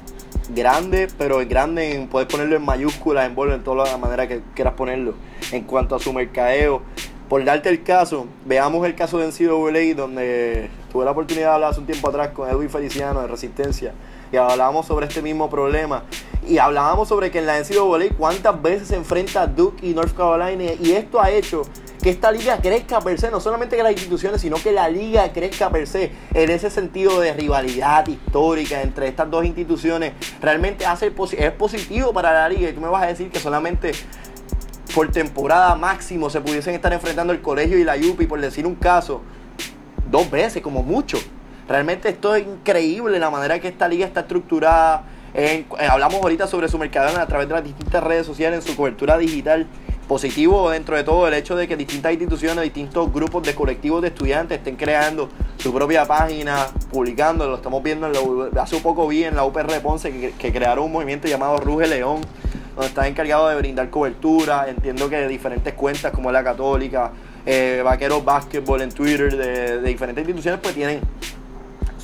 grande, 0.53 1.07
pero 1.17 1.39
es 1.41 1.47
grande 1.47 1.95
en 1.95 2.07
poder 2.07 2.27
ponerlo 2.27 2.55
en 2.57 2.65
mayúsculas, 2.65 3.25
en 3.25 3.36
bolo, 3.36 3.53
en 3.53 3.63
toda 3.63 3.89
la 3.89 3.97
manera 3.97 4.27
que 4.27 4.41
quieras 4.53 4.73
ponerlo. 4.73 5.13
En 5.51 5.63
cuanto 5.63 5.95
a 5.95 5.99
su 5.99 6.11
mercadeo, 6.11 6.82
por 7.29 7.45
darte 7.45 7.69
el 7.69 7.82
caso, 7.84 8.27
veamos 8.45 8.86
el 8.86 8.95
caso 8.95 9.17
de 9.17 9.27
NCAA, 9.27 9.95
donde 9.95 10.69
tuve 10.91 11.05
la 11.05 11.11
oportunidad 11.11 11.47
de 11.47 11.53
hablar 11.53 11.71
hace 11.71 11.79
un 11.79 11.86
tiempo 11.86 12.09
atrás 12.09 12.29
con 12.29 12.49
Edwin 12.49 12.69
Feliciano 12.69 13.21
de 13.21 13.27
Resistencia, 13.27 13.93
y 14.32 14.38
hablábamos 14.38 14.86
sobre 14.86 15.07
este 15.07 15.21
mismo 15.21 15.49
problema. 15.49 16.03
Y 16.47 16.57
hablábamos 16.57 17.07
sobre 17.07 17.29
que 17.29 17.39
en 17.39 17.45
la 17.45 17.59
NCAA 17.59 18.15
cuántas 18.17 18.61
veces 18.61 18.88
se 18.88 18.95
enfrenta 18.95 19.45
Duke 19.45 19.86
y 19.86 19.93
North 19.93 20.15
Carolina, 20.15 20.73
y 20.82 20.91
esto 20.91 21.21
ha 21.21 21.29
hecho 21.29 21.63
que 22.01 22.09
esta 22.09 22.32
liga 22.32 22.57
crezca 22.57 22.99
per 22.99 23.19
se, 23.19 23.29
no 23.29 23.39
solamente 23.39 23.77
que 23.77 23.84
las 23.84 23.91
instituciones, 23.91 24.41
sino 24.41 24.57
que 24.57 24.71
la 24.71 24.89
liga 24.89 25.32
crezca 25.32 25.69
per 25.69 25.86
se, 25.88 26.11
en 26.34 26.49
ese 26.49 26.71
sentido 26.71 27.19
de 27.19 27.34
rivalidad 27.34 28.07
histórica 28.07 28.82
entre 28.82 29.07
estas 29.07 29.29
dos 29.29 29.45
instituciones, 29.45 30.13
realmente 30.41 30.86
hace 30.86 31.13
es 31.38 31.51
positivo 31.51 32.11
para 32.11 32.34
la 32.34 32.49
liga. 32.49 32.69
Y 32.69 32.73
tú 32.73 32.82
me 32.82 32.88
vas 32.88 33.03
a 33.03 33.07
decir 33.07 33.29
que 33.29 33.39
solamente 33.39 33.91
por 34.95 35.11
temporada 35.11 35.75
máximo 35.75 36.29
se 36.29 36.41
pudiesen 36.41 36.73
estar 36.73 36.91
enfrentando 36.91 37.34
el 37.34 37.41
colegio 37.41 37.77
y 37.77 37.84
la 37.84 37.95
Yupi, 37.95 38.25
por 38.25 38.41
decir 38.41 38.65
un 38.65 38.75
caso, 38.75 39.21
dos 40.09 40.29
veces 40.32 40.63
como 40.63 40.82
mucho. 40.82 41.19
Realmente 41.72 42.09
esto 42.09 42.36
es 42.36 42.45
increíble 42.45 43.17
la 43.17 43.30
manera 43.30 43.57
que 43.59 43.69
esta 43.69 43.88
liga 43.88 44.05
está 44.05 44.22
estructurada. 44.22 45.03
Eh, 45.34 45.63
hablamos 45.89 46.22
ahorita 46.22 46.45
sobre 46.45 46.67
su 46.67 46.78
mercado 46.78 47.17
a 47.17 47.26
través 47.26 47.47
de 47.47 47.53
las 47.53 47.63
distintas 47.63 48.03
redes 48.03 48.26
sociales, 48.26 48.59
en 48.59 48.69
su 48.69 48.76
cobertura 48.76 49.17
digital. 49.17 49.67
Positivo 50.05 50.69
dentro 50.69 50.97
de 50.97 51.05
todo 51.05 51.26
el 51.30 51.34
hecho 51.34 51.55
de 51.55 51.69
que 51.69 51.78
distintas 51.78 52.11
instituciones, 52.11 52.61
distintos 52.65 53.13
grupos 53.13 53.43
de 53.43 53.55
colectivos 53.55 54.01
de 54.01 54.09
estudiantes 54.09 54.57
estén 54.57 54.76
creando 54.76 55.30
su 55.55 55.74
propia 55.74 56.03
página, 56.03 56.65
publicando. 56.91 57.47
Lo 57.47 57.55
estamos 57.55 57.82
viendo 57.82 58.07
en 58.07 58.59
hace 58.59 58.76
un 58.76 58.82
poco 58.82 59.07
vi 59.07 59.24
en 59.24 59.38
la 59.38 59.45
UPR 59.45 59.80
Ponce 59.82 60.34
que, 60.38 60.51
crearon 60.51 60.84
un 60.84 60.91
movimiento 60.91 61.30
llamado 61.30 61.55
Ruge 61.59 61.88
León 61.88 62.19
donde 62.76 62.88
están 62.88 63.05
encargados 63.05 63.49
de 63.51 63.55
brindar 63.55 63.89
cobertura. 63.89 64.65
Entiendo 64.67 65.09
que 65.09 65.15
de 65.15 65.30
diferentes 65.30 65.74
cuentas 65.76 66.11
como 66.11 66.30
la 66.34 66.43
Católica, 66.43 67.11
eh, 67.45 67.82
Vaqueros 67.82 68.26
Basketball 68.26 68.82
en 68.82 68.91
Twitter, 68.91 69.38
de, 69.38 69.82
diferentes 69.82 70.24
instituciones, 70.24 70.59
pues 70.61 70.76
tienen, 70.76 70.99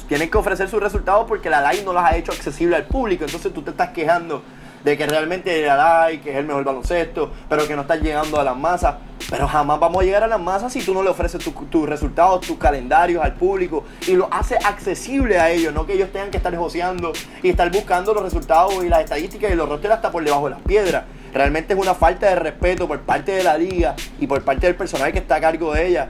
tienen 0.08 0.30
que 0.30 0.38
ofrecer 0.38 0.70
sus 0.70 0.82
resultados 0.82 1.26
porque 1.28 1.50
la 1.50 1.62
LAI 1.62 1.84
no 1.84 1.94
las 1.94 2.06
ha 2.06 2.18
hecho 2.18 2.32
accesible 2.32 2.76
al 2.76 2.86
público. 2.86 3.26
Entonces 3.26 3.54
tú 3.54 3.62
te 3.62 3.72
estás 3.72 3.90
quejando 3.90 4.42
de 4.84 4.98
que 4.98 5.06
realmente 5.06 5.66
la 5.66 5.76
LAI, 5.76 6.22
que 6.22 6.32
es 6.32 6.38
el 6.38 6.46
mejor 6.46 6.64
baloncesto, 6.64 7.32
pero 7.50 7.68
que 7.68 7.76
no 7.76 7.82
está 7.82 7.96
llegando 7.96 8.40
a 8.40 8.44
las 8.44 8.56
masas. 8.56 8.96
Pero 9.30 9.48
jamás 9.48 9.80
vamos 9.80 10.02
a 10.02 10.06
llegar 10.06 10.24
a 10.24 10.28
las 10.28 10.40
masas 10.40 10.72
si 10.72 10.82
tú 10.82 10.94
no 10.94 11.04
le 11.04 11.10
ofreces 11.10 11.44
tus 11.70 11.90
resultados, 11.90 12.48
tus 12.48 12.58
calendarios 12.58 13.22
al 13.22 13.34
público 13.34 13.84
y 14.08 14.14
lo 14.14 14.30
hace 14.32 14.56
accesible 14.56 15.38
a 15.38 15.50
ellos, 15.50 15.74
no 15.74 15.86
que 15.86 15.94
ellos 15.94 16.12
tengan 16.14 16.32
que 16.32 16.38
estar 16.38 16.52
negociando 16.52 17.12
y 17.44 17.50
estar 17.50 17.70
buscando 17.70 18.14
los 18.14 18.24
resultados 18.24 18.82
y 18.86 18.88
las 18.88 19.02
estadísticas 19.02 19.52
y 19.52 19.56
los 19.56 19.68
rosters 19.68 19.96
hasta 19.96 20.12
por 20.12 20.24
debajo 20.24 20.46
de 20.46 20.52
las 20.52 20.62
piedras. 20.62 21.04
Realmente 21.34 21.74
es 21.74 21.80
una 21.80 21.94
falta 21.94 22.30
de 22.30 22.36
respeto 22.36 22.88
por 22.88 23.02
parte 23.02 23.34
de 23.34 23.44
la 23.44 23.58
liga 23.58 23.96
y 24.20 24.28
por 24.28 24.42
parte 24.44 24.68
del 24.68 24.76
personal 24.76 25.12
que 25.12 25.20
está 25.20 25.36
a 25.36 25.42
cargo 25.42 25.74
de 25.74 25.88
ella. 25.88 26.08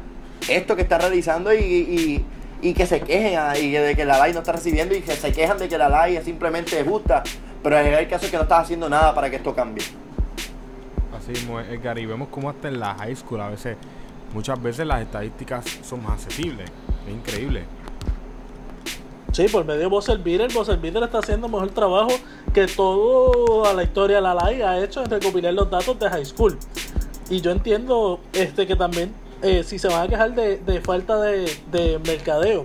Esto 0.48 0.76
que 0.76 0.84
está 0.84 0.98
realizando 0.98 1.54
y, 1.54 2.24
que 2.62 2.86
se 2.86 3.02
quejen 3.02 3.40
y 3.62 3.72
de 3.72 3.96
que 3.96 4.06
la 4.06 4.18
LAI 4.18 4.34
no 4.34 4.40
está 4.40 4.52
recibiendo 4.52 4.96
y 4.96 5.02
que 5.02 5.14
se 5.16 5.32
quejan 5.32 5.58
de 5.58 5.68
que 5.68 5.78
la 5.78 5.90
LAI 5.90 6.18
es 6.18 6.26
simplemente 6.26 6.84
justa. 6.84 7.24
Pero 7.64 7.80
en 7.80 7.94
el 7.94 8.08
caso 8.08 8.26
es 8.26 8.32
que 8.32 8.38
no 8.38 8.44
estás 8.44 8.64
haciendo 8.64 8.90
nada 8.90 9.14
para 9.14 9.30
que 9.30 9.38
esto 9.38 9.54
cambie. 9.54 9.84
Así 11.18 11.32
mismo, 11.32 11.60
Edgar, 11.60 11.98
y 11.98 12.06
vemos 12.06 12.30
cómo 12.30 12.50
hasta 12.50 12.68
en 12.68 12.80
la 12.80 12.96
high 12.96 13.16
school 13.16 13.42
a 13.42 13.50
veces, 13.50 13.78
muchas 14.34 14.62
veces 14.62 14.86
las 14.86 15.02
estadísticas 15.02 15.66
son 15.84 16.04
más 16.04 16.14
accesibles. 16.14 16.70
Es 17.08 17.14
increíble. 17.14 17.64
Sí, 19.34 19.48
por 19.50 19.66
medio 19.66 19.82
de 19.82 19.86
Buzzer 19.88 20.18
Beater, 20.18 20.52
Buzzer 20.52 20.78
Beater 20.78 21.04
está 21.04 21.20
haciendo 21.20 21.48
mejor 21.48 21.70
trabajo 21.70 22.12
que 22.54 22.66
toda 22.68 23.74
la 23.74 23.84
historia 23.84 24.16
de 24.16 24.22
la 24.22 24.34
LAI 24.34 24.62
ha 24.62 24.84
hecho 24.84 25.04
en 25.04 25.10
recopilar 25.10 25.54
los 25.54 25.70
datos 25.70 26.00
de 26.00 26.10
high 26.10 26.26
school. 26.26 26.58
Y 27.30 27.42
yo 27.42 27.52
entiendo 27.52 28.20
este 28.34 28.66
que 28.66 28.76
también, 28.76 29.14
eh, 29.42 29.64
si 29.64 29.80
se 29.80 29.88
van 29.88 30.06
a 30.06 30.08
quejar 30.08 30.34
de, 30.34 30.82
falta 30.82 31.20
de, 31.22 31.52
de 31.72 32.00
mercadeo, 32.00 32.64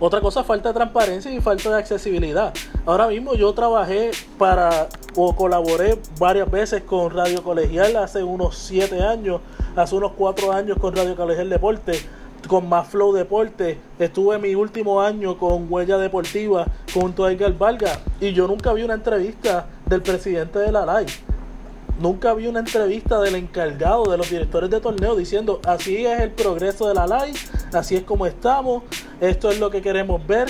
otra 0.00 0.20
cosa, 0.20 0.44
falta 0.44 0.68
de 0.68 0.74
transparencia 0.74 1.32
y 1.32 1.40
falta 1.40 1.70
de 1.70 1.76
accesibilidad. 1.76 2.54
Ahora 2.86 3.08
mismo 3.08 3.34
yo 3.34 3.52
trabajé 3.52 4.12
para 4.38 4.88
o 5.16 5.34
colaboré 5.34 5.98
varias 6.20 6.48
veces 6.48 6.82
con 6.84 7.10
Radio 7.10 7.42
Colegial 7.42 7.96
hace 7.96 8.22
unos 8.22 8.56
7 8.58 9.02
años, 9.02 9.40
hace 9.74 9.96
unos 9.96 10.12
4 10.12 10.52
años 10.52 10.78
con 10.78 10.94
Radio 10.94 11.16
Colegial 11.16 11.50
Deporte, 11.50 12.00
con 12.46 12.68
Más 12.68 12.86
Flow 12.86 13.12
Deporte. 13.12 13.80
Estuve 13.98 14.38
mi 14.38 14.54
último 14.54 15.00
año 15.00 15.36
con 15.36 15.66
Huella 15.68 15.98
Deportiva 15.98 16.66
junto 16.94 17.24
a 17.24 17.32
Edgar 17.32 17.58
Valga 17.58 17.98
y 18.20 18.32
yo 18.32 18.46
nunca 18.46 18.72
vi 18.72 18.84
una 18.84 18.94
entrevista 18.94 19.66
del 19.86 20.02
presidente 20.02 20.60
de 20.60 20.70
la 20.70 20.86
LAI 20.86 21.06
Nunca 21.98 22.32
vi 22.32 22.46
una 22.46 22.60
entrevista 22.60 23.20
del 23.20 23.34
encargado 23.34 24.04
de 24.04 24.16
los 24.16 24.30
directores 24.30 24.70
de 24.70 24.80
torneo 24.80 25.16
diciendo 25.16 25.60
así 25.64 26.06
es 26.06 26.20
el 26.20 26.30
progreso 26.30 26.86
de 26.86 26.94
la 26.94 27.06
live, 27.06 27.38
así 27.72 27.96
es 27.96 28.04
como 28.04 28.24
estamos, 28.24 28.84
esto 29.20 29.50
es 29.50 29.58
lo 29.58 29.70
que 29.70 29.82
queremos 29.82 30.24
ver. 30.24 30.48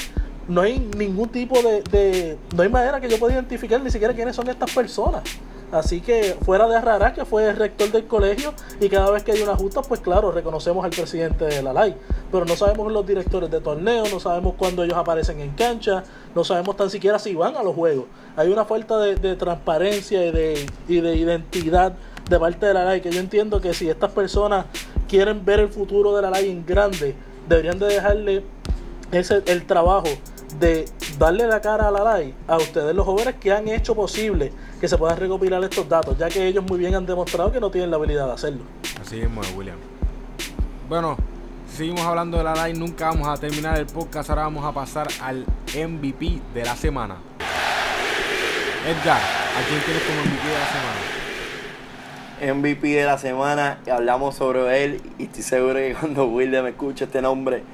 No 0.49 0.63
hay 0.63 0.79
ningún 0.97 1.29
tipo 1.29 1.61
de, 1.63 1.83
de 1.83 2.39
no 2.57 2.63
hay 2.63 2.69
manera 2.69 3.01
que 3.01 3.09
yo 3.09 3.19
pueda 3.19 3.35
identificar 3.35 3.81
ni 3.81 3.91
siquiera 3.91 4.15
quiénes 4.15 4.35
son 4.35 4.49
estas 4.49 4.73
personas. 4.73 5.23
Así 5.71 6.01
que 6.01 6.35
fuera 6.47 6.67
de 6.67 6.81
Rara, 6.81 7.13
que 7.13 7.27
fue 7.27 7.47
el 7.47 7.57
rector 7.57 7.93
del 7.93 8.07
colegio, 8.07 8.55
y 8.81 8.89
cada 8.89 9.11
vez 9.11 9.23
que 9.23 9.33
hay 9.33 9.43
una 9.43 9.55
justa, 9.55 9.83
pues 9.83 10.01
claro, 10.01 10.33
reconocemos 10.33 10.83
al 10.83 10.91
presidente 10.91 11.45
de 11.45 11.63
la 11.63 11.75
LAI. 11.75 11.95
Pero 12.33 12.47
no 12.47 12.57
sabemos 12.57 12.91
los 12.91 13.07
directores 13.07 13.51
de 13.51 13.61
torneo, 13.61 14.05
no 14.11 14.19
sabemos 14.19 14.55
cuándo 14.57 14.83
ellos 14.83 14.97
aparecen 14.97 15.41
en 15.41 15.51
cancha, 15.51 16.05
no 16.35 16.43
sabemos 16.43 16.77
tan 16.77 16.89
siquiera 16.89 17.19
si 17.19 17.35
van 17.35 17.55
a 17.57 17.63
los 17.63 17.75
juegos. 17.75 18.07
Hay 18.37 18.51
una 18.51 18.65
falta 18.65 18.99
de, 18.99 19.37
transparencia 19.37 20.25
y 20.25 20.33
de, 20.33 20.67
y 20.89 21.01
de 21.01 21.17
identidad 21.17 21.93
de 22.31 22.41
parte 22.41 22.65
de 22.65 22.73
la 22.73 22.85
LAI, 22.85 23.03
que 23.03 23.11
yo 23.11 23.21
entiendo 23.21 23.61
que 23.61 23.75
si 23.75 23.91
estas 23.91 24.13
personas 24.13 24.65
quieren 25.07 25.45
ver 25.45 25.61
el 25.61 25.69
futuro 25.69 26.17
de 26.17 26.23
la 26.23 26.31
LAI 26.31 26.51
en 26.51 26.65
grande, 26.65 27.15
deberían 27.47 27.79
de 27.79 27.87
dejarle 27.87 28.43
ese, 29.13 29.43
el 29.47 29.67
trabajo 29.67 30.09
de 30.59 30.87
darle 31.19 31.47
la 31.47 31.61
cara 31.61 31.89
a 31.89 31.91
la 31.91 32.03
LAI 32.03 32.35
a 32.47 32.57
ustedes 32.57 32.95
los 32.95 33.05
jóvenes 33.05 33.35
que 33.41 33.53
han 33.53 33.69
hecho 33.69 33.95
posible 33.95 34.53
que 34.81 34.89
se 34.89 34.97
puedan 34.97 35.19
recopilar 35.19 35.63
estos 35.63 35.89
datos, 35.89 36.17
ya 36.17 36.29
que 36.29 36.47
ellos 36.47 36.65
muy 36.65 36.79
bien 36.79 36.95
han 36.95 37.07
demostrado 37.07 37.53
que 37.53 37.61
no 37.61 37.71
tienen 37.71 37.91
la 37.91 37.97
habilidad 37.97 38.27
de 38.27 38.33
hacerlo. 38.33 38.63
Así 39.01 39.17
mismo 39.17 39.41
William. 39.57 39.77
Bueno, 40.89 41.17
seguimos 41.75 42.01
hablando 42.03 42.39
de 42.39 42.45
la 42.45 42.55
LAI, 42.55 42.75
nunca 42.75 43.07
vamos 43.07 43.29
a 43.29 43.37
terminar 43.37 43.79
el 43.79 43.87
podcast, 43.87 44.31
ahora 44.31 44.43
vamos 44.43 44.65
a 44.65 44.73
pasar 44.73 45.09
al 45.23 45.45
MVP 45.75 46.41
de 46.55 46.65
la 46.65 46.77
semana. 46.77 47.17
Edgar, 48.87 49.21
¿a 49.21 49.69
quién 49.69 49.81
tienes 49.83 50.03
como 50.03 50.21
MVP 50.21 50.49
de 50.49 50.59
la 50.59 50.67
semana? 50.67 51.19
MVP 52.41 52.89
de 52.89 53.05
la 53.05 53.19
semana, 53.19 53.79
hablamos 53.91 54.37
sobre 54.37 54.85
él 54.85 55.03
y 55.19 55.25
estoy 55.25 55.43
seguro 55.43 55.75
que 55.75 55.97
cuando 55.99 56.27
William 56.27 56.67
escuche 56.67 57.05
este 57.05 57.21
nombre 57.21 57.65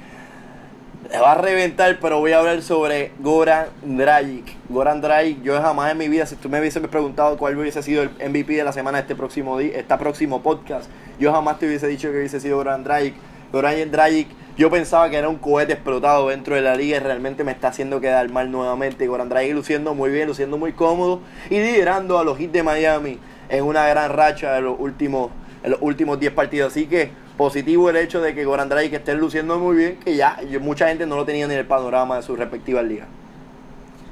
le 1.11 1.19
va 1.19 1.33
a 1.33 1.35
reventar, 1.35 1.99
pero 2.01 2.19
voy 2.19 2.31
a 2.31 2.39
hablar 2.39 2.61
sobre 2.61 3.11
Goran 3.19 3.67
Dragic. 3.83 4.55
Goran 4.69 5.01
Dragic, 5.01 5.41
yo 5.43 5.61
jamás 5.61 5.91
en 5.91 5.97
mi 5.97 6.07
vida, 6.07 6.25
si 6.25 6.35
tú 6.35 6.49
me 6.49 6.59
hubiese 6.59 6.81
preguntado 6.81 7.37
cuál 7.37 7.57
hubiese 7.57 7.83
sido 7.83 8.03
el 8.03 8.09
MVP 8.09 8.53
de 8.53 8.63
la 8.63 8.71
semana 8.71 8.99
este 8.99 9.15
próximo 9.15 9.59
este 9.59 9.97
próximo 9.97 10.41
podcast, 10.41 10.89
yo 11.19 11.31
jamás 11.31 11.59
te 11.59 11.67
hubiese 11.67 11.87
dicho 11.87 12.11
que 12.11 12.17
hubiese 12.17 12.39
sido 12.39 12.57
Goran 12.57 12.83
Dragic. 12.83 13.13
Goran 13.51 13.91
Dragic, 13.91 14.27
yo 14.57 14.71
pensaba 14.71 15.09
que 15.09 15.17
era 15.17 15.29
un 15.29 15.37
cohete 15.37 15.73
explotado 15.73 16.29
dentro 16.29 16.55
de 16.55 16.61
la 16.61 16.75
liga 16.75 16.97
y 16.97 16.99
realmente 16.99 17.43
me 17.43 17.51
está 17.51 17.67
haciendo 17.67 18.01
quedar 18.01 18.29
mal 18.29 18.51
nuevamente. 18.51 19.05
Goran 19.05 19.29
Dragic 19.29 19.53
luciendo 19.53 19.93
muy 19.93 20.09
bien, 20.09 20.27
luciendo 20.27 20.57
muy 20.57 20.73
cómodo 20.73 21.21
y 21.49 21.59
liderando 21.59 22.17
a 22.17 22.23
los 22.23 22.37
Heat 22.39 22.51
de 22.51 22.63
Miami 22.63 23.19
en 23.49 23.63
una 23.63 23.87
gran 23.87 24.11
racha 24.11 24.53
de 24.53 24.61
los 24.61 24.75
últimos, 24.79 25.29
en 25.63 25.71
los 25.71 25.81
últimos 25.81 26.19
10 26.19 26.33
partidos. 26.33 26.71
Así 26.71 26.87
que 26.87 27.11
positivo 27.37 27.89
el 27.89 27.97
hecho 27.97 28.21
de 28.21 28.33
que 28.33 28.45
Goran 28.45 28.69
Dragic 28.69 28.93
esté 28.93 29.15
luciendo 29.15 29.59
muy 29.59 29.75
bien, 29.75 29.97
que 29.97 30.15
ya 30.15 30.37
mucha 30.61 30.87
gente 30.87 31.05
no 31.05 31.15
lo 31.15 31.25
tenía 31.25 31.47
ni 31.47 31.53
en 31.53 31.59
el 31.59 31.65
panorama 31.65 32.17
de 32.17 32.23
sus 32.23 32.37
respectivas 32.37 32.85
ligas. 32.85 33.07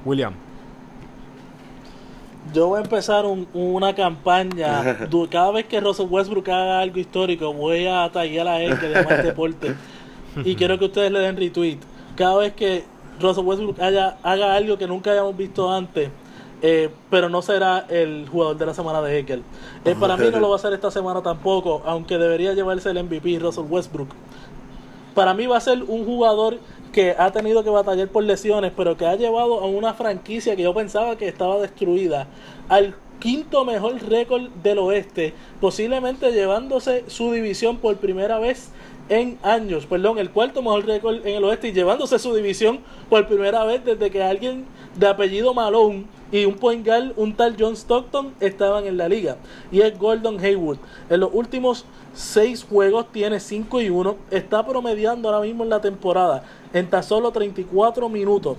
William. 0.05 0.34
Yo 2.53 2.67
voy 2.67 2.80
a 2.80 2.84
empezar 2.84 3.26
una 3.53 3.95
campaña. 3.95 4.97
Cada 5.32 5.51
vez 5.51 5.65
que 5.65 5.80
Russell 5.80 6.07
Westbrook 6.09 6.49
haga 6.49 6.80
algo 6.82 6.99
histórico, 6.99 7.53
voy 7.53 7.88
a 7.88 8.09
tallar 8.11 8.47
a 8.47 8.61
él 8.61 8.78
que 8.80 8.89
le 8.89 8.95
llama 8.95 9.15
deporte. 9.15 9.76
Y 10.43 10.55
quiero 10.55 10.80
que 10.80 10.86
ustedes 10.86 11.11
le 11.11 11.19
den 11.19 11.38
retweet. 11.38 11.78
Cada 12.15 12.38
vez 12.38 12.53
que 12.53 12.84
Russell 13.19 13.45
Westbrook 13.45 13.80
haya, 13.80 14.17
haga 14.24 14.55
algo 14.55 14.80
que 14.80 14.88
nunca 14.88 15.11
hayamos 15.11 15.38
visto 15.38 15.71
antes, 15.71 16.09
eh, 16.66 16.89
pero 17.09 17.28
no 17.28 17.41
será 17.41 17.86
el 17.89 18.28
jugador 18.30 18.55
de 18.55 18.66
la 18.66 18.74
semana 18.74 19.01
de 19.01 19.20
Ekel. 19.20 19.43
Eh, 19.84 19.95
para 19.99 20.16
mí 20.16 20.30
no 20.32 20.39
lo 20.39 20.49
va 20.49 20.55
a 20.55 20.59
ser 20.59 20.72
esta 20.72 20.89
semana 20.89 21.22
tampoco, 21.22 21.82
aunque 21.86 22.18
debería 22.18 22.53
llevarse 22.53 22.89
el 22.89 23.03
MVP 23.03 23.38
Russell 23.39 23.66
Westbrook. 23.70 24.07
Para 25.14 25.34
mí 25.34 25.45
va 25.45 25.57
a 25.57 25.61
ser 25.61 25.84
un 25.84 26.05
jugador 26.05 26.59
que 26.93 27.16
ha 27.20 27.32
tenido 27.32 27.66
que 27.66 27.70
batallar 27.70 28.07
por 28.07 28.24
lesiones, 28.24 28.72
pero 28.78 28.95
que 28.95 29.05
ha 29.05 29.16
llevado 29.18 29.59
a 29.59 29.66
una 29.66 29.93
franquicia 29.93 30.55
que 30.55 30.64
yo 30.64 30.74
pensaba 30.74 31.18
que 31.18 31.28
estaba 31.28 31.57
destruida 31.59 32.28
al 32.70 32.95
quinto 33.20 33.66
mejor 33.66 34.01
récord 34.01 34.49
del 34.64 34.80
oeste, 34.80 35.34
posiblemente 35.59 36.32
llevándose 36.32 37.03
su 37.07 37.32
división 37.32 37.78
por 37.78 37.97
primera 37.97 38.39
vez 38.39 38.72
en 39.09 39.38
años, 39.43 39.86
perdón, 39.86 40.18
el 40.18 40.30
cuarto 40.32 40.61
mejor 40.61 40.86
récord 40.86 41.26
en 41.26 41.36
el 41.36 41.43
oeste 41.43 41.70
y 41.70 41.74
llevándose 41.74 42.20
su 42.20 42.34
división 42.34 42.80
por 43.09 43.28
primera 43.28 43.66
vez 43.66 43.84
desde 43.84 44.09
que 44.11 44.24
alguien 44.24 44.66
de 44.95 45.07
apellido 45.07 45.53
Malone 45.53 46.05
y 46.31 46.45
un 46.45 46.55
point 46.55 46.85
guard, 46.85 47.13
un 47.15 47.35
tal 47.35 47.55
John 47.59 47.75
Stockton, 47.75 48.33
estaban 48.39 48.85
en 48.85 48.97
la 48.97 49.07
liga. 49.07 49.37
Y 49.71 49.81
es 49.81 49.97
Gordon 49.97 50.39
Haywood. 50.39 50.77
En 51.09 51.19
los 51.19 51.29
últimos 51.31 51.85
seis 52.13 52.65
juegos 52.67 53.11
tiene 53.11 53.39
5 53.39 53.81
y 53.81 53.89
1. 53.89 54.15
Está 54.31 54.65
promediando 54.65 55.29
ahora 55.29 55.45
mismo 55.45 55.63
en 55.63 55.69
la 55.69 55.81
temporada 55.81 56.43
en 56.73 56.89
tan 56.89 57.03
solo 57.03 57.31
34 57.31 58.09
minutos. 58.09 58.57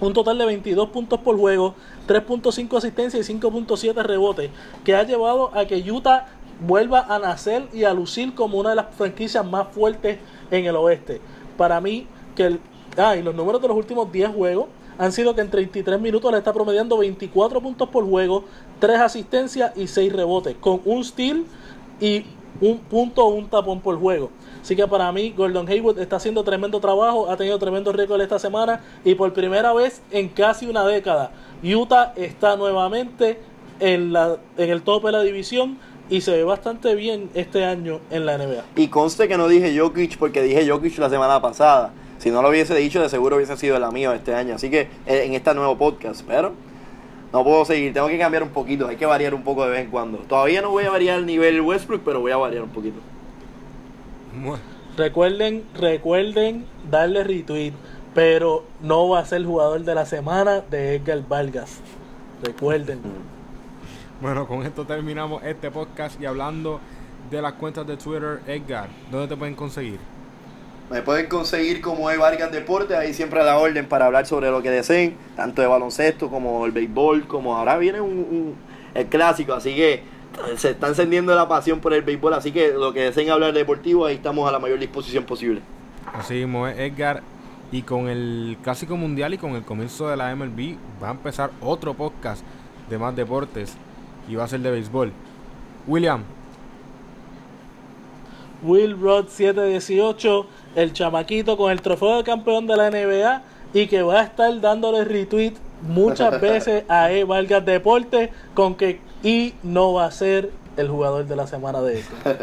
Un 0.00 0.12
total 0.12 0.38
de 0.38 0.46
22 0.46 0.88
puntos 0.88 1.20
por 1.20 1.38
juego, 1.38 1.74
3.5 2.08 2.76
asistencias 2.78 3.28
y 3.28 3.32
5.7 3.32 3.94
rebotes, 4.02 4.50
que 4.84 4.94
ha 4.94 5.04
llevado 5.04 5.56
a 5.56 5.64
que 5.66 5.76
Utah 5.90 6.26
vuelva 6.60 7.06
a 7.08 7.18
nacer 7.20 7.68
y 7.72 7.84
a 7.84 7.94
lucir 7.94 8.34
como 8.34 8.58
una 8.58 8.70
de 8.70 8.76
las 8.76 8.86
franquicias 8.94 9.46
más 9.46 9.68
fuertes 9.68 10.18
en 10.50 10.64
el 10.66 10.74
oeste. 10.76 11.20
Para 11.56 11.80
mí, 11.80 12.08
que 12.34 12.46
el, 12.46 12.60
ah, 12.96 13.16
y 13.16 13.22
los 13.22 13.34
números 13.34 13.62
de 13.62 13.68
los 13.68 13.76
últimos 13.76 14.10
10 14.10 14.30
juegos 14.30 14.66
han 14.98 15.12
sido 15.12 15.34
que 15.34 15.40
en 15.40 15.50
33 15.50 16.00
minutos 16.00 16.30
le 16.32 16.38
está 16.38 16.52
promediando 16.52 16.98
24 16.98 17.60
puntos 17.60 17.88
por 17.88 18.04
juego, 18.08 18.44
3 18.80 19.00
asistencias 19.00 19.72
y 19.76 19.86
6 19.86 20.12
rebotes, 20.12 20.56
con 20.60 20.80
un 20.84 21.04
steal 21.04 21.44
y 22.00 22.24
un 22.60 22.78
punto 22.78 23.24
o 23.24 23.28
un 23.28 23.48
tapón 23.48 23.80
por 23.80 23.98
juego. 23.98 24.30
Así 24.62 24.76
que 24.76 24.86
para 24.86 25.10
mí, 25.12 25.34
Gordon 25.36 25.68
Hayward 25.68 25.98
está 25.98 26.16
haciendo 26.16 26.44
tremendo 26.44 26.80
trabajo, 26.80 27.30
ha 27.30 27.36
tenido 27.36 27.58
tremendo 27.58 27.92
récord 27.92 28.20
esta 28.20 28.38
semana 28.38 28.80
y 29.04 29.14
por 29.14 29.32
primera 29.32 29.72
vez 29.72 30.02
en 30.10 30.28
casi 30.28 30.66
una 30.66 30.86
década, 30.86 31.32
Utah 31.62 32.12
está 32.16 32.56
nuevamente 32.56 33.38
en, 33.80 34.12
la, 34.12 34.38
en 34.56 34.70
el 34.70 34.82
tope 34.82 35.08
de 35.08 35.12
la 35.12 35.22
división 35.22 35.78
y 36.08 36.20
se 36.20 36.32
ve 36.32 36.44
bastante 36.44 36.94
bien 36.94 37.30
este 37.34 37.64
año 37.64 38.00
en 38.10 38.26
la 38.26 38.38
NBA. 38.38 38.64
Y 38.76 38.88
conste 38.88 39.26
que 39.26 39.36
no 39.36 39.48
dije 39.48 39.76
Jokic 39.78 40.18
porque 40.18 40.42
dije 40.42 40.68
Jokic 40.68 40.96
la 40.98 41.10
semana 41.10 41.40
pasada. 41.40 41.92
Si 42.24 42.30
no 42.30 42.40
lo 42.40 42.48
hubiese 42.48 42.74
dicho, 42.74 43.02
de 43.02 43.10
seguro 43.10 43.36
hubiese 43.36 43.54
sido 43.58 43.78
la 43.78 43.90
mía 43.90 44.14
este 44.14 44.34
año. 44.34 44.54
Así 44.54 44.70
que 44.70 44.88
eh, 45.04 45.24
en 45.26 45.34
este 45.34 45.52
nuevo 45.52 45.76
podcast, 45.76 46.22
pero 46.26 46.54
no 47.34 47.44
puedo 47.44 47.66
seguir. 47.66 47.92
Tengo 47.92 48.08
que 48.08 48.18
cambiar 48.18 48.42
un 48.42 48.48
poquito. 48.48 48.88
Hay 48.88 48.96
que 48.96 49.04
variar 49.04 49.34
un 49.34 49.44
poco 49.44 49.62
de 49.66 49.72
vez 49.72 49.80
en 49.82 49.90
cuando. 49.90 50.16
Todavía 50.20 50.62
no 50.62 50.70
voy 50.70 50.84
a 50.84 50.90
variar 50.90 51.18
el 51.18 51.26
nivel 51.26 51.60
Westbrook, 51.60 52.00
pero 52.02 52.20
voy 52.20 52.32
a 52.32 52.38
variar 52.38 52.62
un 52.62 52.70
poquito. 52.70 52.98
Recuerden, 54.96 55.64
recuerden 55.74 56.64
darle 56.90 57.24
retweet, 57.24 57.74
pero 58.14 58.64
no 58.80 59.10
va 59.10 59.18
a 59.18 59.26
ser 59.26 59.44
jugador 59.44 59.82
de 59.82 59.94
la 59.94 60.06
semana 60.06 60.62
de 60.62 60.94
Edgar 60.94 61.28
Vargas. 61.28 61.80
Recuerden. 62.42 63.00
Bueno, 64.22 64.48
con 64.48 64.62
esto 64.62 64.86
terminamos 64.86 65.42
este 65.42 65.70
podcast 65.70 66.18
y 66.18 66.24
hablando 66.24 66.80
de 67.30 67.42
las 67.42 67.52
cuentas 67.52 67.86
de 67.86 67.98
Twitter, 67.98 68.40
Edgar, 68.46 68.88
¿dónde 69.10 69.28
te 69.28 69.36
pueden 69.36 69.54
conseguir? 69.54 70.13
Me 70.90 71.02
pueden 71.02 71.28
conseguir 71.28 71.80
como 71.80 72.10
E 72.10 72.16
Vargas 72.16 72.52
Deporte, 72.52 72.94
ahí 72.96 73.14
siempre 73.14 73.40
a 73.40 73.44
la 73.44 73.58
orden 73.58 73.86
para 73.86 74.06
hablar 74.06 74.26
sobre 74.26 74.50
lo 74.50 74.62
que 74.62 74.70
deseen, 74.70 75.16
tanto 75.34 75.62
de 75.62 75.68
baloncesto 75.68 76.28
como 76.28 76.66
el 76.66 76.72
béisbol, 76.72 77.26
como 77.26 77.56
ahora 77.56 77.78
viene 77.78 78.00
un, 78.00 78.54
el 78.94 79.06
clásico, 79.06 79.54
así 79.54 79.74
que 79.74 80.02
se 80.56 80.70
está 80.70 80.88
encendiendo 80.88 81.34
la 81.34 81.48
pasión 81.48 81.80
por 81.80 81.94
el 81.94 82.02
béisbol, 82.02 82.34
así 82.34 82.52
que 82.52 82.72
lo 82.72 82.92
que 82.92 83.00
deseen 83.00 83.30
hablar 83.30 83.52
de 83.52 83.60
deportivo, 83.60 84.04
ahí 84.04 84.16
estamos 84.16 84.48
a 84.48 84.52
la 84.52 84.58
mayor 84.58 84.78
disposición 84.78 85.24
posible. 85.24 85.62
Así 86.12 86.34
mismo 86.34 86.68
es, 86.68 86.78
Edgar. 86.78 87.22
Y 87.72 87.82
con 87.82 88.08
el 88.08 88.56
Clásico 88.62 88.96
Mundial 88.96 89.34
y 89.34 89.38
con 89.38 89.52
el 89.52 89.62
comienzo 89.62 90.08
de 90.08 90.16
la 90.16 90.34
MLB, 90.34 90.76
va 91.02 91.08
a 91.08 91.12
empezar 91.12 91.50
otro 91.60 91.94
podcast 91.94 92.44
de 92.88 92.98
más 92.98 93.16
deportes 93.16 93.76
y 94.28 94.36
va 94.36 94.44
a 94.44 94.48
ser 94.48 94.60
de 94.60 94.70
béisbol. 94.70 95.12
William. 95.86 96.22
Will 98.62 98.98
Rod 98.98 99.28
718, 99.28 100.46
el 100.74 100.92
chamaquito 100.92 101.56
con 101.56 101.70
el 101.70 101.80
trofeo 101.82 102.18
de 102.18 102.24
campeón 102.24 102.66
de 102.66 102.76
la 102.76 102.90
NBA 102.90 103.42
y 103.72 103.86
que 103.86 104.02
va 104.02 104.20
a 104.20 104.22
estar 104.24 104.60
dándole 104.60 105.04
retweet 105.04 105.54
muchas 105.82 106.40
veces 106.40 106.84
a 106.88 107.10
E. 107.12 107.24
Vargas 107.24 107.64
Deporte 107.64 108.32
con 108.54 108.74
que 108.74 109.00
y 109.22 109.54
no 109.62 109.94
va 109.94 110.06
a 110.06 110.10
ser 110.10 110.50
el 110.76 110.88
jugador 110.88 111.26
de 111.26 111.36
la 111.36 111.46
semana 111.46 111.80
de 111.80 112.00
esto. 112.00 112.14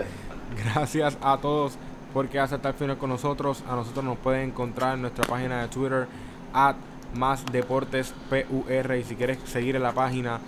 Gracias 0.63 1.17
a 1.21 1.38
todos 1.38 1.77
por 2.13 2.27
quedarse 2.27 2.55
hasta 2.55 2.69
el 2.69 2.75
final 2.75 2.97
con 2.97 3.09
nosotros. 3.09 3.63
A 3.69 3.75
nosotros 3.75 4.03
nos 4.03 4.17
pueden 4.17 4.49
encontrar 4.49 4.95
en 4.95 5.01
nuestra 5.01 5.25
página 5.25 5.61
de 5.61 5.67
Twitter 5.67 6.07
at 6.53 6.75
más 7.13 7.45
deportes 7.51 8.13
PUR 8.29 8.95
y 8.95 9.03
si 9.03 9.15
quieres 9.15 9.38
seguir 9.45 9.75
en 9.75 9.84
la 9.84 9.91
página 9.91 10.39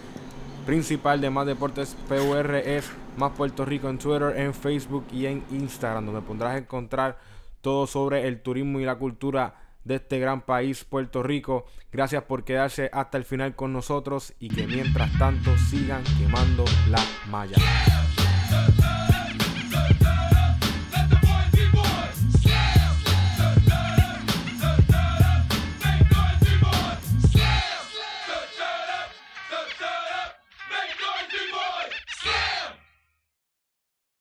principal 0.66 1.20
de 1.20 1.30
Más 1.30 1.46
Deportes 1.46 1.96
PUR 2.08 2.56
es 2.56 2.90
Más 3.18 3.32
Puerto 3.32 3.66
Rico 3.66 3.90
en 3.90 3.98
Twitter, 3.98 4.34
en 4.38 4.54
Facebook 4.54 5.06
y 5.12 5.26
en 5.26 5.44
Instagram, 5.52 6.06
donde 6.06 6.22
podrás 6.22 6.58
encontrar 6.58 7.18
todo 7.64 7.88
sobre 7.88 8.28
el 8.28 8.42
turismo 8.42 8.82
y 8.82 8.86
la 8.86 8.98
cultura 8.98 9.56
de 9.86 9.96
este 9.96 10.20
gran 10.20 10.42
país, 10.42 10.84
Puerto 10.84 11.24
Rico. 11.24 11.66
Gracias 11.94 12.24
por 12.24 12.44
quedarse 12.44 12.90
hasta 12.92 13.18
el 13.18 13.24
final 13.24 13.56
con 13.56 13.72
nosotros 13.72 14.34
y 14.38 14.50
que 14.50 14.68
mientras 14.68 15.18
tanto 15.18 15.58
sigan 15.58 16.04
quemando 16.20 16.66
la 16.90 17.00
malla. 17.30 17.56